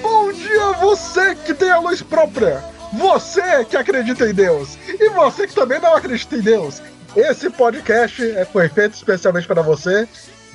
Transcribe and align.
Bom 0.00 0.32
dia, 0.32 0.72
você 0.80 1.34
que 1.34 1.52
tem 1.52 1.70
a 1.70 1.78
luz 1.78 2.00
própria! 2.00 2.64
Você 2.94 3.66
que 3.66 3.76
acredita 3.76 4.26
em 4.26 4.32
Deus! 4.32 4.78
E 4.88 5.10
você 5.10 5.46
que 5.46 5.54
também 5.54 5.78
não 5.78 5.94
acredita 5.94 6.36
em 6.36 6.40
Deus! 6.40 6.80
Esse 7.14 7.50
podcast 7.50 8.22
é, 8.30 8.46
foi 8.46 8.68
feito 8.70 8.94
especialmente 8.94 9.46
para 9.46 9.60
você. 9.60 10.08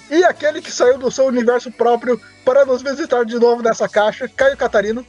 E 0.09 0.23
aquele 0.23 0.61
que 0.61 0.71
saiu 0.71 0.97
do 0.97 1.11
seu 1.11 1.25
universo 1.25 1.71
próprio 1.71 2.19
para 2.43 2.65
nos 2.65 2.81
visitar 2.81 3.23
de 3.23 3.37
novo 3.37 3.61
nessa 3.61 3.87
caixa, 3.87 4.27
Caio 4.27 4.57
Catarino. 4.57 5.05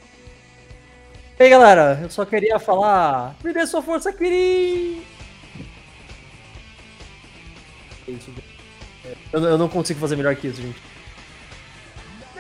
E 1.38 1.44
aí 1.44 1.48
galera, 1.48 1.98
eu 2.02 2.10
só 2.10 2.26
queria 2.26 2.58
falar. 2.58 3.36
Me 3.42 3.54
dê 3.54 3.66
sua 3.66 3.80
força, 3.82 4.12
Kiri! 4.12 5.02
Eu, 9.32 9.42
eu 9.42 9.58
não 9.58 9.68
consigo 9.68 9.98
fazer 9.98 10.16
melhor 10.16 10.36
que 10.36 10.48
isso, 10.48 10.60
gente. 10.60 10.93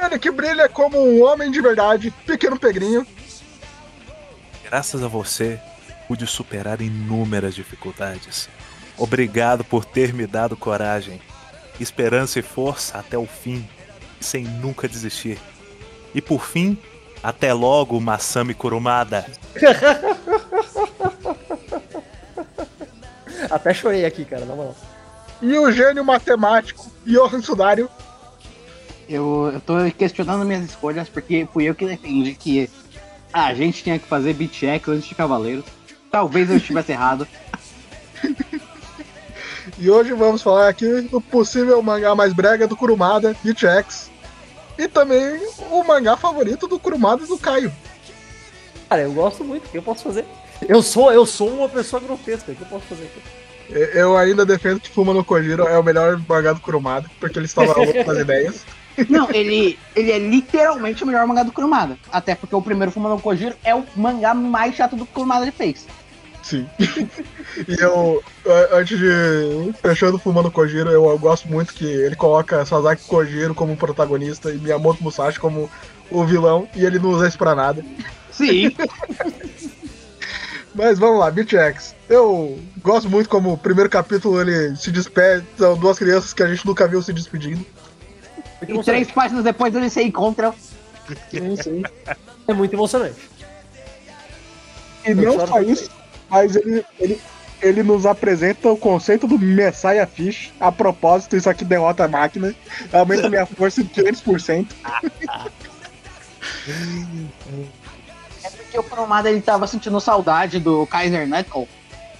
Ele 0.06 0.18
que 0.18 0.30
brilha 0.30 0.68
como 0.68 0.98
um 0.98 1.22
homem 1.22 1.50
de 1.50 1.60
verdade, 1.60 2.10
pequeno 2.26 2.58
pegrinho. 2.58 3.06
Graças 4.64 5.02
a 5.02 5.08
você, 5.08 5.58
pude 6.06 6.26
superar 6.26 6.80
inúmeras 6.80 7.54
dificuldades. 7.54 8.48
Obrigado 8.96 9.64
por 9.64 9.84
ter 9.84 10.12
me 10.12 10.26
dado 10.26 10.56
coragem, 10.56 11.20
esperança 11.80 12.38
e 12.38 12.42
força 12.42 12.98
até 12.98 13.18
o 13.18 13.26
fim, 13.26 13.68
sem 14.20 14.44
nunca 14.44 14.86
desistir. 14.86 15.38
E 16.14 16.20
por 16.20 16.44
fim, 16.44 16.78
até 17.22 17.52
logo, 17.52 18.00
Masami 18.00 18.54
Kurumada. 18.54 19.26
Até 23.50 23.74
chorei 23.74 24.04
aqui, 24.04 24.24
cara, 24.24 24.44
na 24.44 24.54
moral. 24.54 24.76
E 25.42 25.58
o 25.58 25.70
gênio 25.72 26.04
matemático, 26.04 26.90
Johan 27.04 27.42
Sudário. 27.42 27.90
Eu, 29.08 29.50
eu 29.52 29.60
tô 29.60 29.74
questionando 29.96 30.44
minhas 30.44 30.64
escolhas 30.64 31.08
porque 31.08 31.46
fui 31.52 31.64
eu 31.64 31.74
que 31.74 31.86
defendi 31.86 32.34
que 32.34 32.70
a 33.32 33.52
gente 33.54 33.82
tinha 33.82 33.98
que 33.98 34.06
fazer 34.06 34.32
beat 34.34 34.52
check 34.52 34.88
antes 34.88 35.06
de 35.06 35.14
Cavaleiros. 35.14 35.64
Talvez 36.10 36.48
eu 36.50 36.56
estivesse 36.56 36.92
errado. 36.92 37.26
E 39.78 39.90
hoje 39.90 40.12
vamos 40.12 40.42
falar 40.42 40.68
aqui 40.68 41.02
do 41.02 41.20
possível 41.20 41.82
mangá 41.82 42.14
mais 42.14 42.32
brega 42.32 42.68
do 42.68 42.76
Kurumada, 42.76 43.34
Beat 43.42 43.60
X. 43.64 44.10
E 44.78 44.88
também 44.88 45.40
o 45.70 45.84
mangá 45.84 46.16
favorito 46.16 46.66
do 46.66 46.78
Kurumada 46.78 47.24
e 47.24 47.26
do 47.26 47.38
Caio. 47.38 47.72
Cara, 48.88 49.02
eu 49.02 49.12
gosto 49.12 49.44
muito, 49.44 49.66
o 49.66 49.68
que 49.68 49.78
eu 49.78 49.82
posso 49.82 50.04
fazer? 50.04 50.24
Eu 50.68 50.82
sou, 50.82 51.12
eu 51.12 51.26
sou 51.26 51.48
uma 51.50 51.68
pessoa 51.68 52.00
grotesca, 52.00 52.52
o 52.52 52.54
que 52.54 52.62
eu 52.62 52.68
posso 52.68 52.84
fazer? 52.86 53.10
Eu 53.68 54.16
ainda 54.16 54.44
defendo 54.44 54.80
que 54.80 54.90
Fuma 54.90 55.12
no 55.12 55.24
Kojiro 55.24 55.66
é 55.66 55.78
o 55.78 55.82
melhor 55.82 56.20
mangá 56.28 56.52
do 56.52 56.60
Kurumada, 56.60 57.10
porque 57.18 57.38
ele 57.38 57.46
estava 57.46 57.72
louco 57.80 58.04
das 58.04 58.18
ideias. 58.18 58.64
Não, 59.08 59.30
ele, 59.30 59.78
ele 59.94 60.12
é 60.12 60.18
literalmente 60.18 61.02
o 61.02 61.06
melhor 61.06 61.26
mangá 61.26 61.42
do 61.42 61.52
Kurumada. 61.52 61.98
Até 62.12 62.34
porque 62.34 62.54
o 62.54 62.62
primeiro 62.62 62.92
Fuma 62.92 63.08
no 63.08 63.20
Kojiro 63.20 63.54
é 63.64 63.74
o 63.74 63.84
mangá 63.96 64.34
mais 64.34 64.74
chato 64.74 64.96
do 64.96 65.04
que 65.04 65.12
o 65.12 65.14
Kurumada 65.14 65.44
ele 65.44 65.52
fez. 65.52 65.86
Sim. 66.42 66.68
e 67.66 67.80
eu, 67.80 68.22
antes 68.72 68.98
de. 68.98 69.72
Fechando 69.80 70.18
Fumando 70.18 70.50
Kojiro, 70.50 70.90
eu, 70.90 71.08
eu 71.08 71.18
gosto 71.18 71.48
muito 71.48 71.72
que 71.72 71.86
ele 71.86 72.14
coloca 72.14 72.64
Sasaki 72.66 73.04
Kojiro 73.04 73.54
como 73.54 73.76
protagonista 73.76 74.50
e 74.50 74.58
Miyamoto 74.58 75.02
Musashi 75.02 75.40
como 75.40 75.70
o 76.10 76.24
vilão, 76.24 76.68
e 76.74 76.84
ele 76.84 76.98
não 76.98 77.10
usa 77.10 77.28
isso 77.28 77.38
pra 77.38 77.54
nada. 77.54 77.82
Sim. 78.30 78.76
Mas 80.74 80.98
vamos 80.98 81.20
lá, 81.20 81.30
Beat 81.30 81.52
X. 81.52 81.94
Eu 82.08 82.58
gosto 82.82 83.08
muito 83.08 83.28
como 83.28 83.52
o 83.52 83.58
primeiro 83.58 83.88
capítulo 83.88 84.40
ele 84.40 84.74
se 84.76 84.90
despede, 84.90 85.46
são 85.56 85.78
duas 85.78 85.98
crianças 85.98 86.34
que 86.34 86.42
a 86.42 86.48
gente 86.48 86.66
nunca 86.66 86.88
viu 86.88 87.00
se 87.00 87.12
despedindo. 87.12 87.64
E 88.68 88.82
três 88.82 89.10
páginas 89.10 89.44
depois 89.44 89.74
eles 89.74 89.92
se 89.92 90.02
encontram. 90.02 90.54
Sim, 91.30 91.56
sim. 91.56 91.82
É 92.46 92.54
muito 92.54 92.74
emocionante. 92.74 93.16
E 95.06 95.10
Eu 95.10 95.16
não 95.16 95.46
só 95.46 95.60
isso, 95.60 95.90
mas 96.30 96.56
ele, 96.56 96.84
ele, 96.98 97.20
ele 97.60 97.82
nos 97.82 98.06
apresenta 98.06 98.70
o 98.70 98.76
conceito 98.76 99.26
do 99.26 99.38
Messiah 99.38 100.06
Fish. 100.06 100.52
A 100.58 100.72
propósito, 100.72 101.36
isso 101.36 101.48
aqui 101.48 101.64
derrota 101.64 102.04
a 102.04 102.08
máquina, 102.08 102.54
aumenta 102.92 103.28
minha 103.28 103.46
força 103.46 103.80
em 103.80 103.84
500%. 103.86 104.66
É 108.42 108.50
porque 108.50 108.78
o 108.78 108.82
Kurumada 108.82 109.30
ele 109.30 109.40
tava 109.40 109.66
sentindo 109.66 110.00
saudade 110.00 110.58
do 110.58 110.86
Kaiser 110.86 111.26
Knuckle. 111.26 111.68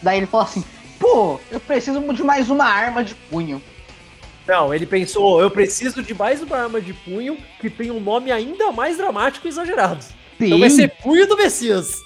Daí 0.02 0.18
ele 0.18 0.26
falou 0.26 0.46
assim: 0.46 0.64
pô, 0.98 1.40
eu 1.50 1.60
preciso 1.60 2.00
de 2.12 2.22
mais 2.22 2.50
uma 2.50 2.64
arma 2.64 3.02
de 3.02 3.14
punho. 3.14 3.62
Não, 4.46 4.74
ele 4.74 4.84
pensou, 4.86 5.40
eu 5.40 5.50
preciso 5.50 6.02
de 6.02 6.12
mais 6.14 6.42
uma 6.42 6.56
arma 6.58 6.80
de 6.80 6.92
punho 6.92 7.38
que 7.60 7.70
tem 7.70 7.90
um 7.90 7.98
nome 8.00 8.30
ainda 8.30 8.70
mais 8.72 8.96
dramático 8.98 9.46
e 9.46 9.50
exagerado. 9.50 10.02
Sim, 10.04 10.14
Então 10.46 10.58
vai 10.58 10.68
ser 10.70 10.88
Punho 11.02 11.26
do 11.26 11.36
Messias. 11.36 12.02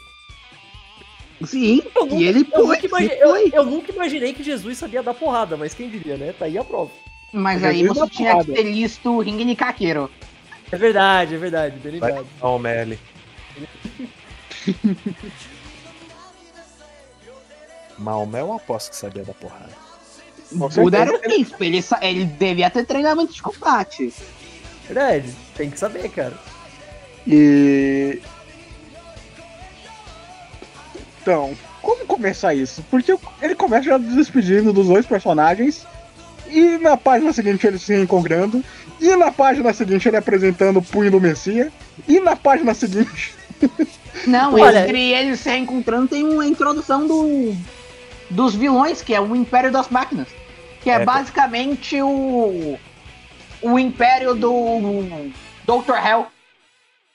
sim. 1.44 1.82
Eu 1.96 2.06
nunca, 2.06 2.14
e 2.16 2.24
ele 2.28 2.40
eu 2.52 2.66
foi, 2.66 2.76
nunca 3.02 3.14
eu- 3.14 3.48
eu 3.52 3.64
nunca 3.64 3.92
imaginei 3.92 4.32
que 4.32 4.42
Jesus 4.42 4.78
sabia 4.78 5.02
dar 5.02 5.14
porrada, 5.14 5.56
mas 5.56 5.74
quem 5.74 5.88
diria, 5.88 6.16
né? 6.16 6.32
Tá 6.38 6.44
aí 6.44 6.56
a 6.58 6.62
prova. 6.64 6.90
Mas 7.32 7.62
aí 7.64 7.86
você 7.86 8.08
tinha 8.08 8.30
porrada. 8.32 8.52
que 8.52 8.52
ter 8.62 8.62
listo 8.70 9.10
o 9.10 9.20
Ring 9.20 9.44
Nikakero. 9.44 10.10
É 10.70 10.76
verdade, 10.76 11.34
é 11.34 11.38
verdade, 11.38 11.76
bem 11.78 11.98
Vai 11.98 12.10
lembrado. 12.12 12.28
ao 12.40 12.58
Meli. 12.58 12.98
Maomé 17.98 18.42
eu 18.42 18.52
aposto 18.52 18.90
que 18.90 18.96
sabia 18.96 19.24
da 19.24 19.34
porrada. 19.34 19.87
Buda 20.50 20.98
era 20.98 21.14
o 21.14 21.18
príncipe, 21.18 21.66
ele, 21.66 21.84
ele 22.00 22.24
devia 22.24 22.70
ter 22.70 22.84
treinamento 22.84 23.32
de 23.32 23.42
combate. 23.42 24.12
Verdade, 24.86 25.34
tem 25.54 25.70
que 25.70 25.78
saber, 25.78 26.08
cara. 26.10 26.34
E. 27.26 28.20
Então, 31.20 31.54
como 31.82 32.06
começar 32.06 32.54
isso? 32.54 32.82
Porque 32.90 33.14
ele 33.42 33.54
começa 33.54 33.84
já 33.84 33.98
se 33.98 34.16
despedindo 34.16 34.72
dos 34.72 34.86
dois 34.88 35.04
personagens. 35.04 35.86
E 36.48 36.78
na 36.78 36.96
página 36.96 37.32
seguinte 37.32 37.66
ele 37.66 37.78
se 37.78 37.92
reencontrando. 37.92 38.64
E 38.98 39.14
na 39.14 39.30
página 39.30 39.72
seguinte 39.74 40.08
ele 40.08 40.16
apresentando 40.16 40.78
o 40.78 40.82
punho 40.82 41.10
do 41.10 41.20
Messias. 41.20 41.70
E 42.08 42.18
na 42.20 42.34
página 42.34 42.72
seguinte. 42.72 43.34
Não, 44.26 44.54
Olha- 44.54 44.84
entre 44.84 45.12
eles 45.12 45.40
se 45.40 45.50
reencontrando 45.50 46.08
tem 46.08 46.24
uma 46.24 46.46
introdução 46.46 47.06
do, 47.06 47.54
dos 48.30 48.54
vilões, 48.54 49.02
que 49.02 49.14
é 49.14 49.20
o 49.20 49.36
Império 49.36 49.70
das 49.70 49.88
Máquinas. 49.88 50.28
Que 50.82 50.90
é, 50.90 50.94
É, 50.94 51.04
basicamente 51.04 52.00
o. 52.00 52.78
O 53.60 53.78
Império 53.78 54.34
do. 54.34 54.52
Dr. 55.66 55.94
Hell. 55.94 56.26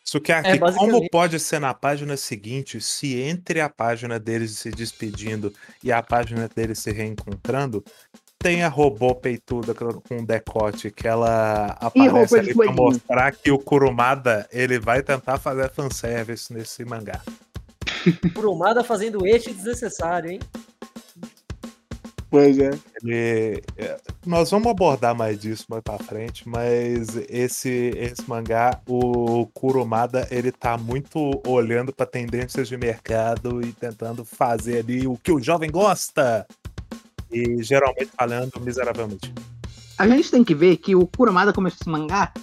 Sukiyaki, 0.03 0.49
É, 0.49 0.57
como 0.57 1.09
pode 1.09 1.39
ser 1.39 1.59
na 1.59 1.73
página 1.73 2.17
seguinte 2.17 2.81
se 2.81 3.19
entre 3.21 3.61
a 3.61 3.69
página 3.69 4.19
deles 4.19 4.51
se 4.57 4.69
despedindo 4.69 5.53
e 5.81 5.91
a 5.91 6.03
página 6.03 6.49
deles 6.53 6.79
se 6.79 6.91
reencontrando, 6.91 7.83
tem 8.37 8.61
a 8.61 8.67
robô 8.67 9.15
peituda 9.15 9.73
com 9.73 10.01
com 10.01 10.25
decote 10.25 10.91
que 10.91 11.07
ela 11.07 11.77
aparece 11.79 12.37
ali 12.37 12.53
pra 12.53 12.73
mostrar 12.73 13.31
que 13.31 13.49
o 13.49 13.57
Kurumada 13.57 14.45
ele 14.51 14.77
vai 14.77 15.01
tentar 15.01 15.39
fazer 15.39 15.71
fanservice 15.71 16.53
nesse 16.53 16.83
mangá. 16.83 17.21
Kurumada 18.35 18.83
fazendo 18.83 19.25
este 19.25 19.53
desnecessário, 19.53 20.31
hein? 20.31 20.39
Pois 22.33 22.57
é. 22.57 22.71
Ele, 23.03 23.61
é, 23.77 23.95
nós 24.25 24.49
vamos 24.49 24.65
abordar 24.65 25.13
mais 25.13 25.37
disso 25.39 25.67
mais 25.69 25.83
pra 25.83 25.99
frente, 25.99 26.49
mas 26.49 27.15
esse, 27.29 27.91
esse 27.95 28.27
mangá, 28.27 28.81
o 28.87 29.45
Kurumada, 29.53 30.27
ele 30.31 30.51
tá 30.51 30.75
muito 30.75 31.39
olhando 31.45 31.93
pra 31.93 32.07
tendências 32.07 32.67
de 32.67 32.75
mercado 32.75 33.63
e 33.63 33.71
tentando 33.71 34.25
fazer 34.25 34.79
ali 34.79 35.05
o 35.05 35.15
que 35.15 35.31
o 35.31 35.39
jovem 35.39 35.69
gosta. 35.69 36.47
E 37.31 37.61
geralmente 37.61 38.09
falhando 38.17 38.59
miseravelmente. 38.61 39.31
A 39.95 40.07
gente 40.07 40.31
tem 40.31 40.43
que 40.43 40.55
ver 40.55 40.77
que 40.77 40.95
o 40.95 41.05
Kurumada 41.05 41.53
começou 41.53 41.77
esse 41.81 41.89
mangá 41.89 42.33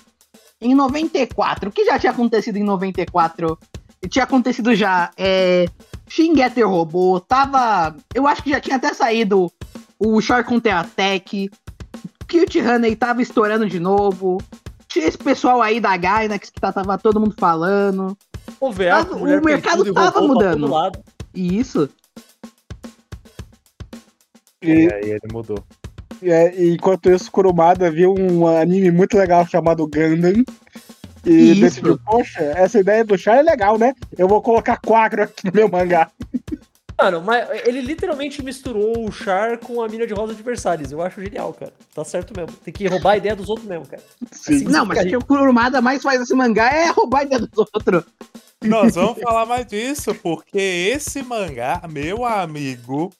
em 0.60 0.72
94. 0.72 1.68
O 1.68 1.72
que 1.72 1.84
já 1.84 1.98
tinha 1.98 2.12
acontecido 2.12 2.58
em 2.58 2.62
94? 2.62 3.58
E 4.00 4.08
tinha 4.08 4.22
acontecido 4.22 4.72
já. 4.72 5.10
É, 5.16 5.66
Shin 6.08 6.36
Getter 6.36 6.68
Robô, 6.68 7.18
tava. 7.18 7.96
Eu 8.14 8.28
acho 8.28 8.40
que 8.40 8.50
já 8.50 8.60
tinha 8.60 8.76
até 8.76 8.94
saído 8.94 9.52
o 10.00 10.20
Shark 10.20 10.48
Counter 10.48 10.74
Attack. 10.76 11.50
Cute 12.28 12.60
Honey 12.60 12.96
tava 12.96 13.20
estourando 13.22 13.68
de 13.68 13.78
novo. 13.78 14.38
Tinha 14.88 15.06
esse 15.06 15.18
pessoal 15.18 15.60
aí 15.60 15.78
da 15.80 15.96
Gainax 15.96 16.50
que 16.50 16.60
tá- 16.60 16.72
tava 16.72 16.96
todo 16.98 17.20
mundo 17.20 17.34
falando. 17.38 18.16
O 18.58 18.72
VA, 18.72 19.04
com 19.04 19.16
o 19.16 19.44
mercado 19.44 19.92
tava 19.92 20.20
mudando. 20.22 20.68
E 21.34 21.58
isso. 21.58 21.88
E, 24.62 24.70
E 24.86 24.92
aí 24.92 25.10
ele 25.10 25.32
mudou. 25.32 25.58
é, 26.22 26.54
e 26.54 26.74
enquanto 26.74 27.10
isso, 27.10 27.30
Kurumada 27.30 27.90
viu 27.90 28.14
um 28.18 28.46
anime 28.46 28.90
muito 28.90 29.16
legal 29.16 29.46
chamado 29.46 29.86
Gundam. 29.86 30.44
E 31.24 31.52
Isso. 31.52 31.60
decidiu, 31.60 31.98
poxa, 32.04 32.40
essa 32.40 32.80
ideia 32.80 33.04
do 33.04 33.16
chá 33.18 33.36
é 33.36 33.42
legal, 33.42 33.76
né? 33.78 33.92
Eu 34.16 34.26
vou 34.26 34.40
colocar 34.40 34.78
quadro 34.78 35.22
aqui 35.22 35.46
no 35.46 35.52
meu 35.52 35.68
mangá. 35.68 36.10
Mano, 37.00 37.22
mas 37.22 37.48
ele 37.66 37.80
literalmente 37.80 38.44
misturou 38.44 39.06
o 39.06 39.10
Char 39.10 39.58
com 39.58 39.82
a 39.82 39.88
mina 39.88 40.06
de 40.06 40.12
Rosa 40.12 40.34
de 40.34 40.42
Versalhes. 40.42 40.92
Eu 40.92 41.00
acho 41.00 41.20
genial, 41.20 41.52
cara. 41.54 41.72
Tá 41.94 42.04
certo 42.04 42.34
mesmo. 42.36 42.54
Tem 42.62 42.72
que 42.74 42.86
roubar 42.86 43.12
a 43.12 43.16
ideia 43.16 43.34
dos 43.34 43.48
outros 43.48 43.66
mesmo, 43.66 43.86
cara. 43.86 44.02
Sim. 44.32 44.64
Não, 44.64 44.84
mas 44.84 45.04
o 45.04 45.08
que 45.08 45.16
o 45.16 45.24
Kurumada 45.24 45.80
mais 45.80 46.02
faz 46.02 46.20
esse 46.20 46.34
mangá 46.34 46.68
é 46.68 46.90
roubar 46.90 47.20
a 47.20 47.24
ideia 47.24 47.40
dos 47.40 47.66
outros. 47.72 48.04
Nós 48.64 48.94
vamos 48.94 49.18
falar 49.20 49.46
mais 49.46 49.66
disso, 49.66 50.14
porque 50.14 50.58
esse 50.58 51.22
mangá, 51.22 51.80
meu 51.90 52.26
amigo, 52.26 53.10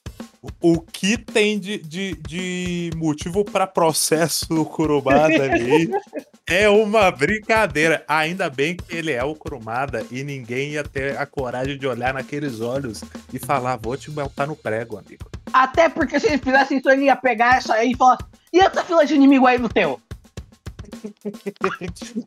o 0.61 0.79
que 0.79 1.17
tem 1.17 1.59
de, 1.59 1.79
de, 1.79 2.13
de 2.27 2.91
motivo 2.95 3.43
para 3.43 3.65
processo 3.65 4.47
do 4.47 4.63
Kurumada 4.63 5.43
ali 5.43 5.89
é 6.47 6.69
uma 6.69 7.09
brincadeira. 7.09 8.03
Ainda 8.07 8.49
bem 8.49 8.75
que 8.75 8.95
ele 8.95 9.11
é 9.11 9.23
o 9.23 9.33
Kurumada 9.33 10.05
e 10.11 10.23
ninguém 10.23 10.71
ia 10.71 10.83
ter 10.83 11.17
a 11.17 11.25
coragem 11.25 11.77
de 11.77 11.87
olhar 11.87 12.13
naqueles 12.13 12.61
olhos 12.61 13.03
e 13.33 13.39
falar: 13.39 13.77
vou 13.77 13.97
te 13.97 14.11
botar 14.11 14.45
no 14.45 14.55
prego, 14.55 14.97
amigo. 14.97 15.25
Até 15.51 15.89
porque 15.89 16.19
se 16.19 16.27
eles 16.27 16.41
fizessem 16.41 16.77
isso, 16.77 16.89
ele 16.89 17.05
ia 17.05 17.15
pegar 17.15 17.57
isso 17.57 17.73
aí 17.73 17.91
e 17.91 17.97
falar: 17.97 18.19
e 18.53 18.59
essa 18.59 18.83
fila 18.83 19.05
de 19.05 19.15
inimigo 19.15 19.47
aí 19.47 19.57
no 19.57 19.69
teu? 19.69 19.99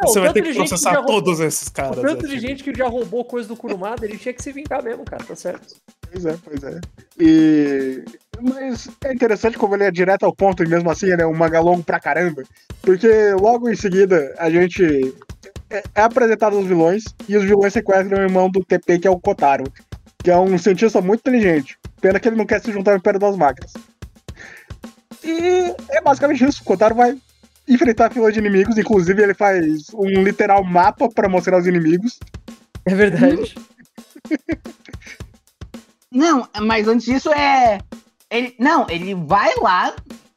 Você 0.02 0.20
vai 0.20 0.28
tanto 0.28 0.34
ter 0.34 0.42
de 0.42 0.48
que 0.48 0.52
gente 0.54 0.56
processar 0.68 0.90
que 0.90 0.94
já 0.96 1.00
roubou- 1.00 1.22
todos 1.22 1.40
esses 1.40 1.68
O 1.68 1.72
caras. 1.72 1.96
tanto 1.96 2.26
é, 2.26 2.28
de 2.28 2.34
tipo, 2.34 2.40
gente 2.48 2.64
que 2.64 2.74
já 2.76 2.88
roubou 2.88 3.24
coisa 3.24 3.48
do 3.48 3.56
Kurumada, 3.56 4.04
ele 4.04 4.18
tinha 4.18 4.32
que 4.34 4.42
se 4.42 4.52
vingar 4.52 4.82
mesmo, 4.82 5.04
cara. 5.04 5.22
Tá 5.24 5.34
certo. 5.36 5.76
Pois 6.10 6.24
é, 6.26 6.36
pois 6.44 6.62
é. 6.64 6.80
E... 7.18 8.04
Mas 8.40 8.88
é 9.04 9.12
interessante 9.12 9.56
como 9.58 9.74
ele 9.76 9.84
é 9.84 9.90
direto 9.90 10.24
ao 10.24 10.34
ponto 10.34 10.62
e 10.64 10.68
mesmo 10.68 10.90
assim 10.90 11.06
ele 11.06 11.22
é 11.22 11.26
um 11.26 11.34
manga 11.34 11.60
longo 11.60 11.82
pra 11.82 12.00
caramba. 12.00 12.42
Porque 12.82 13.32
logo 13.40 13.68
em 13.70 13.76
seguida 13.76 14.34
a 14.38 14.50
gente 14.50 15.14
é, 15.70 15.82
é 15.94 16.00
apresentado 16.02 16.58
os 16.58 16.66
vilões 16.66 17.04
e 17.28 17.36
os 17.36 17.44
vilões 17.44 17.72
sequestram 17.72 18.18
o 18.18 18.22
irmão 18.22 18.50
do 18.50 18.64
TP, 18.64 18.98
que 18.98 19.06
é 19.08 19.10
o 19.10 19.18
Kotaro. 19.20 19.64
Que 20.22 20.30
é 20.30 20.38
um 20.38 20.56
cientista 20.58 21.00
muito 21.00 21.20
inteligente. 21.20 21.76
Pena 22.00 22.18
que 22.18 22.28
ele 22.28 22.36
não 22.36 22.46
quer 22.46 22.60
se 22.60 22.72
juntar 22.72 22.92
ao 22.92 22.96
Império 22.96 23.20
das 23.20 23.36
Máquinas. 23.36 23.72
E 25.22 25.74
é 25.90 26.00
basicamente 26.02 26.44
isso. 26.44 26.62
O 26.62 26.64
Kotaro 26.64 26.94
vai 26.94 27.16
enfrentar 27.68 28.06
a 28.06 28.10
fila 28.10 28.30
de 28.30 28.38
inimigos. 28.38 28.78
Inclusive, 28.78 29.22
ele 29.22 29.34
faz 29.34 29.88
um 29.94 30.22
literal 30.22 30.64
mapa 30.64 31.08
pra 31.08 31.28
mostrar 31.28 31.58
os 31.58 31.66
inimigos. 31.66 32.18
É 32.84 32.94
verdade. 32.94 33.54
Não, 36.10 36.48
mas 36.62 36.86
antes 36.86 37.06
disso 37.06 37.32
é. 37.32 37.80
Ele, 38.30 38.54
não, 38.58 38.86
ele 38.88 39.14
vai 39.14 39.52
lá 39.60 39.94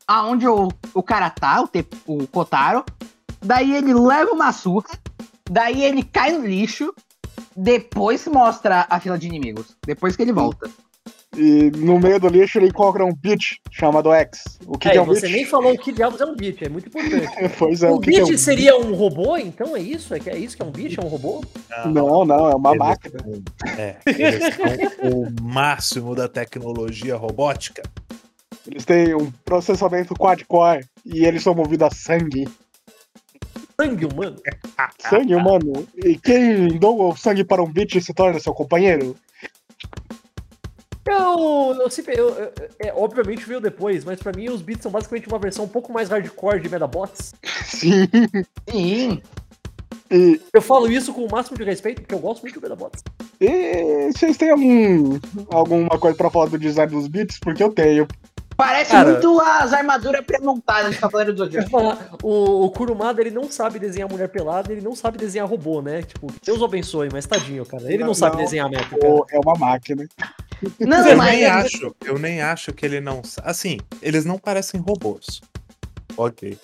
aonde 0.08 0.48
o, 0.48 0.70
o 0.94 1.04
cara 1.04 1.30
tá, 1.30 1.62
o, 1.62 1.68
te, 1.68 1.86
o 2.08 2.28
Kotaro. 2.28 2.84
Daí 3.40 3.76
ele 3.76 3.94
leva 3.94 4.32
uma 4.32 4.52
surra. 4.52 4.90
Daí 5.50 5.84
ele 5.84 6.02
cai 6.04 6.32
no 6.32 6.46
lixo. 6.46 6.92
Depois 7.56 8.28
mostra 8.28 8.88
a 8.90 9.00
fila 9.00 9.18
de 9.18 9.28
inimigos. 9.28 9.78
Depois 9.86 10.16
que 10.16 10.24
ele 10.24 10.34
volta. 10.34 10.70
E 11.38 11.70
no 11.78 12.00
meio 12.00 12.20
do 12.20 12.28
lixo 12.28 12.58
ele 12.58 12.68
encontra 12.68 13.06
um 13.06 13.14
beat 13.14 13.60
chamado 13.70 14.12
X. 14.12 14.42
O 14.66 14.76
que, 14.78 14.88
É, 14.88 14.92
que 14.92 14.98
é 14.98 15.02
um 15.02 15.06
você 15.06 15.22
beat? 15.22 15.34
nem 15.34 15.46
falou 15.46 15.74
o 15.74 15.78
que 15.78 15.92
diabos 15.92 16.20
é 16.20 16.26
um 16.26 16.36
beat, 16.36 16.64
é 16.64 16.70
muito 16.70 16.88
importante. 16.88 17.28
Pois 17.60 17.84
é, 17.84 17.92
o 17.92 17.96
o 17.96 18.00
que, 18.00 18.10
que 18.12 18.20
é 18.20 18.24
um 18.24 18.38
seria 18.38 18.76
um 18.76 18.94
robô, 18.96 19.38
então 19.38 19.76
é 19.76 19.80
isso? 19.80 20.14
É, 20.16 20.20
que 20.20 20.30
é 20.32 20.38
isso 20.38 20.56
que 20.58 20.64
é 20.64 20.66
um 20.66 20.72
beat? 20.72 20.98
É 20.98 21.06
um 21.06 21.08
robô? 21.08 21.44
Não, 21.86 22.26
não, 22.26 22.50
é 22.50 22.56
uma 22.56 22.72
eles 22.72 22.80
máquina. 22.80 23.20
são- 23.24 23.74
É, 23.78 23.98
eles 24.08 24.56
são 24.56 25.10
o 25.12 25.28
máximo 25.44 26.16
da 26.16 26.28
tecnologia 26.28 27.16
robótica. 27.16 27.84
Eles 28.66 28.84
têm 28.84 29.14
um 29.14 29.32
processamento 29.46 30.16
quad-core 30.16 30.86
e 31.06 31.24
eles 31.24 31.44
são 31.44 31.54
movidos 31.54 31.88
a 31.88 31.92
sangue. 31.96 32.48
Sangue 33.80 34.06
humano? 34.06 34.38
Sangue, 35.08 35.36
mano. 35.36 35.88
E 36.04 36.18
quem 36.18 36.68
doa 36.80 37.14
o 37.14 37.16
sangue 37.16 37.44
para 37.44 37.62
um 37.62 37.72
beat 37.72 38.02
se 38.02 38.12
torna 38.14 38.40
seu 38.40 38.54
companheiro? 38.54 39.16
Eu, 41.08 41.78
eu 41.82 41.90
sempre. 41.90 42.20
Eu, 42.20 42.30
eu- 42.30 42.52
é, 42.80 42.94
obviamente 42.96 43.46
veio 43.46 43.62
depois, 43.62 44.04
mas 44.04 44.20
pra 44.20 44.32
mim 44.34 44.50
os 44.50 44.62
beats 44.62 44.84
são 44.84 44.92
basicamente 44.92 45.28
uma 45.28 45.40
versão 45.40 45.66
um 45.66 45.70
pouco 45.70 45.92
mais 45.92 46.10
hardcore 46.10 46.60
de 46.60 46.70
Medabots. 46.70 47.34
Sim. 47.66 48.08
Sim. 48.70 49.22
E, 50.10 50.40
Eu 50.54 50.62
falo 50.62 50.90
isso 50.90 51.14
com 51.14 51.26
o 51.26 51.32
máximo 51.32 51.58
de 51.58 51.64
respeito, 51.66 52.02
porque 52.02 52.16
eu 52.16 52.20
gosto 52.20 52.42
muito 52.42 52.56
de 52.56 52.62
Medabots. 52.62 53.04
e 53.42 54.10
vocês 54.14 54.38
têm 54.38 54.52
algum, 54.52 55.20
alguma 55.50 56.00
coisa 56.00 56.16
pra 56.18 56.30
falar 56.30 56.46
do 56.48 56.58
design 56.58 56.92
dos 56.92 57.08
beats? 57.08 57.40
Porque 57.40 57.62
eu 57.62 57.72
tenho. 57.74 58.08
Parece 58.58 58.92
Cara- 58.92 59.12
muito 59.12 59.40
as 59.40 59.72
armaduras 59.72 60.26
pré-montadas 60.26 60.96
de 60.96 60.98
Cavaleiro 61.00 61.32
do 61.34 61.44
Eu 61.44 61.46
ia 61.46 61.62
Zodíaco. 61.62 61.70
falar, 61.70 62.10
o, 62.24 62.66
o 62.66 62.72
Kurumada 62.72 63.22
ele 63.22 63.30
não 63.30 63.52
sabe 63.52 63.78
desenhar 63.78 64.10
mulher 64.10 64.30
pelada, 64.30 64.72
ele 64.72 64.82
não 64.82 64.96
sabe 64.96 65.18
desenhar 65.18 65.48
robô, 65.48 65.80
né? 65.82 66.02
Tipo, 66.02 66.28
Deus 66.44 66.60
o 66.60 66.66
abençoe, 66.66 67.10
mas 67.14 67.28
tadinho, 67.28 67.64
cara. 67.66 67.84
Ele 67.86 68.00
não, 68.00 68.08
Não, 68.08 68.14
sabe 68.16 68.36
não. 68.38 68.44
desenhar 68.44 68.68
mecha. 68.70 68.88
Ou 69.04 69.26
é 69.30 69.38
uma 69.38 69.54
máquina. 69.56 70.08
Não, 70.80 71.08
eu 71.08 71.16
mas 71.16 71.32
nem 71.36 71.46
acho, 71.46 71.96
eu 72.04 72.18
nem 72.18 72.42
acho 72.42 72.74
que 72.74 72.84
ele 72.84 73.00
não. 73.00 73.22
Assim, 73.44 73.78
eles 74.02 74.26
não 74.26 74.40
parecem 74.40 74.82
robôs. 74.82 75.40
Ok. 76.18 76.58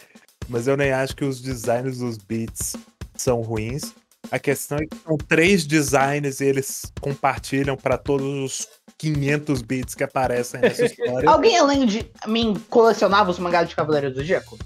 Mas 0.49 0.67
eu 0.67 0.75
nem 0.75 0.91
acho 0.91 1.15
que 1.15 1.23
os 1.23 1.39
designs 1.39 1.99
dos 1.99 2.17
beats 2.17 2.75
são 3.15 3.41
ruins. 3.41 3.93
A 4.31 4.39
questão 4.39 4.79
é 4.79 4.85
que 4.87 4.97
são 5.05 5.15
três 5.15 5.63
designs 5.65 6.39
e 6.41 6.45
eles 6.45 6.91
compartilham 7.01 7.77
para 7.77 7.97
todos 7.99 8.25
os 8.25 8.67
500 9.03 9.61
beats 9.61 9.95
que 9.95 10.03
aparecem 10.03 10.61
nessa 10.61 10.85
história. 10.85 11.29
alguém 11.29 11.57
além 11.57 11.85
de 11.85 12.09
mim 12.25 12.53
colecionava 12.69 13.29
os 13.29 13.37
mangás 13.37 13.67
de 13.67 13.75
Cavaleiro 13.75 14.09
do 14.09 14.15
Zodíaco? 14.15 14.57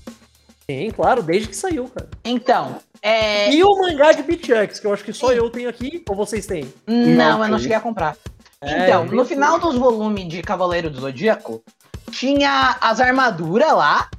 Sim, 0.69 0.91
claro, 0.91 1.23
desde 1.23 1.47
que 1.47 1.55
saiu, 1.55 1.87
cara. 1.87 2.09
Então, 2.23 2.77
é. 3.01 3.51
E 3.51 3.63
o 3.63 3.79
mangá 3.79 4.11
de 4.11 4.21
BitX, 4.21 4.79
que 4.79 4.85
eu 4.85 4.93
acho 4.93 5.03
que 5.03 5.13
só 5.13 5.31
eu 5.33 5.49
tenho 5.49 5.69
aqui, 5.69 6.03
ou 6.07 6.15
vocês 6.15 6.45
têm? 6.45 6.71
Não, 6.85 7.39
Não, 7.39 7.43
eu 7.43 7.49
não 7.49 7.59
cheguei 7.59 7.77
a 7.77 7.81
comprar. 7.81 8.15
É, 8.61 8.83
então, 8.83 9.05
eu 9.05 9.11
no 9.11 9.25
final 9.25 9.59
dos 9.59 9.75
volumes 9.75 10.27
de 10.27 10.41
Cavaleiro 10.43 10.89
do 10.89 10.99
Zodíaco, 10.99 11.63
tinha 12.11 12.77
as 12.79 12.99
armaduras 12.99 13.71
lá 13.71 14.09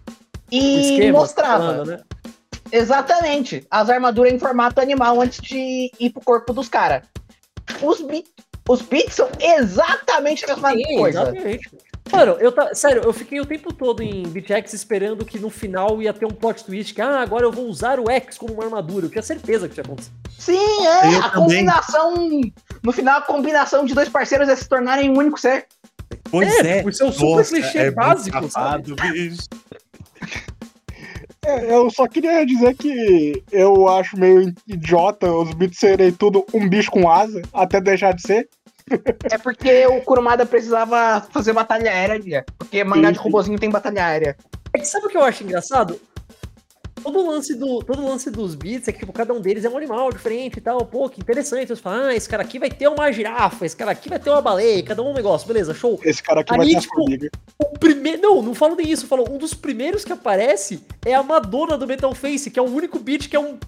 e 0.50 0.94
esquema, 0.94 1.18
mostrava. 1.20 1.58
falando, 1.58 1.86
né? 1.86 2.00
Exatamente. 2.72 3.66
As 3.70 3.88
armaduras 3.88 4.32
em 4.32 4.38
formato 4.38 4.80
animal 4.80 5.20
antes 5.20 5.40
de 5.40 5.90
ir 5.98 6.10
pro 6.10 6.22
corpo 6.22 6.52
dos 6.52 6.68
caras. 6.68 7.02
Os, 7.82 8.00
os 8.68 8.82
bits 8.82 9.14
são 9.14 9.28
exatamente 9.40 10.44
a 10.44 10.48
mesma 10.56 10.70
Sim, 10.72 10.96
coisa. 10.98 11.22
exatamente. 11.22 11.70
Mano, 12.10 12.36
eu 12.40 12.50
tá, 12.50 12.74
sério, 12.74 13.02
eu 13.04 13.12
fiquei 13.12 13.38
o 13.38 13.44
tempo 13.44 13.70
todo 13.72 14.02
em 14.02 14.22
BitX 14.22 14.72
esperando 14.72 15.26
que 15.26 15.38
no 15.38 15.50
final 15.50 16.00
ia 16.00 16.12
ter 16.14 16.24
um 16.24 16.30
plot 16.30 16.64
twist 16.64 16.94
que, 16.94 17.02
ah, 17.02 17.20
agora 17.20 17.44
eu 17.44 17.52
vou 17.52 17.66
usar 17.66 18.00
o 18.00 18.10
X 18.10 18.38
como 18.38 18.54
uma 18.54 18.64
armadura. 18.64 19.06
Eu 19.06 19.10
tinha 19.10 19.22
certeza 19.22 19.68
que 19.68 19.72
isso 19.74 19.80
ia 19.80 19.84
acontecer. 19.84 20.10
Sim, 20.38 20.86
é. 20.86 21.14
Eu 21.14 21.18
a 21.18 21.28
também. 21.28 21.32
combinação. 21.32 22.14
No 22.82 22.92
final, 22.92 23.18
a 23.18 23.22
combinação 23.22 23.84
de 23.84 23.92
dois 23.94 24.08
parceiros 24.08 24.48
é 24.48 24.56
se 24.56 24.66
tornarem 24.66 25.10
um 25.10 25.18
único 25.18 25.38
ser. 25.38 25.66
Pois 26.30 26.48
É, 26.48 26.60
é. 26.60 26.76
tipo, 26.78 26.88
isso 26.88 27.02
é 27.02 27.06
um 27.06 27.12
super 27.12 27.36
Nossa, 27.36 27.54
clichê 27.54 27.78
é 27.78 27.90
básico, 27.90 28.48
safado. 28.50 28.96
É, 31.44 31.72
eu 31.74 31.88
só 31.90 32.06
queria 32.06 32.44
dizer 32.44 32.74
que 32.74 33.42
eu 33.50 33.88
acho 33.88 34.18
meio 34.18 34.52
idiota 34.66 35.30
os 35.32 35.54
beats 35.54 35.78
serem 35.78 36.12
tudo 36.12 36.44
um 36.52 36.68
bicho 36.68 36.90
com 36.90 37.08
asa, 37.10 37.40
até 37.52 37.80
deixar 37.80 38.12
de 38.12 38.22
ser. 38.22 38.48
É 39.30 39.38
porque 39.38 39.86
o 39.86 40.02
Kurumada 40.02 40.46
precisava 40.46 41.20
fazer 41.30 41.52
batalha 41.52 41.90
aérea. 41.90 42.44
Porque 42.58 42.82
mangá 42.84 43.10
de 43.10 43.18
robozinho 43.18 43.58
tem 43.58 43.70
batalha 43.70 44.04
aérea. 44.04 44.36
É 44.72 44.78
que 44.78 44.86
sabe 44.86 45.06
o 45.06 45.08
que 45.08 45.16
eu 45.16 45.24
acho 45.24 45.42
engraçado? 45.44 46.00
Todo 47.02 47.26
lance, 47.26 47.54
do, 47.54 47.78
todo 47.78 48.04
lance 48.04 48.30
dos 48.30 48.54
beats 48.54 48.88
é 48.88 48.92
que, 48.92 48.98
tipo, 48.98 49.12
cada 49.12 49.32
um 49.32 49.40
deles 49.40 49.64
é 49.64 49.68
um 49.68 49.76
animal 49.76 50.10
diferente 50.10 50.58
e 50.58 50.60
tal. 50.60 50.84
Pô, 50.84 51.08
que 51.08 51.20
interessante. 51.20 51.68
Você 51.68 51.80
fala, 51.80 52.08
ah, 52.08 52.14
esse 52.14 52.28
cara 52.28 52.42
aqui 52.42 52.58
vai 52.58 52.70
ter 52.70 52.88
uma 52.88 53.10
girafa, 53.12 53.64
esse 53.64 53.76
cara 53.76 53.92
aqui 53.92 54.08
vai 54.08 54.18
ter 54.18 54.30
uma 54.30 54.42
baleia, 54.42 54.82
cada 54.82 55.02
um 55.02 55.10
um 55.10 55.14
negócio. 55.14 55.46
Beleza, 55.46 55.72
show. 55.72 55.98
Esse 56.02 56.22
cara 56.22 56.40
aqui 56.40 56.52
Ali, 56.52 56.72
vai 56.72 56.74
ter 56.74 56.80
tipo, 56.80 56.94
formiga. 56.96 57.30
O 57.58 57.78
primeiro. 57.78 58.20
Não, 58.20 58.42
não 58.42 58.54
falo 58.54 58.74
nem 58.74 58.90
isso. 58.90 59.04
Eu 59.04 59.08
falo, 59.08 59.30
um 59.30 59.38
dos 59.38 59.54
primeiros 59.54 60.04
que 60.04 60.12
aparece 60.12 60.82
é 61.06 61.14
a 61.14 61.22
Madonna 61.22 61.78
do 61.78 61.86
Metal 61.86 62.14
Face, 62.14 62.50
que 62.50 62.58
é 62.58 62.62
o 62.62 62.66
único 62.66 62.98
beat 62.98 63.28
que 63.28 63.36
é 63.36 63.40
um 63.40 63.58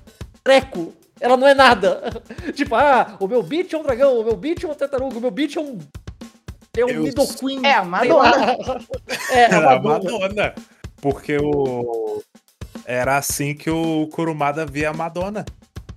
treco. 0.42 0.92
Ela 1.20 1.36
não 1.36 1.46
é 1.46 1.54
nada. 1.54 2.00
tipo, 2.56 2.74
ah, 2.74 3.16
o 3.20 3.28
meu 3.28 3.42
beat 3.42 3.72
é 3.72 3.78
um 3.78 3.82
dragão, 3.82 4.18
o 4.18 4.24
meu 4.24 4.36
beat 4.36 4.64
é 4.64 4.66
uma 4.66 4.74
tartaruga, 4.74 5.18
o 5.18 5.20
meu 5.20 5.30
beat 5.30 5.56
é 5.56 5.60
um. 5.60 5.78
É 6.76 6.84
um 6.84 6.88
Eu- 6.88 7.02
Nidoqueen. 7.02 7.64
É, 7.64 7.74
a 7.74 7.84
Madonna. 7.84 8.56
É, 9.30 9.44
a 9.54 9.60
Madonna. 9.60 10.10
Madonna. 10.10 10.54
Porque 11.00 11.36
o. 11.36 12.22
Era 12.86 13.18
assim 13.18 13.54
que 13.54 13.70
o 13.70 14.06
Kurumada 14.08 14.64
via 14.64 14.90
a 14.90 14.94
Madonna. 14.94 15.44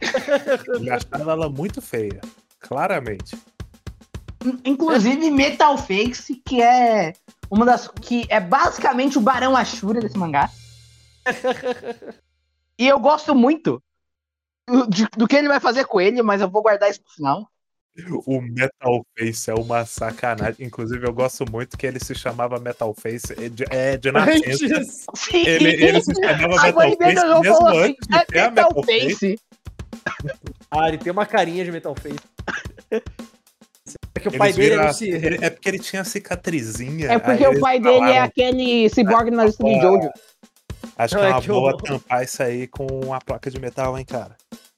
Ele 0.76 0.90
achava 0.90 1.32
ela 1.32 1.50
muito 1.50 1.82
feia. 1.82 2.20
Claramente. 2.60 3.38
Inclusive 4.66 5.32
Metal 5.32 5.78
Face, 5.78 6.36
que 6.46 6.62
é 6.62 7.14
uma 7.50 7.66
das. 7.66 7.88
que 7.88 8.26
é 8.30 8.40
basicamente 8.40 9.18
o 9.18 9.22
Barão 9.22 9.56
Ashura 9.56 10.02
desse 10.02 10.18
mangá. 10.18 10.50
e 12.78 12.88
eu 12.88 13.00
gosto 13.00 13.34
muito 13.34 13.82
de- 14.90 15.08
do 15.18 15.28
que 15.28 15.36
ele 15.36 15.48
vai 15.48 15.60
fazer 15.60 15.86
com 15.86 16.00
ele, 16.00 16.22
mas 16.22 16.42
eu 16.42 16.50
vou 16.50 16.62
guardar 16.62 16.90
isso 16.90 17.02
pro 17.02 17.12
final. 17.14 17.48
O 18.26 18.42
Metal 18.42 19.06
Face 19.16 19.52
é 19.52 19.54
uma 19.54 19.86
sacanagem. 19.86 20.66
Inclusive, 20.66 21.06
eu 21.08 21.14
gosto 21.14 21.46
muito 21.52 21.78
que 21.78 21.86
ele 21.86 22.00
se 22.00 22.16
chamava 22.16 22.60
Metal 22.60 22.92
Face. 22.96 23.34
É 23.34 23.50
de, 23.50 23.66
é 23.70 23.98
de 23.98 24.12
nascença. 24.12 25.06
Ele, 25.32 25.70
ele 25.70 26.02
se 26.02 26.12
chamava 26.16 26.60
A 26.60 26.64
Metal 26.64 26.82
Face 26.82 26.98
mesmo 27.00 27.44
falou 27.44 27.68
assim, 27.68 27.90
antes 27.92 28.08
de 28.08 28.16
é 28.16 28.50
Metal 28.50 28.52
Metal 28.52 28.84
Face. 28.84 29.10
Face. 29.10 29.40
Ah, 30.72 30.88
ele 30.90 30.98
tem 30.98 31.12
uma 31.12 31.26
carinha 31.28 31.64
de 31.64 31.72
Metal 31.72 31.96
Face. 31.96 32.18
que 34.20 34.28
o 34.28 34.30
Eles 34.30 34.38
pai 34.38 34.54
dele 34.54 34.70
viram 34.70 34.84
era 34.84 34.96
ele- 35.28 35.46
é 35.46 35.50
porque 35.52 35.70
ele 35.70 35.80
tinha 35.80 36.04
cicatrizinha. 36.04 37.12
É 37.12 37.20
porque 37.20 37.46
o 37.46 37.60
pai 37.60 37.80
dele 37.80 38.10
é 38.12 38.20
aquele 38.20 38.90
cyborg 38.90 39.30
na 39.30 39.46
lista 39.46 39.64
de 39.64 39.80
Jojo. 39.82 40.10
Acho 40.98 41.16
que 41.16 41.22
Ai, 41.22 41.30
é 41.30 41.34
uma 41.34 41.42
que 41.42 41.48
boa 41.48 41.60
horror. 41.70 41.82
tampar 41.82 42.24
isso 42.24 42.44
aí 42.44 42.68
com 42.68 42.86
uma 42.86 43.20
placa 43.20 43.50
de 43.50 43.60
metal, 43.60 43.98
hein, 43.98 44.06
cara. 44.06 44.36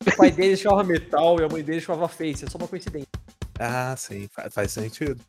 O 0.08 0.16
pai 0.16 0.32
dele 0.32 0.56
chamava 0.56 0.84
Metal 0.84 1.40
e 1.40 1.44
a 1.44 1.50
mãe 1.50 1.64
dele 1.64 1.82
chamava 1.82 2.08
Face. 2.08 2.46
É 2.46 2.50
só 2.50 2.58
uma 2.58 2.68
coincidência. 2.68 3.08
Ah, 3.60 3.96
sim, 3.98 4.28
fa- 4.32 4.50
faz 4.52 4.72
sentido. 4.72 5.20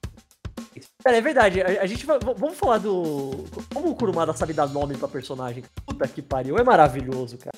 Cara, 1.02 1.16
é 1.16 1.20
verdade. 1.20 1.62
A, 1.62 1.82
a 1.82 1.86
gente 1.86 2.04
vai. 2.04 2.18
Vamos 2.18 2.58
falar 2.58 2.78
do. 2.78 3.44
Como 3.72 3.90
o 3.90 3.94
Kurumada 3.94 4.32
sabe 4.34 4.52
dar 4.52 4.66
nome 4.68 4.96
pra 4.96 5.08
personagem. 5.08 5.64
Puta 5.86 6.06
que 6.06 6.20
pariu. 6.20 6.58
É 6.58 6.62
maravilhoso, 6.64 7.38
cara. 7.38 7.56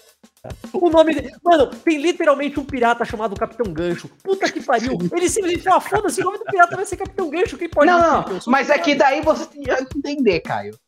O 0.72 0.88
nome 0.88 1.14
dele. 1.14 1.32
Mano, 1.42 1.66
tem 1.66 2.00
literalmente 2.00 2.60
um 2.60 2.64
pirata 2.64 3.04
chamado 3.04 3.34
Capitão 3.34 3.72
Gancho. 3.72 4.08
Puta 4.22 4.50
que 4.52 4.60
pariu. 4.62 4.92
Ele 5.12 5.28
simplesmente 5.28 5.64
fala: 5.64 5.80
foda-se, 5.80 6.20
o 6.20 6.25
nome 6.25 6.38
do 6.38 6.44
pirata 6.44 6.76
vai 6.76 6.84
ser 6.87 6.96
Capitão 6.96 7.28
Gancho. 7.30 7.58
Quem 7.58 7.68
pode. 7.68 7.90
Não, 7.90 8.22
não, 8.22 8.32
Eu 8.37 8.40
mas 8.46 8.70
é 8.70 8.78
que 8.78 8.94
daí 8.94 9.20
você 9.22 9.46
tem 9.46 9.62
que 9.64 9.98
entender, 9.98 10.40
Caio. 10.40 10.78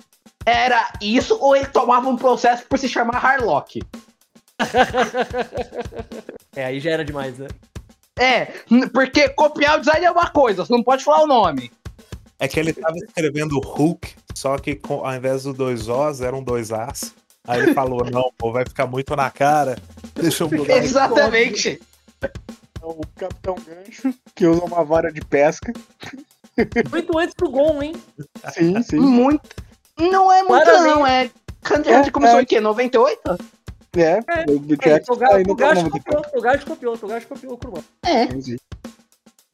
Era 0.47 0.93
isso 1.01 1.37
ou 1.41 1.55
ele 1.55 1.67
tomava 1.67 2.09
um 2.09 2.17
processo 2.17 2.65
por 2.67 2.79
se 2.79 2.89
chamar 2.89 3.25
Harlock? 3.25 3.81
É, 6.57 6.65
aí 6.65 6.81
já 6.81 6.91
era 6.91 7.05
demais, 7.05 7.39
né? 7.39 7.47
É, 8.19 8.47
porque 8.93 9.29
copiar 9.31 9.77
o 9.77 9.81
design 9.81 10.05
é 10.05 10.11
uma 10.11 10.29
coisa, 10.31 10.65
você 10.65 10.73
não 10.73 10.83
pode 10.83 11.05
falar 11.05 11.23
o 11.23 11.27
nome. 11.29 11.71
É 12.41 12.49
que 12.49 12.59
ele 12.59 12.73
tava 12.73 12.97
escrevendo 12.97 13.61
Hulk, 13.61 14.15
só 14.35 14.59
que 14.59 14.75
com- 14.75 15.07
ao 15.07 15.15
invés 15.15 15.45
dos 15.45 15.55
dois 15.55 15.89
Os, 15.89 16.21
eram 16.21 16.43
dois 16.43 16.73
As. 16.73 17.15
Aí 17.47 17.63
ele 17.63 17.73
falou, 17.73 18.05
não, 18.05 18.31
pô, 18.37 18.51
vai 18.53 18.65
ficar 18.67 18.87
muito 18.87 19.15
na 19.15 19.31
cara. 19.31 19.79
Deixa 20.15 20.43
eu 20.45 20.51
mudar. 20.51 20.77
Exatamente. 20.79 21.81
É 22.23 22.31
o 22.83 23.01
Capitão 23.17 23.55
Gancho, 23.55 24.13
que 24.35 24.45
usa 24.47 24.65
uma 24.65 24.85
vara 24.85 25.13
de 25.13 25.21
pesca. 25.21 25.73
Muito 26.91 27.17
antes 27.19 27.35
do 27.37 27.49
Gon, 27.49 27.81
hein? 27.83 27.95
Sim, 28.53 28.83
sim. 28.83 28.99
Muito. 28.99 29.49
Não 30.01 30.33
é 30.33 30.43
muito, 30.43 30.65
Claramente. 30.65 30.95
não. 30.95 31.07
É. 31.07 31.31
Quando 31.67 31.89
a 31.89 31.93
gente 31.99 32.09
É, 32.09 32.13
começou 32.13 32.39
é. 32.39 32.43
em 32.43 32.47
quê? 32.47 32.61
98? 32.61 33.21
É, 33.97 34.01
É, 34.03 34.19
o 34.19 34.21
É, 34.21 34.77
Jack 34.77 35.11
o 35.11 35.17
tá 35.17 35.27
pra 35.29 35.55
Gacho 35.55 35.83
novo 35.83 35.91
copiou, 35.91 36.25
o 36.35 36.41
Gacho 36.41 36.67
copiou, 36.67 36.99
o 37.03 37.07
Gacho 37.09 37.27
copiou 37.29 37.53
o 37.55 37.57
Kurumada. 37.59 37.85
É. 38.07 38.29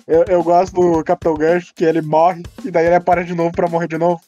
Eu, 0.06 0.24
eu 0.28 0.42
gosto 0.42 0.72
do 0.74 1.02
Capitão 1.02 1.34
Gancho, 1.34 1.72
que 1.74 1.84
ele 1.84 2.00
morre 2.00 2.42
e 2.64 2.70
daí 2.70 2.86
ele 2.86 3.00
para 3.00 3.24
de 3.24 3.34
novo 3.34 3.50
pra 3.50 3.66
morrer 3.68 3.88
de 3.88 3.98
novo. 3.98 4.20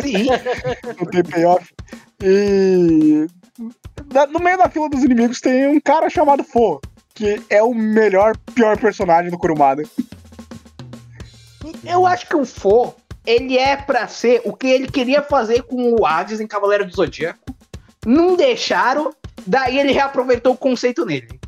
Sim. 0.00 0.26
Não 0.98 1.06
tem 1.10 1.22
payoff. 1.24 1.74
E 2.22 3.26
na- 4.12 4.26
no 4.26 4.38
meio 4.38 4.56
da 4.56 4.68
fila 4.70 4.88
dos 4.88 5.02
inimigos 5.04 5.40
tem 5.40 5.68
um 5.68 5.80
cara 5.80 6.08
chamado 6.08 6.42
Fo, 6.44 6.80
que 7.14 7.42
é 7.50 7.62
o 7.62 7.74
melhor, 7.74 8.34
pior 8.54 8.78
personagem 8.78 9.30
do 9.30 9.38
Kurumada. 9.38 9.82
Eu 11.84 12.06
acho 12.06 12.26
que 12.28 12.36
o 12.36 12.44
Fo, 12.44 12.94
ele 13.26 13.56
é 13.58 13.76
pra 13.76 14.06
ser 14.08 14.42
o 14.44 14.52
que 14.52 14.66
ele 14.66 14.86
queria 14.88 15.22
fazer 15.22 15.62
com 15.62 15.94
o 15.94 16.06
Hades 16.06 16.40
em 16.40 16.46
Cavaleiro 16.46 16.84
do 16.86 16.94
Zodíaco. 16.94 17.40
Não 18.06 18.36
deixaram, 18.36 19.12
daí 19.46 19.78
ele 19.78 19.92
reaproveitou 19.92 20.52
o 20.52 20.56
conceito 20.58 21.04
nele. 21.06 21.40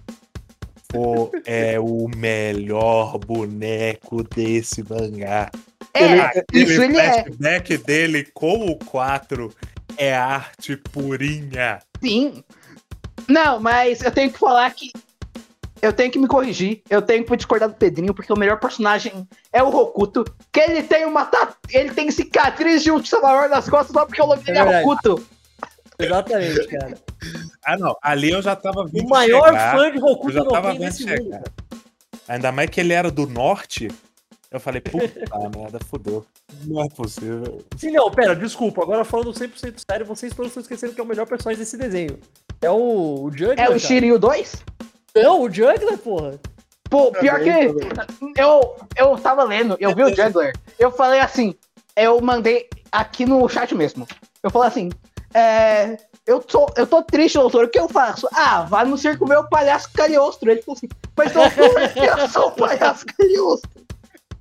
Pô, 0.88 1.30
é 1.44 1.78
o 1.78 2.08
melhor 2.16 3.18
boneco 3.18 4.22
desse 4.22 4.82
mangá. 4.88 5.50
É, 5.92 6.04
Ele- 6.04 6.22
isso 6.52 6.82
ele 6.82 6.96
é. 6.98 7.22
flashback 7.24 7.76
dele 7.78 8.28
com 8.32 8.66
o 8.70 8.76
4 8.78 9.52
é 9.96 10.14
arte 10.14 10.76
purinha. 10.76 11.80
Sim. 12.02 12.42
Não, 13.28 13.58
mas 13.60 14.02
eu 14.02 14.10
tenho 14.12 14.30
que 14.32 14.38
falar 14.38 14.70
que. 14.72 14.92
Eu 15.86 15.92
tenho 15.92 16.10
que 16.10 16.18
me 16.18 16.26
corrigir. 16.26 16.82
Eu 16.90 17.00
tenho 17.00 17.24
que 17.24 17.36
discordar 17.36 17.68
do 17.68 17.74
Pedrinho, 17.76 18.12
porque 18.12 18.32
o 18.32 18.36
melhor 18.36 18.58
personagem 18.58 19.26
é 19.52 19.62
o 19.62 19.70
Rokuto. 19.70 20.24
Que 20.52 20.60
ele 20.60 20.82
tem 20.82 21.04
uma. 21.04 21.30
Ele 21.70 21.94
tem 21.94 22.10
cicatriz 22.10 22.82
de 22.82 22.90
Ultra 22.90 23.20
maior 23.20 23.48
nas 23.48 23.68
costas 23.68 23.92
só 23.92 24.04
porque 24.04 24.20
o 24.20 24.26
nome 24.26 24.42
dele 24.42 24.58
é, 24.58 24.64
verdade. 24.64 24.84
Rokuto. 24.84 25.26
Exatamente, 25.98 26.66
cara. 26.66 26.94
Ah, 27.64 27.78
não. 27.78 27.96
Ali 28.02 28.30
eu 28.30 28.42
já 28.42 28.54
tava 28.56 28.84
vendo 28.84 29.06
O 29.06 29.08
maior 29.08 29.46
chegar, 29.46 29.76
fã 29.76 29.90
de 29.92 29.98
Eu 29.98 30.04
Hokuto 30.04 30.32
já 30.32 30.44
tava 30.44 30.72
vendo 30.72 30.82
mundo. 30.82 30.92
chegar. 30.96 31.42
Ainda 32.28 32.52
mais 32.52 32.68
que 32.70 32.80
ele 32.80 32.92
era 32.92 33.10
do 33.10 33.26
norte. 33.26 33.88
Eu 34.50 34.60
falei, 34.60 34.80
puta 34.80 35.06
merda, 35.56 35.78
fudeu. 35.88 36.26
Não 36.64 36.82
é 36.82 36.88
possível. 36.88 37.64
Sim, 37.76 37.92
não, 37.92 38.10
pera, 38.10 38.34
desculpa. 38.34 38.82
Agora 38.82 39.04
falando 39.04 39.32
100% 39.32 39.74
sério, 39.88 40.06
vocês 40.06 40.34
todos 40.34 40.50
estão 40.50 40.60
esquecendo 40.62 40.94
que 40.94 41.00
é 41.00 41.04
o 41.04 41.06
melhor 41.06 41.26
personagem 41.26 41.60
desse 41.60 41.76
desenho. 41.76 42.18
É 42.60 42.70
o, 42.70 43.24
o 43.24 43.30
É 43.30 43.52
o 43.52 43.56
cara. 43.56 43.78
Shiryu 43.78 44.18
2? 44.18 44.64
Não, 45.22 45.42
o 45.42 45.50
Juggler, 45.50 45.98
porra. 45.98 46.38
Pô, 46.90 47.10
pior 47.12 47.38
Também, 47.38 47.74
que. 47.74 48.40
Eu, 48.40 48.76
eu 48.96 49.16
tava 49.18 49.42
lendo, 49.44 49.76
eu 49.80 49.94
vi 49.94 50.02
o 50.02 50.14
Juggler. 50.14 50.52
Eu 50.78 50.90
falei 50.90 51.20
assim. 51.20 51.54
Eu 51.96 52.20
mandei 52.20 52.68
aqui 52.92 53.24
no 53.24 53.48
chat 53.48 53.74
mesmo. 53.74 54.06
Eu 54.42 54.50
falei 54.50 54.68
assim. 54.68 54.90
É. 55.34 55.96
Eu 56.26 56.40
tô, 56.40 56.66
eu 56.76 56.86
tô 56.86 57.02
triste, 57.02 57.38
doutor. 57.38 57.64
O 57.64 57.68
que 57.68 57.78
eu 57.78 57.88
faço? 57.88 58.28
Ah, 58.34 58.62
vai 58.62 58.84
no 58.84 58.98
circo 58.98 59.26
ver 59.26 59.38
o 59.38 59.48
palhaço 59.48 59.90
Caliostro. 59.92 60.50
Ele 60.50 60.60
falou 60.60 60.76
assim, 60.76 60.88
mas 61.16 61.32
doutor, 61.32 61.80
eu 62.20 62.28
sou 62.28 62.48
o 62.48 62.52
palhaço 62.52 63.06
Caliostro. 63.06 63.70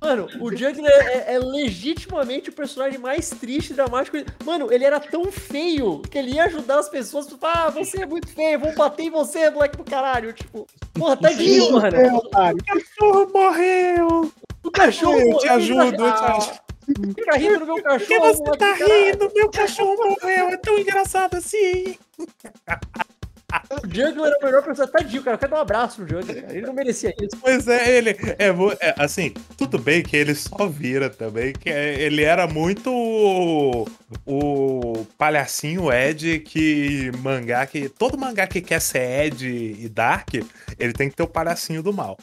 Mano, 0.00 0.28
o 0.40 0.54
Juggler 0.54 0.92
é, 0.92 1.34
é 1.34 1.38
legitimamente 1.38 2.50
o 2.50 2.52
personagem 2.52 2.98
mais 2.98 3.30
triste 3.30 3.70
e 3.70 3.74
dramático. 3.74 4.16
Mano, 4.44 4.72
ele 4.72 4.84
era 4.84 5.00
tão 5.00 5.30
feio 5.32 6.02
que 6.02 6.18
ele 6.18 6.32
ia 6.32 6.44
ajudar 6.44 6.78
as 6.78 6.88
pessoas. 6.88 7.26
Tipo, 7.26 7.46
ah, 7.46 7.70
você 7.70 8.02
é 8.02 8.06
muito 8.06 8.28
feio, 8.28 8.58
vamos 8.58 8.76
bater 8.76 9.04
em 9.04 9.10
você, 9.10 9.50
moleque 9.50 9.76
do 9.76 9.84
caralho. 9.84 10.32
Tipo, 10.32 10.66
porra, 10.92 11.16
tadinho, 11.16 11.72
mano. 11.72 11.96
É, 11.96 12.12
otário. 12.12 12.58
cachorro 12.64 13.30
morreu! 13.32 14.32
O 14.62 14.70
cachorro. 14.70 15.18
Eu 15.18 15.38
te 15.38 15.46
ele 15.46 15.54
ajudo, 15.54 15.80
eu 15.80 15.96
te 15.96 16.04
ah, 16.04 16.36
ajudo. 16.36 16.66
Fica 17.14 17.36
rindo 17.36 17.58
do 17.60 17.66
meu 17.66 17.74
Por 17.76 17.82
cachorro. 17.82 18.06
que 18.06 18.18
você 18.20 18.56
tá 18.58 18.74
rindo? 18.74 19.32
Meu 19.34 19.50
cachorro 19.50 19.96
morreu, 19.96 20.48
é 20.50 20.56
tão 20.56 20.78
engraçado 20.78 21.36
assim. 21.36 21.98
O 23.70 23.86
Juggler 23.86 24.32
é 24.32 24.36
o 24.42 24.44
melhor 24.44 24.62
personagem. 24.62 24.92
Tadinho, 24.92 25.22
cara. 25.22 25.34
Eu 25.34 25.38
quero 25.38 25.50
dar 25.52 25.58
um 25.58 25.60
abraço 25.62 26.00
no 26.02 26.08
Juggler. 26.08 26.42
cara. 26.42 26.56
Ele 26.56 26.66
não 26.66 26.72
merecia 26.74 27.12
isso. 27.20 27.36
Pois 27.40 27.66
é, 27.68 27.96
ele. 27.96 28.10
É, 28.38 28.48
é, 28.80 28.94
assim, 28.98 29.30
tudo 29.56 29.78
bem 29.78 30.02
que 30.02 30.16
ele 30.16 30.34
só 30.34 30.66
vira 30.68 31.08
também, 31.10 31.52
que 31.52 31.68
é- 31.70 32.00
ele 32.00 32.22
era 32.22 32.46
muito 32.46 32.90
o, 32.92 33.86
o 34.24 35.06
palhacinho 35.18 35.92
Ed 35.92 36.40
que 36.40 37.10
mangá 37.18 37.66
que. 37.66 37.88
Todo 37.88 38.18
mangá 38.18 38.46
que 38.46 38.60
quer 38.60 38.80
ser 38.80 39.26
Ed 39.26 39.46
e 39.46 39.88
Dark, 39.88 40.34
ele 40.78 40.92
tem 40.92 41.08
que 41.08 41.16
ter 41.16 41.22
o 41.22 41.28
palhacinho 41.28 41.82
do 41.82 41.92
mal. 41.92 42.16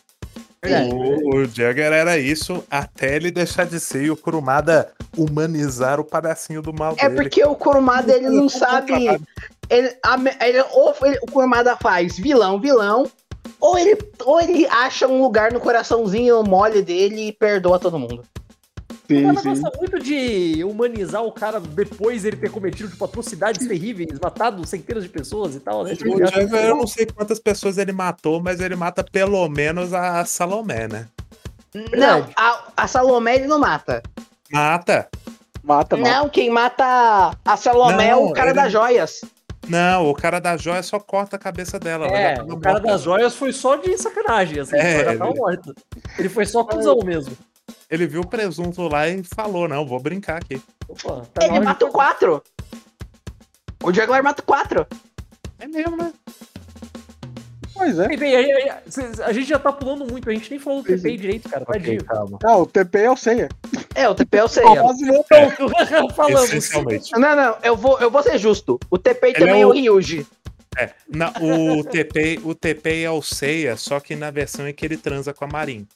O, 0.94 1.36
o 1.38 1.46
Jagger 1.46 1.92
era 1.92 2.18
isso 2.18 2.64
até 2.72 3.16
ele 3.16 3.32
deixar 3.32 3.66
de 3.66 3.80
ser 3.80 4.04
e 4.04 4.12
o 4.12 4.16
Kurumada 4.18 4.92
humanizar 5.18 6.00
o 6.00 6.04
palhacinho 6.04 6.62
do 6.62 6.74
mal 6.74 6.96
É 6.98 7.10
dele. 7.10 7.22
porque 7.22 7.44
o 7.44 7.56
Kurumada, 7.56 8.14
ele 8.14 8.30
não 8.30 8.48
sabe. 8.48 8.94
Ele, 9.70 9.96
a 10.04 10.48
ele- 10.48 10.64
ou 10.72 10.96
ele- 11.04 11.20
o 11.22 11.32
Kurumada 11.32 11.76
faz 11.78 12.18
vilão, 12.18 12.60
vilão. 12.60 13.06
Ou 13.60 13.78
ele, 13.78 13.98
ou 14.26 14.40
ele 14.40 14.66
acha 14.68 15.08
um 15.08 15.22
lugar 15.22 15.52
no 15.52 15.60
coraçãozinho 15.60 16.44
mole 16.44 16.82
dele 16.82 17.28
e 17.28 17.32
perdoa 17.34 17.80
todo 17.80 18.00
mundo. 18.00 18.24
O 19.04 19.14
Sim, 19.14 19.24
cara 19.24 19.40
sim. 19.42 19.50
gosta 19.50 19.78
muito 19.78 20.00
de 20.00 20.64
humanizar 20.64 21.24
o 21.24 21.32
cara 21.32 21.60
depois 21.60 22.24
ele 22.24 22.38
ter 22.38 22.50
cometido 22.50 22.90
tipo, 22.90 23.04
atrocidades 23.04 23.68
terríveis, 23.68 24.18
matado 24.22 24.66
centenas 24.66 25.04
de 25.04 25.10
pessoas 25.10 25.56
e 25.56 25.60
tal, 25.60 25.84
né? 25.84 25.94
Tipo, 25.96 26.18
eu 26.56 26.76
não 26.78 26.88
sei 26.88 27.06
quantas 27.06 27.38
pessoas 27.40 27.78
ele 27.78 27.92
matou, 27.92 28.42
mas 28.42 28.62
ele 28.62 28.76
mata 28.78 29.04
pelo 29.04 29.48
menos 29.50 29.94
a 29.94 30.24
Salomé, 30.24 30.88
né? 30.88 31.08
Não, 31.92 32.28
a, 32.38 32.64
a 32.78 32.88
Salomé 32.88 33.36
ele 33.36 33.48
não 33.48 33.60
mata. 33.60 34.02
Mata. 34.52 35.10
Mata, 35.62 35.98
mata. 35.98 36.10
Não, 36.12 36.30
quem 36.30 36.50
mata 36.50 37.36
a 37.44 37.58
Salomé 37.58 38.10
é 38.10 38.16
o 38.16 38.32
cara 38.32 38.52
ele- 38.52 38.56
das 38.62 38.72
joias. 38.72 39.22
Não, 39.68 40.10
o 40.10 40.14
cara 40.14 40.40
da 40.40 40.56
joia 40.58 40.84
só 40.84 41.00
corta 41.00 41.36
a 41.38 41.40
cabeça 41.40 41.80
dela. 41.80 42.06
ela 42.06 42.18
É, 42.18 42.34
o 42.42 42.58
cara 42.60 42.74
morta. 42.80 42.82
das 42.88 43.02
joias 43.02 43.34
foi 43.36 43.52
só 43.54 43.76
de 43.78 43.98
sacanagem, 43.98 44.60
assim, 44.60 44.76
É, 44.76 45.02
ela 45.02 45.12
já 45.14 45.18
tava 45.18 45.32
ele- 45.32 45.40
morta. 45.40 45.74
Ele 46.20 46.30
foi 46.30 46.46
só 46.46 46.64
cuzão 46.64 47.00
mesmo. 47.04 47.36
Ele 47.90 48.08
viu 48.08 48.22
o 48.22 48.28
presunto 48.28 48.88
lá 48.88 49.08
e 49.08 49.24
falou: 49.24 49.68
Não, 49.68 49.86
vou 49.86 50.00
brincar 50.00 50.38
aqui. 50.38 50.62
Opa, 50.88 51.26
tá 51.34 51.46
Ele 51.46 51.60
mata 51.60 51.86
o 51.86 51.90
cortar. 51.90 52.08
quatro. 52.18 52.44
O 53.84 53.92
Juggler 53.94 54.24
mata 54.24 54.42
o 54.42 54.46
quatro. 54.46 54.88
É 55.60 55.68
mesmo, 55.68 55.96
né? 55.98 56.12
Pois 57.74 57.98
é. 58.00 58.08
Bem, 58.16 58.36
aí- 58.36 58.72
cês- 58.88 59.20
a 59.20 59.32
gente 59.34 59.48
já 59.50 59.58
tá 59.60 59.72
pulando 59.72 60.06
muito, 60.06 60.30
a 60.30 60.34
gente 60.34 60.50
nem 60.50 60.60
falou 60.60 60.82
do 60.84 60.88
Sim, 60.90 60.96
TP 60.98 61.18
direito, 61.18 61.50
cara, 61.50 61.66
tadinho. 61.66 62.04
calma. 62.06 62.38
Ah, 62.44 62.58
o 62.58 62.66
TP 62.68 63.00
é 63.00 63.12
o 63.12 63.18
Ceia. 63.18 63.50
É, 63.96 64.08
o 64.08 64.16
TP 64.16 64.48
sei. 64.48 64.64
Famoso 64.64 65.06
louco. 65.06 65.28
Pronto, 65.28 66.14
falamos. 66.14 66.70
Não, 67.14 67.36
não, 67.36 67.58
eu 67.64 67.76
vou, 67.76 68.00
eu 68.00 68.10
vou 68.12 68.22
ser 68.24 68.38
justo. 68.38 68.80
O 68.90 68.98
TP 68.98 69.28
Ele 69.28 69.34
também 69.40 69.56
é 69.56 69.62
é 69.62 69.66
o- 69.66 69.70
o 69.70 69.74
Ryuji. 69.74 70.26
É, 70.78 70.90
na- 71.08 71.32
o, 71.42 71.84
TP, 71.84 72.40
o 72.44 72.56
TP 72.56 73.04
é 73.04 73.10
o 73.12 73.22
Seiya, 73.22 73.76
só 73.78 74.00
que 74.00 74.16
na 74.16 74.32
versão 74.32 74.68
em 74.68 74.74
que 74.74 74.84
ele 74.86 74.98
transa 74.98 75.34
com 75.34 75.46
a 75.46 75.48
Marin. 75.48 75.88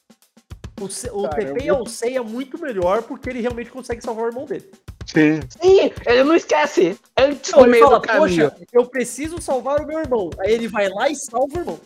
O, 0.80 0.86
o 1.20 1.28
Cara, 1.28 1.36
TP 1.54 1.64
eu- 1.68 1.76
é 1.76 1.80
o 1.80 1.86
Seiya 1.86 2.22
muito 2.22 2.60
melhor 2.60 3.02
porque 3.02 3.28
ele 3.30 3.40
realmente 3.40 3.70
consegue 3.70 4.02
salvar 4.02 4.24
o 4.24 4.28
irmão 4.28 4.44
dele. 4.44 4.70
Sim. 5.06 5.40
Sim, 5.60 5.90
ele 6.06 6.22
não 6.24 6.34
esquece. 6.34 6.98
Antes 7.18 7.48
Então, 7.48 7.60
do 7.60 7.64
ele 7.66 7.72
meio 7.72 7.84
fala, 7.84 7.98
do 7.98 8.06
caminho. 8.06 8.50
poxa, 8.50 8.56
eu 8.72 8.84
preciso 8.86 9.40
salvar 9.40 9.80
o 9.80 9.86
meu 9.86 9.98
irmão. 10.00 10.30
Aí 10.40 10.52
ele 10.52 10.68
vai 10.68 10.88
lá 10.88 11.08
e 11.08 11.16
salva 11.16 11.56
o 11.56 11.58
irmão. 11.60 11.80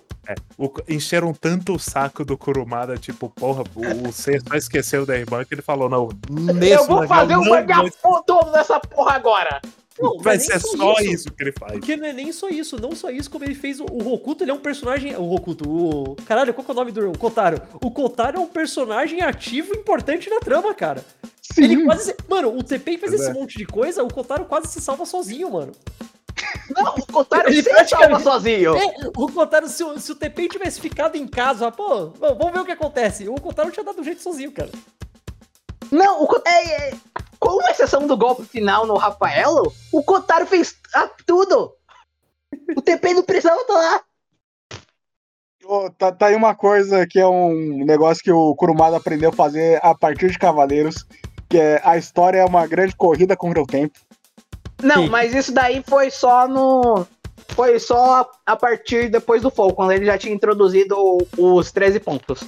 O- 0.57 0.71
encheram 0.89 1.33
tanto 1.35 1.75
o 1.75 1.79
saco 1.79 2.25
do 2.25 2.37
Kurumada, 2.39 2.97
tipo, 2.97 3.29
porra, 3.29 3.65
o, 3.75 4.09
o 4.09 4.13
Ser 4.13 4.41
só 4.47 4.55
esqueceu 4.55 5.05
da 5.05 5.17
irmã 5.19 5.45
que 5.45 5.53
ele 5.55 5.63
falou, 5.63 5.89
não, 5.89 6.09
nesse 6.31 6.75
eu 6.75 6.87
vou 6.87 7.07
fazer 7.09 7.37
um 7.37 7.43
não 7.45 7.51
mangá 7.51 7.79
vai- 7.83 7.91
todo 8.25 8.51
nessa 8.53 8.79
porra 8.79 9.13
agora. 9.15 9.61
Não, 10.01 10.17
vai 10.19 10.37
não 10.37 10.43
é 10.45 10.47
ser 10.47 10.61
só 10.61 10.95
isso. 11.01 11.31
que 11.33 11.43
ele 11.43 11.53
faz. 11.53 11.73
Porque 11.73 11.97
não 11.97 12.07
é 12.07 12.13
nem 12.13 12.33
só 12.33 12.49
isso, 12.49 12.81
não 12.81 12.95
só 12.97 13.11
isso, 13.11 13.31
como 13.31 13.45
ele 13.45 13.55
fez 13.55 13.79
o, 13.81 13.85
o 13.85 14.13
Hokuto, 14.13 14.43
ele 14.45 14.51
é 14.51 14.55
um 14.55 14.59
personagem. 14.61 15.15
O 15.17 15.31
Hokuto, 15.33 15.69
o. 15.69 16.17
Caralho, 16.25 16.53
qual 16.55 16.65
que 16.65 16.71
é 16.71 16.75
o 16.75 16.77
nome 16.77 16.93
do 16.93 17.11
o 17.11 17.19
Kotaro? 17.19 17.61
O 17.83 17.91
Kotaro 17.91 18.39
é 18.39 18.41
um 18.41 18.47
personagem 18.47 19.21
ativo 19.23 19.75
e 19.75 19.79
importante 19.79 20.29
na 20.31 20.41
trama, 20.41 20.75
cara. 20.75 21.05
Sim. 21.43 21.65
Ele 21.65 21.85
quase. 21.85 22.05
se- 22.07 22.17
Mano, 22.29 22.57
o 22.57 22.63
TP 22.63 22.97
fez 22.97 23.11
Pois 23.11 23.15
esse 23.21 23.31
é. 23.31 23.33
monte 23.35 23.59
de 23.59 23.67
coisa, 23.67 24.03
o 24.03 24.13
Kotaro 24.13 24.45
quase 24.47 24.69
se 24.69 24.81
salva 24.81 25.05
sozinho, 25.05 25.51
mano. 25.51 25.73
Não, 26.75 26.95
o 26.95 27.07
Kotaro 27.07 27.49
Ele 27.49 27.63
se 27.63 27.89
salva 27.89 28.19
sozinho. 28.21 28.75
É, 28.77 28.95
o 29.17 29.29
Kotaro, 29.31 29.69
se, 29.69 29.85
o- 29.85 29.99
se 30.01 30.11
o 30.13 30.15
TP 30.15 30.49
tivesse 30.49 30.81
ficado 30.81 31.17
em 31.17 31.27
casa, 31.27 31.71
pô, 31.71 32.07
vamos 32.19 32.53
ver 32.53 32.61
o 32.61 32.65
que 32.65 32.73
acontece. 32.73 33.29
O 33.29 33.35
Kotaro 33.35 33.71
tinha 33.71 33.85
dado 33.85 34.01
um 34.01 34.05
jeito 34.05 34.23
sozinho, 34.23 34.51
cara. 34.51 34.71
Não, 35.93 36.25
o 36.25 36.29
é, 36.47 36.89
é, 36.89 36.95
com 37.39 37.61
exceção 37.69 38.07
do 38.07 38.17
golpe 38.17 38.45
final 38.45 38.87
no 38.87 38.97
Rafaelo, 38.97 39.71
o 39.93 40.03
Kotaro 40.03 40.47
fez 40.47 40.75
ah, 40.95 41.11
tudo. 41.27 41.75
O 42.75 42.81
TP 42.81 43.13
não 43.13 43.23
precisava 43.23 43.61
estar 43.61 43.75
lá. 43.75 44.01
Ô, 45.65 45.91
tá, 45.91 46.11
tá 46.11 46.27
aí 46.27 46.35
uma 46.35 46.55
coisa 46.55 47.07
que 47.07 47.21
é 47.21 47.27
um 47.27 47.85
negócio 47.85 48.25
que 48.25 48.33
o 48.33 48.55
Kurumada 48.57 48.97
aprendeu 48.97 49.29
a 49.29 49.35
fazer 49.35 49.79
a 49.83 49.95
partir 49.95 50.31
de 50.31 50.39
Cavaleiros, 50.39 51.07
que 51.49 51.59
é 51.59 51.81
a 51.85 51.99
história 51.99 52.39
é 52.39 52.45
uma 52.45 52.67
grande 52.67 52.97
corrida 52.97 53.37
contra 53.37 53.63
o 53.63 53.67
tempo. 53.67 53.99
Não, 54.83 55.05
Sim. 55.05 55.09
mas 55.11 55.35
isso 55.35 55.53
daí 55.53 55.85
foi 55.87 56.11
só 56.11 56.49
no. 56.49 57.07
Foi 57.51 57.79
só 57.79 58.29
a, 58.47 58.57
partir 58.57 59.11
depois 59.11 59.43
do 59.43 59.51
Fall, 59.51 59.75
quando 59.75 59.93
ele 59.93 60.07
já 60.07 60.17
tinha 60.17 60.35
introduzido 60.35 60.97
os 61.37 61.71
13 61.71 62.01
pontos. 62.01 62.43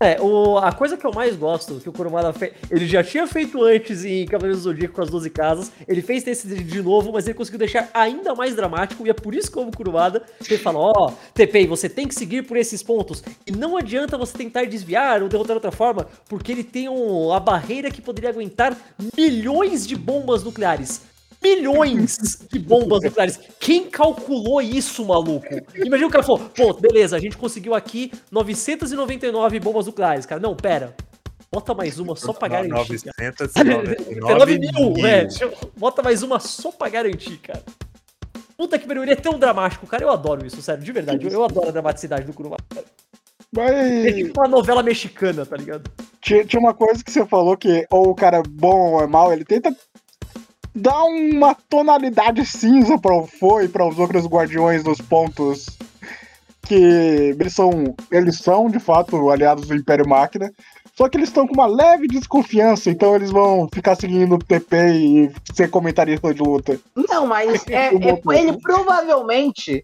É, 0.00 0.20
o, 0.20 0.56
a 0.58 0.72
coisa 0.72 0.96
que 0.96 1.04
eu 1.04 1.12
mais 1.12 1.36
gosto 1.36 1.80
que 1.80 1.88
o 1.88 1.92
Kurumada 1.92 2.32
fez. 2.32 2.52
Ele 2.70 2.86
já 2.86 3.02
tinha 3.04 3.26
feito 3.26 3.62
antes 3.62 4.04
em 4.04 4.24
Cavaleiros 4.24 4.62
do 4.62 4.70
Zodíaco 4.70 4.94
com 4.94 5.02
as 5.02 5.10
12 5.10 5.28
casas. 5.28 5.72
Ele 5.86 6.00
fez 6.00 6.26
esse 6.26 6.46
de- 6.46 6.82
novo, 6.82 7.12
mas 7.12 7.26
ele 7.26 7.34
conseguiu 7.36 7.58
deixar 7.58 7.90
ainda 7.92 8.34
mais 8.34 8.54
dramático. 8.56 9.06
E 9.06 9.10
é 9.10 9.12
por 9.12 9.34
isso 9.34 9.50
que 9.50 9.58
o 9.58 9.70
Kurumada 9.70 10.22
ele 10.48 10.56
fala: 10.58 10.78
Ó, 10.78 11.12
TPI, 11.34 11.66
você 11.66 11.88
tem 11.88 12.06
que 12.08 12.14
seguir 12.14 12.46
por 12.46 12.56
esses 12.56 12.82
pontos. 12.82 13.22
E 13.46 13.50
não 13.50 13.76
adianta 13.76 14.16
você 14.16 14.38
tentar 14.38 14.64
desviar 14.64 15.22
ou 15.22 15.28
derrotar 15.28 15.54
de 15.54 15.58
outra 15.66 15.72
forma, 15.72 16.06
porque 16.28 16.52
ele 16.52 16.64
tem 16.64 16.88
um, 16.88 17.32
a 17.32 17.40
barreira 17.40 17.90
que 17.90 18.00
poderia 18.00 18.30
aguentar 18.30 18.76
milhões 19.16 19.86
de 19.86 19.96
bombas 19.96 20.42
nucleares. 20.44 21.02
Milhões 21.42 22.38
de 22.50 22.58
bombas 22.58 23.02
nucleares. 23.02 23.38
Quem 23.60 23.88
calculou 23.88 24.60
isso, 24.60 25.04
maluco? 25.04 25.46
Imagina 25.74 26.06
o 26.08 26.10
cara 26.10 26.24
falou, 26.24 26.48
pô, 26.54 26.72
beleza, 26.74 27.16
a 27.16 27.20
gente 27.20 27.36
conseguiu 27.36 27.74
aqui 27.74 28.10
999 28.30 29.60
bombas 29.60 29.86
nucleares, 29.86 30.26
cara. 30.26 30.40
Não, 30.40 30.54
pera. 30.56 30.94
Bota 31.50 31.72
mais 31.74 31.98
uma 31.98 32.14
só 32.14 32.32
pra 32.32 32.48
garantir. 32.48 33.00
cara. 33.04 33.32
999 33.54 34.58
19 34.58 34.58
mil, 34.96 35.06
é. 35.06 35.28
Bota 35.76 36.02
mais 36.02 36.22
uma 36.22 36.38
só 36.40 36.70
pra 36.70 36.88
garantir, 36.88 37.38
cara. 37.38 37.62
Puta 38.56 38.78
que 38.78 38.86
pariu, 38.86 39.04
ele 39.04 39.12
é 39.12 39.16
tão 39.16 39.38
dramático, 39.38 39.86
cara. 39.86 40.02
Eu 40.02 40.10
adoro 40.10 40.44
isso, 40.44 40.60
sério, 40.60 40.82
de 40.82 40.90
verdade. 40.92 41.24
Eu, 41.26 41.30
eu 41.32 41.44
adoro 41.44 41.68
a 41.68 41.70
dramaticidade 41.72 42.24
do 42.26 42.32
Kurumada. 42.32 42.62
cara. 42.68 42.84
É 43.56 44.04
Mas 44.04 44.14
tipo 44.16 44.40
uma 44.40 44.48
novela 44.48 44.82
mexicana, 44.82 45.46
tá 45.46 45.56
ligado? 45.56 45.90
tinha, 46.20 46.44
tinha 46.44 46.60
uma 46.60 46.74
coisa 46.74 47.02
que 47.02 47.10
você 47.10 47.24
falou 47.24 47.56
que 47.56 47.86
ou 47.90 48.10
o 48.10 48.14
cara 48.14 48.38
é 48.38 48.42
bom 48.42 48.92
ou 48.94 49.00
é 49.00 49.06
mal, 49.06 49.32
ele 49.32 49.44
tenta 49.44 49.74
dar 50.78 51.04
uma 51.04 51.54
tonalidade 51.68 52.44
cinza 52.46 52.98
para 52.98 53.14
o 53.14 53.26
Fo 53.26 53.60
e 53.60 53.68
para 53.68 53.86
os 53.86 53.98
outros 53.98 54.26
guardiões 54.26 54.82
dos 54.82 55.00
pontos 55.00 55.66
que 56.66 56.74
eles 57.38 57.54
são, 57.54 57.94
eles 58.10 58.38
são 58.38 58.68
de 58.68 58.78
fato 58.78 59.30
aliados 59.30 59.66
do 59.66 59.74
Império 59.74 60.08
Máquina. 60.08 60.52
Só 60.94 61.08
que 61.08 61.16
eles 61.16 61.28
estão 61.28 61.46
com 61.46 61.54
uma 61.54 61.66
leve 61.66 62.08
desconfiança, 62.08 62.90
então 62.90 63.14
eles 63.14 63.30
vão 63.30 63.68
ficar 63.72 63.94
seguindo 63.94 64.34
o 64.34 64.38
TP 64.38 64.76
e 64.90 65.30
ser 65.54 65.70
comentarista 65.70 66.34
de 66.34 66.42
luta. 66.42 66.78
Não, 67.08 67.24
mas 67.26 67.64
é- 67.70 67.94
é- 67.94 68.20
ele 68.36 68.58
provavelmente 68.60 69.82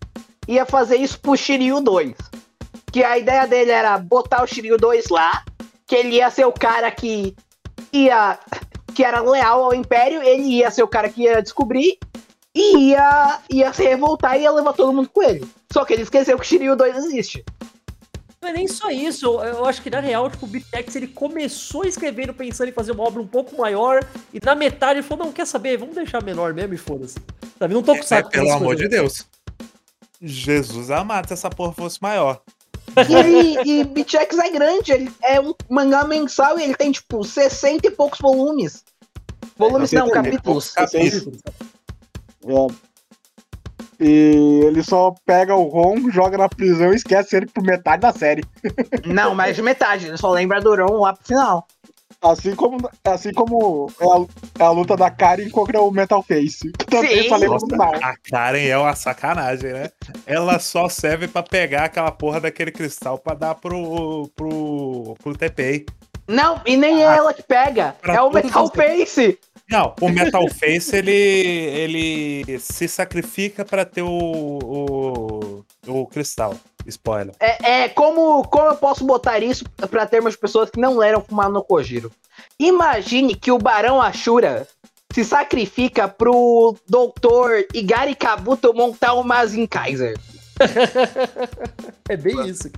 ia 0.48 0.66
fazer 0.66 0.96
isso 0.96 1.18
pro 1.20 1.36
Shiryu 1.36 1.80
2. 1.80 2.14
Que 2.92 3.04
a 3.04 3.16
ideia 3.16 3.46
dele 3.46 3.70
era 3.70 3.96
botar 3.96 4.42
o 4.42 4.46
Shiryu 4.46 4.76
2 4.76 5.08
lá, 5.08 5.42
que 5.86 5.94
ele 5.94 6.16
ia 6.16 6.30
ser 6.30 6.46
o 6.46 6.52
cara 6.52 6.90
que 6.90 7.34
ia. 7.92 8.38
Que 8.94 9.04
era 9.04 9.20
leal 9.20 9.64
ao 9.64 9.74
Império, 9.74 10.22
ele 10.22 10.42
ia 10.44 10.70
ser 10.70 10.82
o 10.82 10.88
cara 10.88 11.08
que 11.08 11.22
ia 11.22 11.42
descobrir 11.42 11.98
e 12.54 12.90
ia, 12.90 13.40
ia 13.50 13.72
se 13.72 13.82
revoltar 13.82 14.38
e 14.38 14.42
ia 14.42 14.50
levar 14.50 14.72
todo 14.72 14.92
mundo 14.92 15.10
com 15.12 15.22
ele. 15.22 15.46
Só 15.72 15.84
que 15.84 15.92
ele 15.92 16.02
esqueceu 16.02 16.38
que 16.38 16.44
o 16.44 16.46
Shiryu 16.46 16.76
2 16.76 16.96
existe. 16.96 17.44
Não 18.40 18.50
é 18.50 18.52
nem 18.52 18.68
só 18.68 18.90
isso, 18.90 19.24
eu, 19.24 19.40
eu 19.40 19.64
acho 19.64 19.80
que 19.82 19.88
na 19.88 20.00
real, 20.00 20.30
tipo, 20.30 20.44
o 20.44 20.48
BTX 20.48 20.96
ele 20.96 21.08
começou 21.08 21.84
escrevendo 21.86 22.34
pensando 22.34 22.68
em 22.68 22.72
fazer 22.72 22.92
uma 22.92 23.02
obra 23.02 23.20
um 23.22 23.26
pouco 23.26 23.56
maior, 23.56 24.04
e 24.34 24.38
na 24.44 24.54
metade 24.54 24.98
ele 25.00 25.06
falou, 25.06 25.24
não, 25.24 25.32
quer 25.32 25.46
saber, 25.46 25.78
vamos 25.78 25.94
deixar 25.94 26.22
menor 26.22 26.52
mesmo 26.52 26.74
e 26.74 26.76
foda-se. 26.76 27.16
Sabe, 27.58 27.72
não 27.72 27.82
tô 27.82 27.94
com 27.94 28.00
É, 28.00 28.02
saco 28.02 28.30
pelo 28.30 28.44
dessas 28.44 28.56
amor 28.60 28.76
coisas. 28.76 28.82
de 28.82 28.96
Deus. 28.96 29.26
Jesus 30.20 30.90
amado 30.90 31.26
se 31.26 31.32
essa 31.32 31.48
porra 31.50 31.72
fosse 31.72 32.00
maior. 32.02 32.40
E, 33.08 33.14
ele- 33.14 33.58
e 33.64 33.84
BTX 33.84 34.38
é 34.38 34.50
grande, 34.50 34.92
ele 34.92 35.12
é 35.22 35.40
um 35.40 35.54
mangá 35.68 36.04
mensal 36.04 36.58
e 36.58 36.62
ele 36.64 36.74
tem, 36.74 36.92
tipo, 36.92 37.24
60 37.24 37.86
e 37.86 37.90
poucos 37.90 38.18
volumes. 38.20 38.84
Volumes 39.56 39.92
não, 39.92 40.06
60 40.06 40.08
e 40.08 40.12
capítulos. 40.32 40.70
Capítulo. 40.72 41.36
É. 42.46 42.94
E 44.00 44.60
ele 44.64 44.82
só 44.82 45.14
pega 45.24 45.54
o 45.54 45.68
Ron, 45.68 46.10
joga 46.10 46.36
na 46.36 46.48
prisão 46.48 46.92
e 46.92 46.96
esquece 46.96 47.36
ele 47.36 47.46
por 47.46 47.62
metade 47.62 48.02
da 48.02 48.12
série. 48.12 48.42
Não, 49.06 49.34
mais 49.34 49.54
de 49.54 49.62
metade, 49.62 50.06
ele 50.08 50.16
só 50.16 50.30
lembra 50.30 50.60
do 50.60 50.74
Ron 50.74 51.00
lá 51.00 51.12
pro 51.14 51.24
final. 51.26 51.66
Assim 52.24 52.54
como, 52.54 52.78
assim 53.04 53.32
como 53.34 53.90
é 54.00 54.04
a, 54.06 54.64
é 54.64 54.66
a 54.66 54.70
luta 54.70 54.96
da 54.96 55.10
Karen 55.10 55.50
contra 55.50 55.78
o 55.78 55.90
Metal 55.90 56.22
Face. 56.22 56.72
Que 56.72 56.86
também 56.86 57.24
Sim. 57.24 57.36
lembra 57.36 57.58
Nossa, 57.76 58.06
a 58.06 58.16
Karen 58.16 58.66
é 58.66 58.78
uma 58.78 58.96
sacanagem, 58.96 59.74
né? 59.74 59.90
Ela 60.24 60.58
só 60.58 60.88
serve 60.88 61.28
pra 61.28 61.42
pegar 61.42 61.84
aquela 61.84 62.10
porra 62.10 62.40
daquele 62.40 62.72
cristal 62.72 63.18
pra 63.18 63.34
dar 63.34 63.54
pro, 63.56 64.30
pro, 64.34 65.14
pro 65.22 65.36
TPI. 65.36 65.84
Não, 66.26 66.62
e 66.64 66.78
nem 66.78 67.02
é 67.02 67.04
ela 67.04 67.34
que 67.34 67.42
pega, 67.42 67.94
é 68.02 68.20
o 68.22 68.32
Metal 68.32 68.70
Face. 68.74 69.38
Não, 69.70 69.94
o 70.00 70.08
Metal 70.08 70.48
Face 70.48 70.96
ele, 70.96 71.12
ele 71.12 72.58
se 72.58 72.88
sacrifica 72.88 73.66
pra 73.66 73.84
ter 73.84 74.00
o, 74.00 74.08
o, 74.08 75.64
o 75.86 76.06
cristal. 76.06 76.56
Spoiler. 76.86 77.34
É, 77.40 77.84
é 77.84 77.88
como, 77.88 78.44
como 78.44 78.66
eu 78.66 78.76
posso 78.76 79.04
botar 79.04 79.42
isso 79.42 79.64
pra 79.90 80.06
termos 80.06 80.36
pessoas 80.36 80.70
que 80.70 80.80
não 80.80 80.96
leram 80.96 81.22
Fumar 81.22 81.50
no 81.50 81.62
Kojiro. 81.62 82.10
Imagine 82.58 83.34
que 83.34 83.50
o 83.50 83.58
Barão 83.58 84.00
Ashura 84.00 84.66
se 85.12 85.24
sacrifica 85.24 86.08
pro 86.08 86.76
Doutor 86.88 87.64
Igari 87.72 88.14
Kabuto 88.14 88.74
montar 88.74 89.14
o 89.14 89.22
Mazin 89.22 89.66
Kaiser. 89.66 90.18
É 92.06 92.18
bem 92.18 92.46
isso. 92.46 92.70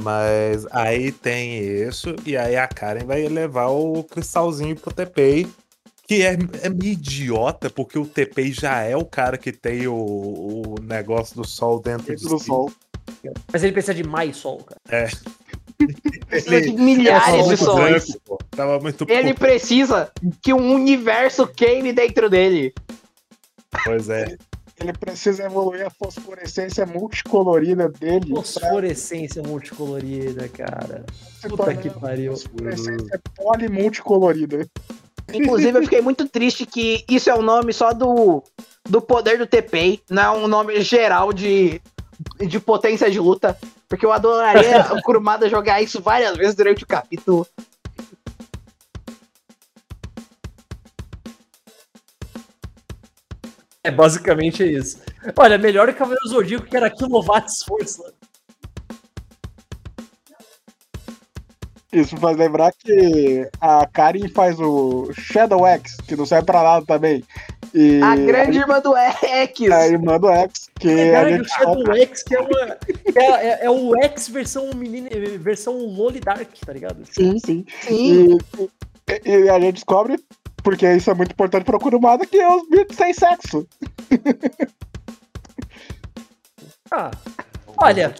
Mas 0.00 0.66
aí 0.70 1.10
tem 1.10 1.58
isso, 1.58 2.14
e 2.24 2.36
aí 2.36 2.56
a 2.56 2.68
Karen 2.68 3.04
vai 3.04 3.26
levar 3.26 3.66
o 3.68 4.04
cristalzinho 4.04 4.76
pro 4.76 4.92
TPI, 4.92 5.48
que 6.06 6.22
é, 6.22 6.36
é 6.62 6.68
meio 6.68 6.92
idiota, 6.92 7.68
porque 7.68 7.98
o 7.98 8.06
TPI 8.06 8.52
já 8.52 8.82
é 8.82 8.96
o 8.96 9.04
cara 9.04 9.36
que 9.36 9.52
tem 9.52 9.86
o, 9.86 9.94
o 9.94 10.74
negócio 10.82 11.34
do 11.36 11.44
sol 11.44 11.80
dentro 11.80 12.06
Dentro 12.06 12.24
de 12.24 12.28
do 12.28 12.38
si. 12.38 12.46
sol. 12.46 12.72
Mas 13.52 13.62
ele 13.62 13.72
precisa 13.72 13.94
de 13.94 14.04
mais 14.04 14.36
sol, 14.36 14.58
cara. 14.64 15.10
Precisa 16.28 16.60
de 16.60 16.72
milhares 16.72 17.46
de 17.48 18.18
pô. 18.24 18.38
Tava 18.50 18.78
muito 18.80 19.04
Ele 19.08 19.28
puto. 19.34 19.40
precisa 19.40 20.10
que 20.42 20.52
um 20.52 20.72
universo 20.74 21.46
queime 21.46 21.92
dentro 21.92 22.28
dele. 22.30 22.72
Pois 23.84 24.08
é. 24.08 24.36
Ele 24.78 24.92
precisa 24.92 25.44
evoluir 25.44 25.86
a 25.86 25.90
fosforescência 25.90 26.84
multicolorida 26.84 27.88
dele. 27.88 28.26
pra 28.26 28.42
Fosforescência 28.42 29.42
multicolorida, 29.42 30.48
cara. 30.48 31.04
Puta 31.42 31.56
tornar 31.56 31.76
que 31.80 31.90
pariu. 31.90 32.32
Fosforescência 32.32 33.20
polimulticolorida. 33.34 34.66
Inclusive, 35.32 35.78
eu 35.78 35.82
fiquei 35.82 36.00
muito 36.00 36.28
triste 36.28 36.64
que 36.64 37.04
isso 37.08 37.28
é 37.28 37.34
o 37.34 37.42
nome 37.42 37.72
só 37.72 37.92
do, 37.92 38.42
do 38.88 39.00
poder 39.00 39.38
do 39.38 39.46
TPI, 39.46 40.02
não 40.08 40.22
é 40.22 40.30
um 40.30 40.46
nome 40.46 40.80
geral 40.80 41.32
de, 41.32 41.80
de 42.38 42.60
potência 42.60 43.10
de 43.10 43.18
luta. 43.18 43.58
Porque 43.88 44.04
eu 44.04 44.12
adoraria 44.12 44.80
o 44.94 45.02
Kurumada 45.02 45.48
jogar 45.48 45.80
isso 45.82 46.00
várias 46.00 46.36
vezes 46.36 46.54
durante 46.54 46.84
o 46.84 46.86
capítulo. 46.86 47.46
É, 53.82 53.90
basicamente 53.90 54.64
é 54.64 54.66
isso. 54.66 55.00
Olha, 55.36 55.56
melhor 55.56 55.86
que 55.86 55.94
Cavaleiro 55.94 56.28
Zodíaco, 56.28 56.66
que 56.66 56.76
era 56.76 56.90
quilowatts 56.90 57.62
força. 57.62 58.12
Isso 61.92 62.16
faz 62.16 62.36
lembrar 62.36 62.72
que 62.72 63.48
a 63.60 63.86
Karen 63.86 64.28
faz 64.34 64.58
o 64.58 65.10
Shadow 65.12 65.64
X, 65.66 65.96
que 66.06 66.16
não 66.16 66.26
serve 66.26 66.44
pra 66.46 66.62
nada 66.62 66.84
também. 66.84 67.22
E 67.72 68.00
A 68.02 68.16
grande 68.16 68.58
irmã 68.58 68.80
do 68.80 68.94
X. 68.96 69.70
a 69.70 69.86
irmã 69.86 70.18
do 70.18 70.28
X. 70.28 70.68
Que 70.78 70.90
a 70.90 70.94
Verdade, 70.94 71.32
o 71.32 71.36
gente 71.36 71.48
Shadow 71.48 71.96
X, 71.96 72.22
que 72.24 72.34
é, 72.34 72.40
uma, 72.40 72.60
é, 73.14 73.46
é- 73.48 73.64
é 73.66 73.70
o 73.70 73.96
X 74.02 74.28
versão 74.28 74.70
menina, 74.74 75.08
versão 75.38 75.74
Loli 75.78 76.20
Dark, 76.20 76.48
tá 76.64 76.72
ligado? 76.72 77.02
Sim, 77.10 77.38
sim. 77.38 77.64
Sim. 77.82 78.36
E, 79.24 79.28
e 79.28 79.48
a 79.48 79.60
gente 79.60 79.74
descobre, 79.74 80.18
porque 80.64 80.90
isso 80.92 81.10
é 81.10 81.14
muito 81.14 81.32
importante 81.32 81.64
para 81.64 81.76
o 81.76 81.80
Kurumada, 81.80 82.26
que 82.26 82.36
é 82.38 82.52
os 82.52 82.68
beats 82.68 82.96
sem 82.96 83.12
sexo. 83.14 83.66
Ah, 86.90 87.10
olha, 87.78 88.14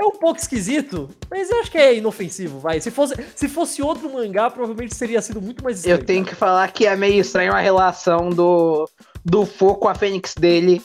é 0.00 0.04
um 0.04 0.12
pouco 0.12 0.40
esquisito, 0.40 1.08
mas 1.30 1.50
eu 1.50 1.60
acho 1.60 1.70
que 1.70 1.78
é 1.78 1.94
inofensivo, 1.96 2.58
vai. 2.58 2.80
Se 2.80 2.90
fosse, 2.90 3.14
se 3.36 3.48
fosse 3.48 3.82
outro 3.82 4.10
mangá, 4.12 4.50
provavelmente 4.50 4.98
teria 4.98 5.20
sido 5.20 5.40
muito 5.40 5.62
mais 5.62 5.76
Eu 5.84 5.96
estranho. 5.96 6.06
tenho 6.06 6.24
que 6.24 6.34
falar 6.34 6.70
que 6.72 6.86
é 6.86 6.96
meio 6.96 7.20
estranho 7.20 7.52
a 7.52 7.60
relação 7.60 8.30
do, 8.30 8.88
do 9.24 9.44
Fo 9.44 9.74
com 9.74 9.88
a 9.88 9.94
Fênix 9.94 10.34
dele. 10.34 10.82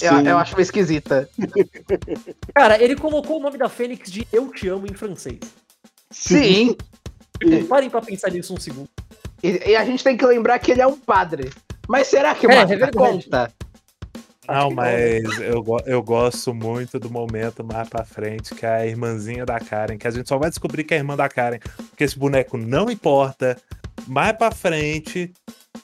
Eu, 0.00 0.12
eu 0.20 0.38
acho 0.38 0.54
meio 0.54 0.62
esquisita. 0.62 1.28
Cara, 2.54 2.80
ele 2.82 2.94
colocou 2.96 3.38
o 3.38 3.42
nome 3.42 3.58
da 3.58 3.68
Fênix 3.68 4.10
de 4.10 4.26
Eu 4.32 4.48
Te 4.52 4.68
Amo 4.68 4.86
em 4.86 4.94
francês. 4.94 5.38
Sim. 6.10 6.76
E- 7.42 7.64
Parem 7.64 7.90
pra 7.90 8.00
pensar 8.00 8.30
nisso 8.30 8.54
um 8.54 8.60
segundo. 8.60 8.88
E, 9.42 9.70
e 9.70 9.76
a 9.76 9.84
gente 9.84 10.02
tem 10.02 10.16
que 10.16 10.24
lembrar 10.24 10.58
que 10.58 10.70
ele 10.72 10.80
é 10.80 10.86
um 10.86 10.96
padre. 10.96 11.50
Mas 11.88 12.06
será 12.08 12.34
que 12.34 12.46
É, 12.46 12.48
uma 12.48 12.62
é 12.62 12.66
verdade. 12.66 12.96
conta? 12.96 13.52
Não, 14.48 14.70
mas 14.70 15.38
eu, 15.40 15.64
eu 15.86 16.02
gosto 16.02 16.54
muito 16.54 16.98
do 16.98 17.10
momento 17.10 17.62
mais 17.64 17.88
pra 17.88 18.04
frente, 18.04 18.54
que 18.54 18.64
é 18.64 18.68
a 18.68 18.86
irmãzinha 18.86 19.44
da 19.44 19.60
Karen, 19.60 19.98
que 19.98 20.08
a 20.08 20.10
gente 20.10 20.28
só 20.28 20.38
vai 20.38 20.48
descobrir 20.48 20.84
que 20.84 20.94
é 20.94 20.96
a 20.96 21.00
irmã 21.00 21.16
da 21.16 21.28
Karen, 21.28 21.58
porque 21.90 22.04
esse 22.04 22.18
boneco 22.18 22.56
não 22.56 22.90
importa. 22.90 23.56
Mais 24.06 24.32
pra 24.36 24.50
frente, 24.50 25.32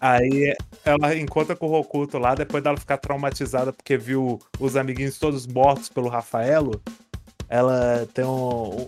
aí 0.00 0.54
ela 0.84 1.14
encontra 1.16 1.54
com 1.54 1.66
o 1.66 1.70
Rokuto 1.70 2.16
lá, 2.18 2.34
depois 2.34 2.62
dela 2.64 2.76
ficar 2.76 2.96
traumatizada 2.96 3.72
porque 3.72 3.98
viu 3.98 4.38
os 4.58 4.76
amiguinhos 4.76 5.18
todos 5.18 5.46
mortos 5.46 5.88
pelo 5.88 6.08
Rafaelo. 6.08 6.80
Ela 7.48 8.08
tem 8.14 8.24
um- 8.24 8.80
um- 8.82 8.86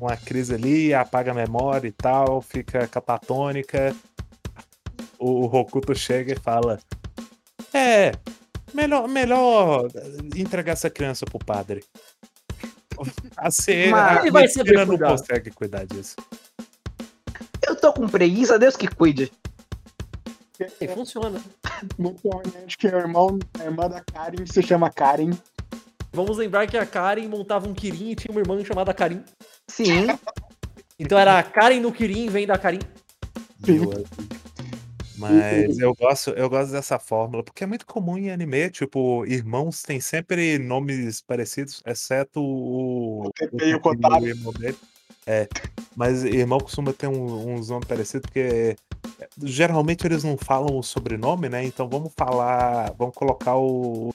uma 0.00 0.16
crise 0.16 0.54
ali, 0.54 0.92
apaga 0.92 1.30
a 1.30 1.34
memória 1.34 1.86
e 1.86 1.92
tal, 1.92 2.42
fica 2.42 2.86
catatônica. 2.88 3.94
O, 5.18 5.42
o 5.42 5.46
Rokuto 5.46 5.94
chega 5.94 6.32
e 6.32 6.36
fala: 6.36 6.78
É, 7.72 8.12
Melhor, 8.74 9.08
melhor 9.08 9.88
entregar 10.34 10.72
essa 10.72 10.90
criança 10.90 11.24
pro 11.24 11.38
padre. 11.38 11.84
A 13.36 13.50
ser, 13.50 13.90
Mas 13.90 14.18
a 14.18 14.20
ele 14.20 14.30
vai 14.30 14.48
saber 14.48 14.76
medicina 14.76 14.98
não 14.98 15.16
consegue 15.16 15.50
cuidar 15.50 15.86
disso. 15.86 16.16
Eu 17.66 17.76
tô 17.76 17.92
com 17.92 18.08
preguiça, 18.08 18.58
Deus 18.58 18.76
que 18.76 18.88
cuide. 18.88 19.32
E 20.80 20.88
funciona. 20.88 21.40
Muito 21.98 22.20
provavelmente 22.22 22.78
que 22.78 22.86
o 22.86 22.96
irmão, 22.96 23.38
a 23.58 23.64
irmã 23.64 23.88
da 23.88 24.00
Karen 24.00 24.46
se 24.46 24.62
chama 24.62 24.90
Karen. 24.90 25.30
Vamos 26.12 26.38
lembrar 26.38 26.66
que 26.66 26.76
a 26.76 26.86
Karen 26.86 27.28
montava 27.28 27.68
um 27.68 27.74
Kirin 27.74 28.10
e 28.10 28.14
tinha 28.14 28.30
uma 28.30 28.40
irmã 28.40 28.64
chamada 28.64 28.94
Karin. 28.94 29.24
Sim. 29.68 30.06
Então 30.98 31.18
era 31.18 31.38
a 31.38 31.42
Karen 31.42 31.80
no 31.80 31.92
Kirin, 31.92 32.28
vem 32.28 32.46
da 32.46 32.56
Karin. 32.56 32.80
Sim. 33.64 33.80
Mas 35.16 35.78
eu 35.78 35.94
gosto, 35.94 36.30
eu 36.30 36.50
gosto 36.50 36.72
dessa 36.72 36.98
fórmula, 36.98 37.42
porque 37.42 37.62
é 37.64 37.66
muito 37.66 37.86
comum 37.86 38.18
em 38.18 38.30
anime, 38.30 38.68
tipo, 38.70 39.24
irmãos 39.26 39.82
têm 39.82 40.00
sempre 40.00 40.58
nomes 40.58 41.20
parecidos, 41.20 41.82
exceto 41.86 42.40
o. 42.40 43.26
O 43.26 43.30
TP 43.32 43.68
e 43.68 43.74
o 43.74 43.80
Kotaro. 43.80 44.24
É, 45.26 45.48
mas 45.96 46.22
irmão 46.24 46.58
costuma 46.60 46.92
ter 46.92 47.06
um- 47.06 47.54
uns 47.54 47.68
nomes 47.70 47.86
parecidos, 47.88 48.26
porque 48.26 48.76
é, 49.20 49.26
geralmente 49.42 50.06
eles 50.06 50.22
não 50.22 50.36
falam 50.36 50.76
o 50.78 50.82
sobrenome, 50.82 51.48
né? 51.48 51.64
Então 51.64 51.88
vamos 51.88 52.12
falar, 52.14 52.92
vamos 52.98 53.14
colocar 53.14 53.56
o- 53.56 54.12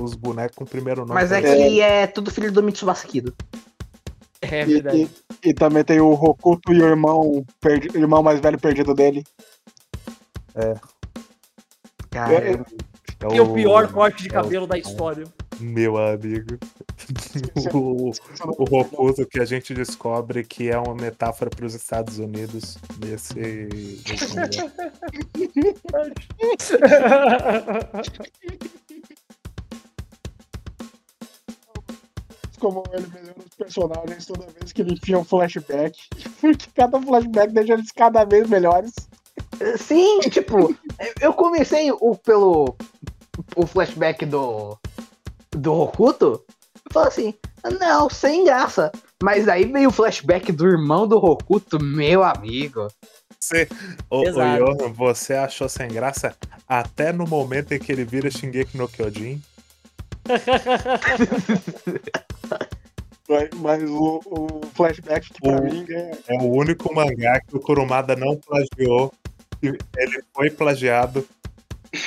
os 0.00 0.14
bonecos 0.14 0.56
com 0.56 0.64
o 0.64 0.68
primeiro 0.68 1.00
nome. 1.00 1.14
Mas 1.14 1.32
é 1.32 1.42
que 1.42 1.80
é 1.80 2.06
tudo 2.06 2.30
filho 2.30 2.52
do 2.52 2.62
Mitsubasa 2.62 3.06
Kido. 3.06 3.34
É 4.42 4.62
E, 4.62 4.64
verdade. 4.66 5.10
e- 5.42 5.50
e 5.50 5.54
também 5.54 5.84
tem 5.84 6.00
o 6.00 6.14
Rokuto 6.14 6.72
e 6.72 6.80
o 6.80 6.86
irmão, 6.86 7.44
perdi- 7.60 7.90
irmão 7.96 8.22
mais 8.22 8.40
velho 8.40 8.58
perdido 8.58 8.94
dele. 8.94 9.24
Cara, 12.10 12.64
Que 13.30 13.38
é 13.38 13.42
o 13.42 13.52
pior 13.52 13.92
corte 13.92 14.22
de 14.22 14.28
cabelo 14.28 14.66
da 14.66 14.78
história. 14.78 15.24
Meu 15.60 15.98
amigo. 15.98 16.58
o, 17.74 18.10
o 18.58 18.64
Rokuto 18.64 19.26
que 19.26 19.40
a 19.40 19.44
gente 19.44 19.74
descobre 19.74 20.42
que 20.42 20.70
é 20.70 20.78
uma 20.78 20.94
metáfora 20.94 21.50
para 21.50 21.66
os 21.66 21.74
Estados 21.74 22.18
Unidos 22.18 22.78
nesse. 22.98 23.34
Como 32.58 32.82
ele 32.92 33.06
melhora 33.06 33.36
os 33.38 33.54
personagens 33.54 34.26
toda 34.26 34.46
vez 34.58 34.72
que 34.72 34.82
ele 34.82 34.94
enfia 34.94 35.18
um 35.18 35.24
flashback. 35.24 35.98
Porque 36.40 36.66
cada 36.74 37.00
flashback 37.00 37.52
deixa 37.52 37.74
eles 37.74 37.90
cada 37.90 38.24
vez 38.24 38.48
melhores. 38.48 38.94
Sim, 39.78 40.20
tipo, 40.20 40.74
eu 41.20 41.32
comecei 41.32 41.90
o, 41.92 42.16
pelo 42.16 42.76
o 43.56 43.66
flashback 43.66 44.24
do 44.26 44.78
do 45.52 45.72
Rokuto. 45.72 46.42
Eu 46.86 46.92
falei 46.92 47.08
assim, 47.08 47.34
não, 47.78 48.08
sem 48.08 48.44
graça. 48.44 48.90
Mas 49.22 49.48
aí 49.48 49.64
veio 49.66 49.88
o 49.90 49.92
flashback 49.92 50.50
do 50.52 50.66
irmão 50.66 51.06
do 51.06 51.18
Rokuto, 51.18 51.82
meu 51.82 52.22
amigo. 52.22 52.88
Você, 53.38 53.68
Exato. 54.12 54.64
Johan, 54.64 54.92
você 54.92 55.34
achou 55.34 55.68
sem 55.68 55.88
graça 55.88 56.34
até 56.66 57.12
no 57.12 57.26
momento 57.26 57.72
em 57.72 57.78
que 57.78 57.90
ele 57.92 58.04
vira 58.04 58.30
Shingeki 58.30 58.76
no 58.76 58.88
Kyojin? 58.88 59.42
Mas- 63.28 63.48
Mas 63.60 63.82
o, 63.90 64.20
o 64.26 64.60
flashback 64.74 65.32
que 65.32 65.40
pra 65.40 65.60
O- 65.60 65.62
mim 65.64 65.84
é. 65.88 66.10
É 66.28 66.38
o 66.42 66.46
único 66.52 66.92
mangá 66.94 67.40
que 67.40 67.56
o 67.56 67.60
Kurumada 67.60 68.16
não 68.16 68.36
plagiou. 68.36 69.12
Ele 69.62 70.22
foi 70.34 70.50
plagiado. 70.50 71.26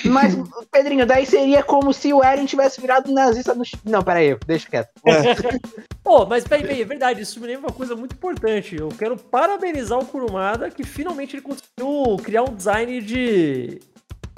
Mas, 0.06 0.34
Pedrinho, 0.72 1.06
daí 1.06 1.26
seria 1.26 1.62
como 1.62 1.94
se 1.94 2.14
o 2.14 2.24
Eren 2.24 2.46
tivesse 2.46 2.80
virado 2.80 3.12
nazista 3.12 3.54
no. 3.54 3.64
Não, 3.84 4.02
peraí, 4.02 4.38
deixa 4.46 4.70
quieto. 4.70 4.90
Pô, 6.02 6.26
mas 6.26 6.46
peraí, 6.46 6.64
peraí, 6.64 6.82
é 6.82 6.86
verdade, 6.86 7.22
isso 7.22 7.40
me 7.40 7.48
lembra 7.48 7.68
uma 7.68 7.76
coisa 7.76 7.96
muito 7.96 8.14
importante. 8.14 8.78
Eu 8.78 8.90
quero 8.90 9.18
parabenizar 9.18 10.00
o 10.00 10.06
Kurumada 10.06 10.70
que 10.70 10.84
finalmente 10.84 11.36
ele 11.36 11.42
conseguiu 11.42 12.18
criar 12.24 12.44
um 12.44 12.56
design 12.56 13.02
de. 13.02 13.82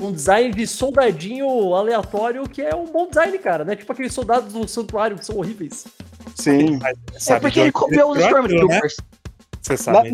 Um 0.01 0.11
design 0.11 0.51
de 0.53 0.67
soldadinho 0.67 1.73
aleatório 1.73 2.49
que 2.49 2.61
é 2.61 2.75
um 2.75 2.85
bom 2.85 3.07
design, 3.07 3.37
cara, 3.39 3.63
né? 3.63 3.77
Tipo 3.77 3.93
aqueles 3.93 4.13
soldados 4.13 4.51
do 4.51 4.67
santuário 4.67 5.17
que 5.17 5.25
são 5.25 5.37
horríveis. 5.37 5.85
Sim. 6.35 6.79
É 7.29 7.39
porque 7.39 7.61
ele 7.61 7.71
copiou 7.71 8.11
os 8.11 8.17
né? 8.17 8.29
Você 9.65 9.77
sabe 9.77 10.13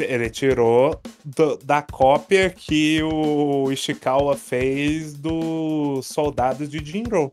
ele, 0.00 0.30
tirou 0.30 0.98
do- 1.22 1.58
da 1.58 1.82
cópia 1.82 2.48
que 2.48 3.02
o 3.02 3.70
Ishikawa 3.70 4.34
fez 4.34 5.12
dos 5.12 6.06
soldados 6.06 6.70
de 6.70 6.82
Jinro. 6.82 7.30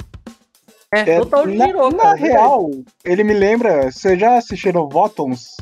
É, 0.91 0.99
É, 1.11 1.19
total 1.19 1.47
de 1.47 1.55
na, 1.55 1.67
Jinro, 1.67 1.91
na 1.91 1.97
cara, 1.97 2.17
é 2.19 2.21
real, 2.21 2.69
ele 3.05 3.23
me 3.23 3.33
lembra. 3.33 3.89
Vocês 3.89 4.19
já 4.19 4.37
assistiram 4.37 4.89
Votons? 4.89 5.55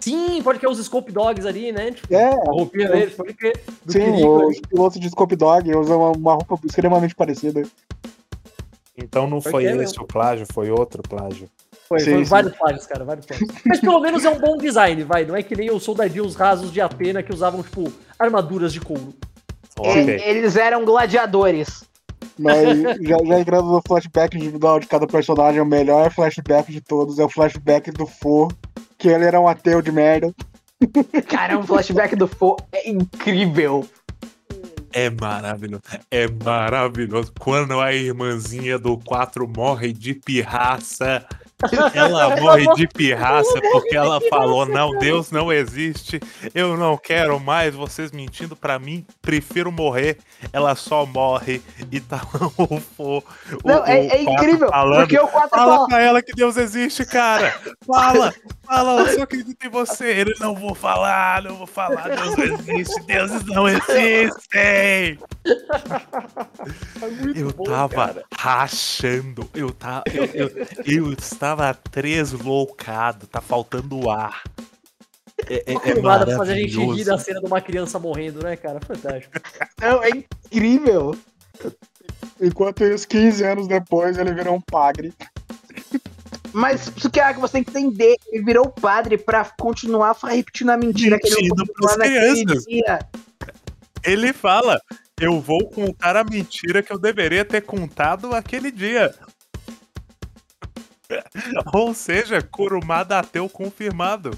Sim, 0.00 0.42
pode 0.42 0.58
que 0.58 0.66
é 0.66 0.68
os 0.68 0.84
Scope 0.84 1.12
Dogs 1.12 1.46
ali, 1.46 1.70
né? 1.70 1.92
Tipo, 1.92 2.12
É, 2.14 2.30
a 2.32 2.50
roupinha 2.50 2.88
deles, 2.88 3.14
pode 3.14 3.34
que. 3.34 3.52
Do 3.84 3.92
sim, 3.92 4.24
os 4.26 4.58
pilotos 4.60 4.98
de 4.98 5.08
Scope 5.10 5.36
Dog 5.36 5.76
usam 5.76 5.98
uma, 5.98 6.10
uma 6.10 6.32
roupa 6.34 6.58
extremamente 6.66 7.14
parecida. 7.14 7.62
Então 8.96 9.28
não 9.28 9.40
Foi 9.40 9.64
esse 9.64 9.76
mesmo. 9.76 10.02
o 10.02 10.06
plágio, 10.06 10.44
foi 10.52 10.70
outro 10.72 11.02
plágio. 11.04 11.48
Foi, 11.88 12.00
Sim, 12.00 12.12
foi 12.12 12.24
sim. 12.24 12.30
vários 12.30 12.54
plágios, 12.54 12.86
cara, 12.86 13.02
vários 13.02 13.24
plágios. 13.24 13.50
Mas 13.64 13.80
pelo 13.80 13.98
menos 14.00 14.22
é 14.22 14.28
um 14.28 14.38
bom 14.38 14.58
design, 14.58 15.02
vai. 15.04 15.24
Não 15.24 15.34
é 15.34 15.42
que 15.42 15.56
nem 15.56 15.70
os 15.70 15.82
soldadinhos 15.82 16.36
rasos 16.36 16.70
de 16.70 16.82
Atena 16.82 17.22
que 17.22 17.32
usavam, 17.32 17.62
tipo, 17.62 17.90
armaduras 18.18 18.74
de 18.74 18.80
couro. 18.80 19.14
Ok. 19.78 19.92
É, 19.92 20.30
eles 20.30 20.56
eram 20.56 20.84
gladiadores. 20.84 21.84
Mas 22.38 22.82
já, 22.82 23.16
já 23.24 23.40
entrando 23.40 23.72
no 23.72 23.82
flashback 23.86 24.36
individual 24.36 24.78
de 24.78 24.86
cada 24.86 25.06
personagem, 25.06 25.62
o 25.62 25.66
melhor 25.66 26.12
flashback 26.12 26.70
de 26.70 26.80
todos 26.82 27.18
é 27.18 27.24
o 27.24 27.28
flashback 27.28 27.90
do 27.90 28.06
Fo, 28.06 28.48
que 28.98 29.08
ele 29.08 29.24
era 29.24 29.40
um 29.40 29.48
ateu 29.48 29.80
de 29.80 29.90
merda. 29.90 30.32
Cara, 31.26 31.58
um 31.58 31.62
flashback 31.62 32.14
do 32.14 32.28
Fo 32.28 32.56
é 32.70 32.90
incrível. 32.90 33.88
É 34.92 35.10
maravilhoso. 35.10 35.82
É 36.10 36.26
maravilhoso. 36.28 37.32
Quando 37.38 37.80
a 37.80 37.92
irmãzinha 37.92 38.78
do 38.78 38.98
4 38.98 39.48
morre 39.48 39.92
de 39.92 40.14
pirraça. 40.14 41.26
Ela 41.92 42.36
morre 42.36 42.66
de 42.74 42.86
pirraça 42.86 43.60
porque 43.72 43.96
ela 43.96 44.20
falou: 44.30 44.64
Não, 44.64 44.96
Deus 44.98 45.30
não 45.32 45.52
existe. 45.52 46.20
Eu 46.54 46.76
não 46.76 46.96
quero 46.96 47.40
mais 47.40 47.74
vocês 47.74 48.12
mentindo 48.12 48.54
pra 48.54 48.78
mim. 48.78 49.04
Prefiro 49.20 49.72
morrer. 49.72 50.18
Ela 50.52 50.74
só 50.76 51.04
morre 51.04 51.60
e 51.90 51.98
tá 52.00 52.20
o, 52.58 52.80
Não, 53.64 53.80
o- 53.82 53.86
é, 53.86 54.06
é 54.06 54.22
incrível. 54.22 54.68
falando. 54.68 55.00
Porque 55.00 55.18
o 55.18 55.26
4 55.26 55.50
Fala 55.50 55.74
fala. 55.74 55.88
pra 55.88 56.00
ela 56.00 56.22
que 56.22 56.32
Deus 56.32 56.56
existe, 56.56 57.04
cara. 57.04 57.52
Fala, 57.84 58.32
fala, 58.64 59.00
eu 59.00 59.14
só 59.16 59.22
acredito 59.22 59.64
em 59.66 59.68
você. 59.68 60.06
Ele 60.10 60.34
não 60.38 60.54
vou 60.54 60.74
falar, 60.76 61.42
não 61.42 61.56
vou 61.56 61.66
falar. 61.66 62.08
Deus 62.08 62.36
não 62.36 62.44
existe, 62.44 63.00
deuses 63.02 63.44
não 63.46 63.68
existem. 63.68 65.18
Eu 67.34 67.52
bom, 67.52 67.64
tava 67.64 67.94
cara. 68.06 68.24
rachando. 68.36 69.48
Eu, 69.54 69.70
tava, 69.72 70.04
eu, 70.12 70.24
eu, 70.34 70.50
eu 70.86 71.12
estava 71.12 71.47
tresloucado. 71.90 73.26
Tá 73.26 73.40
faltando 73.40 74.10
ar. 74.10 74.42
É, 75.48 75.72
é, 75.72 75.74
é 75.74 76.36
fazer 76.36 76.52
a 76.52 76.56
gente 76.56 76.78
rir 76.78 77.04
da 77.04 77.16
cena 77.16 77.40
de 77.40 77.46
uma 77.46 77.60
criança 77.60 77.98
morrendo, 77.98 78.42
né, 78.42 78.56
cara? 78.56 78.80
Fantástico. 78.80 79.32
Não, 79.80 80.02
é 80.02 80.10
incrível. 80.10 81.16
Enquanto 82.40 82.84
isso, 82.84 83.06
15 83.06 83.44
anos 83.44 83.68
depois, 83.68 84.18
ele 84.18 84.32
virou 84.32 84.56
um 84.56 84.60
padre. 84.60 85.12
Mas 86.52 86.90
isso 86.96 87.10
que 87.10 87.20
é 87.20 87.32
que 87.32 87.40
você 87.40 87.54
tem 87.54 87.64
que 87.64 87.70
entender. 87.70 88.16
Ele 88.32 88.44
virou 88.44 88.68
padre 88.68 89.16
pra 89.16 89.44
continuar 89.58 90.16
repetindo 90.24 90.70
a 90.70 90.76
mentira 90.76 91.18
que 91.18 91.28
ele 91.28 91.42
Mentindo 91.42 91.72
lá 91.82 91.96
naquele 91.96 92.44
crianças. 92.44 92.64
dia. 92.64 92.98
Ele 94.04 94.32
fala: 94.32 94.80
Eu 95.20 95.40
vou 95.40 95.68
contar 95.68 96.16
a 96.16 96.24
mentira 96.24 96.82
que 96.82 96.92
eu 96.92 96.98
deveria 96.98 97.44
ter 97.44 97.60
contado 97.60 98.34
aquele 98.34 98.70
dia. 98.70 99.14
Ou 101.74 101.94
seja, 101.94 102.42
Kurumada 102.42 103.18
ateu 103.18 103.48
confirmado. 103.48 104.30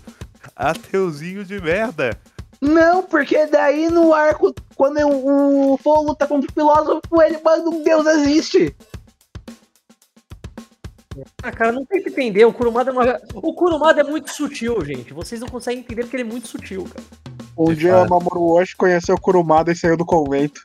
Ateuzinho 0.54 1.44
de 1.44 1.60
merda. 1.60 2.18
Não, 2.60 3.02
porque 3.02 3.46
daí 3.46 3.88
no 3.88 4.12
arco, 4.12 4.54
quando 4.74 4.98
o, 5.00 5.72
o 5.72 5.76
Fou 5.78 6.02
luta 6.02 6.26
contra 6.26 6.50
o 6.50 6.52
filósofo, 6.52 7.22
ele 7.22 7.38
manda 7.42 7.70
um 7.70 7.82
Deus 7.82 8.06
existe. 8.06 8.76
Ah, 11.42 11.50
cara, 11.50 11.72
não 11.72 11.84
tem 11.84 12.02
que 12.02 12.10
entender. 12.10 12.44
O 12.44 12.52
Kurumada 12.52 12.90
é 12.90 12.92
uma... 12.92 13.20
O 13.34 13.54
Kurumada 13.54 14.02
é 14.02 14.04
muito 14.04 14.30
sutil, 14.30 14.84
gente. 14.84 15.12
Vocês 15.12 15.40
não 15.40 15.48
conseguem 15.48 15.80
entender 15.80 16.02
porque 16.02 16.16
ele 16.16 16.28
é 16.28 16.32
muito 16.32 16.48
sutil, 16.48 16.84
cara. 16.84 17.04
Um 17.56 17.74
dia 17.74 17.92
fato. 17.92 18.10
Mamoru 18.10 18.52
Oshii 18.52 18.76
conheceu 18.76 19.18
Kurumada 19.18 19.72
e 19.72 19.76
saiu 19.76 19.96
do 19.96 20.04
convento. 20.04 20.62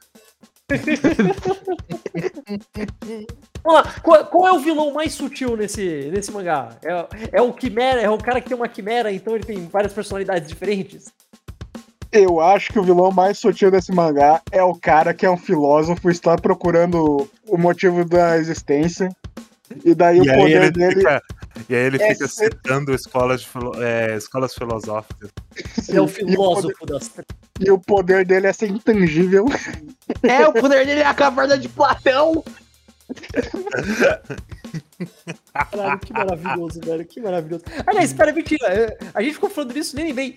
Vamos 3.65 3.81
lá, 3.81 3.95
qual, 4.03 4.25
qual 4.27 4.47
é 4.47 4.53
o 4.53 4.59
vilão 4.59 4.93
mais 4.93 5.13
sutil 5.13 5.57
nesse, 5.57 6.11
nesse 6.13 6.31
mangá? 6.31 6.69
É, 6.83 7.39
é 7.39 7.41
o 7.41 7.51
Quimera, 7.51 7.99
é 7.99 8.09
o 8.09 8.17
cara 8.17 8.39
que 8.39 8.47
tem 8.47 8.55
uma 8.55 8.67
quimera, 8.67 9.11
então 9.11 9.33
ele 9.35 9.43
tem 9.43 9.65
várias 9.67 9.91
personalidades 9.91 10.47
diferentes? 10.47 11.05
Eu 12.11 12.39
acho 12.39 12.71
que 12.71 12.77
o 12.79 12.83
vilão 12.83 13.11
mais 13.11 13.39
sutil 13.39 13.71
desse 13.71 13.91
mangá 13.91 14.39
é 14.51 14.63
o 14.63 14.75
cara 14.75 15.13
que 15.15 15.25
é 15.25 15.29
um 15.29 15.35
filósofo, 15.35 16.11
está 16.11 16.35
procurando 16.37 17.27
o 17.47 17.57
motivo 17.57 18.05
da 18.05 18.37
existência. 18.37 19.09
E 19.83 19.95
daí 19.95 20.19
E 20.19 20.21
o 20.21 20.25
poder 20.25 20.61
ele 20.61 20.71
dele 20.71 20.95
fica, 20.97 21.21
e 21.67 21.75
aí 21.75 21.81
ele 21.85 22.01
é 22.01 22.13
fica 22.13 22.27
ser- 22.27 22.53
citando 22.53 22.93
escolas, 22.93 23.43
filo- 23.43 23.73
é, 23.83 24.15
escolas 24.15 24.53
filosóficas. 24.53 25.31
Ele 25.89 25.97
é 25.97 26.01
o 26.01 26.05
e, 26.05 26.07
o 26.07 26.07
poder, 26.13 26.31
filósofo 26.31 26.85
das. 26.85 27.11
e 27.59 27.71
o 27.71 27.79
poder 27.79 28.25
dele 28.25 28.45
é 28.45 28.53
ser 28.53 28.69
intangível. 28.69 29.45
É, 30.21 30.47
o 30.47 30.53
poder 30.53 30.85
dele 30.85 30.99
é 31.01 31.05
a 31.05 31.15
caverna 31.15 31.57
de 31.57 31.67
Platão. 31.67 32.43
Caralho, 35.53 35.99
que 35.99 36.13
maravilhoso, 36.13 36.79
velho. 36.81 37.05
Que 37.05 37.21
maravilhoso. 37.21 37.63
Aliás, 37.85 38.13
cara, 38.13 38.33
mentira. 38.33 38.67
é, 38.67 38.97
A 39.13 39.21
gente 39.21 39.33
ficou 39.35 39.49
falando 39.49 39.73
disso 39.73 39.95
nem 39.95 40.13
bem. 40.13 40.35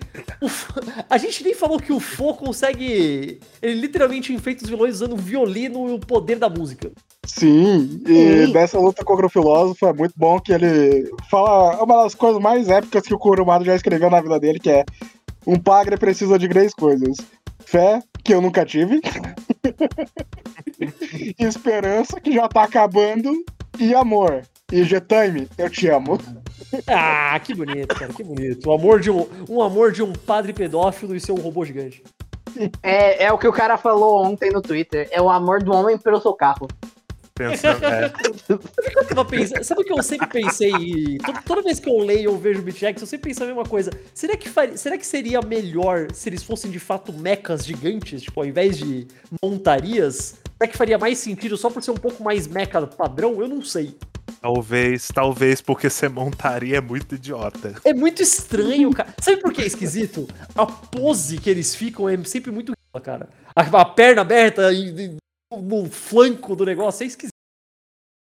Fo- 0.49 0.75
A 1.09 1.19
gente 1.19 1.43
nem 1.45 1.55
falou 1.55 1.79
que 1.81 1.93
o 1.93 2.01
Fo 2.01 2.35
consegue. 2.35 3.41
Ele 3.63 3.81
literalmente 3.81 4.33
enfeita 4.33 4.65
os 4.65 4.71
vilões 4.71 4.97
usando 4.97 5.13
o 5.15 5.17
violino 5.17 5.89
e 5.89 5.93
o 5.93 5.99
poder 5.99 6.37
da 6.37 6.49
música. 6.49 6.91
Sim, 7.27 8.01
e 8.07 8.47
Sim. 8.47 8.53
dessa 8.53 8.79
luta 8.79 9.05
contra 9.05 9.27
o 9.27 9.31
filósofo 9.31 9.87
é 9.87 9.93
muito 9.93 10.15
bom 10.17 10.41
que 10.41 10.53
ele 10.53 11.11
fala 11.31 11.83
uma 11.83 12.03
das 12.05 12.15
coisas 12.15 12.41
mais 12.41 12.69
épicas 12.69 13.03
que 13.03 13.13
o 13.15 13.19
Kurumada 13.19 13.65
já 13.65 13.75
escreveu 13.75 14.09
na 14.09 14.21
vida 14.21 14.41
dele, 14.41 14.59
que 14.59 14.71
é 14.71 14.85
um 15.47 15.59
padre 15.59 15.97
precisa 15.99 16.39
de 16.39 16.49
três 16.49 16.73
coisas. 16.75 17.17
Fé, 17.67 18.01
que 18.25 18.33
eu 18.33 18.41
nunca 18.41 18.65
tive. 18.65 19.01
Esperança, 21.39 22.21
que 22.21 22.33
já 22.33 22.49
tá 22.49 22.63
acabando. 22.65 23.33
E 23.79 23.95
amor. 23.95 24.43
E 24.73 24.83
Getime, 24.85 25.49
eu 25.57 25.71
te 25.71 25.89
amo. 25.89 26.19
Ah, 26.87 27.39
que 27.43 27.55
bonito, 27.55 27.95
cara, 27.95 28.13
que 28.13 28.23
bonito. 28.25 28.69
O 28.69 28.73
amor 28.73 29.01
de 29.01 29.11
um, 29.11 29.27
um 29.49 29.63
amor 29.63 29.93
de 29.93 30.03
um 30.03 30.13
padre 30.13 30.53
pedófilo 30.53 31.15
e 31.17 31.21
seu 31.21 31.35
robô 31.37 31.65
gigante. 31.65 32.03
É, 32.83 33.25
é 33.25 33.33
o 33.33 33.39
que 33.39 33.47
o 33.49 33.53
cara 33.53 33.79
falou 33.79 34.23
ontem 34.25 34.51
no 34.51 34.61
Twitter. 34.61 35.09
É 35.11 35.23
o 35.23 35.31
amor 35.31 35.63
do 35.63 35.73
homem 35.73 35.97
pelo 35.97 36.21
seu 36.21 36.35
carro. 36.35 36.69
Pensando, 37.35 37.85
é, 37.85 38.13
Eu 38.49 39.05
tava 39.07 39.25
pensando- 39.25 39.63
sabe 39.63 39.81
o 39.83 39.85
que 39.85 39.93
eu 39.93 40.03
sempre 40.03 40.27
pensei? 40.27 40.73
Toda, 41.25 41.43
toda 41.43 41.63
vez 41.63 41.79
que 41.79 41.89
eu 41.89 41.97
leio 41.99 42.33
ou 42.33 42.37
vejo 42.37 42.61
BitX, 42.61 43.01
eu 43.01 43.07
sempre 43.07 43.31
penso 43.31 43.45
a 43.45 43.47
mesma 43.47 43.65
coisa. 43.65 43.93
Será 44.13 44.37
que, 44.37 44.49
faria- 44.49 44.77
será 44.77 44.99
que 44.99 45.07
seria 45.07 45.41
melhor 45.41 46.09
se 46.13 46.29
eles 46.29 46.43
fossem 46.43 46.69
de 46.69 46.81
fato 46.81 47.13
mechas 47.13 47.65
gigantes? 47.65 48.23
Tipo, 48.23 48.41
ao 48.41 48.47
invés 48.47 48.77
de 48.77 49.07
montarias? 49.41 50.35
Será 50.59 50.71
que 50.71 50.77
faria 50.77 50.99
mais 50.99 51.19
sentido 51.19 51.57
só 51.57 51.71
por 51.71 51.83
ser 51.83 51.93
um 51.93 51.97
pouco 51.97 52.23
mais 52.23 52.47
mecha 52.49 52.85
padrão? 52.87 53.41
Eu 53.41 53.47
não 53.49 53.63
sei. 53.63 53.97
talvez, 54.41 55.09
talvez 55.15 55.61
porque 55.61 55.89
você 55.89 56.09
montaria 56.09 56.79
é 56.79 56.81
muito 56.81 57.15
idiota. 57.15 57.75
É 57.85 57.95
muito 57.95 58.23
estranho, 58.23 58.91
cara. 58.93 59.15
Sabe 59.21 59.37
por 59.41 59.53
que 59.53 59.63
é 59.63 59.67
esquisito? 59.67 60.27
A 60.57 60.67
pose 60.67 61.39
que 61.39 61.49
eles 61.49 61.75
ficam 61.75 62.09
é 62.09 62.17
sempre 62.25 62.51
muito 62.51 62.73
cara. 63.03 63.29
A, 63.55 63.63
a 63.63 63.85
perna 63.85 64.23
aberta 64.23 64.73
e, 64.73 64.89
e- 64.91 65.17
no 65.57 65.89
flanco 65.89 66.57
do 66.57 66.65
negócio 66.67 67.05
é 67.05 67.07
esquisito. 67.07 67.33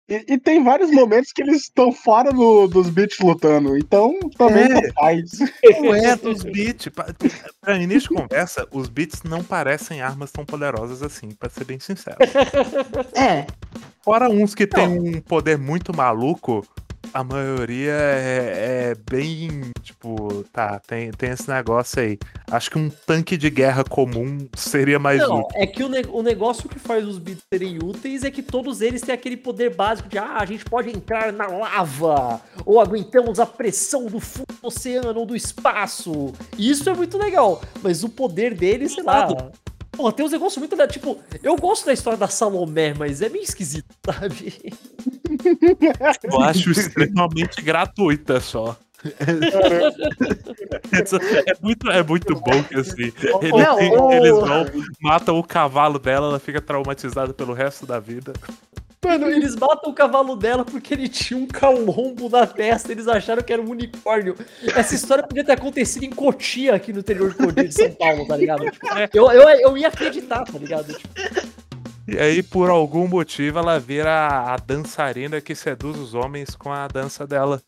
E, 0.09 0.23
e 0.33 0.37
tem 0.37 0.63
vários 0.63 0.89
momentos 0.89 1.33
que 1.33 1.41
eles 1.41 1.63
estão 1.63 1.91
fora 1.91 2.31
do- 2.31 2.67
dos 2.67 2.89
beats 2.89 3.19
lutando. 3.19 3.77
Então, 3.77 4.17
também 4.37 4.63
É. 4.63 4.81
tanto 4.81 4.93
faz. 4.93 5.31
Não 5.81 5.93
é 5.95 6.15
dos 6.15 6.43
beats. 6.43 6.87
Pra, 6.87 7.07
pra 7.59 7.77
início 7.77 8.09
de 8.09 8.15
conversa, 8.21 8.65
os 8.71 8.87
beats 8.87 9.23
não 9.23 9.43
parecem 9.43 10.01
armas 10.01 10.31
tão 10.31 10.45
poderosas 10.45 11.03
assim, 11.03 11.29
pra 11.31 11.49
ser 11.49 11.65
bem 11.65 11.79
sincero. 11.79 12.17
É. 13.15 13.45
Fora 14.01 14.29
uns 14.29 14.55
que 14.55 14.65
tem 14.65 14.87
um 14.87 15.19
poder 15.19 15.57
muito 15.57 15.93
maluco, 15.93 16.65
a 17.13 17.23
maioria 17.23 17.91
é, 17.91 18.91
é 18.91 18.95
bem, 19.09 19.71
tipo, 19.81 20.43
tá, 20.53 20.79
tem, 20.85 21.11
tem 21.11 21.31
esse 21.31 21.49
negócio 21.49 22.01
aí. 22.01 22.17
Acho 22.51 22.71
que 22.71 22.77
um 22.77 22.89
tanque 22.89 23.35
de 23.37 23.49
guerra 23.49 23.83
comum 23.83 24.47
seria 24.55 24.99
mais 24.99 25.19
Não, 25.21 25.39
útil. 25.41 25.47
é 25.55 25.67
que 25.67 25.83
o, 25.83 25.89
ne- 25.89 26.05
o 26.09 26.21
negócio 26.21 26.69
que 26.69 26.79
faz 26.79 27.05
os 27.05 27.17
beats 27.17 27.43
serem 27.51 27.77
úteis 27.83 28.23
é 28.23 28.31
que 28.31 28.41
todos 28.41 28.81
eles 28.81 29.01
têm 29.01 29.13
aquele 29.13 29.37
poder 29.37 29.75
básico 29.75 30.07
de 30.09 30.17
ah, 30.17 30.37
a 30.39 30.45
gente 30.45 30.63
pode 30.65 30.89
entrar 30.89 31.31
na 31.33 31.47
lava, 31.47 32.41
ou 32.65 32.79
aguentamos 32.79 33.39
a 33.39 33.45
pressão 33.45 34.05
do 34.05 34.19
fundo 34.19 34.45
do 34.61 34.67
oceano 34.67 35.19
ou 35.19 35.25
do 35.25 35.35
espaço. 35.35 36.33
E 36.57 36.69
isso 36.69 36.89
é 36.89 36.93
muito 36.93 37.17
legal. 37.17 37.61
Mas 37.81 38.03
o 38.03 38.09
poder 38.09 38.53
deles, 38.53 38.93
sei 38.93 39.03
lá. 39.03 39.27
Pô, 39.97 40.11
tem 40.11 40.25
uns 40.25 40.31
negócios 40.31 40.57
muito 40.59 40.71
legais. 40.73 40.91
Tipo, 40.93 41.19
eu 41.43 41.55
gosto 41.55 41.85
da 41.87 41.93
história 41.93 42.17
da 42.17 42.27
Salomé, 42.27 42.93
mas 42.93 43.21
é 43.21 43.29
meio 43.29 43.43
esquisito, 43.43 43.93
sabe? 44.05 44.71
Eu 46.23 46.41
acho 46.41 46.71
extremamente 46.71 47.61
gratuita 47.61 48.39
só. 48.39 48.77
é, 51.45 51.53
muito, 51.61 51.89
é 51.89 52.03
muito 52.03 52.33
bom 52.35 52.63
que 52.63 52.75
assim. 52.75 53.11
Eles, 53.41 53.51
Não, 53.51 53.75
o- 53.77 54.11
eles 54.11 54.31
vão, 54.35 54.65
matam 55.01 55.37
o 55.39 55.43
cavalo 55.43 55.99
dela, 55.99 56.27
ela 56.27 56.39
fica 56.39 56.61
traumatizada 56.61 57.33
pelo 57.33 57.53
resto 57.53 57.85
da 57.85 57.99
vida. 57.99 58.33
Mano, 59.03 59.29
eles 59.29 59.55
matam 59.55 59.91
o 59.91 59.93
cavalo 59.93 60.35
dela 60.35 60.65
porque 60.65 60.93
ele 60.93 61.07
tinha 61.07 61.39
um 61.39 61.45
calombo 61.45 62.27
na 62.29 62.47
testa, 62.47 62.91
eles 62.91 63.07
acharam 63.07 63.43
que 63.43 63.53
era 63.53 63.61
um 63.61 63.69
unicórnio. 63.69 64.35
Essa 64.75 64.95
história 64.95 65.23
podia 65.23 65.43
ter 65.43 65.51
acontecido 65.51 66.03
em 66.03 66.09
Cotia, 66.09 66.75
aqui 66.75 66.91
no 66.91 66.99
interior 66.99 67.29
de 67.29 67.35
Cotia 67.35 67.67
de 67.67 67.73
São 67.73 67.91
Paulo, 67.91 68.27
tá 68.27 68.35
ligado? 68.35 68.69
Tipo, 68.69 68.87
eu, 69.13 69.31
eu, 69.31 69.49
eu 69.49 69.77
ia 69.77 69.87
acreditar, 69.87 70.43
tá 70.43 70.57
ligado? 70.57 70.93
Tipo, 70.93 71.09
E 72.07 72.17
aí, 72.17 72.41
por 72.41 72.69
algum 72.69 73.07
motivo, 73.07 73.59
ela 73.59 73.79
vira 73.79 74.11
a, 74.11 74.53
a 74.53 74.57
dançarina 74.57 75.39
que 75.39 75.53
seduz 75.53 75.97
os 75.97 76.13
homens 76.15 76.55
com 76.55 76.71
a 76.71 76.87
dança 76.87 77.27
dela. 77.27 77.61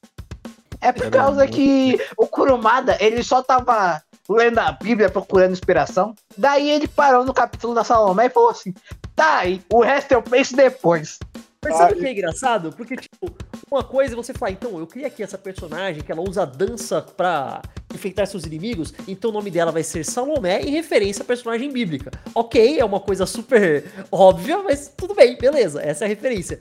É 0.81 0.91
por 0.91 1.09
causa 1.11 1.45
que 1.45 1.99
o 2.17 2.25
Kurumada, 2.25 2.97
ele 2.99 3.21
só 3.21 3.43
tava 3.43 4.01
lendo 4.29 4.59
a 4.59 4.71
Bíblia 4.71 5.09
procurando 5.09 5.51
inspiração. 5.51 6.15
Daí 6.37 6.69
ele 6.69 6.87
parou 6.87 7.25
no 7.25 7.33
capítulo 7.33 7.73
da 7.73 7.83
Salomé 7.83 8.27
e 8.27 8.29
falou 8.29 8.49
assim: 8.49 8.73
tá, 9.19 9.39
aí, 9.39 9.61
o 9.71 9.81
resto 9.81 10.13
eu 10.13 10.21
penso 10.21 10.55
depois. 10.55 11.19
Mas 11.61 11.75
sabe 11.75 11.93
o 11.93 11.97
que 11.97 12.05
é 12.05 12.11
engraçado? 12.13 12.71
Porque, 12.71 12.95
tipo, 12.95 13.29
uma 13.69 13.83
coisa 13.83 14.13
é 14.13 14.15
você 14.15 14.33
falar, 14.33 14.51
então, 14.51 14.79
eu 14.79 14.87
criei 14.87 15.05
aqui 15.05 15.21
essa 15.21 15.37
personagem 15.37 16.01
que 16.01 16.09
ela 16.09 16.21
usa 16.21 16.43
a 16.43 16.45
dança 16.45 17.01
pra 17.01 17.61
enfrentar 17.93 18.25
seus 18.27 18.45
inimigos, 18.45 18.93
então 19.07 19.29
o 19.29 19.33
nome 19.33 19.51
dela 19.51 19.71
vai 19.71 19.83
ser 19.83 20.05
Salomé 20.05 20.61
em 20.61 20.71
referência 20.71 21.21
à 21.21 21.25
personagem 21.25 21.69
bíblica. 21.69 22.11
Ok, 22.33 22.79
é 22.79 22.85
uma 22.85 23.01
coisa 23.01 23.25
super 23.25 23.83
óbvia, 24.09 24.59
mas 24.59 24.89
tudo 24.95 25.13
bem, 25.13 25.37
beleza, 25.37 25.81
essa 25.81 26.05
é 26.05 26.07
a 26.07 26.09
referência. 26.09 26.59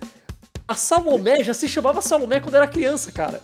A 0.66 0.75
Salomé 0.75 1.44
já 1.44 1.55
se 1.55 1.68
chamava 1.68 2.03
Salomé 2.03 2.40
quando 2.40 2.57
era 2.57 2.66
criança, 2.66 3.12
cara. 3.12 3.40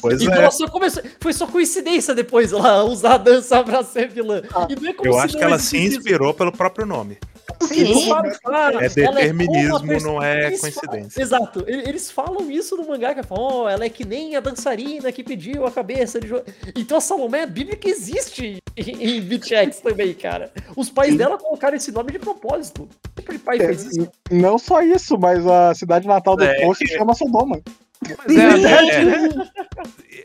Pois 0.00 0.20
então 0.20 0.34
é. 0.34 0.38
ela 0.38 0.50
só 0.52 0.68
começou. 0.68 1.02
Foi 1.18 1.32
só 1.32 1.46
coincidência 1.46 2.14
depois 2.14 2.52
ela 2.52 2.84
usar 2.84 3.14
a 3.14 3.18
dança 3.18 3.64
pra 3.64 3.82
ser 3.82 4.08
vilã. 4.08 4.42
Ah, 4.54 4.68
e 4.70 4.76
não 4.76 4.88
é 4.88 4.92
como 4.92 5.08
Eu 5.08 5.14
se 5.14 5.18
acho 5.18 5.32
não 5.34 5.40
que 5.40 5.44
ela 5.44 5.58
se 5.58 5.76
inspirou 5.78 6.32
pelo 6.32 6.52
próprio 6.52 6.86
nome. 6.86 7.18
Sim. 7.62 8.08
falam, 8.08 8.32
cara, 8.44 8.74
É 8.82 8.86
a 8.86 8.88
determinismo, 8.88 9.86
pers- 9.86 10.02
não 10.02 10.22
é 10.22 10.50
coincidência. 10.56 11.20
Exato. 11.22 11.64
Ele- 11.66 11.88
Eles 11.88 12.10
falam 12.10 12.50
isso 12.50 12.76
no 12.76 12.86
mangá, 12.88 13.14
que 13.14 13.22
falam, 13.22 13.44
ó, 13.64 13.68
ela 13.68 13.84
é 13.84 13.88
que 13.88 14.04
nem 14.06 14.34
a 14.36 14.40
dançarina 14.40 15.10
que 15.12 15.22
pediu 15.22 15.66
a 15.66 15.70
cabeça 15.70 16.20
de 16.20 16.28
Jo-" 16.28 16.42
Então 16.76 16.96
a 16.98 17.00
Salomé, 17.00 17.42
a 17.42 17.46
Bíblia 17.46 17.76
que 17.76 17.88
existe 17.88 18.58
em, 18.76 19.16
em 19.16 19.20
BitX 19.20 19.80
também, 19.80 20.14
cara. 20.14 20.50
Os 20.76 20.88
pais 20.90 21.16
dela 21.16 21.36
colocaram 21.38 21.76
esse 21.76 21.92
nome 21.92 22.12
de 22.12 22.18
propósito. 22.18 22.88
Sempre 23.16 23.38
pai 23.38 23.56
É, 23.58 23.66
fez 23.66 23.84
isso. 23.86 24.08
Não 24.30 24.58
só 24.58 24.82
isso, 24.82 25.18
mas 25.18 25.46
a 25.46 25.74
cidade 25.74 26.06
natal 26.06 26.36
do 26.36 26.44
É. 26.44 26.60
Post 26.64 26.86
chama 26.88 27.14
Sodoma. 27.14 27.60
É, 28.02 28.10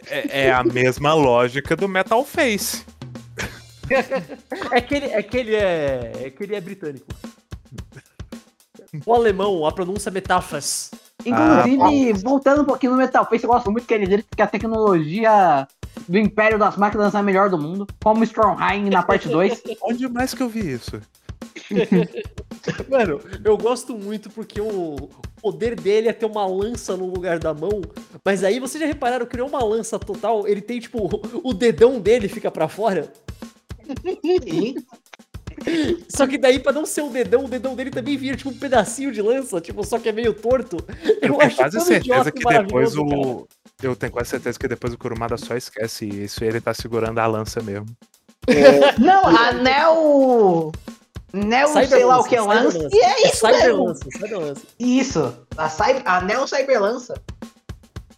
é- 0.08 0.41
é- 0.41 0.45
é 0.48 0.52
a 0.54 0.63
mesma 0.63 1.13
lógica 1.13 1.76
do 1.76 1.88
Metal 1.89 2.24
Face. 2.24 2.84
É 4.71 4.82
que 4.82 4.95
ele 4.95 5.06
é, 5.08 5.24
que 5.24 5.38
ele 5.38 5.56
é, 5.56 6.12
é, 6.24 6.30
que 6.30 6.43
ele 6.43 6.56
é 6.56 6.62
britânico. 6.62 7.06
O 9.06 9.13
alemão, 9.13 9.65
a 9.65 9.71
pronúncia 9.71 10.10
é 10.10 10.12
metáfras. 10.12 10.91
Inclusive, 11.26 12.13
voltando 12.24 12.62
um 12.62 12.65
pouquinho 12.65 12.93
no 12.93 12.98
Metal 12.98 13.28
Face, 13.28 13.43
eu 13.43 13.50
gosto 13.50 13.71
muito 13.71 13.88
que 13.88 13.93
ele 13.93 14.08
diz 14.08 14.26
que 14.36 14.41
a 14.41 14.48
tecnologia 14.48 15.67
do 16.08 16.17
Império 16.17 16.60
das 16.60 16.78
Máquinas 16.78 17.15
é 17.15 17.17
a 17.17 17.24
melhor 17.24 17.50
do 17.50 17.58
mundo, 17.58 17.88
como 18.04 18.24
Stromheim 18.24 18.89
na 18.89 19.02
parte 19.02 19.28
2. 19.28 19.63
Onde 19.82 20.08
mais 20.08 20.34
que 20.34 20.43
eu 20.43 20.50
vi 20.50 20.71
isso? 20.71 21.02
Mano, 22.89 23.19
eu 23.43 23.58
gosto 23.58 23.98
muito 23.98 24.30
porque 24.30 24.60
o 24.62 25.10
poder 25.41 25.80
dele 25.80 26.08
é 26.10 26.13
ter 26.13 26.26
uma 26.26 26.45
lança 26.45 26.95
no 26.95 27.06
lugar 27.06 27.39
da 27.39 27.54
mão. 27.54 27.82
Mas 28.24 28.43
aí 28.43 28.60
vocês 28.60 28.82
já 28.82 28.88
repararam 28.88 29.26
que 29.26 29.38
não 29.38 29.45
é 29.45 29.50
uma 29.50 29.63
lança 29.63 29.98
total, 29.98 30.48
ele 30.48 30.62
tem 30.62 30.80
tipo 30.80 31.10
o 31.43 31.54
dedão 31.54 32.00
dele 32.00 32.28
fica 32.28 32.52
pra 32.52 32.67
fora. 32.67 33.12
Só 36.10 36.28
que 36.28 36.38
daí, 36.38 36.60
pra 36.60 36.71
não 36.71 36.86
ser 36.86 37.02
o 37.02 37.10
dedão, 37.10 37.45
o 37.45 37.48
dedão 37.48 37.76
dele 37.76 37.89
também 37.89 38.17
vira 38.17 38.36
tipo 38.36 38.50
um 38.50 38.58
pedacinho 38.58 39.12
de 39.12 39.21
lança, 39.21 39.62
tipo, 39.62 39.84
só 39.86 39.98
que 39.98 40.10
é 40.10 40.12
meio 40.12 40.34
torto. 40.34 40.78
Eu, 41.21 41.34
Eu, 41.34 41.38
tenho 41.38 41.41
acho 41.41 41.56
quase 41.56 41.82
certeza 41.82 42.32
que 42.32 42.39
depois 42.39 42.95
maravilhoso, 42.95 43.06
cara. 43.06 43.21
o. 43.21 43.48
Eu 43.82 43.95
tenho 43.95 44.12
quase 44.12 44.30
certeza 44.30 44.60
que 44.60 44.67
depois 44.67 44.93
o 44.93 44.98
Kurumada 44.98 45.38
só 45.38 45.56
esquece 45.56 46.06
isso 46.08 46.43
e 46.43 46.48
ele 46.48 46.62
tá 46.62 46.74
segurando 46.74 47.19
a 47.19 47.26
lança 47.26 47.62
mesmo. 47.62 47.88
Não, 49.00 49.26
anel. 49.26 50.71
Anel, 51.34 51.67
sei 51.67 52.06
lá 52.06 52.19
o 52.19 52.24
que 52.24 52.36
é 52.36 52.41
lança. 52.41 52.71
Cyberlança. 52.71 52.95
E 52.95 53.00
é 53.02 53.28
isso 53.28 53.45
mesmo. 53.45 53.60
Cyberlança, 53.60 54.10
Cyberlança. 54.12 54.62
Isso. 54.80 55.38
A 55.58 55.69
cyber, 55.69 56.02
anel 56.06 56.48
Cyberlança. 56.48 57.13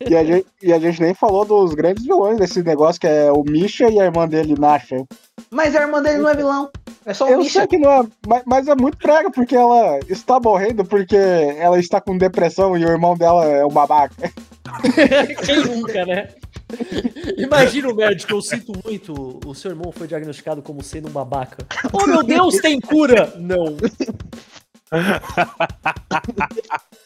E 0.08 0.16
a, 0.16 0.24
gente, 0.24 0.46
e 0.62 0.72
a 0.72 0.80
gente 0.80 1.02
nem 1.02 1.16
falou 1.16 1.44
dos 1.44 1.74
grandes 1.74 2.04
vilões 2.04 2.38
desse 2.38 2.62
negócio, 2.62 3.02
que 3.02 3.08
é 3.08 3.32
o 3.32 3.44
Misha 3.44 3.90
e 3.90 4.00
a 4.00 4.06
irmã 4.06 4.28
dele, 4.28 4.54
Nasha. 4.58 5.04
Mas 5.50 5.76
a 5.76 5.82
irmã 5.82 6.02
dele 6.02 6.18
não 6.18 6.30
é 6.30 6.36
vilão. 6.36 6.70
É 7.06 7.14
só 7.14 7.26
o 7.26 7.30
Eu 7.30 7.40
bicho. 7.40 7.54
sei 7.54 7.68
que 7.68 7.78
não 7.78 7.92
é, 7.92 8.06
mas, 8.28 8.44
mas 8.46 8.68
é 8.68 8.76
muito 8.76 8.98
prega, 8.98 9.32
porque 9.32 9.56
ela 9.56 10.00
está 10.10 10.40
morrendo 10.40 10.84
porque 10.84 11.16
ela 11.16 11.80
está 11.80 12.02
com 12.02 12.18
depressão 12.18 12.78
e 12.78 12.86
o 12.86 12.90
irmão 12.90 13.16
dela 13.16 13.46
é 13.46 13.66
um 13.66 13.70
babaca. 13.70 14.32
Quem 15.46 15.64
nunca, 15.64 16.06
né? 16.06 16.30
Imagina 17.38 17.90
o 17.90 17.96
médico, 17.96 18.34
eu 18.34 18.42
sinto 18.42 18.74
muito. 18.84 19.40
O 19.46 19.56
seu 19.56 19.72
irmão 19.72 19.92
foi 19.92 20.06
diagnosticado 20.06 20.62
como 20.62 20.84
sendo 20.84 21.08
um 21.08 21.12
babaca. 21.12 21.66
Oh 21.94 22.06
meu 22.06 22.24
Deus, 22.24 22.58
tem 22.58 22.82
cura! 22.82 23.34
Não. 23.38 23.78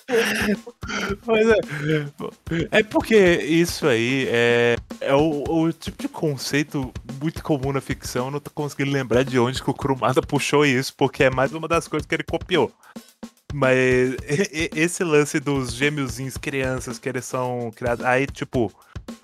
Mas 1.26 1.48
é, 1.50 2.80
é 2.80 2.84
porque 2.84 3.16
isso 3.16 3.88
aí 3.88 4.28
é, 4.30 4.76
é 5.00 5.16
o, 5.16 5.44
o 5.48 5.74
tipo 5.74 6.02
de 6.02 6.10
conceito 6.10 6.92
muito 7.22 7.44
comum 7.44 7.72
na 7.72 7.82
ficção. 7.82 8.26
Eu 8.26 8.32
não 8.32 8.40
tô 8.40 8.52
conseguindo 8.52 8.92
lembrar 8.92 9.24
de 9.24 9.40
onde 9.40 9.62
que 9.62 9.70
o 9.70 9.74
Kurumada 9.74 10.22
puxou 10.22 10.66
isso, 10.66 10.94
porque 10.96 11.24
é 11.24 11.30
mais 11.30 11.54
uma 11.54 11.68
das 11.68 11.88
coisas 11.88 12.06
que 12.06 12.16
ele 12.16 12.24
copiou. 12.24 12.72
Mas 13.54 14.16
esse 14.74 15.04
lance 15.04 15.40
dos 15.40 15.74
gêmeozinhos 15.74 16.38
crianças 16.38 16.98
que 16.98 17.10
eles 17.10 17.26
são 17.26 17.72
criados. 17.76 18.06
Aí, 18.06 18.26
tipo, 18.26 18.72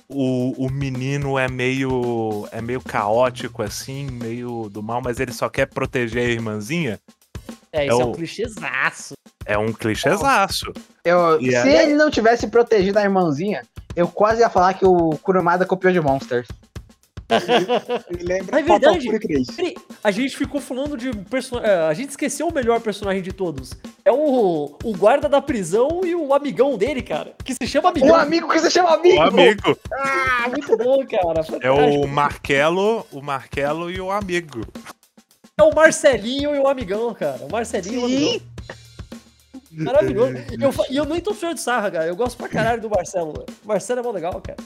o, 0.10 0.66
o 0.66 0.70
menino 0.70 1.38
é 1.38 1.48
meio. 1.48 2.48
é 2.52 2.62
meio 2.62 2.82
caótico, 2.82 3.62
assim, 3.62 4.08
meio 4.12 4.70
do 4.70 4.82
mal, 4.84 5.02
mas 5.02 5.20
ele 5.20 5.32
só 5.32 5.50
quer 5.50 5.68
proteger 5.68 6.28
a 6.28 6.32
irmãzinha. 6.32 7.00
É, 7.78 7.86
isso 7.88 7.96
é, 8.00 8.02
É 8.02 8.06
um 8.06 8.10
o- 8.10 8.14
clichêzaço. 8.16 9.14
É 9.46 9.58
um 9.58 9.72
clichêzaço. 9.74 10.74
Eu- 11.04 11.40
E 11.42 11.52
se 11.52 11.70
ele 11.70 11.94
não 11.94 12.10
tivesse 12.12 12.48
protegido 12.48 13.00
a 13.00 13.04
irmãzinha, 13.04 13.64
eu 13.96 14.08
quase 14.08 14.42
ia 14.42 14.50
falar 14.50 14.74
que 14.74 14.86
o 14.86 15.12
Kurumada 15.22 15.66
copiou 15.66 15.92
de 15.94 16.02
Monsters. 16.02 16.48
Ele 18.10 18.24
lembra 18.24 18.58
É 18.58 18.64
verdade. 18.64 18.84
Fatal 18.84 19.02
Fury 19.02 19.20
3. 19.20 19.48
Peraí, 19.52 19.76
a 20.02 20.12
gente 20.12 20.38
ficou 20.38 20.62
falando 20.62 20.96
de 20.96 21.12
personagem. 21.26 21.72
A 21.90 21.94
gente 21.94 22.12
esqueceu 22.12 22.48
o 22.48 22.54
melhor 22.54 22.80
personagem 22.80 23.22
de 23.22 23.34
todos. 23.34 23.74
É 24.06 24.12
o, 24.14 24.78
o 24.82 24.98
guarda 24.98 25.28
da 25.28 25.42
prisão 25.42 26.02
e 26.06 26.16
o 26.16 26.34
amigão 26.34 26.78
dele, 26.78 27.02
cara. 27.02 27.34
Que 27.44 27.54
se 27.54 27.68
chama 27.68 27.90
amigão. 27.90 28.12
Um 28.12 28.16
amigo 28.16 28.48
que 28.48 28.58
você 28.60 28.70
chama 28.72 28.94
amigo! 28.94 29.18
O 29.18 29.22
amigo. 29.24 29.78
Ah, 29.92 30.48
muito 30.48 30.78
bom, 30.78 31.06
cara. 31.06 31.42
É 31.42 31.44
fantástico. 31.44 32.06
o 32.06 32.08
Marquelo, 32.08 33.06
o 33.12 33.22
Marquelo 33.22 33.92
e 33.92 34.00
o 34.00 34.10
amigo. 34.10 34.62
É 35.60 35.64
o 35.64 35.74
Marcelinho 35.74 36.56
e 36.56 36.60
o 36.60 36.68
amigão, 36.68 37.12
cara. 37.16 37.44
O 37.44 37.52
Marcelinho 37.52 37.96
e 37.96 38.00
o 38.02 38.06
amigão. 38.06 38.32
Sim. 38.32 39.84
Maravilhoso. 39.84 40.34
Eu 40.60 40.74
E 40.90 40.98
eu, 40.98 41.06
nem 41.06 41.20
tô 41.20 41.34
tirando 41.34 41.56
de 41.56 41.62
sarra, 41.62 41.90
cara. 41.90 42.06
Eu 42.06 42.16
gosto 42.16 42.38
pra 42.38 42.48
caralho 42.48 42.80
do 42.82 42.90
Marcelo. 42.90 43.34
mano. 43.34 43.46
O 43.64 43.68
Marcelo 43.68 44.00
é 44.00 44.04
mó 44.04 44.12
legal, 44.12 44.40
cara. 44.40 44.58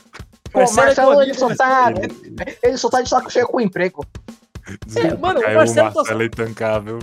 Pô, 0.51 0.60
o 0.60 0.63
é 0.63 0.65
Marcelo, 0.73 1.12
teu 1.12 1.21
ele 1.21 1.32
amigo, 1.32 1.39
só 1.39 1.56
tá. 1.56 1.91
Marcelo. 1.91 2.58
Ele 2.62 2.77
só 2.77 2.89
tá 2.89 3.01
de 3.01 3.10
saco 3.10 3.30
cheio 3.32 3.47
com 3.47 3.58
o 3.58 3.62
emprego. 3.62 4.06
É, 4.95 5.15
mano, 5.15 5.39
o 5.39 5.54
Marcelo 5.54 5.89
tá- 5.89 5.95
Marcelo 5.95 6.21
é 6.21 6.25
intancável. 6.25 6.99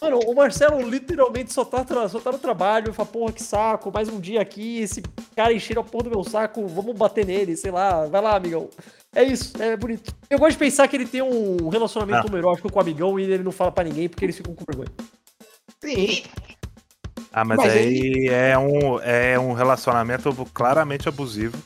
Mano, 0.00 0.20
o 0.26 0.34
Marcelo 0.34 0.80
literalmente 0.88 1.52
só 1.52 1.64
tá, 1.64 1.84
só 2.08 2.20
tá 2.20 2.30
no 2.30 2.38
trabalho, 2.38 2.92
fala, 2.92 3.08
porra, 3.08 3.32
que 3.32 3.42
saco, 3.42 3.90
mais 3.92 4.08
um 4.08 4.20
dia 4.20 4.40
aqui, 4.40 4.80
esse 4.80 5.02
cara 5.34 5.52
encheram 5.52 5.82
a 5.82 5.84
porra 5.84 6.04
do 6.04 6.10
meu 6.10 6.22
saco, 6.22 6.68
vamos 6.68 6.96
bater 6.96 7.26
nele, 7.26 7.56
sei 7.56 7.72
lá, 7.72 8.06
vai 8.06 8.22
lá, 8.22 8.36
amigão. 8.36 8.70
É 9.12 9.24
isso, 9.24 9.60
é 9.60 9.76
bonito. 9.76 10.14
Eu 10.30 10.38
gosto 10.38 10.52
de 10.52 10.58
pensar 10.58 10.86
que 10.86 10.94
ele 10.94 11.06
tem 11.06 11.20
um 11.20 11.68
relacionamento 11.68 12.28
Ah. 12.28 12.56
com 12.60 12.78
o 12.78 12.80
amigão 12.80 13.18
e 13.18 13.24
ele 13.24 13.42
não 13.42 13.50
fala 13.50 13.72
pra 13.72 13.82
ninguém 13.82 14.08
porque 14.08 14.24
eles 14.24 14.36
ficam 14.36 14.54
com 14.54 14.64
vergonha. 14.64 14.92
Sim. 15.82 16.22
Ah, 17.32 17.44
mas, 17.44 17.58
Mas 17.58 17.72
aí 17.72 18.28
é, 18.28 18.56
um, 18.56 19.00
é 19.00 19.38
um 19.38 19.52
relacionamento 19.52 20.32
claramente 20.54 21.08
abusivo. 21.08 21.58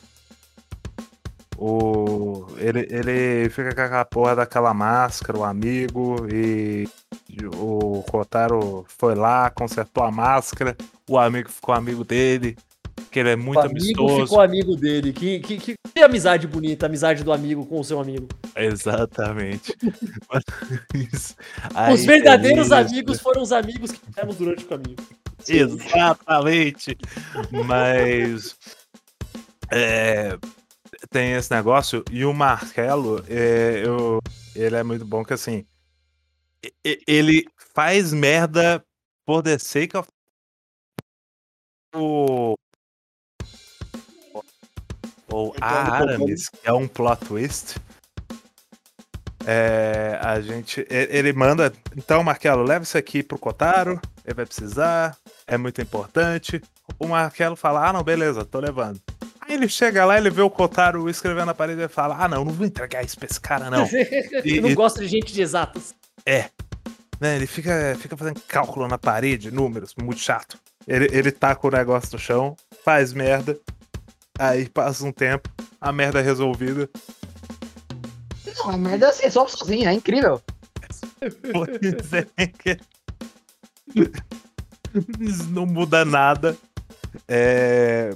O, 1.55 2.47
ele, 2.57 2.87
ele 2.89 3.49
fica 3.49 3.73
com 3.75 3.81
aquela 3.81 4.05
porra 4.05 4.35
daquela 4.35 4.73
máscara, 4.73 5.37
o 5.37 5.43
amigo, 5.43 6.27
e 6.31 6.89
o 7.55 8.03
Kotaro 8.03 8.85
foi 8.87 9.15
lá, 9.15 9.49
consertou 9.49 10.03
a 10.03 10.11
máscara, 10.11 10.75
o 11.09 11.17
amigo 11.17 11.49
ficou 11.49 11.73
amigo 11.73 12.03
dele, 12.03 12.55
que 13.11 13.19
ele 13.19 13.29
é 13.29 13.35
muito 13.35 13.57
o 13.57 13.61
amigo 13.61 13.79
amistoso. 13.79 14.23
ficou 14.23 14.41
amigo 14.41 14.75
dele. 14.75 15.13
Que, 15.13 15.39
que, 15.39 15.57
que, 15.57 15.75
que 15.93 16.01
amizade 16.01 16.47
bonita, 16.47 16.85
amizade 16.85 17.23
do 17.23 17.31
amigo 17.31 17.65
com 17.65 17.79
o 17.79 17.83
seu 17.83 17.99
amigo. 17.99 18.27
Exatamente. 18.55 19.75
Isso. 20.93 21.35
os 21.69 21.75
Aí, 21.75 22.05
verdadeiros 22.05 22.67
isso. 22.67 22.75
amigos 22.75 23.19
foram 23.19 23.41
os 23.41 23.51
amigos 23.51 23.91
que 23.91 23.99
tivemos 23.99 24.35
durante 24.35 24.63
o 24.63 24.67
caminho. 24.67 24.97
Exatamente. 25.47 26.97
Mas 27.65 28.55
é, 29.71 30.37
tem 31.09 31.33
esse 31.33 31.51
negócio 31.51 32.03
e 32.11 32.23
o 32.25 32.33
Marcelo, 32.33 33.23
é, 33.27 33.81
eu, 33.85 34.19
ele 34.55 34.75
é 34.75 34.83
muito 34.83 35.05
bom 35.05 35.23
que 35.23 35.33
assim 35.33 35.65
ele 36.83 37.45
faz 37.73 38.13
merda 38.13 38.83
por 39.25 39.41
the 39.41 39.57
sake 39.57 39.95
of 39.97 40.07
o 41.95 42.55
ou 45.29 45.55
a. 45.59 45.97
Aramis, 45.97 46.49
que 46.49 46.59
é 46.67 46.73
um 46.73 46.87
plot 46.87 47.25
twist. 47.25 47.75
É, 49.45 50.17
a 50.21 50.39
gente, 50.39 50.85
ele 50.89 51.33
manda, 51.33 51.73
então 51.97 52.23
Marcelo, 52.23 52.63
leva 52.63 52.83
isso 52.83 52.97
aqui 52.97 53.21
pro 53.21 53.37
Kotaro, 53.37 53.99
ele 54.23 54.33
vai 54.35 54.45
precisar, 54.45 55.17
é 55.45 55.57
muito 55.57 55.81
importante. 55.81 56.61
O 56.97 57.07
Marcelo 57.07 57.57
fala, 57.57 57.89
ah 57.89 57.91
não, 57.93 58.03
beleza, 58.03 58.45
tô 58.45 58.59
levando. 58.59 59.01
Aí 59.41 59.55
ele 59.55 59.67
chega 59.67 60.05
lá, 60.05 60.17
ele 60.17 60.29
vê 60.29 60.41
o 60.41 60.49
Kotaro 60.49 61.09
escrevendo 61.09 61.47
na 61.47 61.53
parede 61.53 61.81
e 61.81 61.89
fala, 61.89 62.15
ah 62.23 62.27
não, 62.29 62.45
não 62.45 62.53
vou 62.53 62.65
entregar 62.65 63.03
isso 63.03 63.17
pra 63.17 63.27
esse 63.27 63.39
cara 63.41 63.69
não. 63.69 63.85
E- 64.45 64.57
Eu 64.57 64.61
não 64.61 64.69
e- 64.69 64.75
gosto 64.75 65.01
de 65.01 65.07
gente 65.07 65.33
de 65.33 65.41
exatas. 65.41 65.93
Né, 67.19 67.35
ele 67.35 67.47
fica, 67.47 67.95
fica 67.99 68.15
fazendo 68.17 68.41
cálculo 68.47 68.87
na 68.87 68.97
parede, 68.97 69.51
números, 69.51 69.93
muito 70.01 70.19
chato. 70.19 70.57
Ele, 70.87 71.07
ele 71.11 71.31
taca 71.31 71.65
o 71.67 71.71
negócio 71.71 72.09
no 72.13 72.19
chão, 72.19 72.55
faz 72.83 73.13
merda, 73.13 73.57
aí 74.37 74.67
passa 74.69 75.05
um 75.05 75.11
tempo, 75.11 75.49
a 75.79 75.91
merda 75.91 76.19
é 76.19 76.23
resolvida. 76.23 76.89
Não, 78.57 78.69
a 78.71 78.77
merda 78.77 79.11
se 79.11 79.23
resolve 79.23 79.51
sozinha, 79.51 79.89
é 79.89 79.93
incrível. 79.93 80.41
Pois 81.53 82.13
é. 82.13 82.47
que- 82.47 82.79
não 85.49 85.65
muda 85.65 86.03
nada. 86.05 86.55
É, 87.27 88.11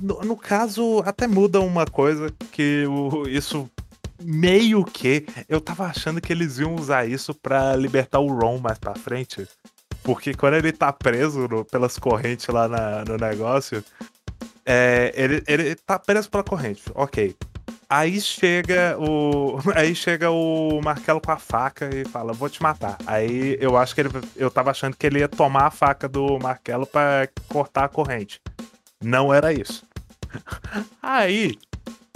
No, 0.00 0.20
no 0.22 0.36
caso, 0.36 1.02
até 1.04 1.26
muda 1.26 1.60
uma 1.60 1.86
coisa 1.86 2.30
que 2.52 2.84
o, 2.86 3.28
isso 3.28 3.70
meio 4.20 4.84
que. 4.84 5.26
Eu 5.48 5.60
tava 5.60 5.84
achando 5.86 6.20
que 6.20 6.32
eles 6.32 6.58
iam 6.58 6.74
usar 6.74 7.06
isso 7.08 7.34
pra 7.34 7.74
libertar 7.76 8.18
o 8.20 8.28
Ron 8.28 8.58
mais 8.58 8.78
pra 8.78 8.94
frente. 8.94 9.46
Porque 10.02 10.32
quando 10.34 10.54
ele 10.54 10.72
tá 10.72 10.92
preso 10.92 11.46
no- 11.48 11.64
pelas 11.64 11.98
correntes 11.98 12.46
lá 12.48 12.66
na- 12.68 13.04
no 13.04 13.16
negócio, 13.16 13.84
é, 14.64 15.12
ele, 15.14 15.42
ele 15.46 15.74
tá 15.74 15.98
preso 15.98 16.30
pela 16.30 16.42
corrente, 16.44 16.82
ok. 16.94 17.34
Aí 17.88 18.20
chega 18.20 18.96
o. 18.98 19.58
Aí 19.76 19.94
chega 19.94 20.30
o 20.30 20.80
Marcelo 20.82 21.20
com 21.20 21.32
a 21.32 21.36
faca 21.38 21.90
e 21.92 22.04
fala, 22.04 22.32
vou 22.32 22.48
te 22.48 22.62
matar. 22.62 22.96
Aí 23.06 23.58
eu 23.60 23.76
acho 23.76 23.94
que 23.94 24.00
ele. 24.00 24.10
Eu 24.36 24.50
tava 24.50 24.70
achando 24.70 24.96
que 24.96 25.06
ele 25.06 25.18
ia 25.18 25.28
tomar 25.28 25.66
a 25.66 25.70
faca 25.70 26.08
do 26.08 26.38
Marcelo 26.38 26.86
pra 26.86 27.28
cortar 27.48 27.84
a 27.84 27.88
corrente. 27.88 28.40
Não 29.02 29.34
era 29.34 29.52
isso. 29.52 29.84
Aí 31.02 31.58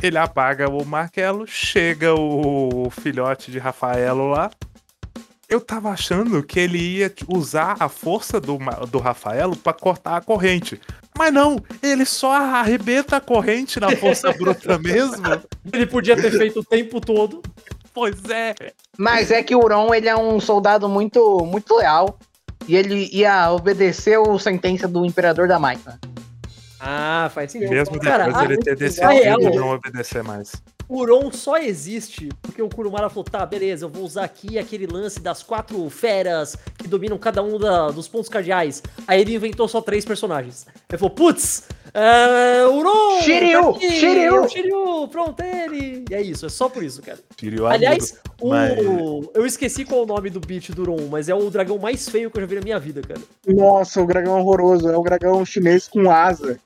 ele 0.02 0.18
apaga 0.18 0.68
o 0.68 0.84
Marcelo, 0.84 1.46
chega 1.46 2.14
o 2.14 2.90
filhote 2.90 3.50
de 3.50 3.58
Rafaelo 3.58 4.28
lá. 4.28 4.50
Eu 5.48 5.60
tava 5.60 5.90
achando 5.90 6.42
que 6.42 6.58
ele 6.58 6.78
ia 6.78 7.12
usar 7.28 7.76
a 7.78 7.88
força 7.88 8.40
do, 8.40 8.58
do 8.90 8.98
Rafaelo 8.98 9.54
pra 9.56 9.72
cortar 9.72 10.16
a 10.16 10.20
corrente. 10.20 10.80
Mas 11.16 11.32
não, 11.32 11.62
ele 11.82 12.04
só 12.04 12.32
arrebenta 12.32 13.16
a 13.16 13.20
corrente 13.20 13.78
na 13.78 13.94
força 13.96 14.32
bruta 14.34 14.78
mesmo. 14.78 15.22
Ele 15.72 15.86
podia 15.86 16.16
ter 16.16 16.30
feito 16.30 16.60
o 16.60 16.64
tempo 16.64 17.00
todo. 17.00 17.42
Pois 17.92 18.28
é. 18.28 18.54
Mas 18.98 19.30
é 19.30 19.42
que 19.42 19.54
o 19.54 19.60
Ron, 19.60 19.94
ele 19.94 20.08
é 20.08 20.16
um 20.16 20.40
soldado 20.40 20.88
muito, 20.88 21.44
muito 21.44 21.76
leal. 21.76 22.18
E 22.66 22.74
ele 22.74 23.08
ia 23.12 23.52
obedecer 23.52 24.18
a 24.18 24.38
sentença 24.38 24.88
do 24.88 25.04
Imperador 25.04 25.46
da 25.46 25.58
Máquina. 25.58 26.00
Ah, 26.86 27.30
faz 27.32 27.50
sentido. 27.52 27.70
Mesmo 27.70 27.98
Cara, 27.98 28.24
depois 28.26 28.42
a- 28.42 28.44
ele 28.52 28.58
ter 28.58 28.76
decidido 28.76 29.12
real- 29.12 29.40
não 29.40 29.70
obedecer 29.70 30.22
mais. 30.22 30.52
O 30.86 31.02
Ron 31.06 31.32
só 31.32 31.56
existe 31.56 32.28
porque 32.42 32.60
o 32.60 32.68
Kurumara 32.68 33.08
falou, 33.08 33.24
tá, 33.24 33.46
beleza, 33.46 33.86
eu 33.86 33.88
vou 33.88 34.04
usar 34.04 34.24
aqui 34.24 34.58
aquele 34.58 34.86
lance 34.86 35.18
das 35.18 35.42
quatro 35.42 35.88
feras 35.88 36.56
que 36.78 36.86
dominam 36.86 37.16
cada 37.16 37.42
um 37.42 37.58
da- 37.58 37.90
dos 37.90 38.06
pontos 38.06 38.28
cardeais. 38.28 38.82
Aí 39.08 39.22
ele 39.22 39.34
inventou 39.34 39.66
só 39.66 39.80
três 39.80 40.04
personagens. 40.04 40.66
Ele 40.90 40.98
falou, 40.98 41.14
putz, 41.14 41.66
é, 41.94 42.66
o 42.66 42.82
Ron! 42.82 43.22
Shiryu, 43.22 43.62
tá 43.62 43.70
aqui, 43.70 43.90
Shiryu." 43.92 44.44
é 44.44 44.48
Shiryu, 44.48 45.08
pronto, 45.08 45.40
ele! 45.42 46.04
E 46.10 46.14
é 46.14 46.20
isso, 46.20 46.44
é 46.44 46.48
só 46.50 46.68
por 46.68 46.82
isso, 46.82 47.00
cara. 47.00 47.18
Tirou 47.34 47.66
Aliás, 47.66 48.20
o, 48.38 48.50
mas- 48.50 48.78
eu 49.34 49.46
esqueci 49.46 49.86
qual 49.86 50.00
é 50.00 50.02
o 50.04 50.06
nome 50.06 50.28
do 50.28 50.38
beat 50.40 50.70
do 50.72 50.84
Ron, 50.84 51.08
mas 51.10 51.30
é 51.30 51.34
o 51.34 51.48
dragão 51.48 51.78
mais 51.78 52.06
feio 52.10 52.30
que 52.30 52.36
eu 52.36 52.42
já 52.42 52.46
vi 52.46 52.54
na 52.56 52.60
minha 52.60 52.78
vida, 52.78 53.00
cara. 53.00 53.20
Nossa, 53.46 54.02
o 54.02 54.06
dragão 54.06 54.36
é 54.36 54.40
horroroso. 54.42 54.86
É 54.90 54.98
o 54.98 55.02
dragão 55.02 55.42
chinês 55.46 55.88
com 55.88 56.10
asa. 56.10 56.58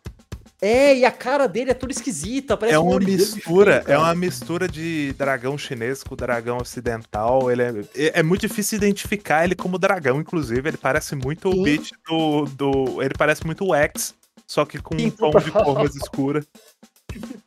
É, 0.60 0.96
e 0.96 1.04
a 1.04 1.10
cara 1.12 1.46
dele 1.46 1.70
é 1.70 1.74
toda 1.74 1.92
esquisita, 1.92 2.56
parece 2.56 2.74
É 2.74 2.78
um 2.80 2.84
uma 2.86 2.94
origami 2.96 3.16
mistura, 3.18 3.84
é 3.86 3.96
uma 3.96 4.14
mistura 4.14 4.66
de 4.66 5.12
dragão 5.16 5.56
chinês 5.56 6.02
com 6.02 6.16
dragão 6.16 6.58
ocidental. 6.58 7.50
Ele 7.50 7.62
é, 7.62 7.72
é- 7.94 8.18
é 8.18 8.22
muito 8.24 8.40
difícil 8.40 8.76
identificar 8.76 9.44
ele 9.44 9.54
como 9.54 9.78
dragão, 9.78 10.20
inclusive. 10.20 10.68
Ele 10.68 10.76
parece 10.76 11.14
muito 11.14 11.52
Sim. 11.52 11.60
o 11.60 11.62
beat 11.62 11.90
do, 12.08 12.44
do. 12.46 13.02
Ele 13.02 13.14
parece 13.16 13.46
muito 13.46 13.64
o 13.64 13.74
X, 13.74 14.14
só 14.48 14.64
que 14.64 14.78
com 14.80 14.96
um 14.96 15.10
tom 15.10 15.30
de 15.30 15.50
cor 15.52 15.74
mais 15.76 15.94
escura. 15.94 16.44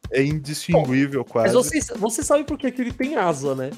É 0.09 0.23
indistinguível 0.23 1.23
Mas 1.23 1.31
quase. 1.31 1.53
você, 1.53 1.79
você 1.95 2.23
sabe 2.23 2.43
por 2.45 2.57
que, 2.57 2.71
que 2.71 2.81
ele 2.81 2.91
tem 2.93 3.15
asa, 3.15 3.53
né? 3.55 3.71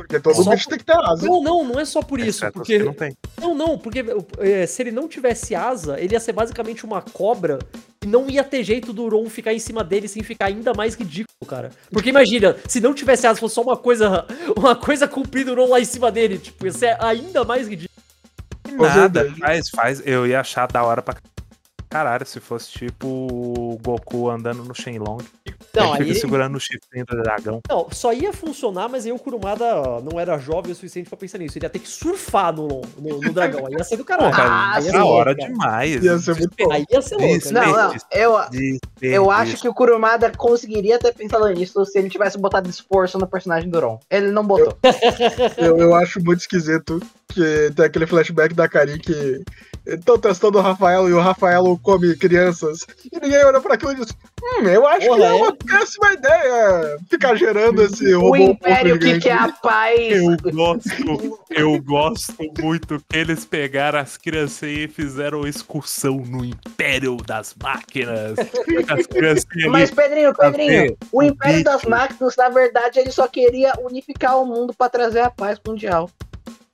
Porque 0.00 0.18
todo 0.18 0.42
Só 0.42 0.50
bicho 0.50 0.68
tem 0.68 0.78
que 0.78 0.84
ter 0.84 0.96
asa. 0.96 1.26
Não, 1.26 1.42
não, 1.42 1.62
não 1.62 1.78
é 1.78 1.84
só 1.84 2.00
por 2.00 2.18
isso. 2.18 2.38
Exceto 2.38 2.54
Porque. 2.54 2.78
que 2.78 2.84
não 2.84 2.94
tem. 2.94 3.14
Não, 3.38 3.54
não, 3.54 3.78
porque 3.78 4.02
é, 4.38 4.66
se 4.66 4.82
ele 4.82 4.90
não 4.90 5.06
tivesse 5.06 5.54
asa, 5.54 6.00
ele 6.00 6.14
ia 6.14 6.20
ser 6.20 6.32
basicamente 6.32 6.84
uma 6.86 7.02
cobra 7.02 7.58
e 8.02 8.06
não 8.06 8.28
ia 8.30 8.42
ter 8.42 8.64
jeito 8.64 8.94
do 8.94 9.08
Ron 9.08 9.28
ficar 9.28 9.52
em 9.52 9.58
cima 9.58 9.84
dele 9.84 10.08
sem 10.08 10.22
ficar 10.22 10.46
ainda 10.46 10.72
mais 10.72 10.94
ridículo, 10.94 11.46
cara. 11.46 11.70
Porque 11.90 12.08
imagina, 12.08 12.56
se 12.66 12.80
não 12.80 12.94
tivesse 12.94 13.26
asa, 13.26 13.38
fosse 13.38 13.56
só 13.56 13.62
uma 13.62 13.76
coisa, 13.76 14.24
uma 14.56 14.74
coisa 14.74 15.06
comprida, 15.06 15.52
o 15.52 15.54
Ron 15.54 15.68
lá 15.68 15.80
em 15.80 15.84
cima 15.84 16.10
dele, 16.10 16.38
tipo, 16.38 16.64
ia 16.64 16.72
ser 16.72 16.96
ainda 16.98 17.44
mais 17.44 17.68
ridículo. 17.68 17.90
Nada, 18.72 19.30
faz, 19.38 19.68
faz. 19.68 20.02
Eu 20.06 20.26
ia 20.26 20.40
achar 20.40 20.66
da 20.66 20.82
hora 20.82 21.02
pra 21.02 21.14
caralho 21.90 22.24
se 22.24 22.38
fosse 22.40 22.70
tipo 22.70 23.06
o 23.06 23.78
Goku 23.84 24.30
andando 24.30 24.64
no 24.64 24.74
Shenlong. 24.74 25.18
Não, 25.74 25.94
ele 25.96 26.04
fica 26.04 26.12
aí- 26.12 26.20
segurando 26.20 26.56
o 26.56 26.60
chifrinho 26.60 27.04
do 27.04 27.22
dragão. 27.22 27.60
Não, 27.68 27.88
só 27.90 28.12
ia 28.12 28.32
funcionar, 28.32 28.88
mas 28.88 29.04
aí 29.04 29.12
o 29.12 29.18
Kurumada 29.18 29.64
não 30.00 30.18
era 30.18 30.38
jovem 30.38 30.72
o 30.72 30.74
suficiente 30.74 31.08
pra 31.08 31.18
pensar 31.18 31.38
nisso. 31.38 31.58
Ele 31.58 31.66
ia 31.66 31.70
ter 31.70 31.78
que 31.80 31.88
surfar 31.88 32.52
no, 32.54 32.68
no, 32.98 33.20
no 33.20 33.32
dragão. 33.34 33.66
Aí 33.66 33.74
ia 33.74 33.84
ser 33.84 33.96
do 33.96 34.04
caralho. 34.04 34.34
Ah, 34.34 34.76
aí 34.76 34.84
ia 34.86 34.92
da 34.92 34.98
ser 34.98 35.04
hora 35.04 35.36
cara. 35.36 35.48
demais. 35.52 36.04
Ia 36.04 36.18
ser 36.18 36.34
muito 36.36 36.72
Aí 36.72 36.84
ia 36.90 37.02
ser 37.02 37.16
louco. 37.16 37.52
né? 37.52 37.60
Não, 37.66 37.72
não. 37.72 37.94
Eu, 38.12 38.36
eu 39.02 39.30
acho 39.30 39.60
que 39.60 39.68
o 39.68 39.74
Kurumada 39.74 40.30
conseguiria 40.30 40.98
ter 40.98 41.12
pensado 41.14 41.48
nisso 41.48 41.84
se 41.84 41.98
ele 41.98 42.08
tivesse 42.08 42.38
botado 42.38 42.70
esforço 42.70 43.18
no 43.18 43.26
personagem 43.26 43.68
do 43.68 43.80
Ron. 43.80 43.98
Ele 44.10 44.30
não 44.30 44.44
botou. 44.46 44.76
Eu, 45.58 45.76
eu 45.78 45.94
acho 45.94 46.22
muito 46.22 46.40
esquisito 46.40 47.00
que 47.28 47.70
tem 47.74 47.84
aquele 47.84 48.06
flashback 48.06 48.54
da 48.54 48.68
Karin 48.68 48.98
que 48.98 49.42
estão 49.86 50.18
testando 50.18 50.58
o 50.58 50.62
Rafael 50.62 51.08
e 51.08 51.12
o 51.12 51.20
Rafael 51.20 51.78
come 51.82 52.16
crianças. 52.16 52.86
E 53.12 53.18
ninguém 53.20 53.44
olha 53.44 53.60
pra 53.60 53.74
aquilo 53.74 53.92
e 53.92 53.96
diz: 53.96 54.08
Hum, 54.42 54.66
eu 54.66 54.86
acho 54.86 55.06
Porra, 55.06 55.18
que 55.18 55.24
é 55.24 55.28
é? 55.28 55.32
uma 55.34 55.56
péssima 55.56 56.12
ideia 56.12 56.98
ficar 57.08 57.34
gerando 57.34 57.82
esse 57.82 58.14
O 58.14 58.20
robô. 58.22 58.36
Império 58.36 58.94
gigante. 58.94 59.14
que 59.14 59.20
quer 59.20 59.38
a 59.38 59.48
paz. 59.52 59.98
Eu 60.10 60.36
gosto, 60.52 61.40
eu 61.50 61.82
gosto 61.82 62.34
muito 62.60 62.98
que 63.08 63.16
eles 63.16 63.44
pegaram 63.44 63.98
as 63.98 64.16
crianças 64.16 64.68
e 64.68 64.88
fizeram 64.88 65.46
excursão 65.46 66.16
no 66.16 66.44
Império 66.44 67.16
das 67.18 67.54
Máquinas. 67.62 68.36
Criancinhas. 69.08 69.70
Mas, 69.70 69.90
Pedrinho, 69.90 70.34
Pedrinho, 70.34 70.96
o 71.12 71.18
o 71.18 71.22
Império 71.22 71.64
das. 71.64 71.82
Máquinas, 71.84 72.34
na 72.36 72.48
verdade, 72.48 72.98
ele 72.98 73.10
só 73.10 73.26
queria 73.28 73.72
unificar 73.80 74.38
o 74.40 74.46
mundo 74.46 74.72
pra 74.74 74.88
trazer 74.88 75.20
a 75.20 75.30
paz 75.30 75.58
mundial. 75.66 76.10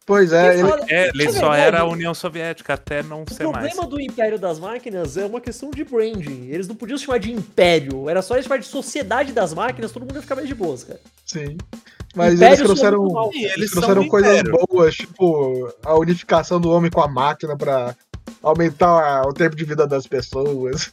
Pois 0.06 0.32
é, 0.32 0.60
ele, 0.60 0.68
É, 0.88 1.08
ele 1.08 1.24
só 1.32 1.50
verdade. 1.50 1.60
era 1.62 1.80
a 1.80 1.84
União 1.84 2.14
Soviética 2.14 2.74
até 2.74 3.02
não 3.02 3.24
O 3.28 3.34
ser 3.34 3.42
mais. 3.48 3.74
problema 3.74 3.86
do 3.86 4.00
Império 4.00 4.38
das 4.38 4.60
Máquinas 4.60 5.16
é 5.16 5.26
uma 5.26 5.40
questão 5.40 5.68
de 5.72 5.82
branding. 5.82 6.46
Eles 6.48 6.68
não 6.68 6.76
podiam 6.76 6.96
se 6.96 7.04
chamar 7.04 7.18
de 7.18 7.32
Império. 7.32 8.08
Era 8.08 8.22
só 8.22 8.34
eles 8.34 8.44
chamar 8.46 8.58
de 8.60 8.66
Sociedade 8.66 9.32
das 9.32 9.52
Máquinas, 9.52 9.90
todo 9.90 10.02
mundo 10.04 10.14
ia 10.14 10.22
ficar 10.22 10.36
mais 10.36 10.46
de 10.46 10.54
boas, 10.54 10.84
cara. 10.84 11.00
sim. 11.24 11.56
Mas 12.14 12.34
Império 12.34 12.54
eles 12.54 12.64
trouxeram, 12.64 13.08
mal. 13.10 13.30
Sim, 13.32 13.40
eles 13.44 13.56
eles 13.56 13.70
trouxeram 13.72 14.08
coisas 14.08 14.38
império. 14.38 14.58
boas, 14.70 14.94
tipo 14.94 15.74
a 15.84 15.94
unificação 15.98 16.58
do 16.58 16.70
homem 16.70 16.90
com 16.90 17.02
a 17.02 17.08
máquina 17.08 17.54
pra 17.58 17.94
aumentar 18.42 19.22
o 19.28 19.32
tempo 19.34 19.54
de 19.56 19.64
vida 19.64 19.86
das 19.86 20.06
pessoas. 20.06 20.92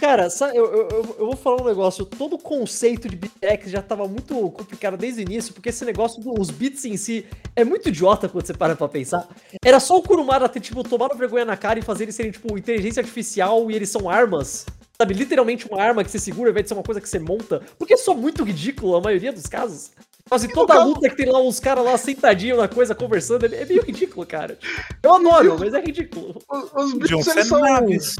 Cara, 0.00 0.28
sa- 0.30 0.54
eu, 0.54 0.64
eu, 0.66 0.88
eu- 0.90 1.26
vou 1.26 1.36
falar 1.36 1.62
um 1.62 1.64
negócio. 1.66 2.04
Todo 2.04 2.34
o 2.34 2.38
conceito 2.38 3.08
de 3.08 3.16
BitX 3.16 3.70
já 3.70 3.82
tava 3.82 4.06
muito 4.08 4.34
complicado 4.50 4.96
desde 4.96 5.20
o 5.20 5.22
início, 5.22 5.52
porque 5.54 5.68
esse 5.70 5.84
negócio 5.84 6.22
dos 6.22 6.50
bits 6.50 6.84
em 6.84 6.96
si 6.96 7.26
é 7.54 7.64
muito 7.64 7.88
idiota 7.88 8.28
quando 8.28 8.46
você 8.46 8.54
para 8.54 8.74
pra 8.76 8.88
pensar. 8.88 9.26
Era 9.64 9.80
só 9.80 9.96
o 9.96 10.02
Kurumara 10.02 10.48
ter, 10.48 10.60
tipo, 10.60 10.82
tomado 10.82 11.16
vergonha 11.16 11.44
na 11.44 11.56
cara 11.56 11.78
e 11.78 11.82
fazer 11.82 12.04
eles 12.04 12.14
serem, 12.14 12.32
tipo, 12.32 12.56
inteligência 12.56 13.00
artificial 13.00 13.70
e 13.70 13.74
eles 13.74 13.88
são 13.88 14.08
armas. 14.08 14.66
Sabe, 14.98 15.12
literalmente 15.12 15.68
uma 15.70 15.82
arma 15.82 16.02
que 16.02 16.10
você 16.10 16.18
segura 16.18 16.48
ao 16.48 16.50
invés 16.52 16.64
de 16.64 16.68
ser 16.68 16.74
uma 16.74 16.82
coisa 16.82 17.00
que 17.00 17.08
você 17.08 17.18
monta. 17.18 17.60
Porque 17.78 17.92
é 17.94 17.96
só 17.98 18.14
muito 18.14 18.42
ridículo 18.42 18.96
a 18.96 19.00
maioria 19.00 19.30
dos 19.32 19.46
casos. 19.46 19.90
Quase 20.28 20.48
toda 20.48 20.72
a 20.72 20.76
caso- 20.78 20.88
luta 20.88 21.08
que 21.10 21.16
tem 21.16 21.26
lá 21.30 21.38
uns 21.40 21.60
caras 21.60 21.84
lá 21.84 21.96
sentadinhos 21.98 22.58
na 22.58 22.66
coisa, 22.66 22.94
conversando, 22.94 23.44
é 23.46 23.62
é 23.62 23.64
meio 23.66 23.82
ridículo, 23.82 24.26
cara. 24.26 24.58
Eu 25.02 25.14
adoro, 25.14 25.56
mas 25.60 25.72
é 25.74 25.80
ridículo. 25.80 26.42
Os, 26.50 26.72
os 26.84 26.92
bichos, 26.94 27.26
eles 27.28 27.46
são, 27.46 27.60
naves. 27.60 28.16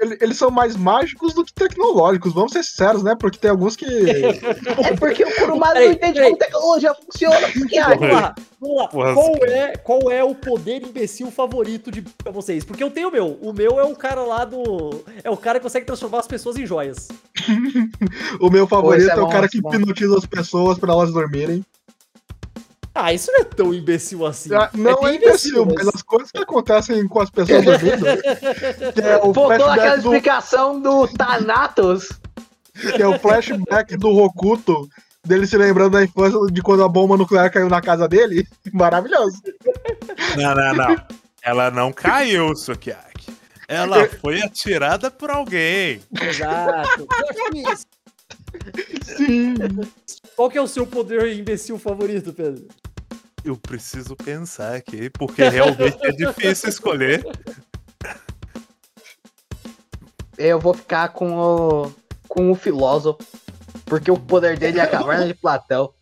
Ele- 0.00 0.18
eles 0.20 0.36
são 0.36 0.50
mais 0.50 0.74
mágicos 0.76 1.34
do 1.34 1.44
que 1.44 1.52
tecnológicos, 1.52 2.32
vamos 2.32 2.52
ser 2.52 2.62
sinceros, 2.64 3.02
né? 3.02 3.14
Porque 3.18 3.38
tem 3.38 3.50
alguns 3.50 3.76
que. 3.76 3.84
É 3.86 4.96
porque 4.98 5.24
o 5.24 5.36
Kurumada 5.36 5.80
não 5.80 5.92
entende 5.92 6.20
como 6.20 6.36
tecnologia 6.36 6.94
funciona. 6.94 7.48
Porque, 7.52 7.78
ah, 7.78 7.88
Vamos 7.90 8.12
lá, 8.12 8.34
vamos 8.60 8.76
lá. 8.76 8.88
Porra, 8.88 9.14
Qual 9.14 9.36
é, 9.44 9.76
qual 9.76 10.10
é 10.10 10.22
o 10.24 10.34
poder 10.34 10.82
imbecil 10.82 11.30
favorito 11.30 11.90
de 11.90 12.02
pra 12.02 12.30
vocês? 12.32 12.64
Porque 12.64 12.82
eu 12.82 12.90
tenho 12.90 13.08
o 13.08 13.12
meu. 13.12 13.38
O 13.40 13.52
meu 13.52 13.78
é 13.80 13.84
o 13.84 13.94
cara 13.96 14.22
lá 14.22 14.44
do. 14.44 15.02
É 15.24 15.30
o 15.30 15.36
cara 15.36 15.58
que 15.58 15.62
consegue 15.62 15.86
transformar 15.86 16.18
as 16.20 16.26
pessoas 16.26 16.56
em 16.56 16.66
joias. 16.66 17.08
O 18.40 18.50
meu 18.50 18.66
favorito 18.66 19.06
Pô, 19.06 19.12
é, 19.12 19.18
é 19.18 19.22
o 19.22 19.26
bom, 19.26 19.32
cara 19.32 19.48
que 19.48 19.58
é 19.58 19.60
bom. 19.60 19.74
hipnotiza 19.74 20.16
as 20.18 20.26
pessoas 20.26 20.78
pra 20.78 20.92
elas 20.92 21.12
dormirem. 21.12 21.64
Ah, 22.94 23.12
isso 23.12 23.30
não 23.32 23.40
é 23.40 23.44
tão 23.44 23.72
imbecil 23.72 24.26
assim. 24.26 24.52
Ah, 24.54 24.68
não 24.74 25.06
é, 25.06 25.10
bem 25.10 25.16
imbecil, 25.16 25.64
mas 25.64 25.86
as 25.86 26.02
coisas 26.02 26.30
que 26.30 26.38
acontecem 26.38 27.06
com 27.06 27.20
as 27.20 27.30
pessoas 27.30 27.64
dormindo. 27.64 28.04
que 28.92 29.00
é 29.00 29.16
o 29.16 29.32
Faltou 29.32 29.50
aquela 29.50 29.96
do, 29.96 30.00
explicação 30.00 30.80
do 30.80 31.06
Thanatos. 31.08 32.08
que 32.74 33.00
é 33.00 33.06
o 33.06 33.18
flashback 33.18 33.96
do 33.96 34.12
Rokuto, 34.12 34.88
dele 35.24 35.46
se 35.46 35.56
lembrando 35.56 35.92
da 35.92 36.04
infância 36.04 36.38
de 36.52 36.62
quando 36.62 36.82
a 36.82 36.88
bomba 36.88 37.16
nuclear 37.16 37.50
caiu 37.52 37.68
na 37.68 37.80
casa 37.80 38.08
dele. 38.08 38.46
Maravilhoso. 38.72 39.40
Não, 40.36 40.54
não, 40.54 40.74
não. 40.74 40.96
Ela 41.42 41.70
não 41.70 41.92
caiu, 41.92 42.54
Sukiaki. 42.56 43.32
Ela 43.68 44.08
foi 44.08 44.42
atirada 44.42 45.12
por 45.12 45.30
alguém. 45.30 46.00
Exato. 46.20 47.06
Sim. 49.16 49.54
Qual 50.34 50.50
que 50.50 50.58
é 50.58 50.60
o 50.60 50.66
seu 50.66 50.86
poder 50.86 51.36
imbecil 51.36 51.78
favorito, 51.78 52.32
Pedro? 52.32 52.66
Eu 53.44 53.56
preciso 53.56 54.14
pensar 54.16 54.74
aqui, 54.74 55.08
porque 55.10 55.42
realmente 55.48 55.98
é 56.02 56.12
difícil 56.12 56.68
escolher. 56.68 57.24
Eu 60.36 60.58
vou 60.58 60.74
ficar 60.74 61.08
com 61.10 61.32
o. 61.36 61.92
com 62.28 62.50
o 62.50 62.54
filósofo. 62.54 63.18
Porque 63.84 64.10
o 64.10 64.18
poder 64.18 64.58
dele 64.58 64.78
é 64.78 64.82
a 64.82 64.86
caverna 64.86 65.26
de 65.26 65.34
Platão. 65.34 65.92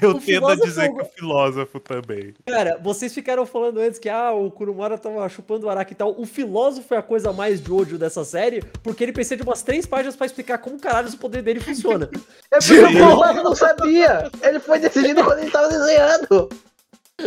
Eu 0.00 0.12
O 0.12 0.14
tendo 0.14 0.18
a 0.18 0.20
filósofo- 0.20 0.64
dizer 0.66 0.92
que 0.94 1.02
o 1.02 1.04
filósofo 1.04 1.80
também. 1.80 2.32
Cara, 2.46 2.78
vocês 2.82 3.12
ficaram 3.12 3.44
falando 3.44 3.80
antes 3.80 3.98
que 3.98 4.08
ah, 4.08 4.32
o 4.32 4.50
Kurumara 4.50 4.96
tava 4.96 5.28
chupando 5.28 5.66
o 5.66 5.70
Araki 5.70 5.92
e 5.92 5.96
tal. 5.96 6.18
O 6.18 6.24
filósofo 6.24 6.94
é 6.94 6.96
a 6.96 7.02
coisa 7.02 7.32
mais 7.34 7.60
Jojo 7.60 7.98
dessa 7.98 8.24
série, 8.24 8.62
porque 8.82 9.04
ele 9.04 9.12
precisa 9.12 9.36
de 9.36 9.42
umas 9.42 9.62
três 9.62 9.84
páginas 9.84 10.16
pra 10.16 10.24
explicar 10.26 10.56
como 10.58 10.80
caralho 10.80 11.08
o 11.10 11.16
poder 11.18 11.42
dele 11.42 11.60
funciona. 11.60 12.08
É 12.50 12.56
porque 12.58 12.78
o 12.80 12.92
Kurumada 12.92 13.42
não 13.42 13.54
sabia. 13.54 14.30
Ele 14.42 14.58
foi 14.58 14.78
decidido 14.78 15.22
quando 15.22 15.40
ele 15.40 15.50
tava 15.50 15.68
desenhando. 15.68 16.48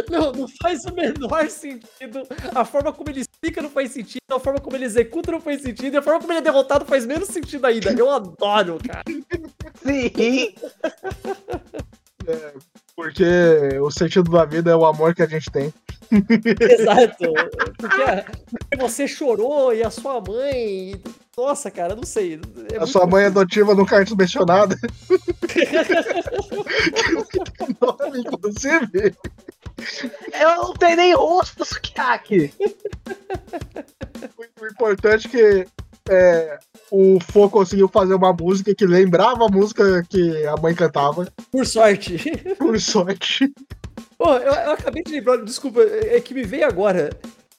Não, 0.09 0.31
não 0.33 0.47
faz 0.61 0.83
o 0.85 0.93
menor 0.93 1.49
sentido. 1.49 2.23
A 2.53 2.65
forma 2.65 2.91
como 2.91 3.09
ele 3.09 3.21
explica 3.21 3.61
não 3.61 3.69
faz 3.69 3.91
sentido, 3.91 4.21
a 4.29 4.39
forma 4.39 4.59
como 4.59 4.75
ele 4.75 4.85
executa 4.85 5.31
não 5.31 5.39
faz 5.39 5.61
sentido, 5.61 5.93
e 5.93 5.97
a 5.97 6.01
forma 6.01 6.19
como 6.19 6.33
ele 6.33 6.39
é 6.39 6.43
derrotado 6.43 6.85
faz 6.85 7.05
menos 7.05 7.29
sentido 7.29 7.65
ainda. 7.65 7.93
Eu 7.93 8.09
adoro, 8.09 8.79
cara. 8.85 9.03
Sim. 9.81 10.53
Porque 12.95 13.23
o 13.81 13.91
sentido 13.91 14.31
da 14.31 14.43
vida 14.43 14.71
é 14.71 14.75
o 14.75 14.85
amor 14.85 15.15
que 15.15 15.23
a 15.23 15.27
gente 15.27 15.49
tem. 15.51 15.73
Exato. 16.11 17.33
Porque, 17.77 18.25
porque 18.49 18.77
você 18.77 19.07
chorou 19.07 19.73
e 19.73 19.83
a 19.83 19.89
sua 19.89 20.21
mãe. 20.21 21.01
Nossa, 21.37 21.69
cara, 21.69 21.95
não 21.95 22.03
sei. 22.03 22.39
É 22.73 22.77
a 22.77 22.87
sua 22.87 23.05
mãe 23.05 23.25
adotiva 23.25 23.75
nunca 23.75 23.97
antes 23.97 24.15
mencionada. 24.15 24.75
nome, 27.79 28.19
inclusive. 28.19 29.15
Eu 30.39 30.55
não 30.57 30.73
tenho 30.73 30.97
nem 30.97 31.13
rosto, 31.13 31.63
Sukiyaki. 31.65 32.53
O 34.59 34.65
importante 34.65 35.27
é 35.27 35.29
que 35.29 35.67
é, 36.09 36.59
o 36.89 37.19
Fo 37.19 37.49
conseguiu 37.49 37.87
fazer 37.87 38.13
uma 38.15 38.33
música 38.33 38.73
que 38.73 38.85
lembrava 38.85 39.45
a 39.45 39.49
música 39.49 40.03
que 40.09 40.45
a 40.45 40.55
mãe 40.57 40.73
cantava, 40.73 41.27
Por 41.51 41.65
sorte. 41.65 42.17
por 42.57 42.79
sorte. 42.79 43.51
Pô, 44.17 44.33
eu, 44.33 44.51
eu 44.51 44.71
acabei 44.71 45.03
de 45.03 45.11
lembrar, 45.11 45.37
desculpa, 45.43 45.81
é 45.81 46.19
que 46.19 46.33
me 46.33 46.43
veio 46.43 46.65
agora. 46.65 47.09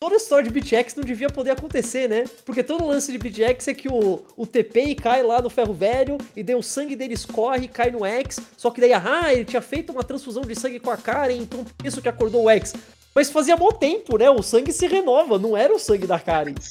Toda 0.00 0.14
história 0.14 0.44
de 0.44 0.50
BitX 0.50 0.94
não 0.94 1.02
devia 1.02 1.28
poder 1.28 1.50
acontecer, 1.50 2.08
né? 2.08 2.24
Porque 2.44 2.62
todo 2.62 2.84
o 2.84 2.86
lance 2.86 3.10
de 3.10 3.18
BitX 3.18 3.66
é 3.66 3.74
que 3.74 3.88
o, 3.88 4.24
o 4.36 4.46
TP 4.46 4.94
cai 4.94 5.24
lá 5.24 5.42
no 5.42 5.50
ferro 5.50 5.74
velho, 5.74 6.16
e 6.36 6.42
daí 6.44 6.54
o 6.54 6.62
sangue 6.62 6.94
dele 6.94 7.14
escorre 7.14 7.64
e 7.64 7.68
cai 7.68 7.90
no 7.90 8.04
X. 8.04 8.38
Só 8.56 8.70
que 8.70 8.80
daí, 8.80 8.92
ah, 8.92 9.34
ele 9.34 9.44
tinha 9.44 9.60
feito 9.60 9.90
uma 9.90 10.04
transfusão 10.04 10.42
de 10.42 10.54
sangue 10.54 10.78
com 10.78 10.90
a 10.90 10.96
Karen, 10.96 11.38
então 11.38 11.64
isso 11.82 12.00
que 12.00 12.08
acordou 12.08 12.44
o 12.44 12.50
X. 12.50 12.74
Mas 13.12 13.28
fazia 13.28 13.56
mó 13.56 13.72
tempo, 13.72 14.16
né? 14.16 14.30
O 14.30 14.40
sangue 14.40 14.72
se 14.72 14.86
renova, 14.86 15.36
não 15.36 15.56
era 15.56 15.74
o 15.74 15.80
sangue 15.80 16.06
da 16.06 16.20
Karen. 16.20 16.54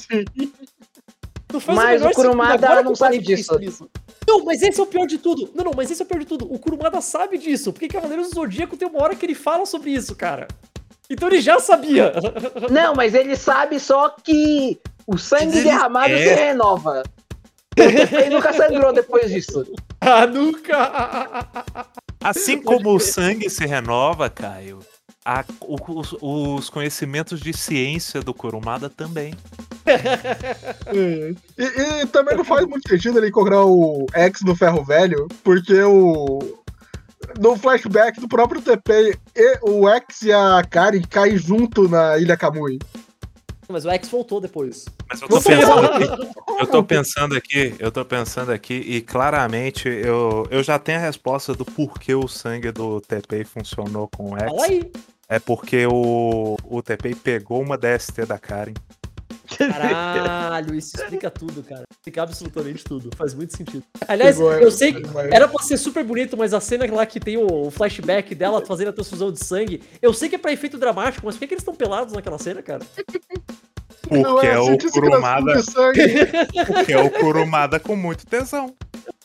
Não 1.51 1.61
faz 1.61 1.77
Mas 1.77 2.01
menor 2.01 2.11
o 2.11 2.15
Kurumada 2.15 2.83
não 2.83 2.93
sabe 2.93 3.19
disso. 3.19 3.57
nisso. 3.57 3.89
Não, 4.27 4.43
mas 4.43 4.61
esse 4.61 4.77
é 4.81 4.83
o 4.83 4.85
pior 4.85 5.07
de 5.07 5.17
tudo. 5.17 5.49
Não, 5.55 5.63
não, 5.63 5.71
mas 5.73 5.89
esse 5.89 6.01
é 6.01 6.05
o 6.05 6.07
pior 6.07 6.19
de 6.19 6.25
tudo. 6.25 6.45
O 6.53 6.59
Kurumada 6.59 6.99
sabe 6.99 7.37
disso. 7.37 7.71
Porque 7.71 7.87
Cavaleiros 7.87 8.29
do 8.29 8.35
Zodíaco 8.35 8.75
tem 8.75 8.85
uma 8.85 9.01
hora 9.01 9.15
que 9.15 9.25
ele 9.25 9.33
fala 9.33 9.65
sobre 9.65 9.91
isso, 9.91 10.13
cara. 10.13 10.45
Então 11.09 11.27
ele 11.29 11.39
já 11.41 11.59
sabia. 11.59 12.13
Não, 12.69 12.93
mas 12.95 13.13
ele 13.13 13.35
sabe 13.35 13.79
só 13.79 14.09
que 14.09 14.79
o 15.05 15.17
sangue 15.17 15.57
Ele 15.57 15.63
derramado 15.63 16.13
é. 16.13 16.17
se 16.27 16.33
renova. 16.35 17.03
Ele 17.77 18.29
nunca 18.35 18.51
sangrou 18.53 18.91
depois 18.91 19.31
disso. 19.31 19.65
ah, 20.01 20.25
nunca. 20.27 21.47
Assim 22.21 22.61
como 22.61 22.95
o 22.95 22.99
sangue 22.99 23.49
se 23.49 23.65
renova, 23.65 24.29
Caio, 24.29 24.79
a- 25.23 25.45
o- 25.61 25.99
os, 25.99 26.15
os 26.21 26.69
conhecimentos 26.69 27.39
de 27.39 27.53
ciência 27.55 28.19
do 28.21 28.33
Kurumada 28.33 28.89
também. 28.89 29.33
E, 30.93 31.63
e 32.01 32.05
também 32.07 32.35
não 32.35 32.43
faz 32.43 32.65
muito 32.65 32.87
sentido 32.89 33.17
ele 33.19 33.27
encontrar 33.29 33.63
o 33.63 34.05
X 34.13 34.41
do 34.41 34.55
Ferro 34.55 34.83
Velho, 34.83 35.27
porque 35.43 35.79
o. 35.83 36.39
No 37.39 37.55
flashback 37.55 38.19
do 38.19 38.27
próprio 38.27 38.61
TP, 38.61 39.17
e- 39.35 39.59
o 39.61 39.87
X 39.89 40.23
e 40.23 40.31
a 40.31 40.63
Karen 40.63 41.01
caem 41.01 41.37
junto 41.37 41.87
na 41.87 42.17
Ilha 42.17 42.35
Kamui. 42.35 42.79
Mas 43.69 43.85
o 43.85 43.89
X 43.89 44.09
voltou 44.09 44.39
depois. 44.39 44.85
Mas 45.09 45.21
eu 45.21 45.27
tô 45.27 45.41
pensando 45.41 45.85
aqui, 45.85 46.29
eu 46.59 46.67
tô 46.67 46.83
pensando 46.83 47.35
aqui, 47.35 47.75
eu 47.79 47.91
tô 47.91 48.05
pensando 48.05 48.51
aqui, 48.51 48.73
e 48.73 49.01
claramente 49.01 49.89
eu, 49.89 50.47
eu 50.49 50.63
já 50.63 50.79
tenho 50.79 50.99
a 50.99 51.01
resposta 51.01 51.53
do 51.53 51.65
porquê 51.65 52.15
o 52.15 52.27
sangue 52.27 52.71
do 52.71 53.01
TP 53.01 53.43
funcionou 53.43 54.07
com 54.07 54.31
o 54.31 54.37
X. 54.37 54.45
Fala 54.45 54.65
aí. 54.65 54.91
É 55.29 55.39
porque 55.39 55.85
o, 55.85 56.55
o 56.63 56.81
TP 56.81 57.13
pegou 57.13 57.61
uma 57.61 57.77
DST 57.77 58.25
da 58.25 58.39
Karen. 58.39 58.73
Caralho, 59.57 60.75
isso 60.75 60.95
explica 60.97 61.29
tudo, 61.31 61.63
cara. 61.63 61.83
Explica 61.91 62.23
absolutamente 62.23 62.83
tudo. 62.83 63.09
Faz 63.15 63.33
muito 63.33 63.55
sentido. 63.55 63.83
Aliás, 64.07 64.39
eu 64.39 64.69
sei 64.71 64.93
que 64.93 65.03
era 65.31 65.47
pra 65.47 65.63
ser 65.63 65.77
super 65.77 66.03
bonito, 66.03 66.35
mas 66.37 66.53
a 66.53 66.59
cena 66.59 66.85
lá 66.93 67.05
que 67.05 67.19
tem 67.19 67.37
o 67.37 67.71
flashback 67.71 68.35
dela 68.35 68.65
fazendo 68.65 68.89
a 68.89 68.93
transfusão 68.93 69.31
de 69.31 69.43
sangue, 69.43 69.81
eu 70.01 70.13
sei 70.13 70.29
que 70.29 70.35
é 70.35 70.37
pra 70.37 70.51
efeito 70.51 70.77
dramático, 70.77 71.25
mas 71.25 71.35
por 71.35 71.39
que, 71.39 71.47
que 71.47 71.53
eles 71.55 71.61
estão 71.61 71.75
pelados 71.75 72.13
naquela 72.13 72.37
cena, 72.37 72.61
cara? 72.61 72.85
Não 74.09 74.33
Porque 74.35 74.47
é 74.47 74.59
o 74.59 74.77
Kurumada, 74.77 75.53
porque 76.67 76.93
é 76.93 76.99
o 76.99 77.09
Kurumada 77.09 77.79
com 77.79 77.95
muito 77.95 78.25
tesão. 78.25 78.73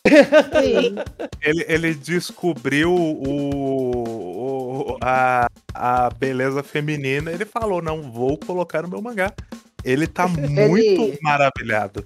Sim. 0.07 0.97
Ele, 1.41 1.65
ele 1.69 1.95
descobriu 1.95 2.93
o, 2.93 4.93
o- 4.93 4.97
a, 5.01 5.49
a 5.75 6.11
beleza 6.11 6.63
feminina. 6.63 7.31
Ele 7.33 7.45
falou: 7.45 7.83
não 7.83 8.01
vou 8.03 8.37
colocar 8.39 8.83
no 8.83 8.89
meu 8.89 9.03
mangá. 9.03 9.33
Ele 9.85 10.07
tá 10.07 10.26
muito 10.28 11.18
maravilhado. 11.22 12.05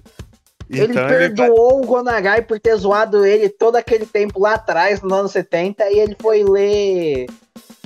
Ele 0.69 0.91
Então 0.91 1.09
ele, 1.09 1.29
vai- 1.33 1.47
perdoou 1.47 1.81
o 1.81 1.85
Gonagai 1.85 2.41
por 2.41 2.59
ter 2.59 2.75
zoado 2.75 3.25
ele 3.25 3.47
todo 3.47 3.77
aquele 3.77 4.05
tempo 4.05 4.39
lá 4.39 4.55
atrás, 4.55 5.01
nos 5.01 5.11
anos 5.13 5.31
70, 5.31 5.89
e 5.89 5.99
ele 5.99 6.15
foi 6.19 6.43
ler 6.43 7.27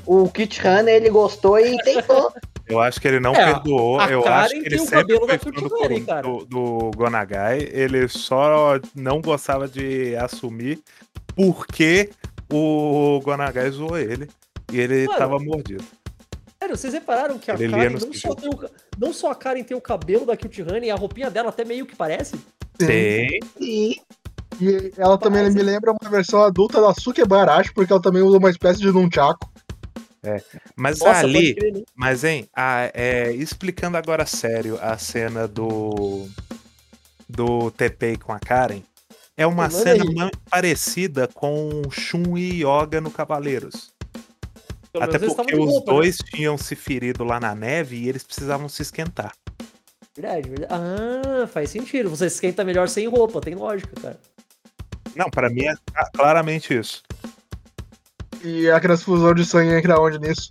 o 0.06 0.28
Kit 0.30 0.60
Hunter, 0.60 0.90
ele 0.96 1.10
gostou 1.10 1.60
e 1.60 1.78
tentou. 1.84 2.34
eu 2.68 2.80
acho 2.80 3.00
que 3.00 3.08
ele 3.08 3.20
não 3.20 3.36
É, 3.36 3.54
perdoou. 3.54 4.02
Eu 4.02 4.28
acho 4.28 4.54
que 4.60 4.66
ele 4.66 4.80
sempre 4.80 5.16
foi 5.20 5.38
fã 5.38 6.22
do, 6.22 6.38
do, 6.40 6.46
do 6.46 6.92
Gonagai. 6.96 7.70
Ele 7.72 8.08
só 8.08 8.80
não 8.96 9.22
gostava 9.22 9.68
de 9.68 10.16
assumir 10.16 10.82
porque 11.36 12.10
o 12.52 13.20
Gonagai 13.24 13.70
zoou 13.70 13.98
ele. 13.98 14.28
E 14.72 14.80
ele 14.80 15.06
Mano, 15.06 15.20
tava 15.20 15.38
mordido. 15.38 15.84
Sério, 16.72 16.78
vocês 16.78 16.94
repararam 16.94 17.38
que 17.38 17.52
a 17.52 17.56
Ele 17.56 17.70
Karen 17.70 17.90
nos 17.90 18.06
não 18.06 18.14
só, 18.14 18.36
tem 18.36 18.50
o, 18.50 18.70
não 18.98 19.14
só 19.14 19.32
a 19.32 19.36
Karen 19.36 19.64
tem 19.64 19.76
o 19.76 19.82
cabelo 19.82 20.26
da 20.26 20.38
Cute 20.38 20.62
Honey, 20.62 20.90
a 20.92 20.96
roupinha 20.96 21.30
dela 21.30 21.50
até 21.50 21.64
meio 21.66 21.86
que 21.86 21.96
parece? 21.96 22.36
Tem. 22.78 23.40
E 23.60 24.02
E 24.60 24.92
ela 24.98 25.18
também 25.18 25.50
me 25.52 25.62
lembra 25.62 25.92
uma 25.92 26.10
versão 26.10 26.44
adulta 26.44 26.82
da 26.82 26.94
Sukebarashi, 26.94 27.74
porque 27.74 27.92
ela 27.92 28.02
também 28.02 28.22
usa 28.22 28.38
uma 28.38 28.50
espécie 28.50 28.80
de 28.80 28.92
nunchaku. 28.92 29.50
Mas 30.76 31.00
Nossa, 31.00 31.22
ali, 31.22 31.56
crer, 31.56 31.74
né? 31.74 31.82
Mas, 31.96 32.24
hein, 32.24 32.48
a- 32.56 32.92
é, 32.94 33.32
explicando 33.32 33.98
agora 33.98 34.26
sério 34.26 34.78
a 34.82 34.96
cena 34.98 35.48
do. 35.48 36.28
do 37.28 37.72
TP 37.72 38.18
com 38.18 38.32
a 38.32 38.40
Karen, 38.40 38.82
é 39.36 39.48
uma 39.48 39.64
Manda 39.64 39.76
cena 39.84 40.04
aí. 40.26 40.32
parecida 40.50 41.28
com 41.28 41.82
Shun 41.90 42.38
e 42.38 42.62
Yoga 42.64 43.02
no 43.02 43.10
Cavaleiros. 43.10 43.92
Pelo 44.92 45.06
Até 45.06 45.20
porque 45.20 45.56
os 45.56 45.70
roupa, 45.70 45.92
né? 45.92 45.98
dois 45.98 46.18
tinham 46.18 46.58
se 46.58 46.76
ferido 46.76 47.24
lá 47.24 47.40
na 47.40 47.56
neve 47.56 47.96
e 47.96 48.10
eles 48.10 48.24
precisavam 48.24 48.68
se 48.68 48.82
esquentar. 48.82 49.34
Verdade, 50.16 50.50
verdade. 50.50 50.74
Ah, 50.74 51.48
faz 51.48 51.70
sentido. 51.70 52.10
Você 52.10 52.26
esquenta 52.26 52.64
melhor 52.64 52.90
sem 52.90 53.08
roupa, 53.08 53.40
tem 53.40 53.56
lógica, 53.56 53.94
cara. 54.02 54.20
Não, 55.16 55.30
pra 55.30 55.50
mim 55.50 55.64
é 55.66 55.74
claramente 56.14 56.78
isso. 56.78 57.02
E 58.44 58.70
a 58.70 58.80
transfusão 58.80 59.34
de 59.34 59.46
sangue 59.46 59.74
entra 59.74 60.00
onde 60.00 60.20
nisso? 60.20 60.50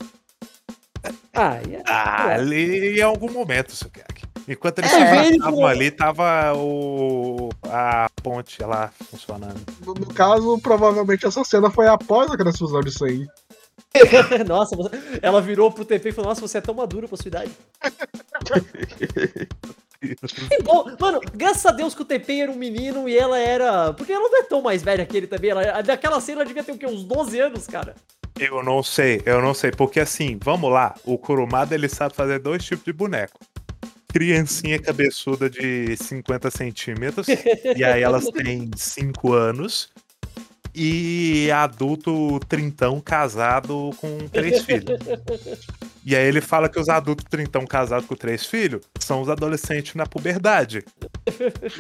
Ah, 1.35 1.57
é. 1.57 1.83
Ah, 1.87 2.35
ali 2.35 2.99
em 2.99 3.03
algum 3.03 3.31
momento, 3.31 3.75
Sukiyaki. 3.75 4.25
Enquanto 4.49 4.79
eles 4.81 4.93
É, 4.93 5.25
se 5.25 5.33
estavam 5.33 5.67
ali, 5.67 5.91
tava 5.91 6.53
o, 6.57 7.51
a 7.65 8.09
ponte 8.23 8.63
lá 8.63 8.91
funcionando. 9.11 9.61
No, 9.85 9.95
no 9.95 10.07
caso, 10.07 10.59
provavelmente 10.59 11.27
essa 11.27 11.45
cena 11.45 11.71
foi 11.71 11.87
após 11.87 12.31
a 12.31 12.37
transfusão 12.37 12.81
de 12.81 12.91
sangue. 12.91 13.29
Nossa, 14.47 14.77
ela 15.21 15.41
virou 15.41 15.71
pro 15.71 15.85
TP 15.85 16.11
e 16.11 16.13
falou: 16.13 16.29
Nossa, 16.29 16.41
você 16.41 16.59
é 16.59 16.61
tão 16.61 16.75
maduro 16.75 17.09
pra 17.09 17.17
sua 17.17 17.29
idade. 17.29 17.51
Que 20.01 20.63
bom. 20.63 20.97
Mano, 20.99 21.21
graças 21.35 21.67
a 21.67 21.73
Deus 21.73 21.95
que 21.95 22.03
o 22.03 22.05
TP 22.05 22.41
era 22.41 22.53
um 22.53 22.57
menino 22.57 23.09
e 23.09 23.17
ela 23.17 23.39
era. 23.39 23.93
Porque 23.93 24.13
ela 24.13 24.29
não 24.29 24.39
é 24.39 24.43
tão 24.45 24.63
mais 24.63 24.83
velha 24.83 25.05
que 25.05 25.17
ele 25.17 25.27
também. 25.27 25.51
Ela, 25.51 25.83
daquela 25.83 26.21
cena 26.21 26.41
ela 26.41 26.47
devia 26.47 26.63
ter 26.63 26.73
o 26.73 26.79
quê? 26.79 26.87
Uns 26.87 27.05
12 27.05 27.41
anos, 27.41 27.67
cara. 27.67 27.95
Eu 28.39 28.63
não 28.63 28.83
sei, 28.83 29.21
eu 29.27 29.43
não 29.43 29.53
sei, 29.53 29.71
porque 29.71 30.01
assim, 30.01 30.39
vamos 30.43 30.73
lá, 30.73 30.95
o 31.05 31.19
Kurumada 31.19 31.75
ele 31.75 31.91
sabe 31.91 32.15
fazer 32.15 32.39
dois 32.39 32.65
tipos 32.65 32.87
de 32.87 32.93
boneco. 32.93 33.39
Criancinha 34.11 34.81
cabeçuda 34.81 35.51
de 35.51 35.95
50 35.97 36.51
centímetros, 36.51 37.27
e 37.77 37.85
aí 37.85 38.03
elas 38.03 38.25
têm 38.29 38.71
5 38.75 39.35
anos, 39.35 39.91
e 40.75 41.51
adulto 41.51 42.39
trintão 42.49 43.01
casado 43.01 43.91
com 43.97 44.29
três 44.29 44.63
filhos. 44.65 44.99
E 46.05 46.17
aí 46.17 46.27
ele 46.27 46.41
fala 46.41 46.69
que 46.69 46.79
os 46.79 46.89
adultos 46.89 47.27
trintão 47.29 47.67
casados 47.67 48.07
com 48.07 48.15
três 48.15 48.47
filhos 48.47 48.83
são 48.99 49.21
os 49.21 49.29
adolescentes 49.29 49.95
na 49.95 50.07
puberdade, 50.07 50.85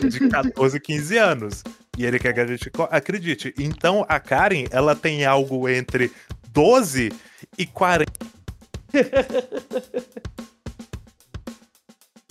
de 0.09 0.28
14, 0.28 0.80
15 0.80 1.16
anos. 1.16 1.62
E 1.97 2.05
ele 2.05 2.18
quer 2.18 2.32
que 2.32 2.41
a 2.41 2.47
gente 2.47 2.70
acredite. 2.91 3.55
Então 3.59 4.05
a 4.09 4.18
Karen, 4.20 4.64
ela 4.70 4.95
tem 4.95 5.24
algo 5.24 5.68
entre 5.68 6.11
12 6.53 7.12
e 7.57 7.66
40. 7.66 8.12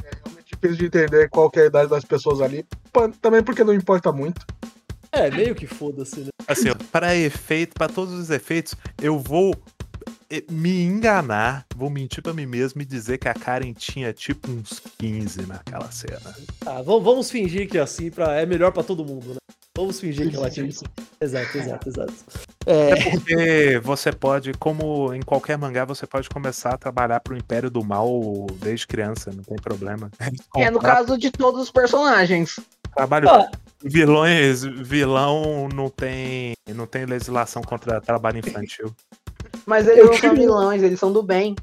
É 0.03 0.09
realmente 0.23 0.53
difícil 0.53 0.77
de 0.77 0.85
entender 0.85 1.29
qual 1.29 1.49
que 1.49 1.59
é 1.59 1.63
a 1.63 1.67
idade 1.67 1.89
das 1.89 2.03
pessoas 2.03 2.41
ali. 2.41 2.65
Também 3.21 3.43
porque 3.43 3.63
não 3.63 3.73
importa 3.73 4.11
muito. 4.11 4.45
É, 5.11 5.29
meio 5.31 5.55
que 5.55 5.65
foda-se, 5.65 6.21
né? 6.21 6.29
Assim, 6.47 6.69
para 6.91 7.15
efeito, 7.15 7.73
para 7.73 7.87
todos 7.87 8.13
os 8.13 8.29
efeitos, 8.29 8.75
eu 9.01 9.17
vou 9.17 9.55
eh, 10.29 10.43
me 10.49 10.81
enganar, 10.83 11.65
vou 11.75 11.89
mentir 11.89 12.21
pra 12.21 12.33
mim 12.33 12.45
mesmo 12.45 12.81
e 12.81 12.85
dizer 12.85 13.17
que 13.17 13.27
a 13.27 13.33
Karen 13.33 13.73
tinha 13.73 14.13
tipo 14.13 14.49
uns 14.51 14.79
15 14.97 15.45
naquela 15.47 15.91
cena. 15.91 16.35
Ah, 16.65 16.81
vamos, 16.81 17.31
fingir 17.31 17.67
que 17.67 17.77
é 17.77 17.81
assim 17.81 18.11
pra, 18.11 18.35
é 18.35 18.45
melhor 18.45 18.71
pra 18.71 18.83
todo 18.83 19.03
mundo, 19.03 19.29
né? 19.29 19.37
Vamos 19.75 19.99
fingir 19.99 20.29
que 20.29 20.35
ela 20.35 20.49
tinha 20.49 20.67
isso. 20.67 20.83
Exato, 21.21 21.57
exato, 21.57 21.89
exato. 21.89 22.13
É, 22.65 23.09
Porque 23.11 23.79
você 23.81 24.11
pode, 24.11 24.51
como 24.53 25.13
em 25.13 25.21
qualquer 25.21 25.57
mangá, 25.57 25.85
você 25.85 26.05
pode 26.05 26.29
começar 26.29 26.73
a 26.73 26.77
trabalhar 26.77 27.19
pro 27.21 27.37
Império 27.37 27.69
do 27.69 27.83
Mal 27.83 28.45
desde 28.59 28.85
criança, 28.85 29.31
não 29.33 29.43
tem 29.43 29.57
problema. 29.57 30.11
É 30.57 30.69
no 30.69 30.79
caso 30.79 31.17
de 31.17 31.31
todos 31.31 31.61
os 31.61 31.71
personagens. 31.71 32.59
Trabalho 32.99 33.27
ó, 33.29 33.47
vilões, 33.83 34.63
vilão 34.63 35.67
não 35.73 35.89
tem, 35.89 36.53
não 36.75 36.85
tem 36.85 37.05
legislação 37.05 37.61
contra 37.61 37.99
trabalho 38.01 38.39
infantil. 38.39 38.93
Mas 39.65 39.87
eles 39.87 39.99
Eu 39.99 40.05
não 40.07 40.13
são 40.13 40.21
tiro- 40.31 40.35
vilões, 40.35 40.83
eles 40.83 40.99
são 40.99 41.11
do 41.11 41.23
bem. 41.23 41.55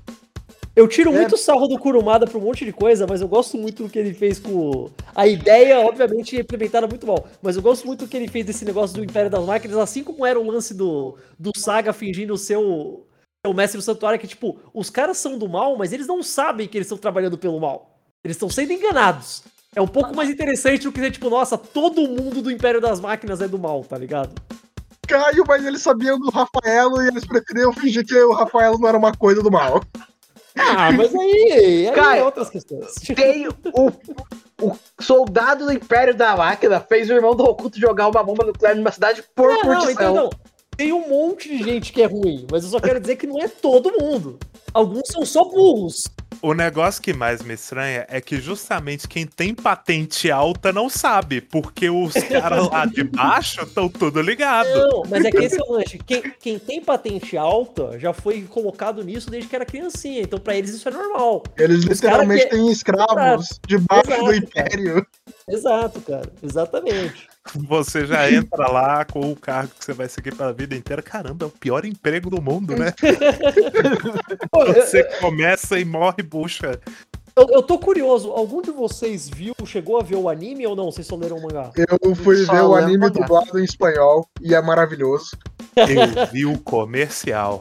eu 0.74 0.86
tiro 0.88 1.10
É. 1.10 1.14
muito 1.14 1.36
sarro 1.36 1.66
do 1.66 1.78
Kurumada 1.78 2.26
pra 2.26 2.38
um 2.38 2.42
monte 2.42 2.64
de 2.64 2.72
coisa, 2.72 3.06
mas 3.08 3.20
eu 3.20 3.28
gosto 3.28 3.56
muito 3.56 3.82
do 3.84 3.88
que 3.88 3.98
ele 3.98 4.12
fez 4.14 4.38
com. 4.38 4.90
A 5.14 5.26
ideia, 5.26 5.80
obviamente, 5.80 6.36
é 6.36 6.40
implementada 6.40 6.86
muito 6.86 7.06
mal. 7.06 7.26
Mas 7.42 7.56
eu 7.56 7.62
gosto 7.62 7.86
muito 7.86 8.04
do 8.04 8.08
que 8.08 8.16
ele 8.16 8.28
fez 8.28 8.44
desse 8.44 8.64
negócio 8.64 8.96
do 8.96 9.04
Império 9.04 9.30
das 9.30 9.44
Máquinas, 9.44 9.76
assim 9.78 10.04
como 10.04 10.24
era 10.26 10.38
o 10.38 10.46
lance 10.50 10.74
do, 10.74 11.16
do 11.38 11.50
Saga 11.56 11.92
fingindo 11.92 12.36
ser 12.36 12.56
o, 12.56 13.06
o 13.46 13.54
mestre 13.54 13.78
do 13.78 13.82
santuário, 13.82 14.18
que, 14.18 14.26
tipo, 14.26 14.58
os 14.74 14.90
caras 14.90 15.16
são 15.18 15.38
do 15.38 15.48
mal, 15.48 15.76
mas 15.76 15.92
eles 15.92 16.06
não 16.06 16.22
sabem 16.22 16.66
que 16.68 16.76
eles 16.76 16.86
estão 16.86 16.98
trabalhando 16.98 17.38
pelo 17.38 17.58
mal. 17.60 17.98
Eles 18.24 18.36
estão 18.36 18.48
sendo 18.50 18.72
enganados. 18.72 19.42
É 19.76 19.80
um 19.82 19.86
pouco 19.86 20.16
mais 20.16 20.30
interessante 20.30 20.84
do 20.84 20.90
que 20.90 20.98
ser, 20.98 21.10
tipo, 21.10 21.28
nossa, 21.28 21.58
todo 21.58 22.08
mundo 22.08 22.40
do 22.40 22.50
Império 22.50 22.80
das 22.80 22.98
Máquinas 22.98 23.42
é 23.42 23.46
do 23.46 23.58
mal, 23.58 23.84
tá 23.84 23.98
ligado? 23.98 24.32
Caio, 25.06 25.44
mas 25.46 25.66
eles 25.66 25.82
sabiam 25.82 26.18
do 26.18 26.30
Rafaelo 26.30 27.02
e 27.02 27.08
eles 27.08 27.26
preferiam 27.26 27.74
fingir 27.74 28.04
que 28.06 28.16
o 28.16 28.32
Rafaelo 28.32 28.78
não 28.78 28.88
era 28.88 28.96
uma 28.96 29.14
coisa 29.14 29.42
do 29.42 29.50
mal. 29.50 29.82
Ah, 30.58 30.90
mas 30.90 31.14
aí, 31.14 31.90
aí 31.94 32.18
é 32.18 32.24
outras 32.24 32.48
questões. 32.48 32.94
Tem 33.14 33.46
o, 33.48 33.92
o 34.62 34.76
soldado 34.98 35.66
do 35.66 35.72
Império 35.72 36.14
da 36.14 36.34
Máquina 36.34 36.80
fez 36.80 37.10
o 37.10 37.12
irmão 37.12 37.36
do 37.36 37.44
Oculto 37.44 37.78
jogar 37.78 38.08
uma 38.08 38.24
bomba 38.24 38.46
nuclear 38.46 38.74
numa 38.74 38.90
cidade 38.90 39.22
por 39.34 39.48
Não, 39.48 39.56
não, 39.56 39.62
curtição. 39.62 39.90
então 39.92 40.14
não. 40.14 40.30
Tem 40.74 40.90
um 40.90 41.06
monte 41.06 41.50
de 41.50 41.62
gente 41.62 41.92
que 41.92 42.00
é 42.00 42.06
ruim, 42.06 42.46
mas 42.50 42.64
eu 42.64 42.70
só 42.70 42.80
quero 42.80 42.98
dizer 42.98 43.16
que 43.16 43.26
não 43.26 43.38
é 43.40 43.48
todo 43.48 43.92
mundo. 44.00 44.38
Alguns 44.72 45.08
são 45.08 45.24
só 45.26 45.44
burros. 45.44 46.04
O 46.46 46.54
negócio 46.54 47.02
que 47.02 47.12
mais 47.12 47.42
me 47.42 47.54
estranha 47.54 48.06
é 48.08 48.20
que 48.20 48.40
justamente 48.40 49.08
quem 49.08 49.26
tem 49.26 49.52
patente 49.52 50.30
alta 50.30 50.72
não 50.72 50.88
sabe, 50.88 51.40
porque 51.40 51.90
os 51.90 52.12
caras 52.30 52.68
lá 52.70 52.86
de 52.86 53.02
baixo 53.02 53.62
estão 53.64 53.88
tudo 53.88 54.22
ligados. 54.22 54.72
Não, 54.72 55.02
mas 55.10 55.24
é 55.24 55.30
que 55.32 55.38
esse 55.38 55.58
é 55.60 55.64
o 55.64 55.72
lanche. 55.72 55.98
Quem, 56.06 56.22
quem 56.38 56.56
tem 56.56 56.80
patente 56.80 57.36
alta 57.36 57.98
já 57.98 58.12
foi 58.12 58.42
colocado 58.42 59.02
nisso 59.02 59.28
desde 59.28 59.48
que 59.48 59.56
era 59.56 59.66
criancinha, 59.66 60.20
então 60.22 60.38
pra 60.38 60.54
eles 60.56 60.70
isso 60.70 60.88
é 60.88 60.92
normal. 60.92 61.42
Eles 61.58 61.78
Os 61.78 61.84
literalmente 61.86 62.44
cara 62.44 62.50
que- 62.50 62.56
têm 62.62 62.70
escravos 62.70 63.60
debaixo 63.66 64.12
Exato, 64.12 64.24
do 64.24 64.34
Império. 64.36 65.06
Exato, 65.48 66.00
cara. 66.02 66.32
Exatamente. 66.40 67.28
Você 67.54 68.06
já 68.06 68.30
entra 68.30 68.70
lá 68.70 69.04
com 69.04 69.30
o 69.30 69.36
cargo 69.36 69.72
que 69.78 69.84
você 69.84 69.92
vai 69.92 70.08
seguir 70.08 70.34
pela 70.34 70.52
vida 70.52 70.74
inteira. 70.74 71.02
Caramba, 71.02 71.44
é 71.44 71.48
o 71.48 71.50
pior 71.50 71.84
emprego 71.84 72.28
do 72.30 72.40
mundo, 72.42 72.74
né? 72.76 72.92
Você 74.74 75.04
começa 75.20 75.78
e 75.78 75.84
morre 75.84 76.22
bucha. 76.22 76.80
eu- 77.36 77.48
eu 77.50 77.62
tô 77.62 77.78
curioso, 77.78 78.30
algum 78.30 78.62
de 78.62 78.70
vocês 78.70 79.28
viu, 79.28 79.54
chegou 79.66 80.00
a 80.00 80.02
ver 80.02 80.16
o 80.16 80.28
anime 80.28 80.66
ou 80.66 80.74
não? 80.74 80.86
Vocês 80.90 81.06
só 81.06 81.16
leram 81.16 81.36
o 81.38 81.42
mangá? 81.42 81.70
Eu 81.76 82.14
fui 82.14 82.36
Só 82.44 82.52
ver 82.52 82.62
o 82.62 82.74
anime 82.74 83.10
dublado 83.10 83.58
em 83.58 83.64
espanhol 83.64 84.26
e 84.40 84.54
é 84.54 84.60
maravilhoso. 84.62 85.36
Eu 85.76 86.26
vi 86.32 86.46
o 86.46 86.58
comercial. 86.58 87.60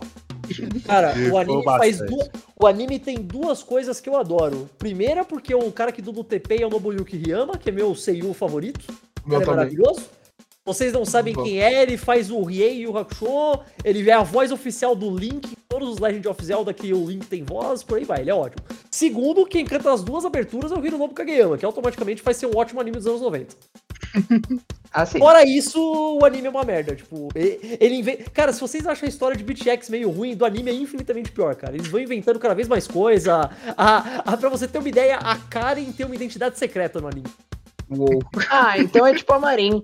Cara, 0.85 1.13
o 1.31 1.37
anime 1.37 1.63
faz 1.63 1.97
duas. 1.99 2.29
O 2.61 2.67
anime 2.67 2.99
tem 2.99 3.15
duas 3.17 3.63
coisas 3.63 3.99
que 3.99 4.07
eu 4.07 4.15
adoro. 4.15 4.69
Primeira, 4.77 5.25
porque 5.25 5.53
o 5.53 5.71
cara 5.71 5.91
que 5.91 6.01
dubla 6.01 6.21
o 6.21 6.23
TP 6.23 6.61
é 6.61 6.65
o 6.65 6.69
Nobuyuki 6.69 7.17
Ryama, 7.17 7.57
que 7.57 7.69
é 7.69 7.71
meu 7.71 7.93
Seiyu 7.95 8.33
favorito. 8.33 8.85
Meu 9.25 9.41
é 9.41 9.45
maravilhoso. 9.45 10.09
Vocês 10.65 10.91
não 10.91 11.05
sabem 11.05 11.31
Bom. 11.31 11.43
quem 11.43 11.61
é, 11.61 11.83
ele 11.83 11.95
faz 11.95 12.31
o 12.31 12.41
Riei 12.41 12.79
e 12.79 12.87
o 12.87 12.97
Hakusho, 12.97 13.59
ele 13.83 14.09
é 14.09 14.13
a 14.13 14.23
voz 14.23 14.51
oficial 14.51 14.95
do 14.95 15.15
Link, 15.15 15.45
em 15.51 15.57
todos 15.69 15.89
os 15.89 15.99
Legend 15.99 16.27
of 16.27 16.43
Zelda 16.43 16.73
que 16.73 16.91
o 16.91 17.05
Link 17.05 17.27
tem 17.27 17.43
voz, 17.43 17.83
por 17.83 17.99
aí 17.99 18.03
vai, 18.03 18.21
ele 18.21 18.31
é 18.31 18.33
ótimo. 18.33 18.65
Segundo, 18.89 19.45
quem 19.45 19.63
canta 19.63 19.93
as 19.93 20.03
duas 20.03 20.25
aberturas 20.25 20.71
é 20.71 20.75
o 20.75 20.83
Hironobu 20.83 21.13
Kageyama, 21.13 21.55
que 21.55 21.65
automaticamente 21.65 22.23
vai 22.23 22.33
ser 22.33 22.47
um 22.47 22.57
ótimo 22.57 22.81
anime 22.81 22.97
dos 22.97 23.05
anos 23.05 23.21
90. 23.21 23.55
Assim, 24.91 25.19
Fora 25.19 25.43
isso, 25.43 25.77
o 25.77 26.23
anime 26.23 26.47
é 26.47 26.49
uma 26.49 26.63
merda. 26.63 26.95
Tipo, 26.95 27.27
ele 27.35 27.95
inventa. 27.95 28.29
Cara, 28.31 28.53
se 28.53 28.61
vocês 28.61 28.87
acham 28.87 29.05
a 29.05 29.09
história 29.09 29.35
de 29.35 29.43
BTX 29.43 29.89
meio 29.89 30.09
ruim, 30.09 30.37
do 30.37 30.45
anime 30.45 30.71
é 30.71 30.73
infinitamente 30.73 31.33
pior, 31.33 31.53
cara. 31.53 31.75
Eles 31.75 31.87
vão 31.87 31.99
inventando 31.99 32.39
cada 32.39 32.53
vez 32.53 32.65
mais 32.65 32.87
coisa. 32.87 33.51
A, 33.75 34.21
a, 34.21 34.37
pra 34.37 34.47
você 34.47 34.69
ter 34.69 34.77
uma 34.77 34.87
ideia, 34.87 35.17
a 35.17 35.35
Karen 35.35 35.91
tem 35.91 36.05
uma 36.05 36.15
identidade 36.15 36.57
secreta 36.57 37.01
no 37.01 37.09
anime. 37.09 37.27
Uou. 37.89 38.19
ah, 38.49 38.77
então 38.79 39.05
é 39.05 39.13
tipo 39.13 39.31
a 39.33 39.39
Marin. 39.39 39.83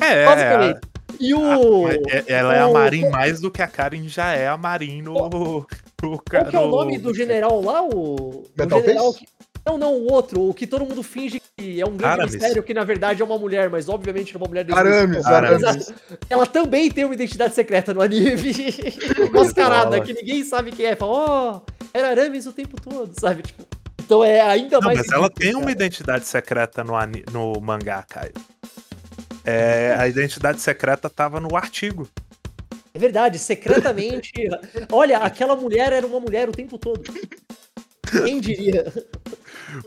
É, 0.00 0.24
Basicamente. 0.26 0.80
E 1.20 1.34
o. 1.34 1.88
é- 1.88 2.24
ela 2.26 2.54
é 2.56 2.60
a 2.60 2.66
o- 2.68 2.72
Marin 2.72 3.08
mais 3.10 3.40
do 3.40 3.50
que 3.50 3.60
a 3.62 3.66
Karen 3.68 4.08
já 4.08 4.32
é 4.32 4.48
a 4.48 4.56
Marin 4.56 5.02
no. 5.02 5.14
Qual 6.00 6.44
que 6.46 6.56
é 6.56 6.58
o 6.58 6.62
no- 6.66 6.70
nome 6.70 6.98
do 6.98 7.14
general 7.14 7.62
lá? 7.62 7.82
O, 7.82 7.94
o 7.94 8.44
Metal 8.56 8.80
general 8.80 9.12
que- 9.14 9.26
Não, 9.64 9.78
não, 9.78 9.92
o 9.94 10.10
outro, 10.12 10.48
o 10.48 10.52
que 10.54 10.66
todo 10.66 10.84
mundo 10.84 11.02
finge 11.04 11.40
que 11.56 11.80
é 11.80 11.84
um 11.86 11.96
grande 11.96 12.14
Aramis. 12.14 12.32
mistério, 12.34 12.62
que 12.64 12.74
na 12.74 12.82
verdade 12.82 13.22
é 13.22 13.24
uma 13.24 13.38
mulher, 13.38 13.70
mas 13.70 13.88
obviamente 13.88 14.34
é 14.34 14.38
uma 14.38 14.48
mulher 14.48 14.66
Arames, 14.72 15.24
Aramis. 15.24 15.62
Arames. 15.64 15.92
Ela 16.28 16.46
também 16.46 16.90
tem 16.90 17.04
uma 17.04 17.14
identidade 17.14 17.54
secreta 17.54 17.94
no 17.94 18.00
anime. 18.00 18.52
Mascarada, 19.32 20.00
que 20.00 20.12
ninguém 20.14 20.42
sabe 20.44 20.72
quem 20.72 20.86
é. 20.86 20.96
Fala, 20.96 21.12
ó, 21.12 21.60
era 21.94 22.08
Aramis 22.10 22.46
o 22.46 22.52
tempo 22.52 22.80
todo, 22.80 23.12
sabe? 23.20 23.42
Tipo, 23.42 23.64
então 24.12 24.24
é 24.24 24.40
ainda 24.42 24.78
Não, 24.78 24.86
mais. 24.86 24.98
mas 24.98 25.10
ela 25.10 25.30
tem 25.30 25.52
uma 25.54 25.60
cara. 25.62 25.72
identidade 25.72 26.26
secreta 26.26 26.84
no, 26.84 26.92
no 27.32 27.60
mangá, 27.60 28.02
Caio. 28.08 28.32
É, 29.44 29.96
a 29.98 30.06
identidade 30.06 30.60
secreta 30.60 31.08
tava 31.08 31.40
no 31.40 31.56
artigo. 31.56 32.08
É 32.94 32.98
verdade, 32.98 33.38
secretamente. 33.38 34.30
olha, 34.92 35.18
aquela 35.18 35.56
mulher 35.56 35.92
era 35.92 36.06
uma 36.06 36.20
mulher 36.20 36.48
o 36.48 36.52
tempo 36.52 36.76
todo. 36.78 37.02
Quem 38.24 38.38
diria? 38.38 38.92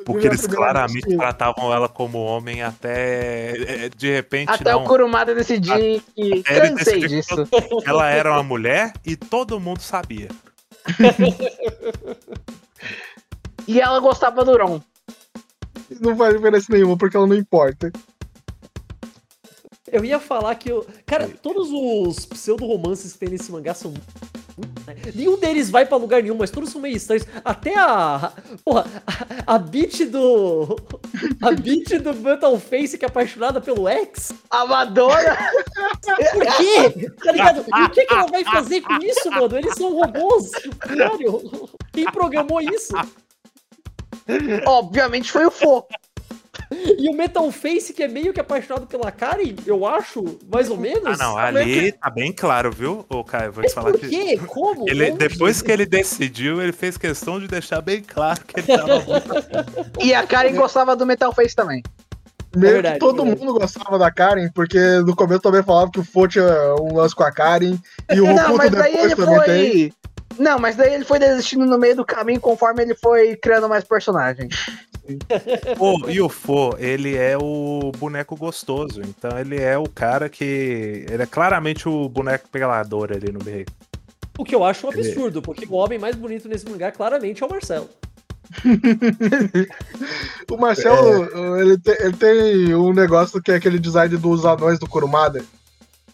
Porque 0.04 0.26
eles 0.26 0.42
primeira 0.42 0.56
claramente 0.72 0.94
vez 0.94 1.06
que- 1.06 1.16
tratavam 1.18 1.72
ela 1.72 1.88
como 1.88 2.18
homem 2.18 2.64
até. 2.64 3.52
é, 3.86 3.90
De 3.96 4.12
repente, 4.12 4.50
Até 4.50 4.72
não. 4.72 4.84
o 4.84 4.88
Kurumada 4.88 5.36
decidir 5.36 6.02
que 6.16 6.40
Até 6.44 6.58
ele 6.58 6.70
cansei 6.72 6.94
decidir 7.02 7.08
disso. 7.10 7.46
que 7.46 7.88
Ela 7.88 8.10
era 8.10 8.32
uma 8.32 8.42
mulher 8.42 8.92
e 9.06 9.16
todo 9.16 9.60
mundo 9.60 9.82
sabia. 9.82 10.30
E 13.68 13.82
ela 13.82 14.00
gostava 14.00 14.44
do 14.46 14.58
Ron. 14.58 14.82
Não 16.00 16.16
faz 16.16 16.34
diferença 16.36 16.68
nenhuma, 16.72 16.98
porque 16.98 17.16
ela 17.16 17.28
não 17.28 17.36
importa. 17.36 17.92
Eu 19.92 20.04
ia 20.04 20.20
falar 20.20 20.56
que 20.56 20.72
eu. 20.72 20.86
Cara, 21.06 21.30
todos 21.42 21.70
os 21.72 22.26
pseudo-romances 22.26 23.14
que 23.14 23.20
tem 23.20 23.30
nesse 23.30 23.52
mangá 23.52 23.74
são. 23.74 23.94
Nenhum 25.14 25.38
deles 25.38 25.70
vai 25.70 25.86
pra 25.86 25.98
lugar 25.98 26.24
nenhum, 26.24 26.38
mas 26.38 26.50
todos 26.50 26.70
são 26.70 26.82
meio 26.82 26.96
estranhos. 26.96 27.26
Até 27.44 27.78
a. 27.78 28.32
Porra, 28.64 28.86
a, 29.06 29.56
a 29.56 29.60
beat 29.60 30.06
do. 30.06 30.76
A 31.42 31.52
beat 31.52 32.00
do 32.00 32.14
Metal 32.16 32.60
Face 32.60 32.98
que 32.98 33.06
é 33.06 33.08
apaixonada 33.08 33.62
pelo 33.62 33.88
ex. 33.88 34.34
Amadora! 34.50 35.38
Por 36.34 36.46
quê? 36.58 37.12
Tá 37.24 37.32
ligado? 37.32 37.66
E 37.68 37.84
o 37.84 37.90
que, 37.90 38.06
que 38.06 38.14
ela 38.14 38.28
vai 38.28 38.44
fazer 38.44 38.82
com 38.82 38.96
isso, 38.96 39.30
mano? 39.32 39.58
Eles 39.58 39.76
são 39.76 39.94
robôs. 39.94 40.50
Sério? 40.88 41.70
Quem 41.94 42.06
programou 42.06 42.60
isso? 42.60 42.94
Obviamente 44.66 45.32
foi 45.32 45.46
o 45.46 45.52
Fo. 45.52 45.86
E 46.98 47.10
o 47.10 47.14
Metal 47.14 47.52
Face, 47.52 47.94
que 47.94 48.04
é 48.04 48.08
meio 48.08 48.34
que 48.34 48.40
apaixonado 48.40 48.88
pela 48.88 49.12
Karen, 49.12 49.56
eu 49.66 49.86
acho, 49.86 50.24
mais 50.52 50.70
ou 50.70 50.78
menos. 50.78 51.20
Ah, 51.20 51.24
não, 51.24 51.38
ali 51.38 51.92
tá 51.92 52.10
bem 52.10 52.32
claro, 52.32 52.72
viu, 52.72 53.06
ô 53.10 53.24
Caio? 53.24 53.52
Vou 53.52 53.64
te 53.64 53.74
falar 53.74 53.92
por 53.92 54.00
que. 54.00 54.10
quê? 54.10 54.38
Como? 54.48 54.90
Ele, 54.90 55.12
Onde? 55.12 55.18
depois 55.28 55.62
que 55.62 55.72
ele 55.72 55.86
decidiu, 55.86 56.62
ele 56.62 56.72
fez 56.72 56.98
questão 56.98 57.40
de 57.40 57.48
deixar 57.48 57.82
bem 57.82 58.02
claro 58.02 58.42
que 58.46 58.60
ele 58.60 58.68
tava 58.68 59.04
E 60.02 60.14
a 60.14 60.26
Karen 60.26 60.56
gostava 60.56 60.96
do 60.96 61.06
Metal 61.06 61.34
Face 61.34 61.56
também. 61.56 61.84
Meio 62.56 62.74
verdade, 62.74 62.94
que 62.96 63.00
todo 63.00 63.22
é 63.22 63.26
verdade. 63.26 63.46
mundo 63.46 63.60
gostava 63.60 64.00
da 64.00 64.10
Karen, 64.10 64.50
porque 64.54 64.80
no 65.06 65.16
começo 65.16 65.42
também 65.42 65.62
falava 65.62 65.92
que 65.92 66.00
o 66.00 66.06
Fo 66.06 66.28
tinha 66.28 66.46
um 66.80 66.96
lance 66.96 67.14
com 67.14 67.24
a 67.24 67.32
Karen, 67.32 67.78
e 68.12 68.22
o 68.22 68.26
daí 68.26 68.74
depois 68.74 69.04
ele 69.04 69.16
também 69.16 69.44
tem. 69.44 69.94
Não, 70.38 70.60
mas 70.60 70.76
daí 70.76 70.94
ele 70.94 71.06
foi 71.06 71.20
desistindo 71.20 71.66
no 71.66 71.78
meio 71.78 71.96
do 71.96 72.06
caminho 72.06 72.40
conforme 72.40 72.82
ele 72.84 72.96
foi 72.96 73.36
criando 73.36 73.70
mais 73.70 73.84
personagens. 73.84 74.56
Pô, 75.78 76.10
e 76.10 76.20
o 76.20 76.28
Fo, 76.28 76.76
ele 76.80 77.16
é 77.16 77.38
o 77.38 77.92
boneco 77.98 78.36
gostoso. 78.36 79.02
Então 79.02 79.38
ele 79.38 79.62
é 79.62 79.78
o 79.78 79.88
cara 79.88 80.28
que. 80.30 81.06
Ele 81.10 81.24
é 81.24 81.26
claramente 81.28 81.88
o 81.88 82.10
boneco 82.10 82.50
pegador 82.50 83.12
ali 83.12 83.32
no 83.32 83.44
meio. 83.44 83.66
O 84.38 84.44
que 84.44 84.54
eu 84.56 84.64
acho 84.64 84.88
um 84.88 84.90
absurdo, 84.90 85.42
porque 85.42 85.66
o 85.70 85.74
homem 85.76 85.98
mais 86.00 86.16
bonito 86.16 86.50
nesse 86.50 86.68
mangá 86.70 86.92
claramente 86.92 87.42
é 87.44 87.46
o 87.46 87.50
Marcelo. 87.50 87.90
O 90.52 90.58
Marcelo, 90.58 91.58
ele, 91.60 91.78
te- 91.78 91.98
ele 92.00 92.14
tem 92.16 92.76
um 92.76 92.94
negócio 92.94 93.42
que 93.42 93.52
é 93.52 93.56
aquele 93.56 93.80
design 93.80 94.16
dos 94.18 94.46
anões 94.46 94.80
do 94.80 94.88
Kurumada. 94.88 95.44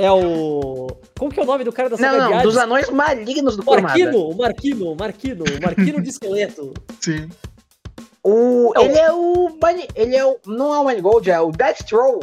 É 0.02 0.12
o. 0.12 0.88
Como 1.20 1.32
que 1.32 1.40
é 1.40 1.44
o 1.44 1.46
nome 1.46 1.64
do 1.64 1.72
cara 1.72 1.90
da 1.90 1.98
saga 1.98 2.12
Não, 2.18 2.18
de 2.26 2.32
não, 2.32 2.34
Hades? 2.40 2.44
dos 2.54 2.58
anões 2.58 2.90
malignos 2.90 3.56
do. 3.58 3.64
Marquino, 3.66 4.30
o 4.30 4.36
Marquino, 4.38 4.92
o 4.92 4.96
Marquino, 4.96 5.44
o 5.44 5.62
Marquino 5.64 6.02
de 6.02 6.10
esqueleto. 6.10 6.74
Sim. 7.00 7.30
O, 8.24 8.72
Não. 8.76 8.84
ele 8.84 8.98
é 8.98 9.12
o. 9.14 9.58
Ele 9.96 10.16
é 10.16 10.26
o. 10.26 10.38
Não 10.46 10.74
é 10.74 10.80
o 10.80 10.84
Manigold, 10.86 11.30
é 11.30 11.40
o 11.40 11.52
Deathstroll. 11.52 12.20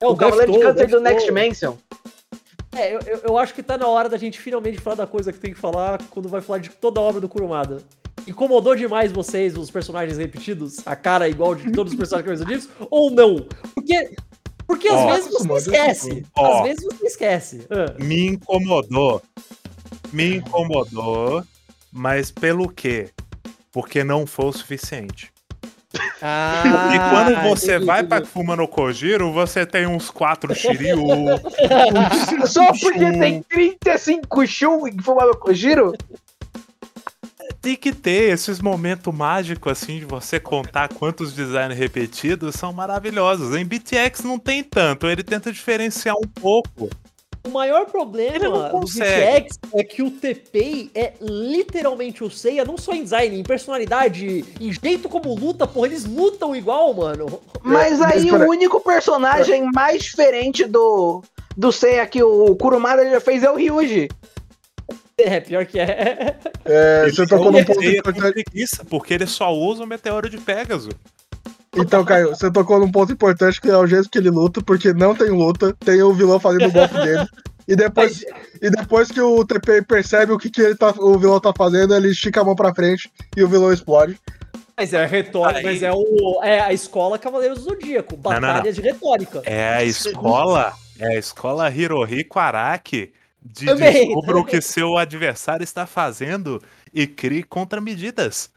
É 0.00 0.06
o, 0.06 0.16
Cavaleiro 0.16 0.52
de 0.52 0.58
Death 0.58 0.68
Câncer 0.74 0.86
do 0.86 0.90
Troll, 0.90 1.02
Next 1.02 1.18
Death 1.26 1.26
Troll. 1.26 1.26
Dimension. 1.26 1.74
É, 2.74 2.94
eu, 2.94 3.00
eu- 3.06 3.20
eu 3.28 3.38
acho 3.38 3.54
que 3.54 3.62
tá 3.62 3.76
na 3.76 3.86
hora 3.86 4.08
da 4.08 4.16
gente 4.16 4.40
finalmente 4.40 4.78
falar 4.80 4.96
da 4.96 5.06
coisa 5.06 5.32
que 5.32 5.38
tem 5.38 5.52
que 5.52 5.60
falar 5.60 6.00
quando 6.10 6.28
vai 6.28 6.40
falar 6.40 6.58
de 6.58 6.70
toda 6.70 7.00
a 7.00 7.02
obra 7.02 7.20
do 7.20 7.28
Kurumada. 7.28 7.78
Incomodou 8.26 8.74
demais 8.76 9.10
vocês, 9.12 9.56
os 9.56 9.70
personagens 9.70 10.16
repetidos, 10.16 10.78
a 10.86 10.94
cara 10.96 11.28
igual 11.28 11.54
de 11.54 11.70
todos 11.72 11.92
os 11.92 11.98
personagens 11.98 12.40
que 12.40 12.50
eu 12.52 12.56
disse, 12.56 12.68
ou 12.90 13.10
não? 13.10 13.46
Porque, 13.74 14.14
porque 14.72 14.88
às 14.88 14.94
Ó, 15.00 15.06
vezes 15.14 15.30
você 15.32 15.52
esquece. 15.70 16.26
ó. 16.34 16.58
Às 16.58 16.62
vezes 16.64 16.84
você 16.84 17.06
esquece. 17.06 17.66
Me 17.98 18.26
incomodou. 18.26 19.22
Me 20.12 20.36
incomodou, 20.36 21.44
mas 21.92 22.30
pelo 22.30 22.68
quê? 22.70 23.10
Porque 23.70 24.02
não 24.02 24.26
foi 24.26 24.46
o 24.46 24.52
suficiente. 24.52 25.30
Ah, 26.24 26.92
E 26.94 26.98
quando 27.10 27.50
você 27.50 27.72
entendi, 27.72 27.84
vai 27.84 28.02
pra 28.04 28.18
entendi. 28.18 28.32
Fuma 28.32 28.54
no 28.56 28.66
Kojiro, 28.68 29.32
você 29.32 29.66
tem 29.66 29.86
uns 29.88 30.08
quatro 30.08 30.54
Shiryu, 30.54 30.96
Só 32.46 32.66
porque 32.72 33.12
tem 33.18 33.42
35 33.42 34.46
Shun 34.46 34.86
em 34.86 34.98
Fumado 35.02 35.36
Kojiro? 35.36 35.92
Tem 37.62 37.76
que 37.76 37.92
ter 37.94 38.32
esses 38.32 38.60
momentos 38.60 39.14
mágicos 39.14 39.70
assim 39.72 40.00
de 40.00 40.04
você 40.04 40.40
contar 40.40 40.88
quantos 40.92 41.32
designs 41.32 41.76
repetidos 41.78 42.56
são 42.56 42.72
maravilhosos. 42.72 43.54
Em 43.56 43.64
BTX 43.64 44.24
não 44.24 44.38
tem 44.38 44.64
tanto, 44.64 45.06
ele 45.06 45.22
tenta 45.22 45.52
diferenciar 45.52 46.16
um 46.16 46.26
pouco. 46.28 46.90
O 47.44 47.50
maior 47.50 47.86
problema 47.86 48.68
do. 48.70 48.80
BTX 48.80 49.58
é 49.74 49.82
que 49.82 50.02
o 50.02 50.10
TPI 50.10 50.90
é 50.94 51.12
literalmente 51.20 52.22
o 52.22 52.30
Seiya, 52.30 52.64
não 52.64 52.76
só 52.76 52.92
em 52.92 53.02
design, 53.02 53.38
em 53.38 53.42
personalidade, 53.42 54.44
em 54.60 54.72
jeito 54.72 55.08
como 55.08 55.34
luta, 55.34 55.66
porra, 55.66 55.88
eles 55.88 56.04
lutam 56.04 56.54
igual, 56.54 56.94
mano. 56.94 57.40
Mas 57.62 57.98
Mas 57.98 58.12
aí 58.12 58.30
pera- 58.30 58.44
o 58.46 58.48
único 58.50 58.80
personagem 58.80 59.68
mais 59.72 60.02
diferente 60.04 60.64
do, 60.64 61.22
do 61.56 61.72
Seiya 61.72 62.06
que 62.06 62.22
o 62.22 62.54
Kurumada 62.54 63.08
já 63.10 63.20
fez 63.20 63.42
é 63.42 63.50
o 63.50 63.56
Ryuji. 63.56 64.08
É, 65.32 65.40
pior 65.40 65.64
que 65.66 65.78
é. 65.78 66.36
É, 66.64 67.04
você 67.10 67.26
tocou 67.26 67.52
num 67.52 67.64
ponto 67.64 67.82
importante. 67.84 68.32
preguiça, 68.44 68.84
porque 68.84 69.14
ele 69.14 69.26
só 69.26 69.52
usa 69.54 69.84
o 69.84 69.86
meteoro 69.86 70.28
de 70.28 70.38
Pegasus. 70.38 70.94
Então, 71.74 72.04
Caio, 72.04 72.30
você 72.30 72.50
tocou 72.50 72.78
num 72.78 72.90
ponto 72.90 73.12
importante 73.12 73.60
que 73.60 73.68
é 73.70 73.76
o 73.76 73.86
jeito 73.86 74.10
que 74.10 74.18
ele 74.18 74.28
luta, 74.30 74.60
porque 74.62 74.92
não 74.92 75.14
tem 75.14 75.30
luta, 75.30 75.74
tem 75.80 76.02
o 76.02 76.12
vilão 76.12 76.38
fazendo 76.38 76.66
o 76.68 76.72
golpe 76.72 76.94
dele. 77.00 77.26
E 77.66 77.76
depois, 77.76 78.24
e 78.60 78.68
depois 78.70 79.10
que 79.10 79.20
o 79.20 79.44
TP 79.44 79.82
percebe 79.82 80.32
o 80.32 80.38
que, 80.38 80.50
que 80.50 80.60
ele 80.60 80.74
tá, 80.74 80.92
o 80.98 81.18
vilão 81.18 81.40
tá 81.40 81.52
fazendo, 81.56 81.94
ele 81.94 82.10
estica 82.10 82.40
a 82.40 82.44
mão 82.44 82.54
pra 82.56 82.74
frente 82.74 83.10
e 83.36 83.42
o 83.42 83.48
vilão 83.48 83.72
explode. 83.72 84.18
Mas 84.76 84.92
é 84.92 85.06
retórica, 85.06 85.60
Aí- 85.60 85.64
mas 85.64 85.82
é, 85.82 85.92
o, 85.92 86.40
é 86.42 86.60
a 86.60 86.72
escola 86.72 87.18
Cavaleiros 87.18 87.58
do 87.60 87.64
Zodíaco, 87.64 88.18
não, 88.22 88.32
não. 88.32 88.40
batalha 88.40 88.72
de 88.72 88.80
retórica. 88.80 89.42
É 89.44 89.74
a 89.74 89.84
escola, 89.84 90.72
é 90.98 91.06
a 91.14 91.18
escola 91.18 91.70
Hirohiko 91.70 92.38
Araki 92.38 93.12
de 93.44 93.66
Também, 93.66 94.06
descubra 94.06 94.38
o 94.38 94.44
que 94.44 94.60
seu 94.60 94.96
adversário 94.96 95.64
está 95.64 95.86
fazendo 95.86 96.62
e 96.92 97.06
crie 97.06 97.42
contramedidas. 97.42 98.50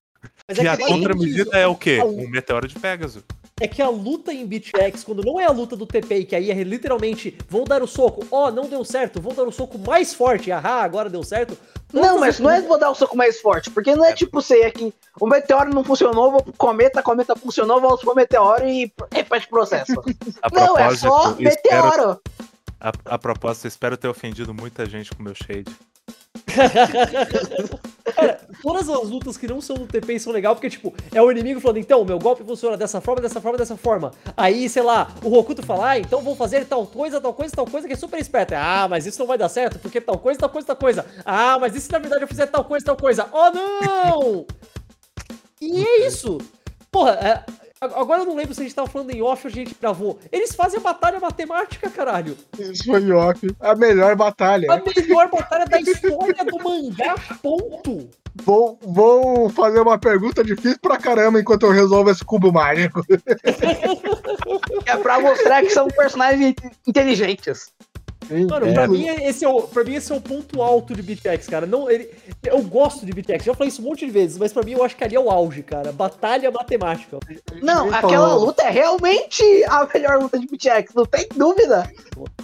Mas 0.48 0.60
que 0.60 0.68
é 0.68 0.70
a 0.70 0.78
que 0.78 0.86
contramedida 0.86 1.58
é 1.58 1.68
o 1.68 1.76
quê? 1.76 2.02
Um 2.02 2.30
meteoro 2.30 2.68
de 2.68 2.76
Pegasus. 2.76 3.24
É 3.60 3.68
que 3.70 3.82
a 3.82 3.88
luta 3.88 4.34
em 4.34 4.46
BTX, 4.46 5.04
quando 5.06 5.24
não 5.24 5.40
é 5.40 5.46
a 5.46 5.52
luta 5.52 5.78
do 5.78 5.86
TPI, 5.86 6.26
que 6.26 6.36
aí 6.36 6.52
é 6.52 6.62
literalmente, 6.62 7.38
vou 7.48 7.64
dar 7.64 7.82
o 7.82 7.88
soco, 7.88 8.26
ó, 8.30 8.52
não 8.52 8.68
deu 8.68 8.84
certo, 8.84 9.22
vou 9.22 9.34
dar 9.34 9.44
o 9.44 9.52
soco 9.52 9.78
mais 9.80 10.14
forte, 10.14 10.52
ahá, 10.52 10.84
agora 10.84 11.10
deu 11.10 11.24
certo. 11.24 11.58
Não, 11.94 12.20
mas 12.20 12.36
as 12.36 12.40
não 12.42 12.52
é 12.52 12.62
vou 12.62 12.78
dar 12.78 12.90
o 12.90 12.96
soco 12.96 13.16
mais 13.16 13.40
forte, 13.40 13.72
porque 13.72 13.96
não 13.96 14.04
é 14.04 14.12
tipo 14.12 14.42
Seiya 14.42 14.70
que 14.72 14.94
o 15.22 15.28
meteoro 15.28 15.74
não 15.74 15.86
funcionou, 15.86 16.32
vou 16.32 16.44
pro 16.44 16.54
cometa, 16.58 17.02
cometa 17.02 17.34
funcionou, 17.34 17.80
volto 17.80 18.02
pro 18.02 18.14
meteoro 18.14 18.68
e 18.68 18.92
repete 19.14 19.46
o 19.46 19.50
processo. 19.50 19.94
A 20.44 20.50
não, 20.52 20.78
é 20.78 20.94
só 20.94 21.32
espero, 21.40 21.86
meteoro. 21.86 22.22
A, 22.86 23.16
a 23.16 23.18
propósito, 23.18 23.68
espero 23.68 23.98
ter 23.98 24.08
ofendido 24.08 24.54
muita 24.54 24.86
gente 24.86 25.12
com 25.12 25.24
meu 25.24 25.34
shade. 25.34 25.76
Cara, 28.14 28.40
todas 28.62 28.88
as 28.88 29.10
lutas 29.10 29.38
que 29.38 29.48
não 29.48 29.60
são 29.60 29.76
do 29.76 29.88
TPI 29.88 30.20
são 30.20 30.32
legal, 30.32 30.54
porque, 30.54 30.70
tipo, 30.70 30.94
é 31.12 31.20
o 31.20 31.32
inimigo 31.32 31.60
falando, 31.60 31.78
então, 31.78 32.06
meu 32.06 32.20
golpe 32.20 32.44
funciona 32.44 32.78
dessa 32.78 33.02
forma, 33.02 33.22
dessa 33.22 33.42
forma, 33.42 33.58
dessa 33.58 33.76
forma. 33.76 34.12
Aí, 34.38 34.70
sei 34.70 34.84
lá, 34.84 35.12
o 35.24 35.30
Rokuto 35.30 35.64
fala, 35.64 35.90
ah, 35.90 36.00
então 36.00 36.22
vou 36.22 36.36
fazer 36.36 36.66
tal 36.66 36.86
coisa, 36.86 37.20
tal 37.20 37.34
coisa, 37.34 37.56
tal 37.56 37.66
coisa, 37.66 37.88
que 37.88 37.94
é 37.94 37.98
super 37.98 38.20
esperto. 38.20 38.54
Ah, 38.54 38.88
mas 38.88 39.08
isso 39.08 39.18
não 39.20 39.26
vai 39.26 39.38
dar 39.38 39.50
certo, 39.50 39.80
porque 39.80 40.00
tal 40.00 40.20
coisa, 40.20 40.40
tal 40.40 40.50
coisa, 40.50 40.68
tal 40.68 40.76
coisa. 40.76 41.06
Ah, 41.26 41.58
mas 41.60 41.76
e 41.76 41.82
se 41.82 41.92
na 41.92 41.98
verdade 41.98 42.24
eu 42.24 42.28
fizer 42.28 42.46
tal 42.46 42.64
coisa, 42.64 42.86
tal 42.86 42.98
coisa? 42.98 43.28
Oh, 43.32 43.50
não! 43.50 44.46
E 45.60 45.84
é 45.84 46.06
isso. 46.06 46.38
Porra, 46.92 47.12
é, 47.14 47.44
agora 47.82 48.22
eu 48.22 48.26
não 48.26 48.36
lembro 48.36 48.54
se 48.54 48.62
a 48.62 48.64
gente 48.64 48.76
tava 48.76 48.88
falando 48.90 49.12
em 49.12 49.22
off 49.22 49.46
ou 49.46 49.52
a 49.52 49.54
gente 49.56 49.76
gravou. 49.80 50.18
Eles 50.32 50.56
fazem 50.56 50.80
a 50.80 50.84
batalha 50.84 51.20
matemática, 51.20 51.90
caralho. 51.90 52.38
Isso 52.58 52.86
foi 52.86 53.12
off. 53.12 53.48
A 53.60 53.76
melhor 53.76 54.16
batalha. 54.16 54.72
A 54.72 54.78
melhor 54.78 55.30
batalha 55.30 55.66
da 55.66 55.80
história 55.80 56.46
do 56.46 56.58
mangá, 56.64 57.16
ponto. 57.42 58.10
Vou, 58.44 58.78
vou 58.82 59.50
fazer 59.50 59.80
uma 59.80 59.98
pergunta 59.98 60.44
difícil 60.44 60.78
pra 60.82 60.98
caramba 60.98 61.40
enquanto 61.40 61.64
eu 61.64 61.72
resolvo 61.72 62.10
esse 62.12 62.24
cubo 62.24 62.52
mágico. 62.52 63.02
É 64.86 64.98
pra 64.98 65.20
mostrar 65.20 65.62
que 65.64 65.70
são 65.70 65.88
personagens 65.88 66.42
in- 66.52 66.56
inteligentes. 66.88 67.72
Mano, 68.30 68.74
pra, 68.74 68.88
mim, 68.88 69.08
esse 69.08 69.44
é 69.46 69.50
o, 69.50 69.62
pra 69.64 69.84
mim 69.84 69.96
esse 69.96 70.12
é 70.12 70.16
o 70.16 70.22
ponto 70.22 70.62
alto 70.62 70.94
de 70.96 71.02
BTX, 71.02 71.48
cara. 71.48 71.66
Não, 71.66 71.90
ele, 71.90 72.10
eu 72.44 72.62
gosto 72.64 73.06
de 73.06 73.12
BTX, 73.12 73.44
já 73.46 73.54
falei 73.54 73.70
isso 73.70 73.82
um 73.82 73.86
monte 73.86 74.06
de 74.06 74.12
vezes, 74.12 74.38
mas 74.38 74.52
pra 74.54 74.64
mim 74.64 74.72
eu 74.72 74.84
acho 74.84 74.96
que 74.96 75.04
ali 75.04 75.16
é 75.16 75.20
o 75.20 75.30
auge, 75.30 75.62
cara. 75.64 75.92
Batalha 75.92 76.50
matemática. 76.52 77.18
Não, 77.62 77.86
Nem 77.86 77.94
aquela 77.96 78.30
falou- 78.30 78.46
luta 78.46 78.64
é 78.64 78.70
realmente 78.70 79.44
a 79.68 79.88
melhor 79.94 80.20
luta 80.22 80.40
de 80.40 80.48
BTX, 80.48 80.94
não 80.96 81.06
tem 81.06 81.28
dúvida. 81.36 81.90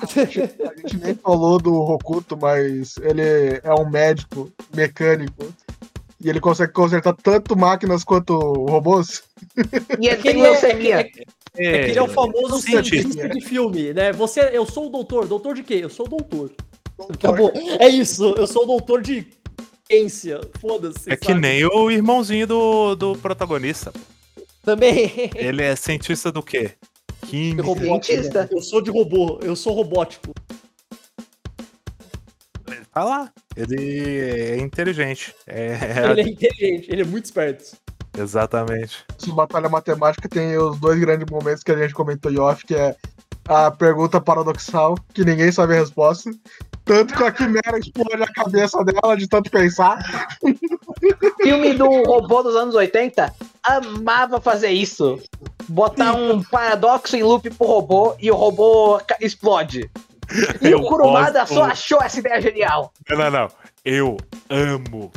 A 0.02 0.06
gente 0.06 0.98
nem 1.02 1.16
falou 1.22 1.58
do 1.60 1.72
Rokuto, 1.82 2.38
mas 2.38 2.96
ele 2.98 3.22
é 3.64 3.74
um 3.80 3.90
médico 3.90 4.52
mecânico. 4.76 5.46
E 6.24 6.30
ele 6.30 6.40
consegue 6.40 6.72
consertar 6.72 7.16
tanto 7.16 7.58
máquinas 7.58 8.04
quanto 8.04 8.38
robôs. 8.38 9.24
E 10.00 10.08
ele 10.08 10.18
Que 10.18 10.22
tem 10.22 10.32
ele 10.34 10.40
é- 10.42 10.52
leucemia. 10.52 11.10
É 11.56 11.86
que 11.86 11.91
ele 11.91 11.99
é 11.99 12.02
o 12.02 12.08
famoso 12.08 12.60
cientista. 12.62 13.12
cientista 13.12 13.30
de 13.30 13.41
filme, 13.41 13.93
né? 13.93 14.14
Você, 14.14 14.39
eu 14.54 14.66
sou 14.66 14.88
o 14.88 14.89
doutor. 14.89 15.28
Doutor 15.28 15.54
de 15.54 15.64
quê? 15.64 15.76
Eu 15.76 15.89
sou 15.89 16.06
o 16.06 16.10
doutor. 16.10 16.52
Acabou. 17.10 17.52
É 17.80 17.88
isso, 17.89 18.34
eu 18.38 18.47
sou 18.47 18.64
o 18.64 18.68
doutor 18.68 19.02
de 19.02 19.28
ciência. 19.89 20.39
Foda-se. 20.60 21.12
É 21.12 21.18
que 21.18 21.28
sabe? 21.28 21.41
nem 21.41 21.66
o 21.66 21.91
irmãozinho 21.91 22.47
do, 22.47 22.95
do 22.95 23.16
protagonista. 23.18 23.91
Também. 24.64 25.32
Ele 25.36 25.64
é 25.64 25.76
cientista 25.76 26.32
do 26.32 26.41
quê? 26.41 26.72
Química. 27.28 27.68
Cientista. 27.76 28.47
Eu 28.52 28.62
sou 28.62 28.82
de 28.82 28.91
robô, 28.91 29.39
eu 29.41 29.56
sou 29.56 29.74
robótico. 29.74 30.34
Tá 32.93 33.04
lá. 33.04 33.32
Ele 33.56 34.20
é 34.20 34.58
inteligente. 34.58 35.34
É, 35.47 35.78
Ele 36.12 36.22
é 36.22 36.30
inteligente, 36.30 36.91
ele 36.91 37.02
é 37.02 37.06
muito 37.06 37.26
esperto. 37.26 37.78
Exatamente. 38.22 39.03
Essa 39.22 39.32
batalha 39.34 39.69
matemática 39.69 40.28
tem 40.30 40.57
os 40.57 40.80
dois 40.80 40.99
grandes 40.99 41.26
momentos 41.30 41.63
que 41.63 41.72
a 41.72 41.78
gente 41.78 41.93
comentou 41.93 42.32
em 42.32 42.39
off, 42.39 42.65
que 42.65 42.76
é 42.76 42.95
a 43.47 43.72
pergunta 43.72 44.22
paradoxal, 44.22 44.95
que 45.13 45.26
ninguém 45.26 45.51
sabe 45.51 45.74
a 45.76 45.80
resposta. 45.80 46.32
Tanto 46.86 47.13
que 47.13 47.24
a 47.24 47.32
Quimera 47.32 47.78
explode 47.78 48.24
a 48.24 48.28
cabeça 48.34 48.84
dela 48.84 49.15
de 49.15 49.28
tanto 49.28 49.49
pensar. 49.51 49.99
Filme 51.41 51.74
do 51.74 51.86
robô 52.03 52.41
dos 52.43 52.55
anos 52.55 52.76
80 52.76 53.34
amava 53.63 54.41
fazer 54.41 54.69
isso. 54.69 55.19
Botar 55.67 56.13
um 56.13 56.41
paradoxo 56.43 57.15
em 57.15 57.24
loop 57.24 57.49
pro 57.51 57.67
robô 57.67 58.15
e 58.19 58.32
o 58.32 58.36
robô 58.36 58.99
explode. 59.19 59.89
E 60.61 60.69
Eu 60.72 60.80
o 60.80 60.88
Kurumada 60.88 61.41
gosto- 61.41 61.53
só 61.55 61.63
achou 61.65 62.01
essa 62.01 62.19
ideia 62.19 62.41
genial. 62.41 62.93
Não, 63.09 63.17
não, 63.17 63.30
não. 63.32 63.47
Eu 63.84 64.15
amo 64.49 65.11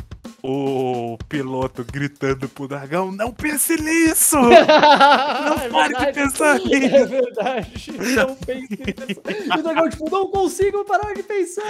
o 0.47 1.17
piloto 1.27 1.83
gritando 1.83 2.47
pro 2.47 2.67
dragão: 2.67 3.11
não 3.11 3.31
pense 3.31 3.75
nisso! 3.81 4.37
Não 4.45 5.71
pare 5.71 5.95
de 5.95 6.13
pensar 6.13 6.59
nisso. 6.59 6.95
É 6.95 7.05
verdade. 7.05 7.91
Não 8.15 8.35
pense 8.35 8.67
nisso. 8.69 9.21
E 9.55 9.59
o 9.59 9.63
dragão, 9.63 9.89
tipo, 9.89 10.09
não 10.09 10.29
consigo 10.29 10.85
parar 10.85 11.13
de 11.13 11.23
pensar. 11.23 11.63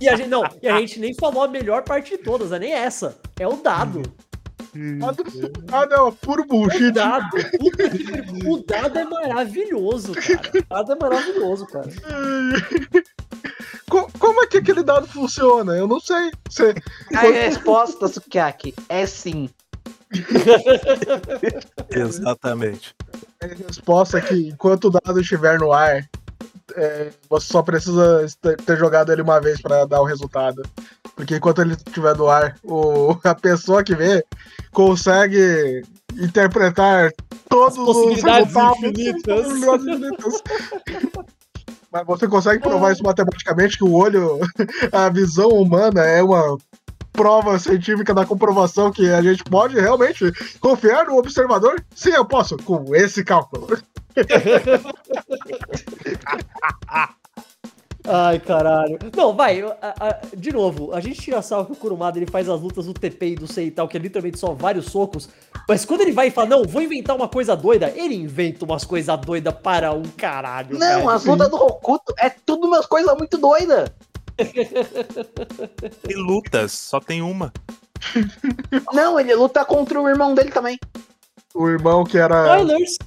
E 0.00 0.08
a 0.08 0.16
gente, 0.16 0.28
não, 0.28 0.42
e 0.62 0.68
a 0.68 0.78
gente 0.78 1.00
nem 1.00 1.14
falou 1.14 1.42
a 1.42 1.48
melhor 1.48 1.82
parte 1.82 2.16
de 2.16 2.18
todas, 2.18 2.52
é 2.52 2.58
nem 2.58 2.72
essa. 2.72 3.18
É 3.38 3.46
o 3.46 3.56
dado. 3.56 4.02
Ah, 5.02 5.12
do- 5.12 5.24
Ah, 5.72 5.86
não, 5.86 6.12
puro 6.12 6.42
O 6.42 6.46
bullshit. 6.46 6.90
dado, 6.90 7.28
puta 7.58 7.88
que 7.90 8.04
pariu. 8.10 8.50
o 8.52 8.64
dado 8.64 8.98
é 8.98 9.04
maravilhoso, 9.04 10.12
cara. 10.14 10.40
O 10.58 10.62
dado 10.74 10.92
é 10.92 10.96
maravilhoso, 11.00 11.66
cara. 11.66 11.88
Co- 13.88 14.10
Como 14.18 14.42
é 14.42 14.46
que 14.46 14.56
aquele 14.58 14.82
dado 14.82 15.06
funciona? 15.06 15.76
Eu 15.76 15.86
não 15.86 16.00
sei. 16.00 16.30
Você, 16.48 16.74
A 17.14 17.20
resposta, 17.20 18.08
Sukiyaki, 18.08 18.74
é 18.88 19.06
sim. 19.06 19.48
Exatamente. 21.90 22.94
a 23.42 23.46
resposta 23.46 24.18
é 24.18 24.20
que 24.20 24.48
enquanto 24.48 24.86
o 24.86 24.90
dado 24.90 25.20
estiver 25.20 25.58
no 25.58 25.72
ar, 25.72 26.04
é, 26.76 27.10
você 27.28 27.46
só 27.52 27.62
precisa 27.62 28.26
ter- 28.40 28.56
ter 28.56 28.76
jogado 28.76 29.12
ele 29.12 29.22
uma 29.22 29.40
vez 29.40 29.60
para 29.60 29.84
dar 29.86 30.00
o 30.00 30.04
resultado. 30.04 30.62
Porque 31.16 31.36
enquanto 31.36 31.62
ele 31.62 31.74
estiver 31.74 32.16
no 32.16 32.28
ar, 32.28 32.56
o, 32.62 33.16
a 33.24 33.34
pessoa 33.34 33.84
que 33.84 33.94
vê 33.94 34.24
consegue 34.72 35.82
interpretar 36.14 37.12
todos 37.48 37.78
As 37.78 37.84
possibilidades 37.84 38.54
os 38.54 38.76
infinitas. 38.78 39.46
Infinitas. 39.46 40.42
Mas 41.92 42.04
você 42.06 42.26
consegue 42.26 42.60
provar 42.60 42.92
isso 42.92 43.04
matematicamente 43.04 43.78
que 43.78 43.84
o 43.84 43.92
olho, 43.92 44.40
a 44.90 45.08
visão 45.08 45.48
humana 45.50 46.02
é 46.02 46.20
uma 46.20 46.58
prova 47.12 47.56
científica 47.56 48.12
da 48.12 48.26
comprovação 48.26 48.90
que 48.90 49.08
a 49.08 49.22
gente 49.22 49.44
pode 49.44 49.78
realmente 49.78 50.32
confiar 50.58 51.06
no 51.06 51.16
observador? 51.16 51.80
Sim, 51.94 52.10
eu 52.10 52.24
posso, 52.24 52.56
com 52.56 52.92
esse 52.96 53.22
cálculo. 53.22 53.68
Ai, 58.06 58.38
caralho. 58.38 58.98
Não, 59.16 59.34
vai, 59.34 59.62
a- 59.62 59.76
a- 59.80 60.18
de 60.36 60.52
novo, 60.52 60.92
a 60.92 61.00
gente 61.00 61.20
tira 61.22 61.40
sal 61.40 61.64
que 61.64 61.72
o 61.72 61.76
Kurumada 61.76 62.18
ele 62.18 62.30
faz 62.30 62.48
as 62.50 62.60
lutas 62.60 62.84
do 62.84 62.92
TP 62.92 63.28
e 63.28 63.34
do 63.34 63.46
Sei 63.50 63.68
e 63.68 63.70
tal, 63.70 63.88
que 63.88 63.96
é 63.96 64.00
literalmente 64.00 64.38
só 64.38 64.52
vários 64.52 64.86
socos. 64.86 65.28
Mas 65.66 65.86
quando 65.86 66.02
ele 66.02 66.12
vai 66.12 66.26
e 66.28 66.30
fala, 66.30 66.48
não, 66.50 66.64
vou 66.64 66.82
inventar 66.82 67.16
uma 67.16 67.28
coisa 67.28 67.56
doida, 67.56 67.90
ele 67.96 68.14
inventa 68.14 68.64
umas 68.66 68.84
coisas 68.84 69.18
doidas 69.20 69.54
para 69.54 69.92
um 69.92 70.02
caralho. 70.02 70.78
Não, 70.78 71.04
cara. 71.04 71.14
as 71.14 71.24
lutas 71.24 71.48
do 71.48 71.56
Hokuto 71.56 72.12
é 72.18 72.28
tudo 72.28 72.66
umas 72.66 72.84
coisas 72.84 73.16
muito 73.16 73.38
doidas. 73.38 73.90
E 76.08 76.14
lutas, 76.14 76.72
só 76.72 77.00
tem 77.00 77.22
uma. 77.22 77.52
Não, 78.92 79.18
ele 79.18 79.34
luta 79.34 79.64
contra 79.64 80.00
o 80.00 80.08
irmão 80.08 80.34
dele 80.34 80.50
também. 80.50 80.78
O 81.54 81.68
irmão 81.68 82.04
que 82.04 82.18
era. 82.18 82.44
Spoilers! 82.58 82.98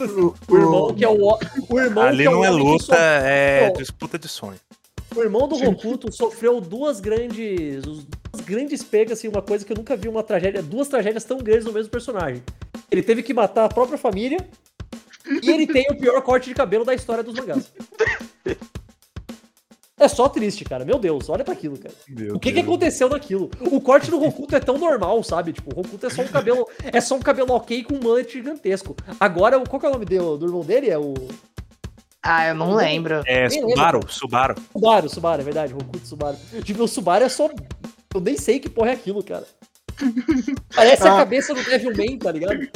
O, 0.00 0.34
O 0.48 0.56
irmão 0.56 0.94
que 0.94 1.04
é 1.04 1.08
o. 1.08 1.38
O 1.68 1.80
irmão 1.80 2.04
Ali 2.04 2.24
que 2.24 2.28
é 2.28 2.30
não 2.30 2.44
é 2.44 2.50
luta, 2.50 2.96
é 2.96 3.70
disputa 3.70 4.18
de 4.18 4.28
sonho. 4.28 4.58
O 5.14 5.22
irmão 5.22 5.48
do 5.48 5.56
Rokuto 5.56 6.12
sofreu 6.12 6.60
duas 6.60 7.00
grandes. 7.00 7.82
Duas 7.82 8.44
grandes 8.44 8.82
perdas, 8.82 9.18
assim, 9.18 9.28
uma 9.28 9.40
coisa 9.42 9.64
que 9.64 9.72
eu 9.72 9.76
nunca 9.76 9.96
vi 9.96 10.08
uma 10.08 10.22
tragédia. 10.22 10.62
Duas 10.62 10.88
tragédias 10.88 11.24
tão 11.24 11.38
grandes 11.38 11.64
no 11.64 11.72
mesmo 11.72 11.90
personagem. 11.90 12.42
Ele 12.90 13.02
teve 13.02 13.22
que 13.22 13.32
matar 13.32 13.64
a 13.64 13.68
própria 13.68 13.96
família. 13.96 14.38
E 15.42 15.50
ele 15.50 15.66
tem 15.66 15.86
o 15.90 15.96
pior 15.96 16.20
corte 16.22 16.48
de 16.48 16.54
cabelo 16.54 16.84
da 16.84 16.94
história 16.94 17.22
dos 17.22 17.34
mangás. 17.34 17.72
É 19.98 20.08
só 20.08 20.28
triste, 20.28 20.62
cara. 20.64 20.84
Meu 20.84 20.98
Deus, 20.98 21.28
olha 21.30 21.42
pra 21.42 21.54
aquilo, 21.54 21.78
cara. 21.78 21.94
Meu 22.08 22.36
O 22.36 22.38
que, 22.38 22.50
que 22.50 22.56
Deus. 22.56 22.66
aconteceu 22.66 23.08
naquilo? 23.08 23.50
O 23.60 23.80
corte 23.80 24.10
do 24.10 24.18
Rokuto 24.18 24.54
é 24.54 24.60
tão 24.60 24.76
normal, 24.76 25.22
sabe? 25.22 25.54
Tipo, 25.54 25.72
o 25.72 25.76
Rokuto 25.82 26.06
é 26.06 26.10
só 26.10 26.20
um 26.22 26.28
cabelo. 26.28 26.68
É 26.92 27.00
só 27.00 27.14
um 27.14 27.20
cabelo 27.20 27.52
ok 27.54 27.82
com 27.84 27.94
um 27.94 28.00
mullet 28.00 28.30
gigantesco. 28.30 28.94
Agora, 29.18 29.58
qual 29.60 29.80
que 29.80 29.86
é 29.86 29.88
o 29.88 29.92
nome 29.92 30.04
dele, 30.04 30.22
do 30.38 30.44
irmão 30.46 30.60
dele? 30.62 30.90
É 30.90 30.98
o. 30.98 31.14
Ah, 32.22 32.48
eu 32.48 32.54
não 32.54 32.74
lembro. 32.74 33.22
É, 33.26 33.48
Nem 33.48 33.60
Subaru, 33.70 34.00
Subaru. 34.08 34.54
Subaru, 34.72 35.08
Subaru, 35.08 35.40
é 35.40 35.44
verdade, 35.44 35.72
Rokuto 35.72 36.06
Subaru. 36.06 36.36
Tipo, 36.62 36.82
o 36.84 36.88
Subaru 36.88 37.24
é 37.24 37.28
só. 37.30 37.48
Eu 38.14 38.20
nem 38.20 38.36
sei 38.36 38.58
que 38.58 38.68
porra 38.68 38.90
é 38.90 38.94
aquilo, 38.94 39.22
cara. 39.22 39.46
Parece 40.74 41.06
a 41.08 41.14
Ah. 41.14 41.16
cabeça 41.18 41.54
do 41.54 41.62
Devilman, 41.64 42.18
tá 42.18 42.32
ligado? 42.32 42.68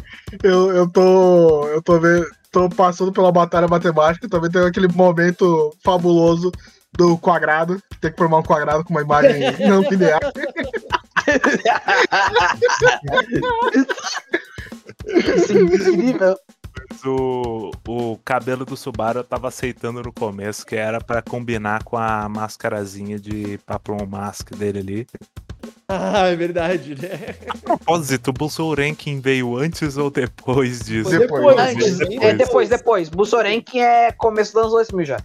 Eu, 0.42 0.70
eu 0.72 0.88
tô. 0.90 1.66
Eu 1.68 1.82
tô 1.82 2.00
vendo. 2.00 2.26
Tô 2.50 2.68
passando 2.68 3.12
pela 3.12 3.30
batalha 3.30 3.68
matemática, 3.68 4.28
também 4.28 4.50
tem 4.50 4.62
aquele 4.62 4.88
momento 4.88 5.72
fabuloso 5.84 6.50
do 6.96 7.16
quadrado, 7.18 7.80
tem 8.00 8.10
que 8.10 8.16
formar 8.18 8.38
um 8.38 8.42
quadrado 8.42 8.84
com 8.84 8.90
uma 8.94 9.02
imagem 9.02 9.40
não 9.66 9.82
linear. 9.82 10.20
Isso 15.06 15.52
é 15.52 15.56
incrível. 15.56 16.36
Mas 16.90 17.04
O, 17.04 17.70
o 17.88 18.18
cabelo 18.24 18.64
do 18.64 18.76
Subaru 18.76 19.20
eu 19.20 19.24
tava 19.24 19.48
aceitando 19.48 20.02
no 20.02 20.12
começo, 20.12 20.64
que 20.66 20.76
era 20.76 21.00
pra 21.00 21.22
combinar 21.22 21.82
com 21.84 21.96
a 21.96 22.28
mascarazinha 22.28 23.18
de 23.18 23.58
Papillon 23.66 24.06
Mask 24.06 24.50
dele 24.52 24.78
ali. 24.80 25.06
Ah, 25.88 26.28
é 26.28 26.36
verdade, 26.36 26.94
né? 26.94 27.34
A 27.48 27.56
propósito, 27.58 28.28
o 28.28 28.32
Bulsorenkin 28.32 29.20
veio 29.20 29.56
antes 29.56 29.96
ou 29.96 30.10
depois 30.10 30.80
disso? 30.80 31.10
Foi 31.10 31.18
Depois, 31.18 31.58
Antes, 31.58 31.98
depois. 31.98 32.22
é 32.22 32.34
depois, 32.34 32.68
depois. 32.68 33.08
Bussorenkin 33.08 33.80
é 33.80 34.12
começo 34.12 34.52
dos 34.52 34.60
anos 34.62 34.72
2000 34.72 35.06
já. 35.06 35.16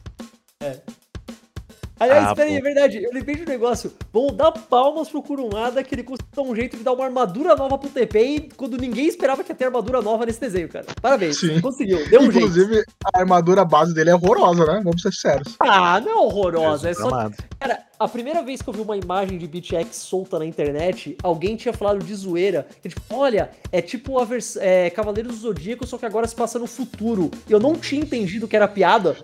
Aliás, 2.00 2.26
Ah, 2.26 2.30
espera 2.30 2.50
aí, 2.50 2.54
pô. 2.54 2.60
é 2.60 2.62
verdade. 2.62 3.04
Eu 3.04 3.12
lembrei 3.14 3.36
de 3.36 3.44
um 3.44 3.46
negócio. 3.46 3.94
Vamos 4.12 4.34
dar 4.36 4.52
palmas 4.52 5.08
pro 5.10 5.22
Kurumada 5.24 5.84
que 5.84 5.96
ele 5.96 6.04
conseguiu 6.04 6.28
dar 6.36 6.42
um 6.42 6.56
jeito 6.56 6.78
de 6.78 6.84
dar 6.84 6.94
uma 6.94 7.06
armadura 7.06 7.56
nova 7.56 7.78
pro 7.78 7.90
TP 7.90 8.20
e 8.20 8.50
quando 8.56 8.78
ninguém 8.78 9.08
esperava 9.08 9.44
que 9.44 9.52
ia 9.52 9.56
ter 9.56 9.66
armadura 9.66 10.02
nova 10.02 10.26
nesse 10.26 10.40
desenho, 10.42 10.68
cara. 10.68 10.86
Parabéns. 11.02 11.40
Sim. 11.40 11.62
Conseguiu. 11.62 12.08
Deu 12.10 12.22
um 12.22 12.32
jeito. 12.32 12.38
Inclusive, 12.48 12.84
a 13.14 13.20
armadura 13.20 13.64
base 13.64 13.94
dele 13.94 14.10
é 14.10 14.16
horrorosa, 14.16 14.66
né? 14.66 14.82
Vamos 14.84 15.02
ser 15.02 15.14
sérios. 15.14 15.56
Ah, 15.60 16.00
não 16.02 16.12
é 16.12 16.16
horrorosa. 16.16 16.90
É 16.90 16.94
só 16.94 17.08
Amado. 17.08 17.36
Cara, 17.60 17.80
a 17.98 18.08
primeira 18.08 18.42
vez 18.44 18.62
que 18.62 18.68
eu 18.70 18.74
vi 18.74 18.82
uma 18.82 18.98
imagem 18.98 19.38
de 19.38 19.48
BitX 19.48 19.96
solta 19.96 20.38
na 20.38 20.46
internet, 20.46 21.18
alguém 21.24 21.56
tinha 21.56 21.74
falado 21.74 22.04
de 22.04 22.14
zoeira. 22.14 22.68
Que, 22.82 22.90
tipo, 22.90 23.02
olha, 23.16 23.50
é 23.72 23.82
tipo 23.82 24.20
a 24.20 24.26
vers 24.26 24.58
é, 24.58 24.90
Cavaleiros 24.90 25.36
do 25.36 25.42
Zodíaco, 25.42 25.88
só 25.88 25.98
que 25.98 26.06
agora 26.06 26.28
se 26.28 26.36
passa 26.36 26.60
no 26.60 26.68
futuro. 26.68 27.32
E 27.48 27.54
eu 27.54 27.60
não 27.60 27.74
tinha 27.76 28.02
entendido 28.02 28.48
que 28.48 28.56
era 28.56 28.68
piada. 28.68 29.16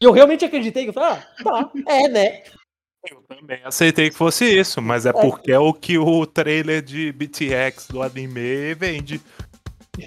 E 0.00 0.04
eu 0.04 0.12
realmente 0.12 0.44
acreditei. 0.44 0.84
que 0.84 0.90
Eu 0.90 0.94
falei, 0.94 1.10
ah, 1.10 1.42
tá, 1.42 1.70
é, 1.86 2.08
né? 2.08 2.42
Eu 3.10 3.22
também 3.28 3.60
aceitei 3.64 4.10
que 4.10 4.16
fosse 4.16 4.44
isso, 4.44 4.82
mas 4.82 5.06
é 5.06 5.12
porque 5.12 5.52
é 5.52 5.58
o 5.58 5.72
que 5.72 5.96
o 5.96 6.26
trailer 6.26 6.82
de 6.82 7.12
BTX 7.12 7.86
do 7.88 8.02
anime 8.02 8.74
vende. 8.74 9.20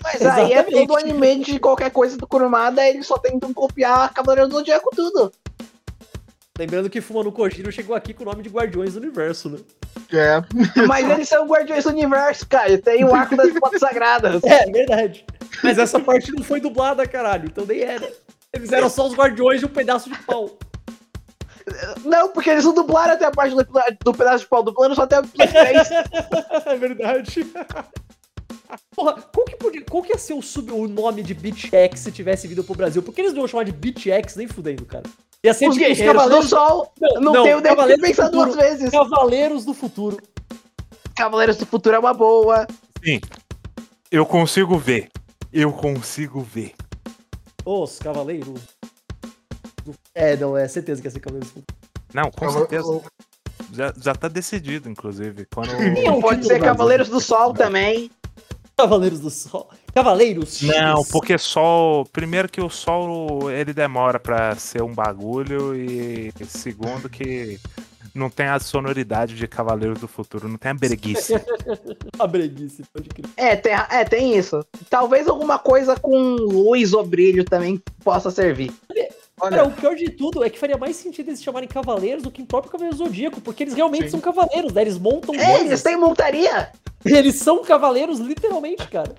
Mas 0.03 0.21
aí 0.25 0.53
é 0.53 0.63
todo 0.63 0.97
anime 0.97 1.39
de 1.39 1.59
qualquer 1.59 1.89
coisa 1.89 2.17
do 2.17 2.27
Kurumada, 2.27 2.87
eles 2.87 3.07
só 3.07 3.17
tentam 3.17 3.53
copiar 3.53 4.13
Cavaleiro 4.13 4.49
do 4.49 4.57
Zodíaco 4.57 4.89
tudo. 4.95 5.31
Lembrando 6.57 6.89
que 6.89 7.01
Fuma 7.01 7.23
no 7.23 7.31
Kojiro 7.31 7.71
chegou 7.71 7.95
aqui 7.95 8.13
com 8.13 8.23
o 8.23 8.25
nome 8.25 8.43
de 8.43 8.49
Guardiões 8.49 8.93
do 8.93 8.99
Universo, 8.99 9.49
né? 9.49 9.59
É. 10.11 10.43
Mas 10.85 11.09
eles 11.09 11.27
são 11.27 11.47
Guardiões 11.47 11.85
do 11.85 11.89
Universo, 11.89 12.45
cara. 12.47 12.77
Tem 12.77 13.03
o 13.03 13.15
arco 13.15 13.35
das 13.35 13.47
espada 13.47 13.79
sagradas. 13.79 14.41
É, 14.45 14.69
verdade. 14.69 15.25
Mas 15.63 15.77
essa 15.77 15.99
parte 15.99 16.31
não 16.31 16.43
foi 16.43 16.59
dublada, 16.59 17.07
caralho, 17.07 17.45
então 17.47 17.65
nem 17.65 17.81
era. 17.81 18.11
Eles 18.53 18.71
eram 18.71 18.89
só 18.89 19.07
os 19.07 19.13
Guardiões 19.13 19.59
de 19.59 19.65
um 19.65 19.69
pedaço 19.69 20.09
de 20.09 20.17
pau. 20.23 20.57
Não, 22.03 22.29
porque 22.29 22.49
eles 22.49 22.65
não 22.65 22.73
dublaram 22.73 23.13
até 23.13 23.25
a 23.25 23.31
parte 23.31 23.55
do, 23.55 23.65
do 24.03 24.13
pedaço 24.13 24.39
de 24.43 24.49
pau 24.49 24.63
do 24.63 24.73
plano, 24.73 24.95
só 24.95 25.03
até 25.03 25.19
o 25.19 25.27
Play 25.27 25.47
3. 25.47 25.91
É 26.65 26.75
verdade. 26.77 27.47
Porra, 28.95 29.21
qual 29.33 29.45
que, 29.45 29.55
podia, 29.55 29.85
qual 29.85 30.03
que 30.03 30.13
ia 30.13 30.17
ser 30.17 30.33
o, 30.33 30.41
sub, 30.41 30.71
o 30.71 30.87
nome 30.87 31.23
de 31.23 31.33
BitX 31.33 31.99
se 31.99 32.11
tivesse 32.11 32.47
vindo 32.47 32.63
pro 32.63 32.75
Brasil? 32.75 33.01
Por 33.01 33.13
que 33.13 33.21
eles 33.21 33.33
não 33.33 33.39
iam 33.39 33.47
chamar 33.47 33.63
de 33.63 33.71
BitX 33.71 34.35
nem 34.35 34.47
fudendo, 34.47 34.85
cara? 34.85 35.03
Ia 35.43 35.53
ser 35.53 35.67
Os 35.67 35.75
tipo 35.75 35.85
os 35.85 35.97
Guerreiros 35.97 36.13
do 36.13 36.19
Cavaleiros, 36.19 36.49
Sol. 36.49 36.93
Não, 36.99 37.21
Não, 37.21 37.33
não, 37.33 37.43
tenho 37.43 37.61
nem 37.61 37.75
que 37.75 37.97
do 37.97 38.01
pensar 38.01 38.29
duas 38.29 38.55
vezes. 38.55 38.89
Cavaleiros 38.91 39.65
do 39.65 39.73
Futuro. 39.73 40.17
Cavaleiros 41.15 41.57
do 41.57 41.65
Futuro 41.65 41.95
é 41.95 41.99
uma 41.99 42.13
boa. 42.13 42.67
Sim, 43.03 43.19
eu 44.11 44.25
consigo 44.25 44.77
ver. 44.77 45.09
Eu 45.51 45.73
consigo 45.73 46.41
ver. 46.41 46.73
Os 47.65 47.99
Cavaleiros. 47.99 48.61
do- 49.85 49.93
É, 50.13 50.35
não, 50.37 50.55
é 50.57 50.67
certeza 50.67 51.01
que 51.01 51.07
ia 51.07 51.11
ser 51.11 51.19
Cavaleiros 51.19 51.51
do. 51.53 51.63
Não, 52.13 52.29
com 52.31 52.45
Eu- 52.45 52.51
certeza. 52.51 52.87
eu- 52.87 53.03
Já, 53.73 53.93
já 54.01 54.13
tá 54.13 54.27
decidido, 54.27 54.89
inclusive. 54.89 55.45
Quando... 55.53 55.69
Quem 55.77 56.05
é 56.05 56.11
o 56.11 56.19
Pode 56.19 56.45
ser 56.45 56.57
do 56.59 56.65
Cavaleiros 56.65 57.07
do 57.07 57.21
Sol 57.21 57.53
também. 57.53 58.11
Cavaleiros 58.77 59.19
do 59.19 59.29
Sol. 59.29 59.69
Cavaleiros 59.93 60.57
X. 60.57 60.67
Não, 60.67 61.03
porque 61.05 61.37
sol. 61.37 62.05
Primeiro 62.05 62.49
que 62.49 62.59
o 62.59 62.69
sol 62.69 63.49
ele 63.51 63.73
demora 63.73 64.19
pra 64.19 64.55
ser 64.55 64.81
um 64.81 64.93
bagulho 64.93 65.75
e 65.75 66.33
segundo 66.47 67.07
que 67.09 67.59
não 68.13 68.29
tem 68.29 68.47
a 68.47 68.59
sonoridade 68.59 69.35
de 69.35 69.47
Cavaleiros 69.47 69.99
do 69.99 70.07
Futuro, 70.07 70.47
não 70.47 70.57
tem 70.57 70.71
a 70.71 70.73
breguice. 70.73 71.33
A 72.19 72.27
breguice, 72.27 72.83
pode 72.93 73.09
crer. 73.09 73.25
É 73.37 73.55
tem, 73.55 73.73
é, 73.73 74.03
tem 74.05 74.37
isso. 74.37 74.63
Talvez 74.89 75.27
alguma 75.27 75.57
coisa 75.57 75.95
com 75.95 76.35
luz 76.35 76.93
ou 76.93 77.05
brilho 77.05 77.43
também 77.43 77.81
possa 78.03 78.29
servir. 78.29 78.71
Cara, 79.39 79.65
o 79.65 79.71
pior 79.71 79.95
de 79.95 80.09
tudo 80.11 80.43
é 80.43 80.49
que 80.49 80.59
faria 80.59 80.77
mais 80.77 80.95
sentido 80.97 81.29
eles 81.29 81.41
chamarem 81.41 81.67
Cavaleiros 81.67 82.21
do 82.23 82.29
que 82.29 82.41
em 82.41 82.45
próprio 82.45 82.71
Cavaleiro 82.71 82.97
Zodíaco, 82.97 83.41
porque 83.41 83.63
eles 83.63 83.73
realmente 83.73 84.03
Sim. 84.03 84.09
são 84.11 84.19
cavaleiros, 84.21 84.71
né? 84.73 84.81
Eles 84.81 84.99
montam 84.99 85.33
É, 85.33 85.45
coisas. 85.45 85.65
eles 85.67 85.81
têm 85.83 85.97
montaria. 85.97 86.69
Eles 87.03 87.35
são 87.37 87.63
cavaleiros, 87.63 88.19
literalmente, 88.19 88.87
cara. 88.87 89.15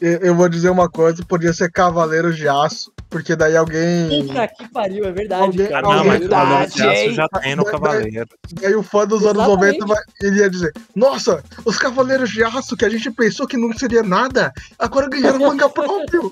eu 0.00 0.18
eu 0.20 0.34
vou 0.36 0.48
dizer 0.48 0.70
uma 0.70 0.88
coisa, 0.88 1.24
podia 1.24 1.52
ser 1.52 1.72
Cavaleiros 1.72 2.36
de 2.36 2.46
Aço, 2.48 2.92
porque 3.16 3.34
daí 3.34 3.56
alguém. 3.56 4.26
Puta 4.26 4.46
que 4.48 4.68
pariu, 4.68 5.04
é 5.06 5.12
verdade, 5.12 5.42
Alguém- 5.44 5.66
cara. 5.68 5.86
Ah, 5.88 5.96
não, 5.96 6.04
mas 6.04 6.18
Verdade, 6.20 6.30
Cavaleiro 6.46 6.72
de 6.74 6.82
Aço 6.82 6.90
hein? 7.08 7.14
já 7.14 7.28
tem 7.28 7.56
no 7.56 7.62
Mas- 7.62 7.72
Cavaleiro. 7.72 8.28
Daí 8.60 8.74
o 8.74 8.82
fã 8.82 9.06
dos 9.06 9.22
anos 9.24 9.42
Exatamente. 9.42 9.78
90 9.80 9.86
vai, 9.86 10.02
ele 10.22 10.38
ia 10.40 10.50
dizer: 10.50 10.72
Nossa, 10.94 11.42
os 11.64 11.78
Cavaleiros 11.78 12.30
de 12.30 12.44
Aço 12.44 12.76
que 12.76 12.84
a 12.84 12.88
gente 12.90 13.10
pensou 13.10 13.46
que 13.46 13.56
não 13.56 13.72
seria 13.72 14.02
nada, 14.02 14.52
agora 14.78 15.08
ganharam 15.08 15.38
manga 15.56 15.68
próprio. 15.68 16.30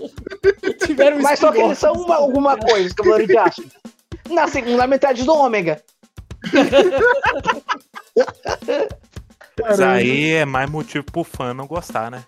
Tiveram 0.85 1.16
um 1.18 1.22
Mas 1.22 1.39
só 1.39 1.51
que 1.51 1.59
eles 1.61 1.78
são 1.78 1.95
uma- 1.95 2.16
alguma 2.16 2.57
coisa, 2.59 2.89
os 2.89 2.93
Cavaleiros 2.93 3.28
de 3.28 3.39
Aço. 3.39 3.64
Na 4.28 4.47
segunda 4.47 4.87
metade 4.87 5.22
do 5.24 5.32
Ômega. 5.35 5.80
Mas 9.62 9.80
aí 9.80 10.32
é 10.32 10.45
mais 10.45 10.68
motivo 10.68 11.05
pro 11.05 11.24
fã 11.24 11.55
não 11.55 11.66
gostar, 11.66 12.11
né? 12.11 12.24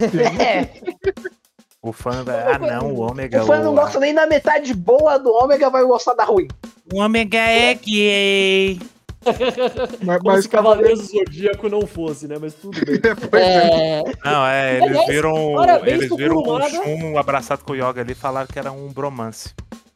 É, 0.00 0.82
O 1.84 1.92
fã 1.92 2.24
vai, 2.24 2.54
ah 2.54 2.58
não, 2.58 2.92
o 2.94 3.00
ômega. 3.00 3.42
o 3.42 3.46
fã 3.46 3.58
não 3.60 3.74
gosta 3.74 4.00
nem 4.00 4.14
da 4.14 4.26
metade 4.26 4.72
boa 4.72 5.18
do 5.18 5.30
Ômega, 5.30 5.68
vai 5.68 5.84
gostar 5.84 6.14
da 6.14 6.24
ruim. 6.24 6.48
O 6.90 6.98
ômega 6.98 7.36
é 7.36 7.74
gay. 7.74 8.80
Mas, 10.02 10.18
Como 10.18 10.32
mas 10.32 10.44
se 10.44 10.48
Cavaleiros 10.50 11.00
do 11.00 11.06
Zodíaco 11.06 11.68
não 11.68 11.86
fosse, 11.86 12.26
né? 12.28 12.36
Mas 12.40 12.52
tudo 12.54 12.78
bem. 12.84 13.00
Pois 13.30 13.42
é. 13.42 13.98
É, 14.00 14.02
Não, 14.24 14.46
é, 14.46 14.76
eles 14.76 14.88
Aliás, 14.90 15.06
viram, 15.08 15.54
parabéns 15.54 15.94
eles 16.02 16.16
viram 16.16 16.36
o. 16.36 16.62
Shun 16.68 17.18
abraçado 17.18 17.64
com 17.64 17.72
o 17.72 17.76
Yoga 17.76 18.00
ali 18.02 18.12
e 18.12 18.14
falaram 18.14 18.46
que 18.46 18.58
era 18.58 18.70
um 18.72 18.88
bromance. 18.92 19.54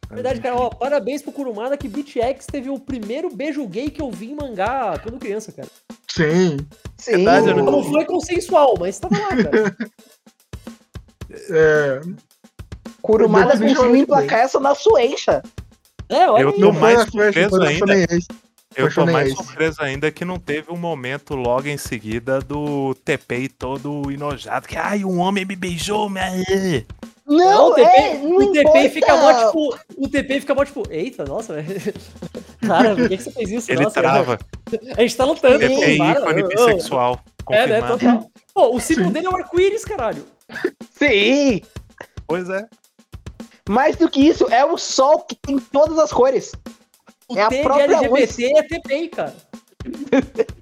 Na 0.09 0.15
verdade, 0.15 0.41
cara, 0.41 0.57
ó, 0.57 0.71
parabéns 0.71 1.21
pro 1.21 1.33
Kurumada 1.33 1.77
que 1.77 1.87
Beat 1.87 2.17
X 2.17 2.47
teve 2.47 2.71
o 2.71 2.79
primeiro 2.79 3.29
beijo 3.29 3.67
gay 3.67 3.91
que 3.91 4.01
eu 4.01 4.11
vi 4.11 4.31
em 4.31 4.35
mangá 4.35 4.99
quando 5.03 5.19
criança, 5.19 5.53
cara. 5.53 5.69
Sim. 6.11 6.57
Sim. 6.97 7.17
Verdade, 7.17 7.49
eu 7.51 7.57
Não, 7.57 7.65
não- 7.71 7.85
foi 7.85 8.07
consensual, 8.07 8.75
mas 8.81 8.99
tava 8.99 9.19
lá, 9.19 9.29
cara. 9.29 9.77
É, 11.31 12.01
Kurumada 13.03 13.53
conseguiu 13.53 13.97
emplacar 13.97 14.41
essa 14.41 14.59
na 14.59 14.75
Sueixa. 14.75 15.43
É, 16.09 16.29
olha 16.29 16.43
Eu 16.43 16.53
tô 16.53 16.61
não 16.61 16.73
mais 16.73 17.03
surpreso 17.03 17.63
ainda. 17.63 18.07
Eu 18.77 18.95
tô 18.95 19.07
mais 19.07 19.35
surpreso 19.35 19.83
ainda 19.83 20.11
que 20.11 20.25
não 20.25 20.39
teve 20.39 20.71
um 20.71 20.77
momento 20.77 21.35
logo 21.35 21.69
em 21.69 21.77
seguida 21.77 22.41
do 22.41 22.95
TP 23.05 23.49
todo 23.49 24.11
enojado. 24.11 24.67
Que, 24.69 24.77
ai, 24.77 25.05
um 25.05 25.19
homem 25.19 25.45
me 25.45 25.57
beijou, 25.57 26.09
mas... 26.09 26.45
Não, 27.27 27.71
o 27.71 27.75
TP, 27.75 27.91
é, 27.91 28.15
não 28.15 28.37
o 28.37 28.53
TP 28.53 28.89
fica 28.89 29.15
mó 29.15 29.35
tipo. 29.35 29.79
O 29.99 30.09
TP 30.09 30.41
fica 30.41 30.55
mó 30.55 30.65
tipo. 30.65 30.83
Eita, 30.89 31.27
nossa, 31.27 31.61
velho. 31.61 31.93
Cara, 32.67 32.97
por 32.97 33.07
que, 33.07 33.19
que 33.19 33.23
você 33.23 33.31
fez 33.33 33.51
isso? 33.51 33.71
Ele 33.71 33.83
nossa, 33.83 34.01
trava. 34.01 34.39
A 34.97 35.01
gente 35.03 35.15
tá 35.15 35.27
lutando 35.27 35.59
TP 35.59 35.75
aqui, 35.75 35.99
para. 35.99 36.21
ícone 36.21 36.43
bissexual. 36.45 37.21
É, 37.51 37.67
né? 37.67 37.83
Total. 37.83 38.31
Pô, 38.55 38.75
o 38.75 38.81
símbolo 38.81 39.11
dele 39.11 39.27
é 39.27 39.31
o 39.31 39.37
arco-íris, 39.37 39.85
caralho. 39.85 40.25
Sim. 40.93 41.63
Pois 42.27 42.49
é. 42.49 42.69
Mais 43.69 43.97
do 43.97 44.11
que 44.11 44.21
isso, 44.21 44.47
é 44.51 44.65
o 44.65 44.79
sol 44.79 45.21
que 45.21 45.37
tem 45.37 45.59
todas 45.59 45.99
as 45.99 46.13
cores. 46.13 46.53
O 47.29 47.39
É 47.39 47.43
a 47.43 47.49
T 47.49 47.57
de 47.57 47.63
própria 47.63 47.97
LGBT 47.97 48.59
é 48.59 48.63
TP, 48.63 49.09
cara. 49.09 49.37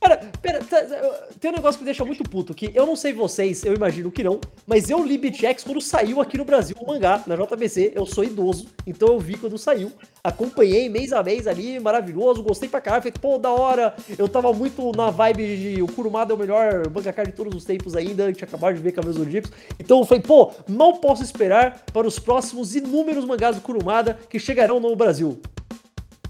cara, 0.00 0.16
pera, 0.40 0.58
tá- 0.64 0.82
tá- 0.82 1.26
tem 1.40 1.50
um 1.50 1.54
negócio 1.54 1.78
que 1.78 1.84
me 1.84 1.86
deixa 1.86 2.04
muito 2.04 2.22
puto, 2.24 2.54
que 2.54 2.70
eu 2.74 2.86
não 2.86 2.96
sei 2.96 3.12
vocês, 3.12 3.64
eu 3.64 3.74
imagino 3.74 4.10
que 4.10 4.22
não, 4.22 4.40
mas 4.66 4.90
eu 4.90 5.04
li 5.04 5.18
BitX 5.18 5.64
quando 5.64 5.80
saiu 5.80 6.20
aqui 6.20 6.36
no 6.36 6.44
Brasil 6.44 6.76
o 6.80 6.86
mangá, 6.86 7.22
na 7.26 7.36
JBC, 7.36 7.92
eu 7.94 8.06
sou 8.06 8.24
idoso, 8.24 8.66
então 8.86 9.08
eu 9.08 9.18
vi 9.18 9.36
quando 9.36 9.56
saiu, 9.58 9.92
acompanhei 10.22 10.88
mês 10.88 11.12
a 11.12 11.22
mês 11.22 11.46
ali, 11.46 11.78
maravilhoso, 11.80 12.42
gostei 12.42 12.68
pra 12.68 12.80
caralho, 12.80 13.02
falei, 13.02 13.14
pô, 13.20 13.38
da 13.38 13.50
hora, 13.50 13.94
eu 14.18 14.28
tava 14.28 14.52
muito 14.52 14.92
na 14.92 15.10
vibe 15.10 15.56
de 15.56 15.82
o 15.82 15.86
Kurumada 15.86 16.32
é 16.32 16.36
o 16.36 16.38
melhor 16.38 16.88
mangaka 16.90 17.24
de 17.24 17.32
todos 17.32 17.54
os 17.54 17.64
tempos 17.64 17.94
ainda, 17.96 18.32
tinha 18.32 18.46
acabado 18.46 18.74
de 18.74 18.80
ver 18.80 18.92
Cabelos 18.92 19.16
Zodíacos, 19.16 19.50
então 19.78 19.98
eu 20.00 20.04
falei, 20.04 20.22
pô, 20.22 20.52
não 20.68 20.96
posso 20.96 21.22
esperar 21.22 21.84
para 21.92 22.06
os 22.06 22.18
próximos 22.18 22.74
inúmeros 22.74 23.24
mangás 23.24 23.56
do 23.56 23.62
Kurumada 23.62 24.18
que 24.28 24.38
chegarão 24.38 24.80
no 24.80 24.94
Brasil. 24.94 25.40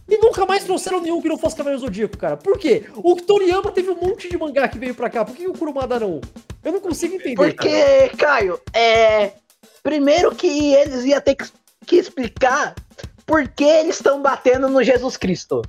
E 0.08 0.16
nunca 0.16 0.46
mais 0.46 0.64
trouxeram 0.64 1.00
nenhum 1.00 1.20
que 1.20 1.28
não 1.28 1.36
fosse 1.36 1.54
Cavaleiro 1.54 1.82
Zodíaco, 1.84 2.16
cara. 2.16 2.36
Por 2.36 2.58
quê? 2.58 2.84
O 2.96 3.14
Toriyama 3.14 3.70
teve 3.70 3.90
um 3.90 4.00
monte 4.00 4.28
de 4.28 4.38
mangá 4.38 4.66
que 4.66 4.78
veio 4.78 4.94
pra 4.94 5.10
cá. 5.10 5.24
Por 5.24 5.36
que 5.36 5.46
o 5.46 5.52
Kurumada 5.52 6.00
não? 6.00 6.20
Eu 6.64 6.72
não 6.72 6.80
consigo 6.80 7.14
entender. 7.14 7.36
cara. 7.36 7.52
Porque, 7.52 8.16
Caio, 8.16 8.58
é. 8.72 9.32
Primeiro 9.82 10.34
que 10.34 10.74
eles 10.74 11.04
iam 11.04 11.20
ter 11.20 11.36
que, 11.86 11.96
explicar 11.96 12.74
por 13.26 13.46
que 13.48 13.64
eles 13.64 13.96
estão 13.96 14.22
batendo 14.22 14.68
no 14.68 14.82
Jesus 14.82 15.16
Cristo. 15.16 15.62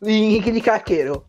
Em 0.00 0.26
Henrique 0.26 0.52
de 0.52 0.60
Caqueiro. 0.60 1.24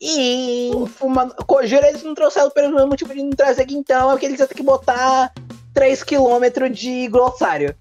E 0.00 0.70
em 0.70 0.86
Fuma... 0.86 1.28
Kojiro 1.46 1.84
eles 1.84 2.02
não 2.02 2.14
trouxeram 2.14 2.50
pelo 2.50 2.74
mesmo 2.74 2.88
motivo 2.88 3.12
de 3.12 3.22
não 3.22 3.30
trazer 3.30 3.62
aqui, 3.62 3.76
então 3.76 4.08
é 4.08 4.12
porque 4.12 4.26
eles 4.26 4.38
iam 4.38 4.48
ter 4.48 4.54
que 4.54 4.62
botar 4.62 5.32
3km 5.74 6.70
de 6.70 7.08
glossário. 7.08 7.76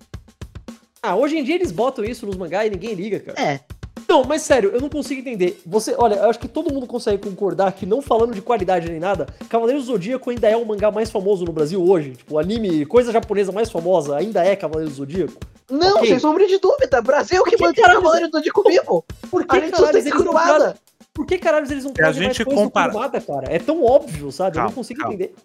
Ah, 1.01 1.16
hoje 1.16 1.38
em 1.38 1.43
dia 1.43 1.55
eles 1.55 1.72
botam 1.72 2.03
isso 2.03 2.26
nos 2.26 2.36
mangá 2.36 2.66
e 2.66 2.70
ninguém 2.70 2.93
liga, 2.93 3.20
cara. 3.20 3.41
É. 3.41 3.62
Não, 4.10 4.24
mas 4.24 4.41
sério, 4.41 4.72
eu 4.74 4.82
não 4.82 4.89
consigo 4.89 5.22
entender. 5.22 5.62
Você, 5.66 5.93
olha, 5.97 6.16
eu 6.16 6.30
acho 6.30 6.39
que 6.39 6.47
todo 6.47 6.74
mundo 6.74 6.88
consegue 6.88 7.22
concordar 7.30 7.72
que, 7.74 7.86
não 7.86 8.01
falando 8.01 8.34
de 8.34 8.41
qualidade 8.41 8.89
nem 8.89 8.99
nada, 8.99 9.28
Cavaleiros 9.47 9.86
do 9.86 9.91
Zodíaco 9.91 10.32
ainda 10.32 10.49
é 10.49 10.57
o 10.57 10.66
mangá 10.66 10.89
mais 10.89 11.12
famoso 11.12 11.45
no 11.45 11.51
Brasil 11.51 11.80
hoje. 11.82 12.12
Tipo, 12.12 12.36
o 12.36 12.39
anime, 12.39 12.86
coisa 12.88 13.12
japonesa 13.12 13.51
mais 13.51 13.70
famosa, 13.70 14.18
ainda 14.18 14.43
é 14.43 14.55
Cavaleiros 14.55 14.93
do 14.95 14.97
Zodíaco. 14.97 15.34
Não, 15.70 15.97
Ok. 15.97 16.07
sem 16.10 16.18
sombra 16.20 16.47
de 16.47 16.57
dúvida. 16.57 16.99
Brasil 17.03 17.43
que 17.43 17.55
que 17.55 17.62
mantém 17.64 17.84
o 17.84 17.86
caralho- 17.86 18.01
Cavaleiro 18.03 18.32
do 18.32 18.41
Dico 18.41 18.64
vivo. 18.68 19.05
Por 19.30 19.41
que 19.41 19.47
caralho 19.47 19.66
eles 19.66 19.72
não 19.80 20.34
trazem... 20.34 20.74
Por 21.14 21.26
que 21.26 21.38
caralho 21.38 21.66
eles 21.72 21.84
não 21.84 21.91
a 21.91 21.93
trazem 21.93 22.24
mais 22.24 22.36
gente 22.38 22.45
coisa 22.45 22.62
compara- 22.64 22.91
cara? 23.22 23.45
É 23.53 23.60
tão 23.60 23.84
óbvio, 23.84 24.32
sabe? 24.32 24.57
eu 24.57 24.62
não 24.62 24.68
Calma, 24.70 24.76
consigo 24.76 24.99
calma. 25.01 25.14
entender. 25.14 25.36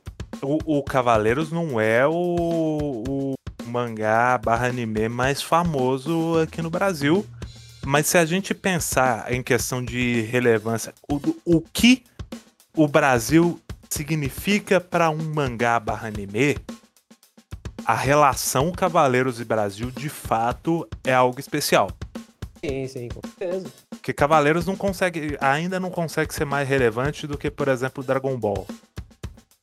O, 0.43 0.79
o 0.79 0.83
Cavaleiros 0.83 1.51
não 1.53 1.79
é 1.81 2.07
o, 2.07 2.13
o 3.09 3.35
mangá 3.67 4.39
barra 4.39 4.69
anime 4.69 5.09
mais 5.09 5.43
famoso 5.43 6.39
aqui 6.41 6.63
no 6.63 6.71
Brasil. 6.71 7.25
Mas 7.87 8.07
se 8.07 8.17
a 8.19 8.25
gente 8.25 8.55
pensar 8.55 9.33
em 9.33 9.43
questão 9.43 9.85
de 9.85 10.23
relevância, 10.23 10.95
o, 11.09 11.21
o 11.45 11.61
que 11.61 12.03
o 12.77 12.89
Brasil 12.89 13.61
significa 13.91 14.81
para 14.81 15.11
um 15.11 15.23
mangá 15.35 15.79
barra 15.79 16.09
anime, 16.09 16.57
a 17.85 17.95
relação 17.95 18.73
Cavaleiros 18.73 19.39
e 19.41 19.45
Brasil 19.45 19.91
de 19.91 20.09
fato 20.09 20.89
é 21.05 21.13
algo 21.13 21.39
especial. 21.39 21.91
Sim, 22.65 22.89
sim, 22.89 23.09
com 23.09 23.21
certeza. 23.29 23.67
Porque 23.91 24.13
Cavaleiros 24.13 24.65
não 24.65 24.75
consegue, 24.75 25.37
ainda 25.41 25.79
não 25.79 25.91
consegue 25.91 26.35
ser 26.35 26.47
mais 26.47 26.67
relevante 26.67 27.27
do 27.27 27.37
que, 27.37 27.51
por 27.51 27.69
exemplo, 27.69 28.03
Dragon 28.03 28.37
Ball. 28.39 28.67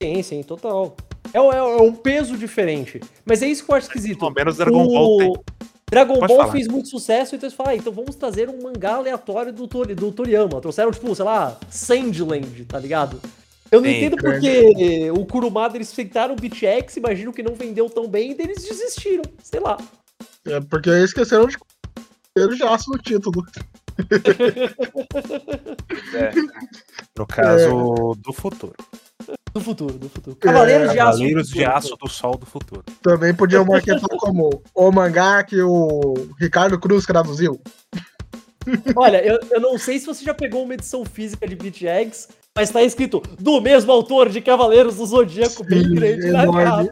Sim, 0.01 0.21
sim, 0.21 0.43
total. 0.43 0.95
É, 1.33 1.39
é- 1.39 1.57
é 1.57 1.81
um 1.81 1.93
peso 1.93 2.37
diferente. 2.37 2.99
Mas 3.25 3.41
é 3.41 3.47
isso 3.47 3.65
que 3.65 3.71
eu 3.71 3.75
acho 3.75 3.87
esquisito. 3.87 4.19
Pelo 4.19 4.33
menos 4.33 4.57
Dragon 4.57 4.85
Ball 4.87 5.17
tem. 5.17 5.33
Dragon 5.91 6.19
Pode 6.19 6.27
Ball 6.29 6.37
falar. 6.37 6.51
fez 6.53 6.69
muito 6.69 6.87
sucesso, 6.87 7.35
então 7.35 7.45
eles 7.45 7.55
falaram, 7.55 7.75
ah, 7.75 7.77
então 7.77 7.91
vamos 7.91 8.15
trazer 8.15 8.49
um 8.49 8.63
mangá 8.63 8.93
aleatório 8.93 9.51
do, 9.51 9.67
Tori, 9.67 9.93
do 9.93 10.09
Toriyama. 10.09 10.61
Trouxeram, 10.61 10.89
tipo, 10.89 11.13
sei 11.13 11.25
lá, 11.25 11.59
Sandland, 11.69 12.63
tá 12.63 12.79
ligado? 12.79 13.19
Eu 13.69 13.81
não 13.81 13.89
Sim, 13.89 13.97
entendo 13.97 14.15
porque 14.15 15.11
o 15.11 15.25
Kurumada, 15.25 15.75
eles 15.75 15.91
tentaram 15.91 16.33
o 16.33 16.37
Beat 16.37 16.63
X, 16.63 16.95
imagino 16.95 17.33
que 17.33 17.43
não 17.43 17.55
vendeu 17.55 17.89
tão 17.89 18.07
bem, 18.07 18.31
e 18.31 18.35
daí 18.35 18.47
eles 18.47 18.63
desistiram, 18.63 19.23
sei 19.43 19.59
lá. 19.59 19.77
É 20.45 20.61
porque 20.61 20.89
esqueceram 20.89 21.47
de 21.47 21.57
Cavaleiro 22.33 22.55
de 22.55 22.63
Aço 22.63 22.89
no 22.89 22.97
título. 22.97 23.45
No 27.17 27.27
caso 27.27 28.15
do 28.23 28.33
futuro. 28.33 28.73
Do 29.53 29.59
futuro, 29.59 29.93
do 29.93 30.09
futuro. 30.09 30.35
Cavaleiros 30.37 30.91
de 30.91 30.99
Aço. 30.99 31.11
do 31.11 31.11
Cavaleiros 31.11 31.47
de 31.47 31.53
futuro. 31.53 31.77
Aço 31.77 31.95
do 31.97 32.09
Sol 32.09 32.37
do 32.37 32.45
Futuro. 32.45 32.83
Também 33.01 33.33
podiam 33.33 33.65
marketar 33.65 34.09
como 34.17 34.63
o 34.73 34.91
mangá 34.91 35.43
que 35.43 35.61
o 35.61 36.13
Ricardo 36.39 36.79
Cruz 36.79 37.05
traduziu. 37.05 37.59
Olha, 38.95 39.23
eu, 39.25 39.39
eu 39.49 39.59
não 39.59 39.77
sei 39.77 39.99
se 39.99 40.05
você 40.05 40.23
já 40.23 40.33
pegou 40.33 40.63
uma 40.63 40.73
edição 40.73 41.03
física 41.03 41.47
de 41.47 41.55
Beat 41.55 41.81
X, 41.81 42.29
mas 42.55 42.69
tá 42.69 42.83
escrito 42.83 43.21
do 43.39 43.59
mesmo 43.59 43.91
autor 43.91 44.29
de 44.29 44.39
Cavaleiros 44.39 44.97
do 44.97 45.05
Zodíaco, 45.05 45.63
bem 45.63 45.83
Sim, 45.83 45.95
grande 45.95 46.31
na 46.31 46.45
capa. 46.45 46.89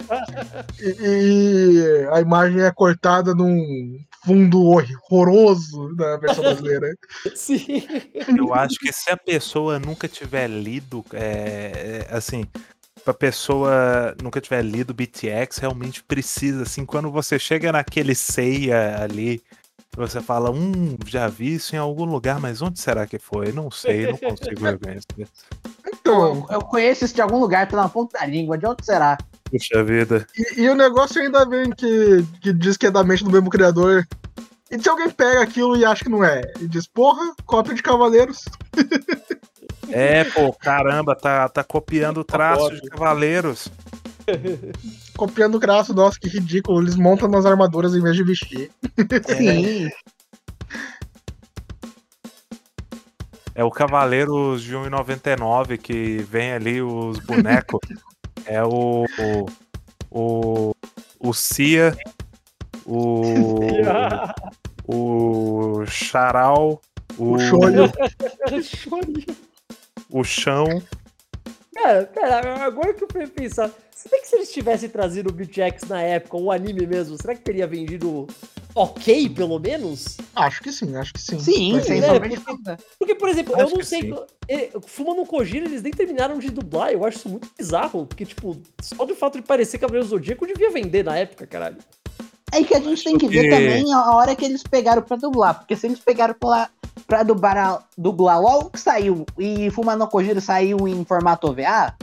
E, 0.82 0.96
e 1.02 2.08
a 2.12 2.22
imagem 2.22 2.62
é 2.62 2.72
cortada 2.72 3.36
num 3.36 4.00
fundo 4.24 4.64
horroroso 4.64 5.96
da 5.96 6.18
versão 6.18 6.44
brasileira. 6.44 6.96
Sim. 7.36 7.88
Eu 8.38 8.54
acho 8.54 8.78
que 8.80 8.92
se 8.92 9.10
a 9.10 9.18
pessoa 9.18 9.80
nunca 9.80 10.08
tiver 10.08 10.48
lido, 10.48 11.04
é, 11.14 12.06
é, 12.10 12.16
assim, 12.16 12.46
a 13.06 13.14
pessoa 13.14 14.16
nunca 14.22 14.42
tiver 14.42 14.64
lido 14.64 14.94
BTX, 14.94 15.58
realmente 15.60 16.04
precisa, 16.04 16.64
assim, 16.64 16.86
quando 16.86 17.12
você 17.12 17.40
chega 17.40 17.72
naquele 17.72 18.14
ceia 18.14 19.02
ali, 19.02 19.42
você 20.00 20.22
fala, 20.22 20.50
hum, 20.50 20.96
já 21.06 21.28
vi 21.28 21.56
isso 21.56 21.76
em 21.76 21.80
algum 21.80 22.06
lugar, 22.06 22.40
mas 22.40 22.62
onde 22.62 22.80
será 22.80 23.06
que 23.06 23.20
foi? 23.20 23.52
Não 23.52 23.70
sei, 23.70 24.08
não 24.08 24.18
consigo 24.18 24.64
reconhecer. 24.66 25.28
Então, 25.88 26.46
Eu 26.50 26.62
conheço 26.62 27.06
isso 27.06 27.16
de 27.16 27.22
algum 27.22 27.40
lugar, 27.40 27.68
tá 27.68 27.76
na 27.76 27.90
ponta 27.90 28.20
da 28.20 28.26
língua. 28.26 28.58
De 28.58 28.66
onde 28.66 28.86
será? 28.86 29.18
Puxa 29.52 29.84
vida. 29.84 30.26
e, 30.38 30.62
e 30.62 30.70
o 30.70 30.76
negócio 30.76 31.22
ainda 31.22 31.46
vem 31.46 31.72
que, 31.72 32.26
que 32.42 32.54
diz 32.54 32.78
que 32.78 32.88
é 32.88 32.92
da 32.92 33.04
mente 33.04 33.24
do 33.24 33.32
mesmo 33.32 33.50
criador. 33.50 34.08
E 34.72 34.80
se 34.80 34.88
alguém 34.88 35.10
pega 35.10 35.42
aquilo 35.42 35.76
e 35.76 35.84
acha 35.84 36.04
que 36.04 36.10
não 36.10 36.24
é? 36.24 36.42
E 36.62 36.68
diz, 36.68 36.88
porra, 36.88 37.34
cópia 37.46 37.74
de 37.74 37.82
Cavaleiros. 37.82 38.46
É, 39.92 40.24
pô, 40.24 40.54
caramba, 40.54 41.16
tá, 41.16 41.50
tá 41.50 41.64
copiando 41.64 42.24
traços 42.24 42.80
de 42.80 42.90
cavaleiros. 42.90 43.68
Copiando 45.16 45.56
o 45.56 45.60
traço, 45.60 45.94
nossa, 45.94 46.20
que 46.20 46.28
ridículo. 46.28 46.82
Eles 46.82 46.96
montam 46.96 47.28
nas 47.28 47.46
armaduras 47.46 47.96
em 47.96 48.02
vez 48.02 48.16
de 48.16 48.24
vestir. 48.24 48.72
Sim. 49.38 49.90
É 53.60 53.64
o 53.64 53.70
Cavaleiros 53.70 54.64
de 54.64 54.74
1,99 54.74 55.78
que 55.78 56.20
vem 56.20 56.54
ali 56.54 56.82
os 56.82 57.20
bonecos. 57.20 57.82
é 58.46 58.64
o. 58.64 59.06
O. 60.10 60.72
O 61.20 61.34
Cia. 61.34 61.94
O. 62.86 63.60
O 64.88 65.86
Charal. 65.86 66.82
O, 67.18 67.36
o 70.10 70.24
Chão. 70.24 70.82
Cara, 71.82 72.06
cara, 72.08 72.66
agora 72.66 72.94
que 72.94 73.04
eu 73.04 73.08
fui 73.10 73.26
pensar, 73.28 73.72
será 73.96 74.20
que 74.20 74.28
se 74.28 74.36
eles 74.36 74.52
tivessem 74.52 74.90
trazido 74.90 75.30
o 75.30 75.34
Beat 75.34 75.58
X 75.58 75.84
na 75.88 76.02
época, 76.02 76.36
o 76.36 76.52
anime 76.52 76.86
mesmo, 76.86 77.16
será 77.20 77.34
que 77.34 77.42
teria 77.42 77.66
vendido 77.66 78.28
ok, 78.76 79.30
pelo 79.30 79.58
menos? 79.60 80.18
Acho 80.36 80.62
que 80.62 80.72
sim, 80.74 80.96
acho 80.96 81.14
que 81.14 81.22
sim. 81.22 81.40
Sim, 81.40 81.78
é, 81.78 81.80
de 81.80 82.20
porque-. 82.20 82.84
Porque, 82.98 83.16
por 83.16 83.30
exemplo, 83.30 83.56
Acho 83.56 83.74
eu 83.74 83.78
não 83.78 83.84
sei. 83.84 84.14
Fuma 84.86 85.14
no 85.14 85.26
Kojira, 85.26 85.66
eles 85.66 85.82
nem 85.82 85.94
terminaram 85.94 86.38
de 86.38 86.50
dublar. 86.50 86.92
Eu 86.92 87.06
acho 87.06 87.18
isso 87.18 87.30
muito 87.30 87.50
bizarro. 87.58 88.06
Porque, 88.06 88.26
tipo, 88.26 88.58
só 88.82 89.06
do 89.06 89.16
fato 89.16 89.40
de 89.40 89.46
parecer 89.46 89.78
Cavaleiro 89.78 90.08
Zodíaco 90.08 90.46
devia 90.46 90.72
vender 90.72 91.04
na 91.04 91.18
época, 91.18 91.48
caralho. 91.48 91.78
É 92.52 92.64
que 92.64 92.74
a 92.74 92.80
gente 92.80 93.04
tem 93.04 93.18
que 93.18 93.28
ver 93.28 93.50
também 93.50 93.94
a 93.94 94.16
hora 94.16 94.36
que 94.36 94.44
eles 94.44 94.64
pegaram 94.64 95.02
pra 95.02 95.18
dublar. 95.18 95.60
Porque 95.60 95.76
se 95.76 95.88
eles 95.88 96.00
pegaram 96.00 96.34
pra, 96.34 96.70
pra 97.10 97.24
dublar, 97.24 97.84
dublar 97.98 98.40
logo 98.40 98.70
que 98.70 98.80
saiu 98.80 99.26
e 99.38 99.70
Fumano 99.72 100.08
Kojiro 100.08 100.40
saiu 100.40 100.88
em 100.88 101.04
formato 101.04 101.48
OVA, 101.48 101.96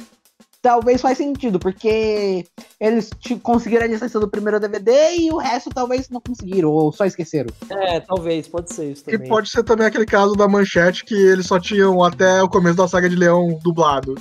talvez 0.60 1.00
faz 1.00 1.16
sentido, 1.16 1.60
porque 1.60 2.44
eles 2.80 3.08
conseguiram 3.40 3.84
a 3.84 3.88
licença 3.88 4.18
do 4.18 4.28
primeiro 4.28 4.58
DVD 4.58 5.14
e 5.16 5.30
o 5.30 5.36
resto 5.36 5.70
talvez 5.70 6.08
não 6.10 6.20
conseguiram, 6.20 6.70
ou 6.70 6.90
só 6.92 7.04
esqueceram. 7.06 7.50
É, 7.70 8.00
talvez, 8.00 8.48
pode 8.48 8.74
ser 8.74 8.90
isso 8.90 9.04
E 9.06 9.12
também. 9.12 9.28
pode 9.28 9.48
ser 9.48 9.62
também 9.62 9.86
aquele 9.86 10.06
caso 10.06 10.34
da 10.34 10.48
manchete 10.48 11.04
que 11.04 11.14
eles 11.14 11.46
só 11.46 11.60
tinham 11.60 12.02
até 12.02 12.42
o 12.42 12.48
começo 12.48 12.76
da 12.76 12.88
saga 12.88 13.08
de 13.08 13.14
Leão 13.14 13.60
dublado. 13.62 14.16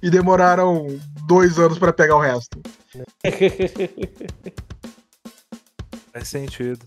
E 0.00 0.10
demoraram 0.10 0.86
dois 1.26 1.58
anos 1.58 1.76
pra 1.78 1.92
pegar 1.92 2.14
o 2.16 2.20
resto. 2.20 2.60
Faz 6.12 6.28
sentido. 6.28 6.84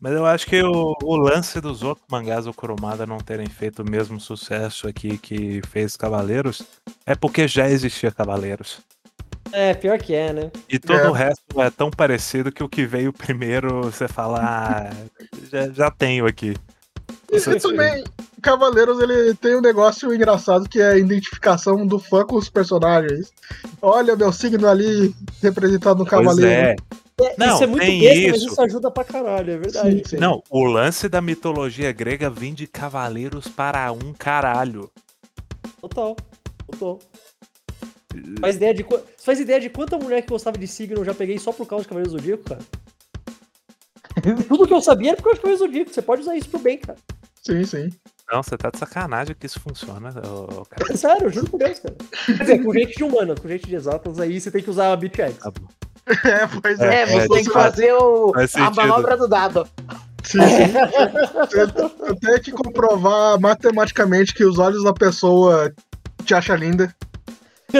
Mas 0.00 0.12
eu 0.14 0.24
acho 0.24 0.46
que 0.46 0.62
o, 0.62 0.96
o 1.02 1.16
lance 1.16 1.60
dos 1.60 1.82
outros 1.82 2.06
mangás 2.10 2.46
do 2.46 2.54
Kurumada 2.54 3.06
não 3.06 3.18
terem 3.18 3.46
feito 3.46 3.82
o 3.82 3.90
mesmo 3.90 4.18
sucesso 4.18 4.88
aqui 4.88 5.18
que 5.18 5.60
fez 5.68 5.96
Cavaleiros 5.96 6.62
é 7.04 7.14
porque 7.14 7.46
já 7.46 7.68
existia 7.68 8.10
Cavaleiros. 8.10 8.78
É, 9.52 9.74
pior 9.74 9.98
que 9.98 10.14
é, 10.14 10.32
né? 10.32 10.50
E 10.68 10.78
todo 10.78 10.96
É. 10.96 11.08
o 11.08 11.12
resto 11.12 11.60
é 11.60 11.70
tão 11.70 11.90
parecido 11.90 12.52
que 12.52 12.62
o 12.62 12.68
que 12.68 12.86
veio 12.86 13.12
primeiro 13.12 13.82
você 13.82 14.08
fala, 14.08 14.40
ah, 14.42 14.90
já, 15.50 15.68
já 15.70 15.90
tenho 15.90 16.26
aqui. 16.26 16.54
E, 17.30 17.36
e 17.36 17.60
também, 17.60 18.04
Cavaleiros, 18.40 19.00
ele 19.00 19.34
tem 19.34 19.56
um 19.56 19.60
negócio 19.60 20.14
engraçado 20.14 20.68
que 20.68 20.80
é 20.80 20.92
a 20.92 20.98
identificação 20.98 21.86
do 21.86 21.98
fã 21.98 22.24
com 22.24 22.36
os 22.36 22.48
personagens. 22.48 23.32
Olha, 23.82 24.16
meu 24.16 24.32
signo 24.32 24.66
ali 24.66 25.14
representado 25.42 25.98
no 25.98 26.06
Pois 26.06 26.26
Cavaleiro. 26.26 26.50
é. 26.50 26.76
É, 27.24 27.34
Não, 27.36 27.54
isso 27.54 27.64
é 27.64 27.66
muito 27.66 27.84
tem 27.84 28.00
besta, 28.00 28.28
mas 28.30 28.42
isso. 28.42 28.52
isso 28.52 28.62
ajuda 28.62 28.90
pra 28.90 29.04
caralho, 29.04 29.52
é 29.52 29.58
verdade. 29.58 29.98
Sim, 29.98 30.02
sim. 30.04 30.16
Não, 30.16 30.42
o 30.50 30.64
lance 30.64 31.08
da 31.08 31.20
mitologia 31.20 31.92
grega 31.92 32.30
vem 32.30 32.54
de 32.54 32.66
cavaleiros 32.66 33.48
para 33.48 33.90
um 33.92 34.12
caralho. 34.12 34.90
Total. 35.80 36.16
Total. 36.70 36.98
Faz 38.40 38.56
ideia, 38.56 38.74
de, 38.74 38.86
faz 39.18 39.40
ideia 39.40 39.60
de 39.60 39.70
quanta 39.70 39.96
mulher 39.96 40.22
que 40.22 40.28
gostava 40.28 40.58
de 40.58 40.66
signo 40.66 40.98
eu 40.98 41.04
já 41.04 41.14
peguei 41.14 41.38
só 41.38 41.52
por 41.52 41.66
causa 41.66 41.84
de 41.84 41.88
Cavaleiro 41.88 42.10
Zodíaco, 42.10 42.42
cara? 42.44 42.60
Tudo 44.48 44.66
que 44.66 44.74
eu 44.74 44.80
sabia 44.80 45.10
era 45.10 45.16
por 45.16 45.24
causa 45.24 45.36
de 45.36 45.42
Cavaleiro 45.42 45.64
Zodíaco. 45.64 45.94
Você 45.94 46.02
pode 46.02 46.22
usar 46.22 46.36
isso 46.36 46.48
pro 46.48 46.58
bem, 46.58 46.78
cara. 46.78 46.98
Sim, 47.42 47.64
sim. 47.64 47.90
Não, 48.30 48.42
você 48.42 48.56
tá 48.56 48.70
de 48.70 48.78
sacanagem 48.78 49.34
que 49.34 49.46
isso 49.46 49.58
funciona, 49.58 50.12
cara. 50.12 50.96
Sério, 50.96 51.24
eu 51.24 51.30
juro 51.30 51.50
por 51.50 51.58
Deus, 51.58 51.78
cara. 51.80 51.96
Quer 52.26 52.38
dizer, 52.38 52.64
com 52.64 52.72
gente 52.72 52.96
de 52.96 53.04
humana, 53.04 53.34
com 53.34 53.48
gente 53.48 53.66
de 53.66 53.74
exatas, 53.74 54.20
aí 54.20 54.40
você 54.40 54.50
tem 54.50 54.62
que 54.62 54.70
usar 54.70 54.92
a 54.92 54.96
BitX. 54.96 55.38
Tá 55.38 55.50
bom. 55.50 55.66
É, 56.24 56.46
pois 56.60 56.80
é. 56.80 57.02
É, 57.02 57.06
você 57.06 57.16
é, 57.24 57.28
tem 57.28 57.44
que 57.44 57.50
faz- 57.50 57.70
fazer 57.74 57.92
o, 57.94 58.32
faz 58.34 58.54
a 58.56 58.70
manobra 58.70 59.16
do 59.16 59.28
dado. 59.28 59.66
Sim, 60.24 60.38
sim. 60.40 61.56
Eu- 61.56 62.06
Eu 62.08 62.16
tenho 62.16 62.40
que 62.40 62.50
comprovar 62.52 63.38
matematicamente 63.40 64.34
que 64.34 64.44
os 64.44 64.58
olhos 64.58 64.82
da 64.84 64.92
pessoa 64.92 65.72
te 66.24 66.34
acha 66.34 66.54
linda. 66.56 66.94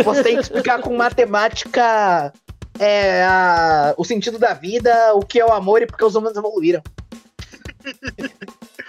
Você 0.05 0.23
tem 0.23 0.37
que 0.37 0.43
explicar 0.43 0.81
com 0.81 0.97
matemática 0.97 2.33
é, 2.79 3.25
a- 3.25 3.95
o 3.99 4.05
sentido 4.05 4.39
da 4.39 4.55
vida, 4.55 5.13
o 5.15 5.21
que 5.21 5.41
é 5.41 5.45
o 5.45 5.53
amor 5.53 5.83
e 5.83 5.87
porque 5.87 6.05
os 6.05 6.15
humanos 6.15 6.39
evoluíram. 6.39 6.83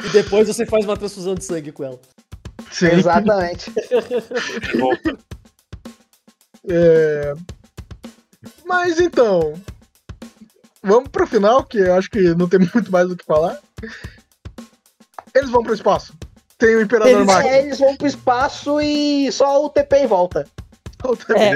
E 0.05 0.09
depois 0.09 0.47
você 0.47 0.65
faz 0.65 0.85
uma 0.85 0.95
transfusão 0.95 1.33
de 1.35 1.43
sangue 1.43 1.71
com 1.71 1.83
ela. 1.83 1.99
Sim. 2.71 2.87
Exatamente. 2.91 3.71
É, 6.69 7.33
Mas 8.65 8.99
então. 8.99 9.53
Vamos 10.83 11.09
pro 11.09 11.27
final, 11.27 11.63
que 11.63 11.77
eu 11.77 11.93
acho 11.93 12.09
que 12.09 12.33
não 12.35 12.47
tem 12.47 12.59
muito 12.73 12.91
mais 12.91 13.09
o 13.09 13.15
que 13.15 13.25
falar. 13.25 13.59
Eles 15.33 15.49
vão 15.49 15.63
pro 15.63 15.73
espaço. 15.73 16.13
Tem 16.57 16.75
o 16.75 16.81
Imperador 16.81 17.11
Eles, 17.13 17.25
Máquina. 17.25 17.55
é, 17.55 17.63
eles 17.63 17.79
vão 17.79 17.95
pro 17.95 18.07
espaço 18.07 18.81
e 18.81 19.31
só 19.31 19.63
o 19.65 19.69
TP 19.69 19.97
em 19.97 20.07
volta. 20.07 20.47
É. 21.35 21.51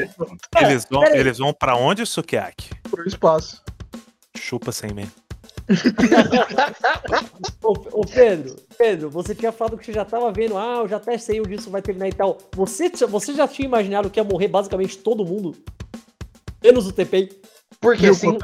eles 0.64 0.86
vão, 0.90 1.02
peraí. 1.02 1.20
eles 1.20 1.38
vão 1.38 1.54
pra 1.54 1.76
onde, 1.76 2.04
Sukiaki? 2.06 2.70
Pro 2.90 3.08
espaço. 3.08 3.62
Chupa 4.36 4.72
sem 4.72 4.92
mim. 4.92 5.10
Ô, 7.64 7.74
ô, 7.92 8.06
Pedro, 8.06 8.56
Pedro, 8.78 9.10
você 9.10 9.34
tinha 9.34 9.52
falado 9.52 9.78
que 9.78 9.86
você 9.86 9.94
já 9.94 10.06
tava 10.06 10.32
vendo, 10.32 10.58
ah, 10.58 10.82
eu 10.82 10.88
já 10.88 10.98
até 10.98 11.18
sei 11.18 11.40
onde 11.40 11.56
isso 11.56 11.70
vai 11.72 11.82
terminar 11.82 12.08
e 12.08 12.14
tal. 12.14 12.38
Você, 12.56 12.90
você 12.90 13.34
já 13.34 13.48
tinha 13.48 13.68
imaginado 13.68 14.10
que 14.10 14.20
ia 14.20 14.24
morrer 14.24 14.48
basicamente 14.48 14.98
todo 14.98 15.26
mundo? 15.26 15.56
Menos 16.66 16.88
o 16.88 16.92
TP. 16.92 17.30
Porque 17.80 18.08
assim? 18.08 18.38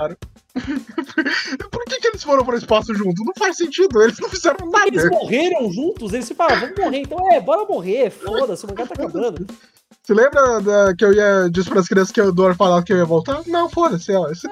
Por 1.72 1.84
que, 1.86 2.00
que 2.00 2.08
eles 2.08 2.24
foram 2.24 2.46
pro 2.46 2.58
espaço 2.58 2.94
junto? 2.94 3.24
Não 3.24 3.34
faz 3.38 3.58
sentido, 3.58 4.02
eles 4.02 4.20
não 4.20 4.30
fizeram 4.30 4.58
Eles 4.86 5.04
nada. 5.04 5.16
morreram 5.18 5.72
juntos, 5.72 6.14
eles 6.14 6.26
se 6.26 6.36
falaram, 6.36 6.62
vamos 6.62 6.78
morrer, 6.78 6.98
então 7.00 7.32
é, 7.32 7.40
bora 7.40 7.66
morrer, 7.66 8.10
foda-se, 8.12 8.66
o 8.66 8.68
mangá 8.68 8.86
tá 8.86 8.94
acabando. 8.94 9.46
Você 10.04 10.14
lembra 10.14 10.60
da- 10.62 10.96
que 10.96 11.06
eu 11.06 11.14
ia 11.14 11.48
disse 11.50 11.70
pras 11.70 11.88
crianças 11.88 12.12
que 12.12 12.20
eu 12.20 12.32
dou 12.34 12.54
falar 12.56 12.84
que 12.84 12.92
eu 12.92 12.98
ia 12.98 13.06
voltar? 13.06 13.42
Não, 13.48 13.70
foda-se, 13.70 14.12
ó. 14.14 14.30
Isso- 14.30 14.48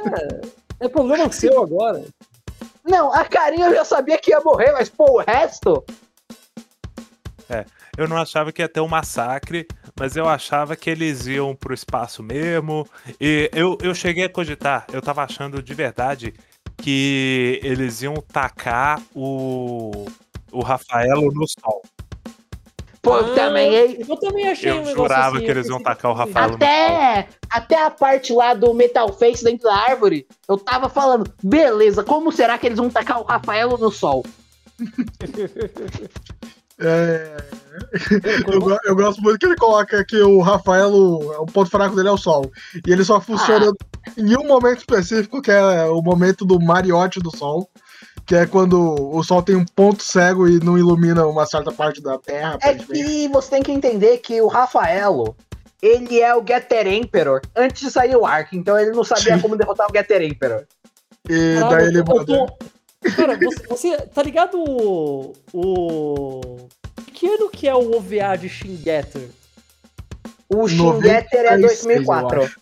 É 0.80 0.88
problema 0.88 1.30
seu 1.34 1.62
agora. 1.62 2.04
não, 2.86 3.12
a 3.14 3.26
carinha 3.26 3.68
eu 3.68 3.74
já 3.76 3.84
sabia 3.86 4.18
que 4.18 4.32
ia 4.32 4.40
morrer, 4.42 4.72
mas 4.72 4.90
pô, 4.90 5.20
o 5.20 5.24
resto. 5.24 5.84
Eu 7.98 8.08
não 8.08 8.18
achava 8.18 8.52
que 8.52 8.62
ia 8.62 8.70
ter 8.70 8.80
um 8.80 8.88
massacre, 8.88 9.68
mas 10.00 10.16
eu 10.16 10.30
achava 10.30 10.78
que 10.78 10.90
eles 10.90 11.28
iam 11.28 11.54
pro 11.54 11.74
espaço 11.74 12.24
mesmo. 12.24 12.88
E 13.20 13.52
eu, 13.54 13.78
eu 13.82 13.94
cheguei 13.94 14.24
a 14.24 14.30
cogitar, 14.30 14.88
eu 14.94 15.02
tava 15.02 15.24
achando 15.24 15.62
de 15.62 15.74
verdade 15.74 16.34
que 16.78 17.60
eles 17.62 18.02
iam 18.02 18.16
tacar 18.16 19.02
o, 19.14 20.06
o 20.54 20.62
Rafaelo 20.62 21.34
no 21.34 21.46
sol. 21.46 21.82
Pô, 23.02 23.16
Ah, 23.16 23.20
eu 23.20 23.36
também. 23.36 23.74
Eu 24.08 24.18
também 24.18 24.48
achei 24.48 24.72
um 24.72 24.76
Eu 24.76 24.86
negócio 24.86 25.04
jurava 25.04 25.38
assim, 25.38 25.46
que 25.46 25.52
eles 25.52 25.68
iam 25.68 25.84
tacar 25.84 26.12
o 26.12 26.14
Rafael 26.14 26.52
no 26.52 26.58
sol. 26.58 26.68
Até, 26.68 27.28
até 27.50 27.84
a 27.84 27.92
parte 27.92 28.32
lá 28.32 28.54
do 28.54 28.74
Metal 28.74 29.12
Face 29.14 29.44
dentro 29.44 29.66
da 29.66 29.76
árvore, 29.76 30.26
eu 30.48 30.58
tava 30.58 30.88
falando, 30.88 31.30
beleza, 31.44 32.04
como 32.04 32.32
será 32.32 32.58
que 32.58 32.68
eles 32.68 32.78
vão 32.78 32.90
tacar 32.90 33.20
o 33.20 33.26
Rafaelo 33.26 33.78
no 33.78 33.92
sol? 33.92 34.26
É, 36.82 37.38
eu, 38.52 38.78
eu 38.86 38.96
gosto 38.96 39.22
muito 39.22 39.40
que 39.40 39.46
ele 39.46 39.56
coloca 39.56 40.04
que 40.06 40.18
o 40.22 40.42
Rafael, 40.42 40.90
o, 40.92 41.44
o 41.44 41.46
ponto 41.46 41.70
fraco 41.70 41.96
dele 41.96 42.10
é 42.10 42.12
o 42.12 42.18
sol. 42.18 42.52
E 42.86 42.92
ele 42.92 43.04
só 43.04 43.20
funciona 43.20 43.72
em 44.18 44.38
um 44.38 44.48
momento 44.48 44.80
específico, 44.80 45.42
que 45.42 45.52
é 45.52 45.86
o 45.86 46.02
momento 46.02 46.46
do 46.46 46.60
mariote 46.60 47.20
do 47.20 47.36
sol. 47.36 47.70
Que 48.26 48.36
é 48.36 48.46
quando 48.46 48.96
o 49.12 49.24
sol 49.24 49.42
tem 49.42 49.56
um 49.56 49.66
ponto 49.66 50.04
cego 50.04 50.48
e 50.48 50.60
não 50.64 50.78
ilumina 50.78 51.26
uma 51.26 51.46
certa 51.48 51.72
parte 51.72 52.02
da 52.02 52.18
Terra. 52.20 52.60
É 52.62 52.76
que 52.76 53.28
você 53.30 53.50
tem 53.50 53.64
que 53.64 53.72
entender 53.72 54.20
que 54.20 54.40
o 54.40 54.48
Rafaelo, 54.48 55.36
ele 55.82 56.22
é 56.22 56.36
o 56.36 56.46
Getter 56.46 56.86
Emperor 56.88 57.42
antes 57.56 57.82
de 57.82 57.90
sair 57.90 58.16
o 58.16 58.28
arco, 58.28 58.56
então 58.56 58.78
ele 58.78 58.92
não 58.92 59.04
sabia 59.04 59.36
Sim. 59.36 59.42
como 59.42 59.56
derrotar 59.58 59.88
o 59.90 59.92
Getter 59.96 60.22
Emperor. 60.22 60.64
E 61.28 61.56
Caralho, 61.60 61.76
daí 61.78 61.88
ele 61.88 62.00
eu 62.00 62.06
manda. 62.06 62.26
tô- 62.26 62.58
Cara, 63.16 63.38
você, 63.38 63.68
você- 63.68 63.98
tá 64.08 64.22
ligado 64.24 64.58
o. 64.60 65.34
o... 65.54 66.68
Que 67.14 67.28
ano 67.28 67.50
que 67.50 67.68
é 67.68 67.76
o 67.76 67.96
OVA 67.98 68.38
de 68.38 68.50
Shingetter? 68.50 69.30
O 70.50 70.68
Shin 70.68 71.02
Getter 71.02 71.46
é 71.46 71.58
96, 71.58 71.60
eu 71.60 71.62
2004. 72.06 72.44
acho. 72.44 72.60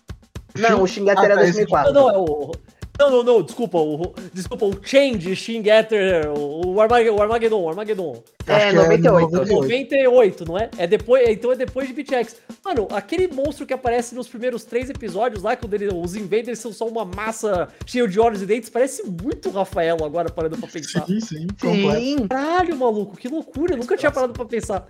Não, 0.55 0.81
o 0.83 0.87
Shin 0.87 1.05
Getter 1.05 1.23
Ah, 1.23 1.25
é 1.25 1.35
tá, 1.35 1.43
esse 1.43 1.65
2004. 1.65 1.93
Não, 1.93 2.09
é 2.09 2.17
o. 2.17 2.51
Não, 2.99 3.11
não, 3.11 3.23
não, 3.23 3.41
desculpa. 3.43 3.77
O, 3.77 4.13
desculpa, 4.33 4.65
o 4.65 4.73
Change, 4.81 5.35
Shin 5.35 5.63
Getter, 5.63 6.31
o, 6.31 6.73
o 6.73 6.81
Armag- 6.81 7.09
o 7.09 7.21
Armageddon, 7.21 7.61
o 7.61 7.69
Armageddon. 7.69 8.23
É, 8.47 8.69
Acho 8.69 8.89
que 8.89 8.97
98. 8.97 9.53
98, 9.53 10.45
não 10.45 10.57
é? 10.57 10.69
É 10.77 10.87
depois, 10.87 11.27
então 11.29 11.51
é 11.51 11.55
depois 11.55 11.87
de 11.87 11.93
Beat 11.93 12.11
X. 12.11 12.35
Mano, 12.65 12.87
aquele 12.91 13.27
monstro 13.27 13.65
que 13.65 13.73
aparece 13.73 14.15
nos 14.15 14.27
primeiros 14.27 14.63
três 14.63 14.89
episódios 14.89 15.43
lá, 15.43 15.55
quando 15.55 15.73
ele- 15.73 15.93
os 15.93 16.15
Invaders 16.15 16.59
são 16.59 16.71
só 16.73 16.87
uma 16.87 17.05
massa 17.05 17.67
cheia 17.85 18.07
de 18.07 18.19
olhos 18.19 18.41
e 18.41 18.45
dentes, 18.45 18.69
parece 18.69 19.03
muito 19.05 19.49
Rafael 19.49 19.97
agora, 20.03 20.29
parando 20.31 20.57
pra 20.57 20.67
pensar. 20.67 21.05
Sim, 21.05 21.19
sim, 21.19 21.47
completo. 21.61 21.99
Sim. 22.01 22.27
Caralho, 22.27 22.75
maluco, 22.77 23.15
que 23.17 23.27
loucura, 23.27 23.73
eu 23.73 23.77
nunca 23.77 23.95
tinha 23.97 24.11
parado 24.11 24.33
pra 24.33 24.45
pensar. 24.45 24.85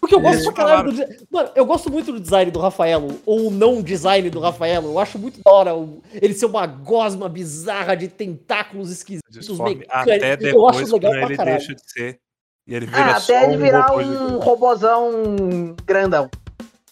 Porque 0.00 0.14
eu 0.14 0.20
gosto 0.20 0.44
pra 0.44 0.64
caralho 0.64 0.92
do. 0.92 1.06
Mano, 1.30 1.50
eu 1.54 1.66
gosto 1.66 1.92
muito 1.92 2.10
do 2.12 2.18
design 2.20 2.50
do 2.50 2.58
Rafaelo, 2.58 3.20
ou 3.26 3.48
o 3.48 3.50
não 3.50 3.82
design 3.82 4.30
do 4.30 4.40
Rafaelo. 4.40 4.88
Eu 4.92 4.98
acho 4.98 5.18
muito 5.18 5.40
da 5.44 5.50
hora 5.52 5.74
o- 5.74 6.02
ele 6.14 6.32
ser 6.32 6.46
uma 6.46 6.66
gosma 6.66 7.28
bizarra 7.28 7.94
de 7.94 8.08
tentáculos 8.08 8.90
esquisitos, 8.90 9.48
mecânicos. 9.58 9.86
Até 9.90 10.34
eu 10.52 10.68
acho 10.68 10.78
depois, 10.78 10.90
legal 10.92 11.10
quando 11.12 11.18
pra 11.20 11.26
ele 11.28 11.36
caralho. 11.36 11.58
deixa 11.58 11.74
de 11.74 11.82
ser. 11.92 12.18
E 12.66 12.74
ele 12.74 12.86
vira 12.86 12.98
Ah, 13.04 13.16
até 13.16 13.44
ele 13.44 13.56
um 13.56 13.60
virar 13.60 13.86
robô 13.88 14.00
um 14.00 14.12
gigante. 14.12 14.44
robozão 14.44 15.76
grandão. 15.84 16.30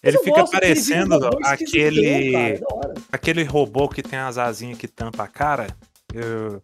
Ele 0.03 0.17
eu 0.17 0.23
fica 0.23 0.43
um 0.45 0.47
parecendo 0.47 1.31
aquele, 1.45 2.61
aquele 3.11 3.43
robô 3.43 3.89
que 3.89 4.03
tem 4.03 4.19
as 4.19 4.39
asinhas 4.39 4.79
que 4.79 4.87
tampa 4.87 5.25
a 5.25 5.29
cara. 5.29 5.67
Eu, 6.15 6.61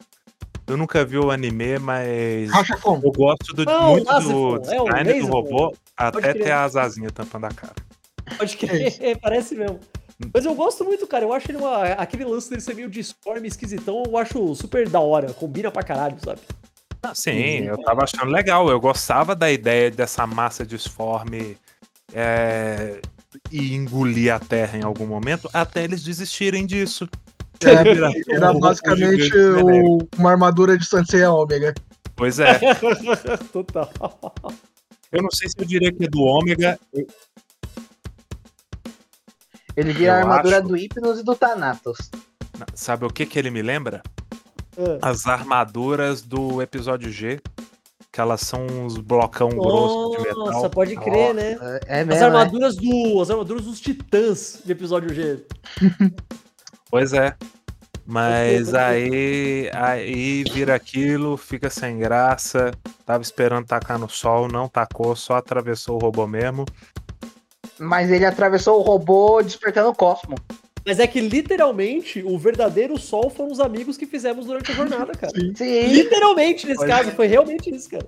eu 0.66 0.76
nunca 0.76 1.04
vi 1.04 1.18
o 1.18 1.30
anime, 1.30 1.78
mas 1.78 2.50
eu 2.84 3.12
gosto 3.12 3.52
do, 3.52 3.64
Não, 3.64 3.92
muito 3.92 4.04
do 4.04 4.70
é 4.70 4.80
o 4.80 4.84
design 4.84 5.20
do 5.20 5.26
robô 5.26 5.74
até 5.96 6.32
ter 6.32 6.52
as 6.52 6.76
asinhas 6.76 7.12
tampando 7.12 7.46
a 7.46 7.50
cara. 7.50 7.74
Pode 8.36 8.56
crer, 8.56 9.18
parece 9.20 9.54
mesmo. 9.54 9.78
Mas 10.32 10.44
eu 10.44 10.54
gosto 10.54 10.84
muito, 10.84 11.06
cara. 11.06 11.24
Eu 11.24 11.32
acho 11.32 11.50
ele 11.50 11.58
uma. 11.58 11.84
Aquele 11.84 12.24
lance 12.24 12.48
dele 12.48 12.62
ser 12.62 12.74
meio 12.74 12.88
disforme, 12.88 13.48
esquisitão, 13.48 14.02
eu 14.06 14.16
acho 14.16 14.54
super 14.54 14.88
da 14.88 15.00
hora. 15.00 15.32
Combina 15.32 15.70
pra 15.70 15.82
caralho, 15.82 16.16
sabe? 16.24 16.40
Sim, 17.12 17.64
eu 17.64 17.76
tava 17.82 18.04
achando 18.04 18.30
legal. 18.30 18.68
Eu 18.70 18.80
gostava 18.80 19.34
da 19.34 19.50
ideia 19.50 19.90
dessa 19.90 20.26
massa 20.26 20.64
disforme 20.64 21.58
é, 22.12 23.00
e 23.50 23.74
engolir 23.74 24.32
a 24.32 24.38
Terra 24.38 24.78
em 24.78 24.84
algum 24.84 25.06
momento, 25.06 25.50
até 25.52 25.84
eles 25.84 26.02
desistirem 26.02 26.64
disso. 26.64 27.08
É, 27.62 28.34
Era 28.34 28.52
basicamente 28.52 29.28
genérico. 29.28 29.66
o- 29.70 30.08
uma 30.18 30.30
armadura 30.32 30.76
de 30.76 30.84
Sansei 30.86 31.22
Ômega. 31.24 31.74
Pois 32.16 32.38
é. 32.38 32.58
Total. 33.52 33.90
Eu 35.12 35.22
não 35.22 35.30
sei 35.30 35.48
se 35.48 35.54
eu 35.58 35.64
diria 35.64 35.92
que 35.92 36.04
é 36.04 36.08
do 36.08 36.20
ômega. 36.22 36.78
Ele 39.76 39.92
vira 39.92 40.12
Eu 40.12 40.14
a 40.14 40.18
armadura 40.18 40.58
acho. 40.58 40.68
do 40.68 40.74
Hypnos 40.76 41.18
e 41.20 41.22
do 41.24 41.34
Thanatos. 41.34 41.98
Sabe 42.74 43.04
o 43.04 43.10
que, 43.10 43.26
que 43.26 43.38
ele 43.38 43.50
me 43.50 43.62
lembra? 43.62 44.02
Ah. 44.78 45.10
As 45.10 45.26
armaduras 45.26 46.22
do 46.22 46.62
episódio 46.62 47.10
G. 47.10 47.40
Que 48.12 48.20
elas 48.20 48.42
são 48.42 48.64
uns 48.64 48.96
blocão 48.96 49.48
grosso 49.48 50.16
de 50.18 50.22
metal. 50.22 50.46
Nossa, 50.52 50.70
pode 50.70 50.94
crer, 50.94 51.34
né? 51.34 51.56
É 51.88 52.02
As 52.02 52.06
mesmo, 52.06 52.20
né? 52.20 52.26
armaduras 52.26 52.76
do. 52.76 53.20
As 53.20 53.28
armaduras 53.28 53.64
dos 53.64 53.80
titãs 53.80 54.60
de 54.64 54.70
episódio 54.70 55.12
G. 55.12 55.44
Pois 56.94 57.12
é. 57.12 57.34
Mas 58.06 58.72
aí, 58.72 59.68
aí 59.74 60.44
vira 60.44 60.76
aquilo, 60.76 61.36
fica 61.36 61.68
sem 61.68 61.98
graça. 61.98 62.70
Tava 63.04 63.20
esperando 63.20 63.66
tacar 63.66 63.98
no 63.98 64.08
sol, 64.08 64.46
não 64.46 64.68
tacou, 64.68 65.16
só 65.16 65.34
atravessou 65.34 65.96
o 65.96 65.98
robô 65.98 66.24
mesmo. 66.24 66.64
Mas 67.80 68.12
ele 68.12 68.24
atravessou 68.24 68.78
o 68.78 68.82
robô 68.82 69.42
despertando 69.42 69.88
o 69.88 69.94
cosmo. 69.94 70.36
Mas 70.86 71.00
é 71.00 71.06
que 71.08 71.20
literalmente 71.20 72.22
o 72.22 72.38
verdadeiro 72.38 72.96
sol 72.96 73.28
foram 73.28 73.50
os 73.50 73.58
amigos 73.58 73.96
que 73.96 74.06
fizemos 74.06 74.46
durante 74.46 74.70
a 74.70 74.74
jornada, 74.76 75.10
cara. 75.18 75.32
Sim. 75.34 75.52
Sim. 75.56 75.88
Literalmente 75.88 76.64
nesse 76.64 76.78
Pois 76.78 76.88
caso, 76.88 77.10
foi 77.10 77.26
realmente 77.26 77.74
isso, 77.74 77.90
cara. 77.90 78.06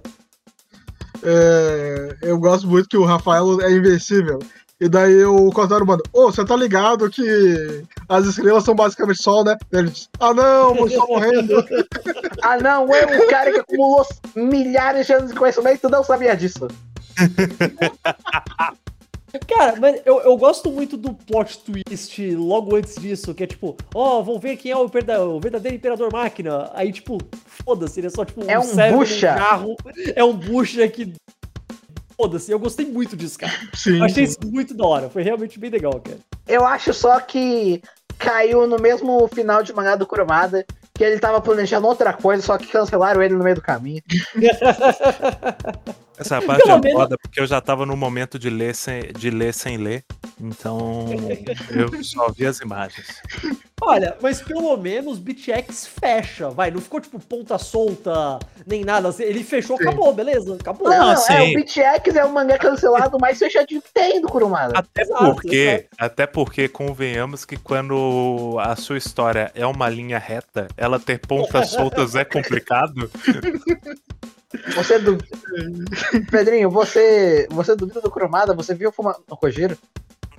É, 1.24 2.18
eu 2.22 2.38
gosto 2.38 2.68
muito 2.68 2.88
que 2.88 2.96
o 2.96 3.04
Rafael 3.04 3.60
é 3.62 3.72
invencível. 3.72 4.38
E 4.78 4.88
daí 4.90 5.24
o 5.24 5.50
Cosaro 5.52 5.86
manda, 5.86 6.02
ô, 6.12 6.30
você 6.30 6.44
tá 6.44 6.54
ligado 6.54 7.08
que 7.08 7.82
as 8.08 8.26
estrelas 8.26 8.62
são 8.62 8.74
basicamente 8.74 9.22
sol, 9.22 9.42
né? 9.42 9.56
Ele 9.72 9.88
diz, 9.88 10.06
ah 10.20 10.34
não, 10.34 10.72
o 10.82 10.90
sol 10.90 11.06
morrendo. 11.08 11.64
Ah, 12.42 12.58
não, 12.58 12.86
eu, 12.94 13.24
o 13.24 13.28
cara 13.28 13.50
que 13.52 13.58
acumulou 13.60 14.06
milhares 14.36 15.06
de 15.06 15.12
anos 15.14 15.32
de 15.32 15.36
conhecimento, 15.38 15.88
não 15.88 16.04
sabia 16.04 16.36
disso. 16.36 16.68
Cara, 19.48 19.76
mas 19.78 20.00
eu, 20.06 20.20
eu 20.20 20.36
gosto 20.36 20.70
muito 20.70 20.96
do 20.96 21.12
plot 21.12 21.58
twist 21.58 22.34
logo 22.36 22.74
antes 22.76 22.94
disso, 22.96 23.34
que 23.34 23.44
é 23.44 23.46
tipo, 23.46 23.76
ó, 23.94 24.22
vão 24.22 24.38
ver 24.38 24.56
quem 24.56 24.70
é 24.72 24.76
o, 24.76 24.88
perda- 24.88 25.22
o 25.26 25.38
verdadeiro 25.40 25.76
Imperador 25.76 26.10
Máquina. 26.12 26.70
Aí, 26.72 26.90
tipo, 26.92 27.18
foda-se, 27.64 28.00
ele 28.00 28.06
é 28.06 28.10
só 28.10 28.24
tipo 28.24 28.42
É 28.48 28.58
um 28.58 28.62
cérebro 28.62 28.92
num 29.00 29.04
bucha. 29.04 29.34
carro. 29.34 29.76
É 30.14 30.24
um 30.24 30.32
bucha 30.32 30.88
que. 30.88 31.12
Foda-se, 32.16 32.50
eu 32.50 32.58
gostei 32.58 32.86
muito 32.86 33.16
disso, 33.16 33.38
cara. 33.38 33.52
Sim, 33.74 34.02
achei 34.02 34.26
sim. 34.26 34.32
isso 34.32 34.50
muito 34.50 34.74
da 34.74 34.86
hora, 34.86 35.10
foi 35.10 35.22
realmente 35.22 35.58
bem 35.58 35.70
legal, 35.70 36.00
cara. 36.00 36.18
Eu 36.48 36.64
acho 36.64 36.94
só 36.94 37.20
que 37.20 37.82
caiu 38.18 38.66
no 38.66 38.78
mesmo 38.78 39.28
final 39.28 39.62
de 39.62 39.72
mangá 39.72 39.96
do 39.96 40.06
Kurumada, 40.06 40.64
que 40.96 41.04
ele 41.04 41.18
tava 41.18 41.40
planejando 41.40 41.86
outra 41.86 42.12
coisa, 42.12 42.42
só 42.42 42.56
que 42.58 42.66
cancelaram 42.66 43.22
ele 43.22 43.34
no 43.34 43.44
meio 43.44 43.56
do 43.56 43.62
caminho. 43.62 44.02
Essa 46.18 46.40
parte 46.40 46.62
Pelo 46.62 46.78
é 46.78 46.80
menos- 46.80 46.98
foda, 47.02 47.18
porque 47.20 47.38
eu 47.40 47.46
já 47.46 47.60
tava 47.60 47.84
no 47.84 47.94
momento 47.94 48.38
de 48.38 48.48
ler 48.48 48.74
sem, 48.74 49.12
de 49.12 49.28
ler, 49.28 49.52
sem 49.52 49.76
ler. 49.76 50.02
Então 50.40 51.06
eu 51.70 52.02
só 52.02 52.30
vi 52.30 52.46
as 52.46 52.58
imagens. 52.60 53.06
Olha, 53.82 54.16
mas 54.22 54.40
pelo 54.40 54.74
menos 54.78 55.18
BTX 55.18 55.86
fecha, 55.86 56.48
vai, 56.48 56.70
não 56.70 56.80
ficou 56.80 56.98
tipo 56.98 57.18
ponta 57.20 57.58
solta, 57.58 58.38
nem 58.66 58.82
nada, 58.82 59.08
assim, 59.08 59.22
ele 59.24 59.44
fechou, 59.44 59.76
Sim. 59.76 59.82
acabou, 59.82 60.10
beleza, 60.14 60.56
acabou. 60.58 60.88
Não, 60.88 61.12
Não, 61.14 61.26
é, 61.28 61.42
o 61.42 61.52
BTX 61.60 62.16
é 62.16 62.24
o 62.24 62.32
mangá 62.32 62.56
cancelado 62.56 63.18
mais 63.20 63.38
fechadinho 63.38 63.82
que 63.82 63.92
tem 63.92 64.18
do 64.22 64.28
Kurumada. 64.28 64.78
Até 64.78 65.02
Exato, 65.02 65.24
porque, 65.34 65.54
exato. 65.56 65.88
até 65.98 66.26
porque 66.26 66.68
convenhamos 66.68 67.44
que 67.44 67.58
quando 67.58 68.56
a 68.60 68.74
sua 68.76 68.96
história 68.96 69.52
é 69.54 69.66
uma 69.66 69.90
linha 69.90 70.18
reta, 70.18 70.66
ela 70.86 70.98
ter 70.98 71.18
pontas 71.18 71.70
soltas 71.70 72.14
é 72.14 72.24
complicado. 72.24 73.10
Você 74.74 74.98
du... 74.98 75.18
Pedrinho, 76.30 76.70
você, 76.70 77.46
você 77.50 77.74
duvida 77.76 78.00
do 78.00 78.10
Kurumada? 78.10 78.54
Você 78.54 78.74
viu 78.74 78.90
o 78.90 78.92
Fuma... 78.92 79.16
o 79.28 79.36
Kojiro? 79.36 79.76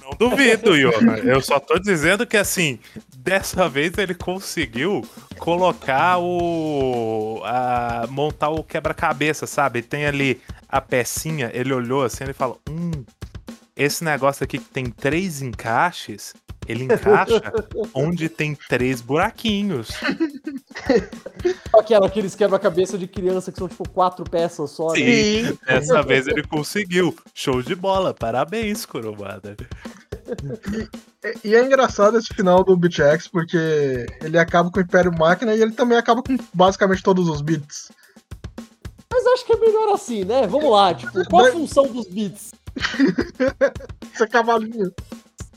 Não 0.02 0.30
duvido, 0.30 0.76
Iona. 0.76 1.18
Eu 1.20 1.42
só 1.42 1.60
tô 1.60 1.78
dizendo 1.78 2.26
que 2.26 2.38
assim, 2.38 2.80
dessa 3.18 3.68
vez 3.68 3.98
ele 3.98 4.16
conseguiu 4.16 5.06
colocar 5.38 6.18
o. 6.20 7.42
A, 7.44 8.08
montar 8.10 8.50
o 8.50 8.64
quebra-cabeça, 8.64 9.46
sabe? 9.46 9.82
Tem 9.82 10.06
ali 10.06 10.42
a 10.70 10.80
pecinha, 10.80 11.52
ele 11.54 11.74
olhou 11.74 12.04
assim 12.04 12.24
e 12.24 12.34
falou: 12.34 12.60
Hum, 12.70 13.04
esse 13.76 14.04
negócio 14.04 14.46
aqui 14.46 14.58
que 14.58 14.70
tem 14.70 14.86
três 14.86 15.42
encaixes, 15.42 16.34
ele 16.68 16.86
encaixa 16.86 17.42
onde 17.94 18.30
tem 18.30 18.58
três 18.70 19.02
buraquinhos. 19.02 19.90
Aquela, 21.74 22.08
aqueles 22.08 22.36
quebra-cabeça 22.36 22.98
de 22.98 23.08
criança 23.08 23.52
que 23.52 23.58
são 23.58 23.68
tipo 23.68 23.88
quatro 23.90 24.24
peças 24.26 24.72
só, 24.72 24.92
né? 24.94 24.96
Sim, 24.96 25.58
dessa 25.66 26.02
vez 26.02 26.28
ele 26.28 26.44
conseguiu. 26.44 27.16
Show 27.34 27.62
de 27.62 27.76
bola, 27.76 28.14
parabéns, 28.14 28.86
Kurumada. 28.86 29.56
E 31.44 31.56
é 31.56 31.64
engraçado 31.64 32.18
esse 32.18 32.34
final 32.34 32.64
do 32.64 32.76
Beat 32.76 33.00
X, 33.00 33.28
porque 33.28 34.06
ele 34.22 34.38
acaba 34.38 34.70
com 34.70 34.80
o 34.80 34.84
Império 34.84 35.12
Máquina 35.18 35.56
e 35.56 35.62
ele 35.62 35.72
também 35.72 35.98
acaba 35.98 36.22
com 36.22 36.38
basicamente 36.54 37.04
todos 37.04 37.28
os 37.28 37.42
bits. 37.42 37.92
Mas 39.12 39.26
acho 39.28 39.46
que 39.46 39.54
é 39.54 39.58
melhor 39.58 39.94
assim, 39.94 40.24
né? 40.26 40.46
Vamos 40.48 40.70
lá, 40.70 40.94
tipo, 40.94 41.24
qual 41.30 41.46
a 41.46 41.52
função 41.52 41.88
dos 41.88 42.08
bits? 42.08 42.52
Esse 44.14 44.24
é 44.24 44.28
cavalinho. 44.28 44.92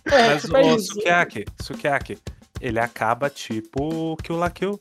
É, 0.07 0.29
Mas 0.29 0.43
tipo, 0.43 0.57
é. 0.57 0.79
Sukiyaki, 0.79 1.45
Sukiyaki, 1.61 2.19
ele 2.61 2.78
acaba 2.78 3.31
tipo 3.31 4.16
que 4.23 4.32
o 4.32 4.37
Lakil. 4.37 4.81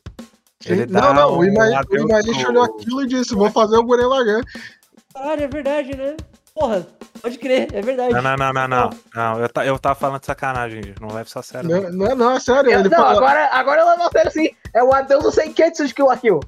Sim, 0.62 0.74
Ele 0.74 0.86
não, 0.88 1.00
dá 1.02 1.14
não, 1.14 1.38
o 1.38 1.46
Ima- 1.46 1.64
o 1.82 1.86
pro- 1.88 2.50
olhou 2.50 2.64
aquilo 2.64 3.04
e 3.04 3.08
disse, 3.08 3.34
vou 3.34 3.50
fazer 3.50 3.78
o 3.78 3.84
Gurren 3.84 4.08
Lagann. 4.08 4.42
Caralho, 5.14 5.44
é 5.44 5.48
verdade, 5.48 5.96
né? 5.96 6.18
Porra, 6.54 6.86
pode 7.22 7.38
crer, 7.38 7.74
é 7.74 7.82
verdade. 7.82 8.14
Não, 8.14 8.22
não, 8.22 8.36
não, 8.36 8.54
não, 8.54 8.68
não. 8.68 8.90
não 9.16 9.40
eu, 9.40 9.48
ta- 9.48 9.66
eu 9.66 9.80
tava 9.80 9.96
falando 9.96 10.20
de 10.20 10.26
sacanagem, 10.26 10.84
gente. 10.84 11.02
Não 11.02 11.08
leve 11.14 11.30
isso 11.30 11.40
a 11.40 11.44
sério. 11.44 11.70
Não, 11.70 11.90
Não. 11.92 12.16
não, 12.16 12.32
é- 12.32 12.40
sério. 12.42 12.70
Eu- 12.72 12.80
ele 12.82 12.90
não, 12.90 12.98
fala, 12.98 13.12
agora, 13.18 13.50
agora 13.54 13.82
eu 13.82 13.98
não 13.98 14.10
sério 14.12 14.28
assim. 14.28 14.50
É 14.74 14.84
o 14.84 14.94
adeus 14.94 15.24
do 15.24 15.32
Senketsu 15.32 15.88
de 15.88 15.94
Kill 15.94 16.08
la 16.08 16.18
Kill. 16.18 16.40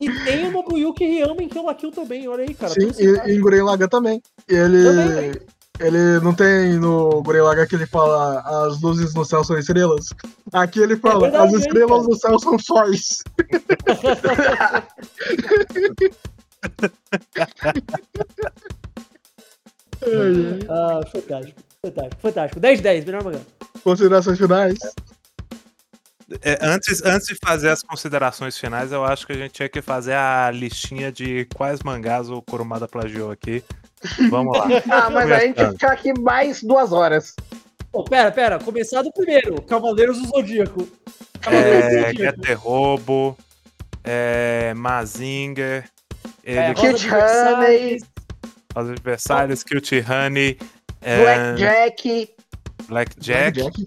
E 0.00 0.10
tem 0.24 0.46
o 0.46 0.50
Nobuyuki 0.52 1.04
Ryama 1.06 1.42
em 1.42 1.48
Kill 1.48 1.64
la 1.64 1.74
Kill 1.74 1.90
também, 1.90 2.28
olha 2.28 2.44
aí, 2.44 2.54
cara. 2.54 2.72
sim, 2.72 2.90
e, 2.98 3.30
e 3.30 3.36
em 3.36 3.40
Gurren 3.40 3.62
Lagann 3.62 3.88
também. 3.88 4.22
Ele, 4.46 4.84
Também, 4.84 5.32
ele 5.80 6.20
não 6.20 6.34
tem 6.34 6.78
no 6.78 7.22
Gurren 7.22 7.42
Lagann 7.42 7.66
que 7.66 7.76
ele 7.76 7.86
fala 7.86 8.40
as 8.66 8.80
luzes 8.80 9.14
no 9.14 9.24
céu 9.24 9.44
são 9.44 9.58
estrelas? 9.58 10.06
Aqui 10.52 10.80
ele 10.80 10.96
fala, 10.96 11.30
verdade, 11.30 11.54
as 11.54 11.62
estrelas 11.62 12.06
no 12.06 12.16
céu 12.16 12.38
são 12.38 12.58
sóis. 12.58 13.22
Ah, 20.68 21.00
fantástico, 21.10 21.60
fantástico, 21.82 22.22
fantástico. 22.22 22.60
10 22.60 22.78
de 22.78 22.82
10, 22.82 23.04
melhor 23.04 23.24
mangá. 23.24 23.40
Considerações 23.82 24.38
finais. 24.38 24.78
É, 26.42 26.58
antes, 26.60 27.02
antes 27.02 27.26
de 27.28 27.36
fazer 27.42 27.70
as 27.70 27.82
considerações 27.82 28.58
finais, 28.58 28.92
eu 28.92 29.04
acho 29.04 29.26
que 29.26 29.32
a 29.32 29.36
gente 29.36 29.52
tinha 29.52 29.68
que 29.68 29.80
fazer 29.80 30.14
a 30.14 30.50
listinha 30.50 31.10
de 31.10 31.46
quais 31.56 31.82
mangás 31.82 32.28
o 32.30 32.42
Kurumada 32.42 32.86
plagiou 32.86 33.30
aqui. 33.30 33.62
Vamos 34.30 34.56
lá. 34.56 34.66
Ah, 34.90 35.10
mas 35.10 35.30
a 35.30 35.38
gente 35.40 35.66
ficar 35.70 35.92
aqui 35.92 36.12
mais 36.18 36.62
duas 36.62 36.92
horas. 36.92 37.34
Pô, 37.90 38.04
pera, 38.04 38.30
pera. 38.30 38.58
Começar 38.58 39.02
do 39.02 39.12
primeiro. 39.12 39.60
Cavaleiros 39.62 40.18
do 40.20 40.28
Zodíaco. 40.28 40.86
Cavaleiros 41.40 41.84
do 41.90 41.96
É, 41.96 42.06
Zodíaco. 42.08 42.18
Getter 42.18 42.60
Robo, 42.60 43.36
é, 44.04 44.74
Mazinger, 44.74 45.90
ele, 46.44 46.58
É, 46.58 46.72
Rosa 46.72 46.88
Adversários, 46.90 48.02
os 48.76 48.88
adversários, 48.90 49.64
Cute 49.64 50.04
Honey, 50.08 50.58
é, 51.00 51.22
Blackjack. 51.22 52.34
Blackjack. 52.86 53.62
Jack. 53.62 53.86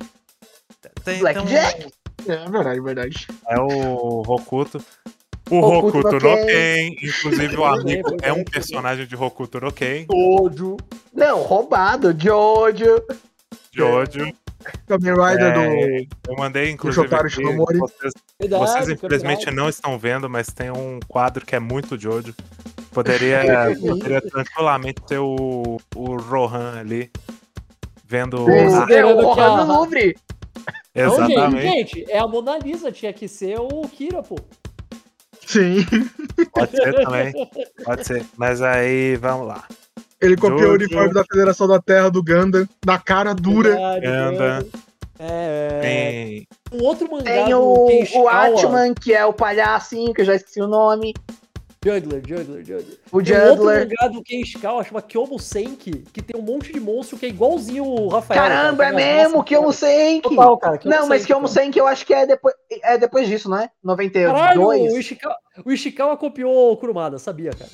Tem, 1.06 1.20
Blackjack? 1.20 1.92
É 2.28 2.50
verdade, 2.50 2.80
verdade. 2.80 3.28
é 3.48 3.60
o 3.60 4.22
Rokuto. 4.22 4.84
O 5.50 5.58
Hokuto 5.58 5.98
Rokuto 5.98 6.28
no 6.28 6.46
Ken, 6.46 6.96
inclusive 7.02 7.56
o 7.58 7.66
amigo 7.66 8.16
é, 8.22 8.30
é 8.30 8.34
um 8.34 8.40
é. 8.40 8.44
personagem 8.44 9.06
de 9.06 9.16
Rokuto 9.16 9.60
no 9.60 9.72
Ken, 9.72 10.06
Jojo. 10.10 10.78
Não, 11.14 11.42
roubado. 11.42 12.16
Jojo. 12.18 13.04
Jojo. 13.72 14.34
Kamen 14.88 15.14
Rider 15.14 15.48
É, 15.48 15.52
do. 15.52 16.08
Eu 16.30 16.36
mandei, 16.38 16.70
inclusive, 16.70 17.14
aqui, 17.14 17.44
vocês, 17.44 18.14
Verdade, 18.40 18.64
vocês 18.64 18.90
infelizmente 18.90 19.52
não 19.52 19.68
estão 19.68 19.98
vendo, 19.98 20.30
mas 20.30 20.48
tem 20.48 20.70
um 20.70 21.00
quadro 21.08 21.46
que 21.46 21.56
é 21.56 21.60
muito 21.60 22.00
Jojo. 22.00 22.34
Poderia, 22.92 23.42
poderia 23.80 24.22
tranquilamente 24.22 25.02
ter 25.08 25.20
o, 25.20 25.80
o 25.96 26.16
Rohan 26.18 26.80
ali, 26.80 27.10
vendo... 28.06 28.50
É, 28.50 28.66
Ah, 28.68 28.86
é 28.90 29.06
o 29.06 29.22
Rohan 29.22 29.66
no 29.66 29.74
Louvre. 29.74 30.16
Não, 30.96 31.16
gente, 31.16 31.32
exatamente. 31.32 31.64
gente, 31.64 32.12
é 32.12 32.20
a 32.20 32.28
Mona 32.28 32.58
Lisa, 32.58 32.92
tinha 32.92 33.14
que 33.14 33.28
ser 33.28 33.60
o 33.60 33.82
Kira, 33.88 34.22
pô. 34.22 34.36
Sim. 35.46 35.86
Pode 36.54 36.72
ser 36.72 36.94
também, 36.94 37.34
pode 37.84 38.06
ser. 38.06 38.26
Mas 38.38 38.62
aí, 38.62 39.16
vamos 39.16 39.48
lá. 39.48 39.66
Ele 40.22 40.36
copiou 40.36 40.60
o 40.60 40.62
Jojo. 40.62 40.76
uniforme 40.76 41.14
da 41.14 41.24
Federação 41.24 41.68
da 41.68 41.82
Terra 41.82 42.10
do 42.10 42.24
Gundam, 42.24 42.68
na 42.86 43.00
cara 43.00 43.34
dura. 43.34 43.70
Verdade, 43.70 44.08
Anda. 44.08 44.38
verdade. 44.38 44.72
É, 45.18 45.80
Tem... 45.82 46.48
um 46.74 46.84
outro 46.84 47.10
mangá 47.10 47.24
Tem 47.24 47.54
o, 47.54 47.88
o 48.16 48.28
Atman, 48.28 48.94
que 48.94 49.14
é 49.14 49.24
o 49.24 49.34
palhacinho, 49.34 50.14
que 50.14 50.22
eu 50.22 50.26
já 50.26 50.36
esqueci 50.36 50.62
o 50.62 50.68
nome. 50.68 51.14
Juggler, 51.84 52.22
Juggler, 52.24 52.64
Juggler. 52.64 52.98
O 53.12 53.24
Tem 53.24 53.36
um 53.36 53.42
outro 53.42 53.64
Juggler. 53.64 53.90
mangá 53.90 54.08
do 54.08 54.22
Keishikawa, 54.22 54.84
chama 54.84 55.02
Kyomo 55.02 55.40
Senki, 55.40 56.04
que 56.14 56.22
tem 56.22 56.40
um 56.40 56.44
monte 56.44 56.72
de 56.72 56.80
monstro 56.80 57.18
que 57.18 57.26
é 57.26 57.30
igualzinho 57.30 57.84
o 57.84 58.08
Rafael. 58.08 58.40
Caramba, 58.40 58.86
é 58.86 58.92
cara. 58.92 58.98
Tem 58.98 59.08
umas 59.08 59.32
mesmo, 59.32 59.44
cara. 59.44 59.72
sei 59.72 60.22
que. 60.22 60.30
Total, 60.30 60.58
cara. 60.60 60.78
Kyomo 60.78 60.96
Não, 60.96 61.08
mas 61.08 61.24
Senki, 61.24 61.72
que 61.72 61.82
eu 61.82 61.88
acho 61.88 62.06
que 62.06 62.14
é 62.14 62.28
depois, 62.28 62.54
é 62.84 62.98
depois 63.00 63.28
disso, 63.28 63.50
não 63.50 63.58
é? 63.58 63.72
Caralho, 63.84 64.62
o 64.62 64.66
92. 64.66 64.94
Ishikawa, 64.94 65.36
o 65.66 65.72
Ishikawa 65.72 66.18
copiou 66.18 66.72
o 66.72 66.78
Kurumada, 66.78 67.18
sabia, 67.18 67.50
cara. 67.52 67.72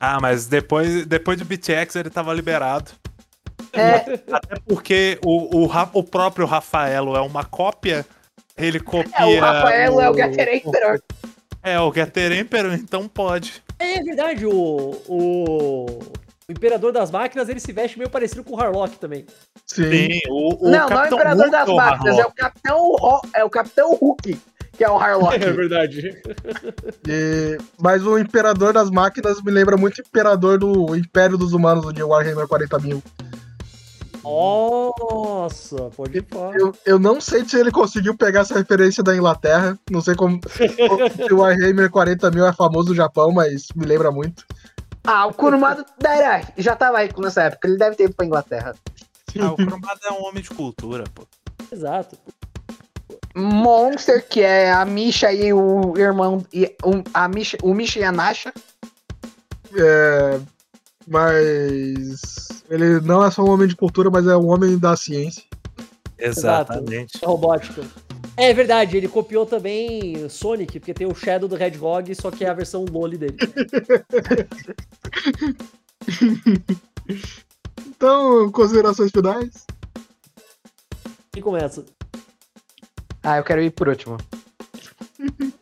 Ah, 0.00 0.18
mas 0.20 0.48
depois, 0.48 1.06
depois 1.06 1.38
do 1.38 1.44
BTX 1.44 1.94
ele 1.94 2.10
tava 2.10 2.34
liberado. 2.34 2.90
É, 3.72 4.18
Até 4.32 4.56
porque 4.66 5.20
o, 5.24 5.64
o, 5.66 5.70
o 5.92 6.02
próprio 6.02 6.46
Rafaelo 6.46 7.16
é 7.16 7.20
uma 7.20 7.44
cópia, 7.44 8.04
ele 8.56 8.80
copia... 8.80 9.12
é, 9.16 9.24
o 9.24 9.40
Rafael 9.40 10.00
é 10.00 10.10
o 10.10 10.14
Getter 10.14 10.56
Emperor. 10.56 11.00
É, 11.72 11.80
o 11.80 11.92
Getter 11.92 12.32
Emperor, 12.32 12.72
então 12.74 13.08
pode. 13.08 13.62
É 13.78 14.02
verdade, 14.02 14.44
o, 14.46 14.52
o, 15.06 15.84
o 16.48 16.52
Imperador 16.52 16.92
das 16.92 17.10
Máquinas, 17.10 17.48
ele 17.48 17.60
se 17.60 17.72
veste 17.72 17.98
meio 17.98 18.10
parecido 18.10 18.42
com 18.42 18.54
o 18.54 18.60
Harlock 18.60 18.96
também. 18.98 19.24
Sim. 19.66 19.90
Sim, 19.90 20.20
o, 20.28 20.66
o 20.66 20.70
não, 20.70 20.70
não 20.70 20.78
é 20.80 20.84
o 20.86 20.88
Capitão 20.88 21.18
Imperador 21.18 21.44
Hulk 21.44 21.50
das 21.50 21.68
é 21.68 21.72
Máquinas, 21.74 22.18
é 22.18 22.26
o 22.26 22.32
Capitão, 22.32 22.96
é 23.34 23.44
o 23.44 23.50
Capitão 23.50 23.94
Hulk, 23.94 24.40
que 24.76 24.84
é 24.84 24.90
o 24.90 24.96
Harlock. 24.98 25.38
verdade. 25.52 26.22
E- 27.06 27.58
Mas 27.78 28.04
o 28.06 28.18
Imperador 28.18 28.72
das 28.72 28.90
Máquinas 28.90 29.42
me 29.42 29.50
lembra 29.50 29.76
muito 29.76 29.98
o 29.98 30.00
Imperador 30.00 30.58
do 30.58 30.96
Império 30.96 31.36
dos 31.36 31.52
Humanos 31.52 31.92
de 31.92 32.02
Warhammer 32.02 32.48
40 32.48 32.78
mil. 32.78 33.02
Nossa, 34.28 35.90
pode 35.96 36.20
falar. 36.22 36.56
Eu, 36.56 36.74
eu 36.84 36.98
não 36.98 37.20
sei 37.20 37.44
se 37.44 37.58
ele 37.58 37.70
conseguiu 37.70 38.16
pegar 38.16 38.40
essa 38.40 38.54
referência 38.54 39.02
da 39.02 39.16
Inglaterra. 39.16 39.78
Não 39.90 40.00
sei 40.00 40.14
como. 40.14 40.40
se 41.26 41.32
o 41.32 41.38
Warhammer 41.38 41.90
40 41.90 42.30
mil 42.30 42.46
é 42.46 42.52
famoso 42.52 42.90
no 42.90 42.94
Japão, 42.94 43.32
mas 43.32 43.68
me 43.74 43.86
lembra 43.86 44.10
muito. 44.10 44.44
Ah, 45.04 45.26
o 45.26 45.32
Kurumada 45.32 45.84
da- 45.98 46.42
já 46.56 46.76
tava 46.76 46.98
aí 46.98 47.08
nessa 47.16 47.44
época, 47.44 47.66
ele 47.66 47.78
deve 47.78 47.96
ter 47.96 48.04
ido 48.04 48.14
pra 48.14 48.26
Inglaterra. 48.26 48.74
Ah, 49.40 49.52
o 49.52 49.56
Cromado 49.56 50.00
é 50.04 50.12
um 50.12 50.24
homem 50.24 50.42
de 50.42 50.50
cultura, 50.50 51.04
pô. 51.14 51.26
Exato. 51.70 52.16
Monster, 53.34 54.26
que 54.26 54.40
é 54.40 54.72
a 54.72 54.84
Misha 54.84 55.32
e 55.32 55.52
o 55.52 55.96
irmão. 55.96 56.44
E, 56.52 56.74
um, 56.84 57.02
a 57.14 57.28
Misha, 57.28 57.56
o 57.62 57.72
Misha 57.72 58.00
e 58.00 58.04
a 58.04 58.12
Nasha. 58.12 58.52
É, 59.74 60.40
mas. 61.08 62.62
Ele 62.70 63.00
não 63.00 63.24
é 63.24 63.30
só 63.30 63.42
um 63.42 63.50
homem 63.50 63.66
de 63.66 63.76
cultura, 63.76 64.10
mas 64.10 64.26
é 64.26 64.36
um 64.36 64.48
homem 64.48 64.78
da 64.78 64.96
ciência. 64.96 65.42
Exatamente. 66.18 67.18
É 67.22 67.26
robótica. 67.26 67.82
É 68.36 68.52
verdade, 68.52 68.96
ele 68.96 69.08
copiou 69.08 69.44
também 69.44 70.28
Sonic, 70.28 70.78
porque 70.78 70.94
tem 70.94 71.06
o 71.06 71.14
Shadow 71.14 71.48
do 71.48 71.60
Hedgehog, 71.60 72.14
só 72.14 72.30
que 72.30 72.44
é 72.44 72.48
a 72.48 72.54
versão 72.54 72.84
Loli 72.84 73.18
dele. 73.18 73.36
Então, 77.98 78.48
considerações 78.52 79.10
finais? 79.10 79.66
Quem 81.32 81.42
começa? 81.42 81.84
Ah, 83.24 83.38
eu 83.38 83.44
quero 83.44 83.60
ir 83.60 83.70
por 83.70 83.88
último. 83.88 84.16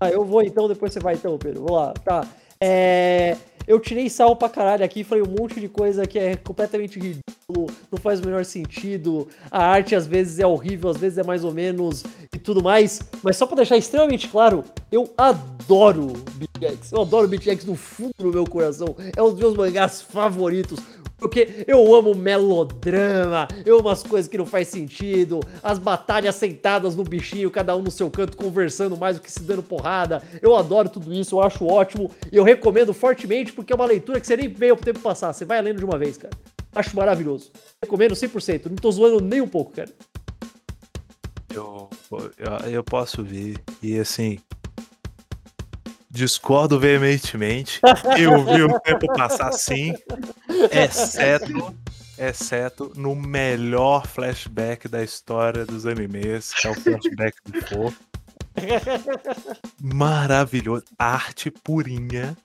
Ah, 0.00 0.10
eu 0.10 0.24
vou 0.24 0.42
então, 0.42 0.66
depois 0.66 0.92
você 0.92 0.98
vai 0.98 1.14
então, 1.14 1.38
Pedro. 1.38 1.62
Vamos 1.62 1.76
lá, 1.76 1.92
tá. 1.92 2.26
É, 2.60 3.36
eu 3.66 3.78
tirei 3.80 4.08
sal 4.08 4.36
pra 4.36 4.48
caralho 4.48 4.84
aqui, 4.84 5.04
falei 5.04 5.22
um 5.22 5.34
monte 5.40 5.60
de 5.60 5.68
coisa 5.68 6.06
que 6.06 6.18
é 6.18 6.36
completamente 6.36 6.98
ridículo, 6.98 7.66
não 7.90 7.98
faz 7.98 8.20
o 8.20 8.24
menor 8.24 8.44
sentido. 8.44 9.28
A 9.50 9.64
arte 9.64 9.94
às 9.94 10.06
vezes 10.06 10.38
é 10.38 10.46
horrível, 10.46 10.90
às 10.90 10.96
vezes 10.96 11.18
é 11.18 11.22
mais 11.22 11.44
ou 11.44 11.52
menos 11.52 12.04
e 12.34 12.38
tudo 12.38 12.62
mais. 12.62 13.00
Mas 13.22 13.36
só 13.36 13.46
pra 13.46 13.56
deixar 13.56 13.76
extremamente 13.76 14.28
claro, 14.28 14.64
eu 14.90 15.12
adoro 15.16 16.12
BTX. 16.34 16.92
Eu 16.92 17.02
adoro 17.02 17.28
BTX 17.28 17.64
no 17.64 17.74
fundo 17.74 18.12
do 18.18 18.32
meu 18.32 18.44
coração. 18.44 18.94
É 19.16 19.22
um 19.22 19.30
dos 19.30 19.38
meus 19.38 19.56
mangás 19.56 20.02
favoritos. 20.02 20.78
Porque 21.22 21.64
eu 21.68 21.94
amo 21.94 22.16
melodrama, 22.16 23.46
eu 23.64 23.78
amo 23.78 23.88
as 23.88 24.02
coisas 24.02 24.28
que 24.28 24.36
não 24.36 24.44
faz 24.44 24.66
sentido, 24.66 25.38
as 25.62 25.78
batalhas 25.78 26.34
sentadas 26.34 26.96
no 26.96 27.04
bichinho, 27.04 27.48
cada 27.48 27.76
um 27.76 27.80
no 27.80 27.92
seu 27.92 28.10
canto, 28.10 28.36
conversando 28.36 28.96
mais 28.96 29.18
do 29.18 29.22
que 29.22 29.30
se 29.30 29.44
dando 29.44 29.62
porrada. 29.62 30.20
Eu 30.42 30.56
adoro 30.56 30.88
tudo 30.88 31.14
isso, 31.14 31.36
eu 31.36 31.40
acho 31.40 31.64
ótimo. 31.64 32.10
E 32.32 32.36
eu 32.36 32.42
recomendo 32.42 32.92
fortemente 32.92 33.52
porque 33.52 33.72
é 33.72 33.76
uma 33.76 33.86
leitura 33.86 34.20
que 34.20 34.26
você 34.26 34.36
nem 34.36 34.48
vê 34.48 34.72
o 34.72 34.76
tempo 34.76 34.98
passar, 34.98 35.32
você 35.32 35.44
vai 35.44 35.62
lendo 35.62 35.78
de 35.78 35.84
uma 35.84 35.96
vez, 35.96 36.18
cara. 36.18 36.34
Acho 36.74 36.96
maravilhoso. 36.96 37.52
Recomendo 37.80 38.14
100%, 38.14 38.66
não 38.66 38.74
tô 38.74 38.90
zoando 38.90 39.20
nem 39.20 39.40
um 39.40 39.46
pouco, 39.46 39.70
cara. 39.70 39.90
Eu, 41.54 41.88
eu, 42.10 42.70
eu 42.72 42.82
posso 42.82 43.22
ver. 43.22 43.54
E 43.80 43.96
assim. 43.96 44.40
Discordo 46.12 46.78
veementemente. 46.78 47.80
Eu 48.20 48.44
vi 48.44 48.62
o 48.62 48.78
tempo 48.80 49.06
passar 49.14 49.50
sim. 49.52 49.94
Exceto. 50.70 51.74
Exceto 52.18 52.92
no 52.94 53.16
melhor 53.16 54.06
flashback 54.06 54.86
da 54.88 55.02
história 55.02 55.64
dos 55.64 55.86
animes, 55.86 56.52
que 56.52 56.66
é 56.66 56.70
o 56.70 56.74
flashback 56.74 57.36
do 57.46 57.62
Fo. 57.62 57.94
Maravilhoso. 59.82 60.84
Arte 60.98 61.50
purinha. 61.50 62.36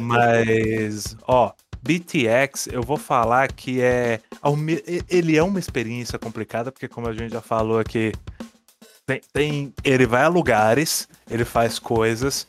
Mas, 0.00 1.14
ó, 1.28 1.52
BTX, 1.82 2.68
eu 2.72 2.82
vou 2.82 2.96
falar 2.96 3.52
que 3.52 3.82
é. 3.82 4.20
Ele 5.10 5.36
é 5.36 5.42
uma 5.42 5.58
experiência 5.58 6.18
complicada, 6.18 6.72
porque, 6.72 6.88
como 6.88 7.08
a 7.08 7.12
gente 7.12 7.32
já 7.32 7.42
falou 7.42 7.78
aqui, 7.78 8.12
tem, 9.08 9.20
tem- 9.32 9.74
ele 9.82 10.06
vai 10.06 10.22
a 10.22 10.28
lugares, 10.28 11.08
ele 11.30 11.44
faz 11.44 11.78
coisas. 11.78 12.46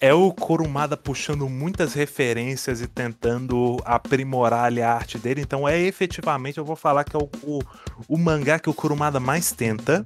É 0.00 0.14
o 0.14 0.32
Kurumada 0.32 0.96
puxando 0.96 1.46
muitas 1.46 1.92
referências 1.92 2.80
e 2.80 2.86
tentando 2.86 3.76
aprimorar 3.84 4.64
ali 4.64 4.80
a 4.80 4.94
arte 4.94 5.18
dele. 5.18 5.42
Então, 5.42 5.68
é 5.68 5.78
efetivamente, 5.78 6.56
eu 6.56 6.64
vou 6.64 6.74
falar 6.74 7.04
que 7.04 7.14
é 7.14 7.18
o, 7.18 7.28
o, 7.42 7.60
o 8.08 8.16
mangá 8.16 8.58
que 8.58 8.70
o 8.70 8.74
Kurumada 8.74 9.20
mais 9.20 9.52
tenta. 9.52 10.02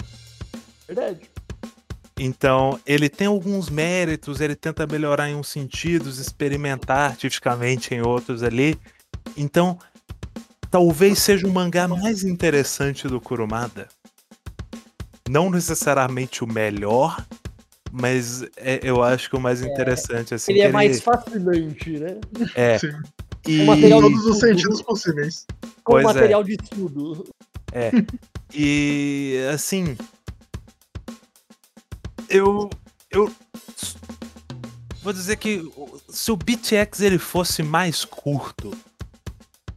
Verdade. 0.88 1.30
Então, 2.18 2.80
ele 2.84 3.08
tem 3.08 3.28
alguns 3.28 3.70
méritos, 3.70 4.40
ele 4.40 4.56
tenta 4.56 4.84
melhorar 4.88 5.30
em 5.30 5.36
uns 5.36 5.48
sentidos, 5.48 6.18
experimentar 6.18 7.10
artisticamente 7.10 7.94
em 7.94 8.02
outros 8.02 8.42
ali. 8.42 8.76
Então, 9.36 9.78
talvez 10.68 11.20
seja 11.20 11.46
o 11.46 11.52
mangá 11.52 11.86
mais 11.86 12.24
interessante 12.24 13.06
do 13.06 13.20
Kurumada. 13.20 13.88
Não 15.28 15.50
necessariamente 15.50 16.44
o 16.44 16.46
melhor, 16.46 17.24
mas 17.90 18.42
é- 18.56 18.80
eu 18.82 19.02
acho 19.02 19.30
que 19.30 19.36
o 19.36 19.40
mais 19.40 19.62
interessante 19.62 20.34
assim. 20.34 20.52
Ele 20.52 20.60
é 20.62 20.68
mais 20.70 21.00
fascinante, 21.00 21.90
né? 21.98 22.16
é. 22.54 22.78
Sim. 22.78 22.92
E, 23.46 23.60
O 23.62 23.66
material 23.66 24.02
de 24.02 24.08
todos 24.08 24.26
os 24.26 24.38
sentidos 24.40 24.82
possíveis. 24.82 25.46
Com 25.82 25.92
Pois 25.92 26.04
é. 26.04 26.14
material 26.14 26.42
de 26.44 26.52
estudo. 26.52 27.26
e 28.54 29.36
assim, 29.52 29.96
eu. 32.28 32.70
Eu. 33.10 33.30
Vou 35.02 35.12
dizer 35.12 35.36
que 35.36 35.70
se 36.08 36.32
o 36.32 36.36
BTX 36.36 37.00
ele 37.00 37.18
fosse 37.18 37.62
mais 37.62 38.04
curto 38.04 38.70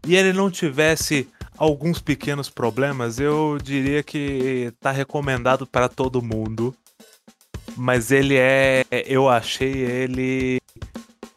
e 0.05 0.15
ele 0.15 0.31
não 0.31 0.49
tivesse 0.49 1.27
alguns 1.57 1.99
pequenos 2.01 2.49
problemas, 2.49 3.19
eu 3.19 3.57
diria 3.61 4.03
que 4.03 4.71
tá 4.79 4.91
recomendado 4.91 5.65
para 5.65 5.89
todo 5.89 6.21
mundo. 6.21 6.75
Mas 7.75 8.11
ele 8.11 8.35
é. 8.37 8.83
Eu 9.05 9.29
achei 9.29 9.71
ele 9.71 10.59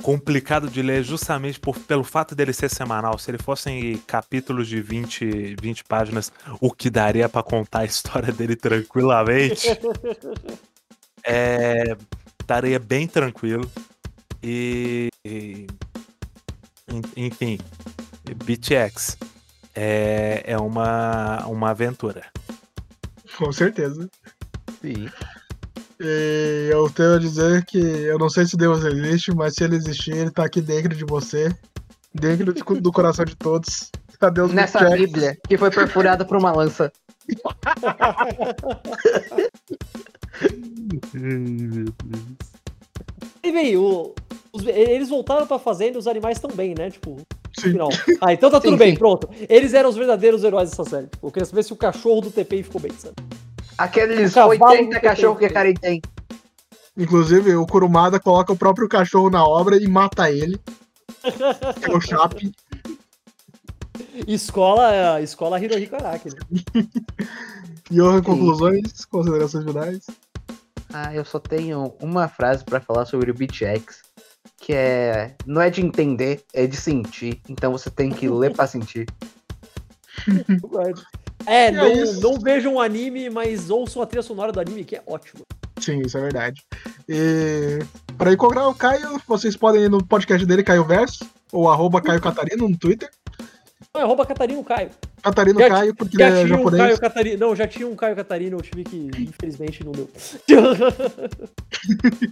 complicado 0.02 0.68
de 0.70 0.80
ler 0.80 1.04
justamente 1.04 1.60
por- 1.60 1.78
pelo 1.80 2.02
fato 2.02 2.34
dele 2.34 2.52
ser 2.54 2.70
semanal. 2.70 3.18
Se 3.18 3.30
ele 3.30 3.36
fossem 3.36 3.98
capítulos 4.06 4.66
de 4.66 4.80
20, 4.80 5.54
20 5.60 5.84
páginas, 5.84 6.32
o 6.60 6.70
que 6.70 6.88
daria 6.88 7.28
pra 7.28 7.42
contar 7.42 7.80
a 7.80 7.84
história 7.84 8.32
dele 8.32 8.56
tranquilamente, 8.56 9.68
é, 11.24 11.94
estaria 12.40 12.78
bem 12.78 13.06
tranquilo. 13.06 13.70
E, 14.42 15.10
e- 15.22 15.66
en- 16.88 17.02
enfim, 17.26 17.58
BTX 18.36 19.18
é, 19.74 20.42
é 20.46 20.56
uma, 20.58 21.46
uma 21.46 21.70
aventura. 21.70 22.22
Com 23.38 23.52
certeza. 23.52 24.08
Sim. 24.80 25.08
E 26.00 26.68
eu 26.72 26.88
tenho 26.90 27.14
a 27.14 27.18
dizer 27.18 27.64
que 27.66 27.78
eu 27.78 28.18
não 28.18 28.28
sei 28.30 28.46
se 28.46 28.56
Deus 28.56 28.84
existe, 28.84 29.34
mas 29.34 29.54
se 29.54 29.64
ele 29.64 29.76
existir, 29.76 30.16
ele 30.16 30.30
tá 30.30 30.44
aqui 30.44 30.60
dentro 30.62 30.94
de 30.96 31.04
você, 31.04 31.54
dentro 32.14 32.52
do, 32.52 32.80
do 32.80 32.92
coração 32.92 33.24
de 33.24 33.36
todos. 33.36 33.90
Adeus, 34.20 34.52
Nessa. 34.52 34.80
Bíblia 34.90 35.38
que 35.48 35.56
foi 35.56 35.70
perfurada 35.70 36.26
por 36.26 36.36
uma 36.36 36.52
lança. 36.52 36.92
E 43.42 43.52
bem, 43.52 43.76
o- 43.76 44.14
os- 44.52 44.66
eles 44.66 45.08
voltaram 45.08 45.46
pra 45.46 45.58
fazenda 45.58 45.96
e 45.96 45.98
os 45.98 46.06
animais 46.06 46.36
estão 46.36 46.50
bem, 46.54 46.74
né? 46.76 46.90
Tipo, 46.90 47.16
Sim. 47.58 47.72
final. 47.72 47.88
Ah, 48.20 48.32
então 48.32 48.50
tá 48.50 48.60
tudo 48.60 48.72
Sim, 48.72 48.78
bem, 48.78 48.92
sim. 48.92 48.98
pronto. 48.98 49.28
Eles 49.48 49.74
eram 49.74 49.90
os 49.90 49.96
verdadeiros 49.96 50.44
heróis 50.44 50.70
dessa 50.70 50.84
série. 50.84 51.08
Eu 51.22 51.30
queria 51.30 51.46
saber 51.46 51.62
se 51.62 51.72
o 51.72 51.76
cachorro 51.76 52.20
do 52.20 52.30
TPI 52.30 52.62
ficou 52.62 52.80
bem, 52.80 52.92
sabe? 52.92 53.14
Aqueles 53.76 54.32
O 54.32 54.34
cavalo 54.34 54.72
80 54.72 54.94
do 54.96 55.00
cachorros 55.02 55.38
que 55.38 55.44
a 55.46 55.52
Karen 55.52 55.74
tem. 55.74 56.02
Inclusive, 56.96 57.54
o 57.56 57.66
Kurumada 57.66 58.20
coloca 58.20 58.52
o 58.52 58.56
próprio 58.56 58.88
cachorro 58.88 59.30
na 59.30 59.44
obra 59.44 59.76
e 59.76 59.86
mata 59.88 60.30
ele. 60.30 60.60
É 61.82 61.90
o 61.94 62.00
Chape. 62.00 62.52
Escola, 64.26 65.20
escola 65.20 65.60
Hirohiko 65.60 65.96
Araki, 65.96 66.28
né? 66.28 66.36
Johan, 67.90 68.22
conclusões, 68.22 69.04
considerações 69.06 69.64
finais. 69.64 70.06
Ah, 70.92 71.14
eu 71.14 71.24
só 71.24 71.38
tenho 71.38 71.94
uma 72.00 72.28
frase 72.28 72.64
pra 72.64 72.80
falar 72.80 73.04
sobre 73.06 73.30
o 73.30 73.34
BTX. 73.34 74.02
Que 74.60 74.74
é. 74.74 75.34
Não 75.46 75.60
é 75.60 75.70
de 75.70 75.80
entender, 75.80 76.42
é 76.52 76.66
de 76.66 76.76
sentir. 76.76 77.40
Então 77.48 77.72
você 77.72 77.90
tem 77.90 78.10
que 78.10 78.28
ler 78.28 78.52
pra 78.52 78.66
sentir. 78.66 79.06
É, 81.46 81.70
não, 81.72 81.84
é 81.84 81.92
isso. 81.94 82.20
não 82.20 82.38
vejam 82.38 82.74
o 82.74 82.80
anime, 82.80 83.30
mas 83.30 83.70
ouçam 83.70 84.02
a 84.02 84.06
trilha 84.06 84.22
sonora 84.22 84.52
do 84.52 84.60
anime, 84.60 84.84
que 84.84 84.96
é 84.96 85.02
ótimo. 85.06 85.42
Sim, 85.80 86.00
isso 86.04 86.18
é 86.18 86.20
verdade. 86.20 86.62
E 87.08 87.78
para 88.18 88.32
encontrar 88.34 88.68
o 88.68 88.74
Caio, 88.74 89.18
vocês 89.26 89.56
podem 89.56 89.84
ir 89.84 89.88
no 89.90 90.04
podcast 90.04 90.44
dele, 90.46 90.62
Caio 90.62 90.84
Verso, 90.84 91.24
ou 91.50 91.70
arroba 91.70 92.02
Caio 92.02 92.20
Catarino 92.20 92.68
no 92.68 92.76
Twitter. 92.76 93.08
Não, 93.94 94.02
é 94.02 94.04
arroba 94.04 94.26
Catarino 94.26 94.62
Caio. 94.62 94.90
Catarino 95.22 95.58
Já- 95.58 95.68
Caio, 95.68 95.94
porque 95.94 96.18
Já 96.18 96.28
ele 96.28 96.36
é 96.36 96.44
tinha 96.44 96.54
um 96.54 96.58
japonês. 96.58 96.82
Caio 96.82 97.00
Catarino. 97.00 97.38
Não, 97.38 97.56
já 97.56 97.66
tinha 97.66 97.88
um 97.88 97.96
Caio 97.96 98.14
Catarino, 98.14 98.58
eu 98.58 98.62
tive 98.62 98.84
que, 98.84 99.10
infelizmente, 99.18 99.82
não 99.82 99.92
deu. 99.92 100.08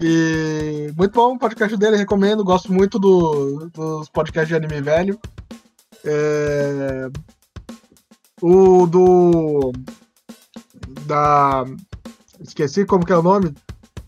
E 0.00 0.92
muito 0.96 1.12
bom 1.12 1.34
o 1.34 1.38
podcast 1.38 1.76
dele, 1.76 1.96
recomendo. 1.96 2.44
Gosto 2.44 2.72
muito 2.72 2.98
do- 2.98 3.70
dos 3.72 4.08
podcasts 4.08 4.48
de 4.48 4.54
anime 4.56 4.80
velho. 4.80 5.18
É, 6.04 7.08
O 8.42 8.86
do. 8.86 9.72
Da. 11.06 11.64
Esqueci 12.40 12.84
como 12.84 13.04
que 13.06 13.12
é 13.12 13.16
o 13.16 13.22
nome. 13.22 13.54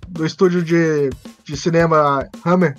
Do 0.09 0.25
estúdio 0.27 0.63
de, 0.63 1.11
de 1.45 1.57
cinema 1.57 2.29
Hammer. 2.45 2.77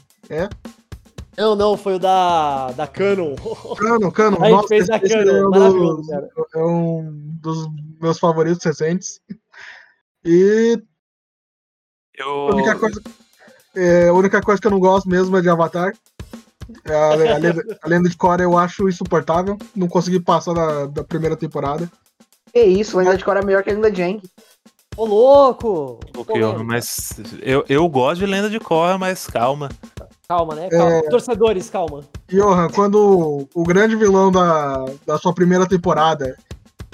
Não, 1.37 1.55
não, 1.55 1.77
foi 1.77 1.95
o 1.95 1.99
da, 1.99 2.71
da 2.71 2.87
Canon. 2.87 3.35
Canon, 3.77 4.11
Canon. 4.11 4.37
A 4.43 4.49
gente 4.49 4.67
fez 4.67 4.89
a 4.89 4.97
esse 4.97 5.09
Canon, 5.13 5.31
é 5.37 5.45
um, 5.45 5.49
maravilhoso, 5.49 5.97
dos, 5.97 6.07
cara. 6.09 6.29
é 6.55 6.59
um 6.65 7.11
dos 7.41 7.67
meus 8.01 8.17
favoritos 8.19 8.63
recentes. 8.65 9.19
E 10.25 10.81
a 12.19 12.23
Eu, 12.23 12.47
única 12.47 12.75
coisa, 12.75 13.01
é, 13.75 14.07
a 14.09 14.13
única 14.13 14.41
coisa 14.41 14.59
que 14.61 14.67
eu 14.67 14.71
não 14.71 14.79
gosto 14.79 15.09
mesmo 15.09 15.35
é 15.37 15.41
de 15.41 15.49
Avatar. 15.49 15.93
É, 16.85 16.93
A, 16.93 17.11
a 17.11 17.37
lenda, 17.37 17.77
a 17.81 17.87
lenda 17.87 18.09
de 18.09 18.17
Korra 18.17 18.41
eu 18.41 18.57
acho 18.57 18.89
insuportável. 18.89 19.57
Não 19.75 19.87
consegui 19.87 20.19
passar 20.19 20.53
da, 20.53 20.85
da 20.87 21.03
primeira 21.03 21.35
temporada. 21.35 21.89
Que 22.53 22.61
isso, 22.63 22.97
Lenda 22.97 23.15
de 23.17 23.23
Cora 23.23 23.41
é 23.41 23.45
melhor 23.45 23.61
que 23.63 23.69
a 23.69 23.73
Lenda 23.73 23.91
de 23.91 23.97
Jang. 24.01 24.21
Ô, 24.95 25.05
louco! 25.05 25.99
o 26.17 26.23
Pô, 26.23 26.25
que 26.25 26.39
eu- 26.39 26.53
mano, 26.53 26.63
mas 26.63 27.11
eu, 27.41 27.63
eu 27.69 27.87
gosto 27.87 28.19
de 28.19 28.25
Lenda 28.25 28.49
de 28.49 28.59
Korra, 28.59 28.97
mas 28.97 29.27
calma. 29.27 29.69
Calma, 30.27 30.55
né? 30.55 30.67
Calma. 30.69 30.91
É. 30.93 31.01
Torcedores, 31.09 31.69
calma. 31.69 32.03
Johan, 32.27 32.67
quando 32.69 33.47
o 33.53 33.63
grande 33.63 33.95
vilão 33.95 34.31
da, 34.31 34.85
da 35.05 35.17
sua 35.19 35.33
primeira 35.33 35.67
temporada 35.67 36.35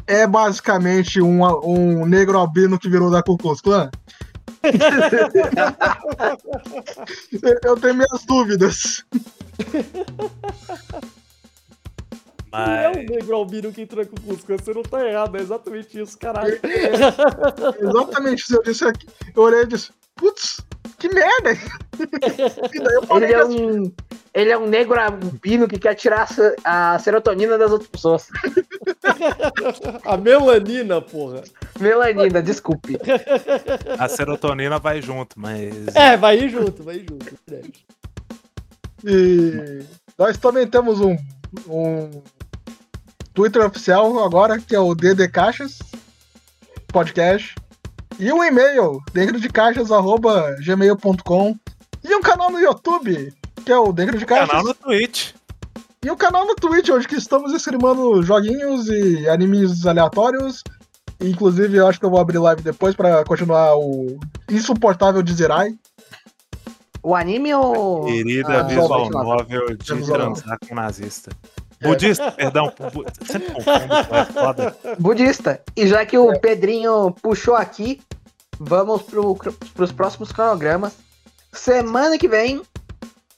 é 0.05 0.27
basicamente 0.27 1.21
um, 1.21 1.43
um 1.65 2.05
negro 2.05 2.37
albino 2.37 2.77
que 2.77 2.89
virou 2.89 3.09
da 3.09 3.23
Ku 3.23 3.37
Klux 3.37 3.61
Klan, 3.61 3.89
eu 7.63 7.77
tenho 7.77 7.95
minhas 7.95 8.25
dúvidas. 8.25 9.03
Não 12.51 12.59
é 12.71 12.87
Mas 12.87 12.97
um 12.97 13.03
negro 13.03 13.35
albino 13.35 13.71
que 13.73 13.81
entra 13.81 14.05
com 14.05 14.15
o 14.15 14.21
Cusco, 14.21 14.53
você 14.53 14.73
não 14.73 14.83
tá 14.83 15.03
errado, 15.03 15.35
é 15.37 15.41
exatamente 15.41 15.99
isso, 15.99 16.15
caralho. 16.17 16.59
Exatamente 17.81 18.43
isso 18.43 18.55
eu 18.55 18.63
disse 18.63 18.85
aqui. 18.85 19.07
Eu 19.35 19.41
olhei 19.41 19.61
e 19.63 19.67
disse, 19.67 19.91
putz, 20.15 20.57
que 20.97 21.09
merda! 21.13 21.51
e 22.73 22.79
daí 22.79 22.93
eu 22.95 23.07
parei 23.07 23.29
Ele 23.29 23.33
é 23.33 23.45
um. 23.45 23.91
Ele 24.35 24.49
é 24.49 24.57
um 24.57 24.65
negro 24.67 24.99
albino 24.99 25.67
que 25.67 25.77
quer 25.77 25.93
tirar 25.93 26.23
a 26.23 26.25
se- 26.25 26.55
a 26.63 26.97
serotonina 26.97 27.55
das 27.55 27.71
outras 27.71 27.89
pessoas. 27.89 28.27
A 30.05 30.17
melanina, 30.17 30.99
porra. 31.01 31.43
Melanina, 31.79 32.41
desculpe. 32.41 32.97
a 33.99 34.09
serotonina 34.09 34.79
vai 34.79 35.01
junto, 35.03 35.39
mas. 35.39 35.87
É, 35.95 36.17
vai 36.17 36.39
ir 36.39 36.49
junto, 36.49 36.81
vai 36.83 36.95
ir 36.95 37.05
junto. 37.07 37.35
é. 37.51 37.61
E 39.05 39.83
nós 40.17 40.37
também 40.37 40.65
temos 40.65 40.99
um, 40.99 41.15
um 41.67 42.09
Twitter 43.33 43.63
oficial 43.65 44.23
agora, 44.23 44.57
que 44.59 44.75
é 44.75 44.79
o 44.79 44.95
DD 44.95 45.27
Caixas 45.27 45.77
Podcast. 46.91 47.53
E 48.19 48.31
um 48.31 48.43
e-mail, 48.43 48.99
dentro 49.11 49.39
de 49.39 49.49
caixas, 49.49 49.91
arroba 49.91 50.55
gmail.com. 50.63 51.55
E 52.03 52.15
um 52.15 52.21
canal 52.21 52.51
no 52.51 52.59
YouTube, 52.59 53.33
que 53.65 53.71
é 53.71 53.77
o 53.77 53.91
Dentro 53.93 54.17
de 54.17 54.25
Caixas. 54.25 54.49
Canal 54.49 54.63
no 54.65 54.73
Twitch. 54.73 55.31
E 56.03 56.11
um 56.11 56.15
canal 56.17 56.45
no 56.45 56.55
Twitch, 56.55 56.89
onde 56.89 57.07
que 57.07 57.15
estamos 57.15 57.53
streamando 57.53 58.21
joguinhos 58.23 58.87
e 58.87 59.27
animes 59.29 59.85
aleatórios. 59.85 60.61
Inclusive, 61.21 61.77
eu 61.77 61.87
acho 61.87 61.97
que 61.99 62.05
eu 62.05 62.09
vou 62.09 62.19
abrir 62.19 62.39
live 62.39 62.61
depois 62.61 62.93
pra 62.93 63.23
continuar 63.23 63.77
o 63.77 64.19
insuportável 64.49 65.23
de 65.23 65.33
Zirai. 65.33 65.73
O 67.01 67.15
anime 67.15 67.53
ou. 67.53 68.05
Querida 68.05 68.59
Ah, 68.59 68.63
visual 68.63 69.09
novel 69.09 69.75
de 69.77 69.85
transar 70.05 70.57
com 70.67 70.75
nazista. 70.75 71.31
É. 71.83 71.87
Budista, 71.89 72.31
perdão. 72.31 72.73
bu- 72.93 73.05
Sempre 73.25 73.51
confundo, 73.53 74.63
é 74.83 74.95
budista. 74.99 75.61
E 75.75 75.87
já 75.87 76.05
que 76.05 76.17
o 76.17 76.39
Pedrinho 76.39 77.11
puxou 77.21 77.55
aqui, 77.55 78.01
vamos 78.59 79.01
pro, 79.03 79.35
pros 79.73 79.91
próximos 79.91 80.31
cronogramas. 80.31 80.93
Semana 81.51 82.17
que 82.17 82.27
vem, 82.27 82.61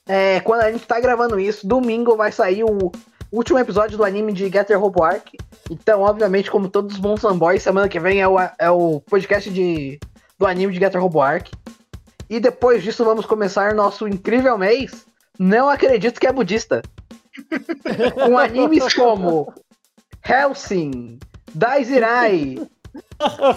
é, 0.08 0.40
quando 0.40 0.60
a 0.62 0.72
gente 0.72 0.86
tá 0.86 0.98
gravando 1.00 1.38
isso, 1.38 1.66
domingo 1.66 2.16
vai 2.16 2.32
sair 2.32 2.64
o 2.64 2.90
último 3.32 3.58
episódio 3.58 3.96
do 3.96 4.04
anime 4.04 4.32
de 4.32 4.48
Getter 4.48 4.80
Robo 4.80 5.02
Arc. 5.02 5.32
Então, 5.70 6.00
obviamente, 6.02 6.50
como 6.50 6.68
todos 6.68 6.94
os 6.94 7.00
bons 7.00 7.20
fanboys, 7.20 7.62
semana 7.62 7.88
que 7.88 7.98
vem 8.00 8.20
é 8.20 8.28
o, 8.28 8.36
é 8.38 8.70
o 8.70 9.00
podcast 9.00 9.50
de, 9.50 9.98
do 10.38 10.46
anime 10.46 10.72
de 10.72 10.78
Getter 10.78 11.00
Robo 11.00 11.20
Arc. 11.20 11.48
E 12.30 12.40
depois 12.40 12.82
disso, 12.82 13.04
vamos 13.04 13.26
começar 13.26 13.74
nosso 13.74 14.08
incrível 14.08 14.56
mês. 14.58 15.04
Não 15.38 15.68
acredito 15.68 16.18
que 16.18 16.26
é 16.26 16.32
budista. 16.32 16.80
Com 18.14 18.38
animes 18.38 18.94
como 18.94 19.52
Helsing, 20.24 21.18
Daizirai 21.54 22.58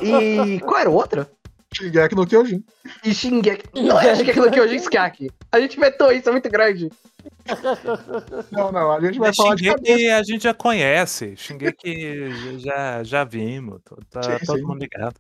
e. 0.02 0.60
Qual 0.62 0.78
era 0.78 0.90
o 0.90 0.94
outro? 0.94 1.28
Shingeki 1.74 2.16
no 2.16 2.26
Kyojin. 2.26 2.64
E 3.04 3.14
Shingeki. 3.14 3.82
Não 3.82 4.00
é 4.00 4.16
Shingeki 4.16 4.40
no 4.40 4.52
Kyojin 4.52 4.78
Skaki. 4.78 5.30
A 5.52 5.60
gente 5.60 5.80
vetou 5.80 6.12
isso, 6.12 6.28
é 6.28 6.32
muito 6.32 6.50
grande. 6.50 6.90
Não, 8.52 8.72
não, 8.72 8.92
a 8.92 9.00
gente 9.02 9.20
vai 9.20 9.34
falar 9.34 9.56
de 9.56 9.66
cabeça. 9.66 9.86
Shingeki 9.86 10.10
a 10.10 10.24
gente 10.24 10.44
já 10.44 10.54
conhece. 10.54 11.36
Shingeki 11.36 12.60
já, 12.60 13.04
já 13.04 13.24
vimos. 13.24 13.82
Tá 14.10 14.24
Sim, 14.24 14.46
todo 14.46 14.58
sim. 14.60 14.66
mundo 14.66 14.80
ligado. 14.80 15.16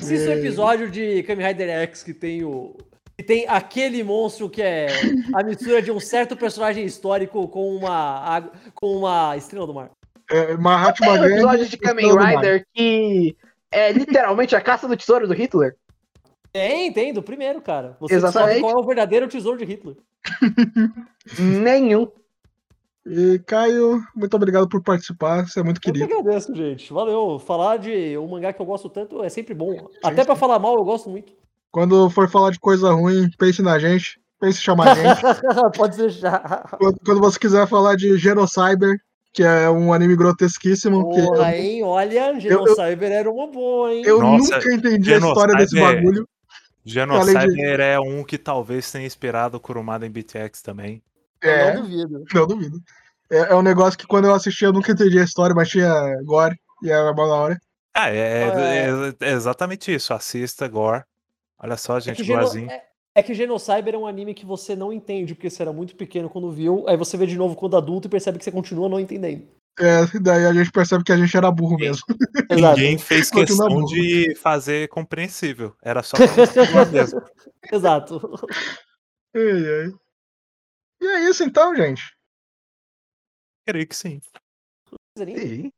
Assista 0.00 0.30
o 0.30 0.32
episódio 0.34 0.88
de 0.90 1.24
Kamen 1.24 1.46
Rider 1.48 1.68
X 1.88 2.02
que 2.04 2.14
tem 2.14 2.44
o. 2.44 2.76
Que 3.18 3.24
tem 3.24 3.46
aquele 3.48 4.04
monstro 4.04 4.48
que 4.48 4.62
é 4.62 4.86
a 5.34 5.42
mistura 5.42 5.82
de 5.82 5.90
um 5.90 5.98
certo 5.98 6.36
personagem 6.36 6.84
histórico 6.84 7.48
com 7.48 7.74
uma, 7.74 8.48
com 8.74 8.98
uma 8.98 9.36
estrela 9.36 9.66
do 9.66 9.74
mar. 9.74 9.90
É, 10.30 10.56
Mahatma 10.56 11.14
Tem 11.14 11.20
um 11.20 11.24
episódio 11.24 11.66
de 11.66 11.76
Kamen. 11.76 12.16
Rider 12.16 12.64
que 12.72 13.36
é 13.72 13.90
literalmente 13.90 14.54
a 14.54 14.60
caça 14.60 14.86
do 14.86 14.96
tesouro 14.96 15.26
do 15.26 15.34
Hitler. 15.34 15.74
Tem, 16.52 16.92
tem, 16.92 17.12
do 17.12 17.20
primeiro, 17.20 17.60
cara. 17.60 17.96
Você 17.98 18.14
Exatamente. 18.14 18.52
descobre 18.52 18.72
qual 18.72 18.80
é 18.80 18.84
o 18.84 18.86
verdadeiro 18.86 19.26
tesouro 19.26 19.58
de 19.58 19.64
Hitler. 19.64 19.96
Nenhum. 21.38 22.08
E 23.04 23.40
Caio, 23.40 24.00
muito 24.14 24.34
obrigado 24.34 24.68
por 24.68 24.82
participar. 24.82 25.44
Você 25.48 25.58
é 25.58 25.62
muito 25.64 25.78
Eu 25.78 25.80
que 25.80 25.90
querido. 25.92 26.20
agradeço, 26.20 26.54
gente. 26.54 26.92
Valeu. 26.92 27.38
Falar 27.40 27.78
de 27.78 28.16
um 28.16 28.28
mangá 28.28 28.52
que 28.52 28.62
eu 28.62 28.66
gosto 28.66 28.88
tanto 28.88 29.24
é 29.24 29.28
sempre 29.28 29.54
bom. 29.54 29.88
Até 30.04 30.24
pra 30.24 30.36
falar 30.36 30.58
mal, 30.58 30.76
eu 30.76 30.84
gosto 30.84 31.10
muito. 31.10 31.32
Quando 31.70 32.08
for 32.10 32.28
falar 32.28 32.50
de 32.50 32.58
coisa 32.58 32.90
ruim, 32.92 33.28
pense 33.38 33.60
na 33.62 33.78
gente. 33.78 34.18
Pense 34.40 34.58
em 34.58 34.62
chamar 34.62 34.92
a 34.92 34.94
gente. 34.94 35.20
Pode 35.76 35.96
deixar. 35.96 36.68
quando, 36.78 36.98
quando 37.04 37.20
você 37.20 37.38
quiser 37.38 37.66
falar 37.66 37.96
de 37.96 38.16
Genocyber, 38.16 38.96
que 39.32 39.42
é 39.42 39.68
um 39.68 39.92
anime 39.92 40.14
grotesquíssimo, 40.16 41.10
que 41.12 41.22
Porra, 41.22 41.56
hein? 41.56 41.82
Olha, 41.82 42.38
Genocyber 42.40 43.10
era 43.12 43.30
uma 43.30 43.48
boa, 43.50 43.92
hein? 43.92 44.02
eu 44.06 44.20
Nossa, 44.20 44.56
nunca 44.56 44.72
entendi 44.72 45.12
a 45.12 45.18
história 45.18 45.54
desse 45.56 45.74
Genocyber- 45.76 46.02
bagulho. 46.04 46.28
Genocyber 46.84 47.80
é 47.80 48.00
um 48.00 48.24
que 48.24 48.38
talvez 48.38 48.90
tenha 48.90 49.06
inspirado 49.06 49.56
o 49.56 49.60
Kurumada 49.60 50.06
em 50.06 50.10
BTX 50.10 50.62
também. 50.62 51.02
É, 51.42 51.70
Eu 51.70 51.74
não 51.74 51.82
duvido. 51.82 52.24
não 52.34 52.46
duvido. 52.46 52.78
É, 53.30 53.38
é 53.52 53.54
um 53.54 53.62
negócio 53.62 53.98
que 53.98 54.06
quando 54.06 54.24
eu 54.26 54.34
assisti 54.34 54.64
eu 54.64 54.72
nunca 54.72 54.90
entendi 54.92 55.18
a 55.18 55.24
história, 55.24 55.54
mas 55.54 55.68
tinha 55.68 55.92
gore 56.24 56.56
e 56.82 56.90
era 56.90 57.12
mó 57.12 57.26
da 57.26 57.34
hora. 57.34 57.58
Ah, 57.94 58.08
é, 58.10 58.16
É. 58.16 58.88
é- 59.20 59.28
é 59.28 59.32
exatamente 59.32 59.92
isso. 59.94 60.14
Assista 60.14 60.66
Gore. 60.68 61.02
Olha 61.58 61.76
só, 61.76 61.98
É 61.98 62.00
gente, 62.00 62.16
que, 62.16 62.24
Geno... 62.24 62.40
igualzinho. 62.40 62.70
é, 62.70 62.84
é 63.14 63.22
que 63.22 63.34
Genocyber 63.34 63.94
é 63.94 63.98
um 63.98 64.06
anime 64.06 64.34
que 64.34 64.46
você 64.46 64.76
não 64.76 64.92
entende, 64.92 65.34
porque 65.34 65.50
você 65.50 65.62
era 65.62 65.72
muito 65.72 65.96
pequeno 65.96 66.30
quando 66.30 66.50
viu, 66.50 66.88
aí 66.88 66.96
você 66.96 67.16
vê 67.16 67.26
de 67.26 67.36
novo 67.36 67.56
quando 67.56 67.76
adulto 67.76 68.06
e 68.06 68.10
percebe 68.10 68.38
que 68.38 68.44
você 68.44 68.52
continua 68.52 68.88
não 68.88 69.00
entendendo. 69.00 69.48
É, 69.80 70.18
daí 70.20 70.44
a 70.44 70.52
gente 70.52 70.72
percebe 70.72 71.04
que 71.04 71.12
a 71.12 71.16
gente 71.16 71.36
era 71.36 71.50
burro 71.52 71.76
mesmo. 71.76 72.02
Ninguém 72.50 72.98
fez 72.98 73.30
questão 73.30 73.84
de 73.84 74.34
fazer 74.34 74.88
compreensível. 74.88 75.76
Era 75.80 76.02
só 76.02 76.16
mesmo. 76.92 77.22
Exato. 77.72 78.20
E 81.00 81.06
é 81.06 81.28
isso 81.28 81.44
então, 81.44 81.76
gente. 81.76 82.02
Creio 83.64 83.86
que 83.86 83.94
sim. 83.94 84.20
Sim. 85.16 85.36
Sim. 85.36 85.72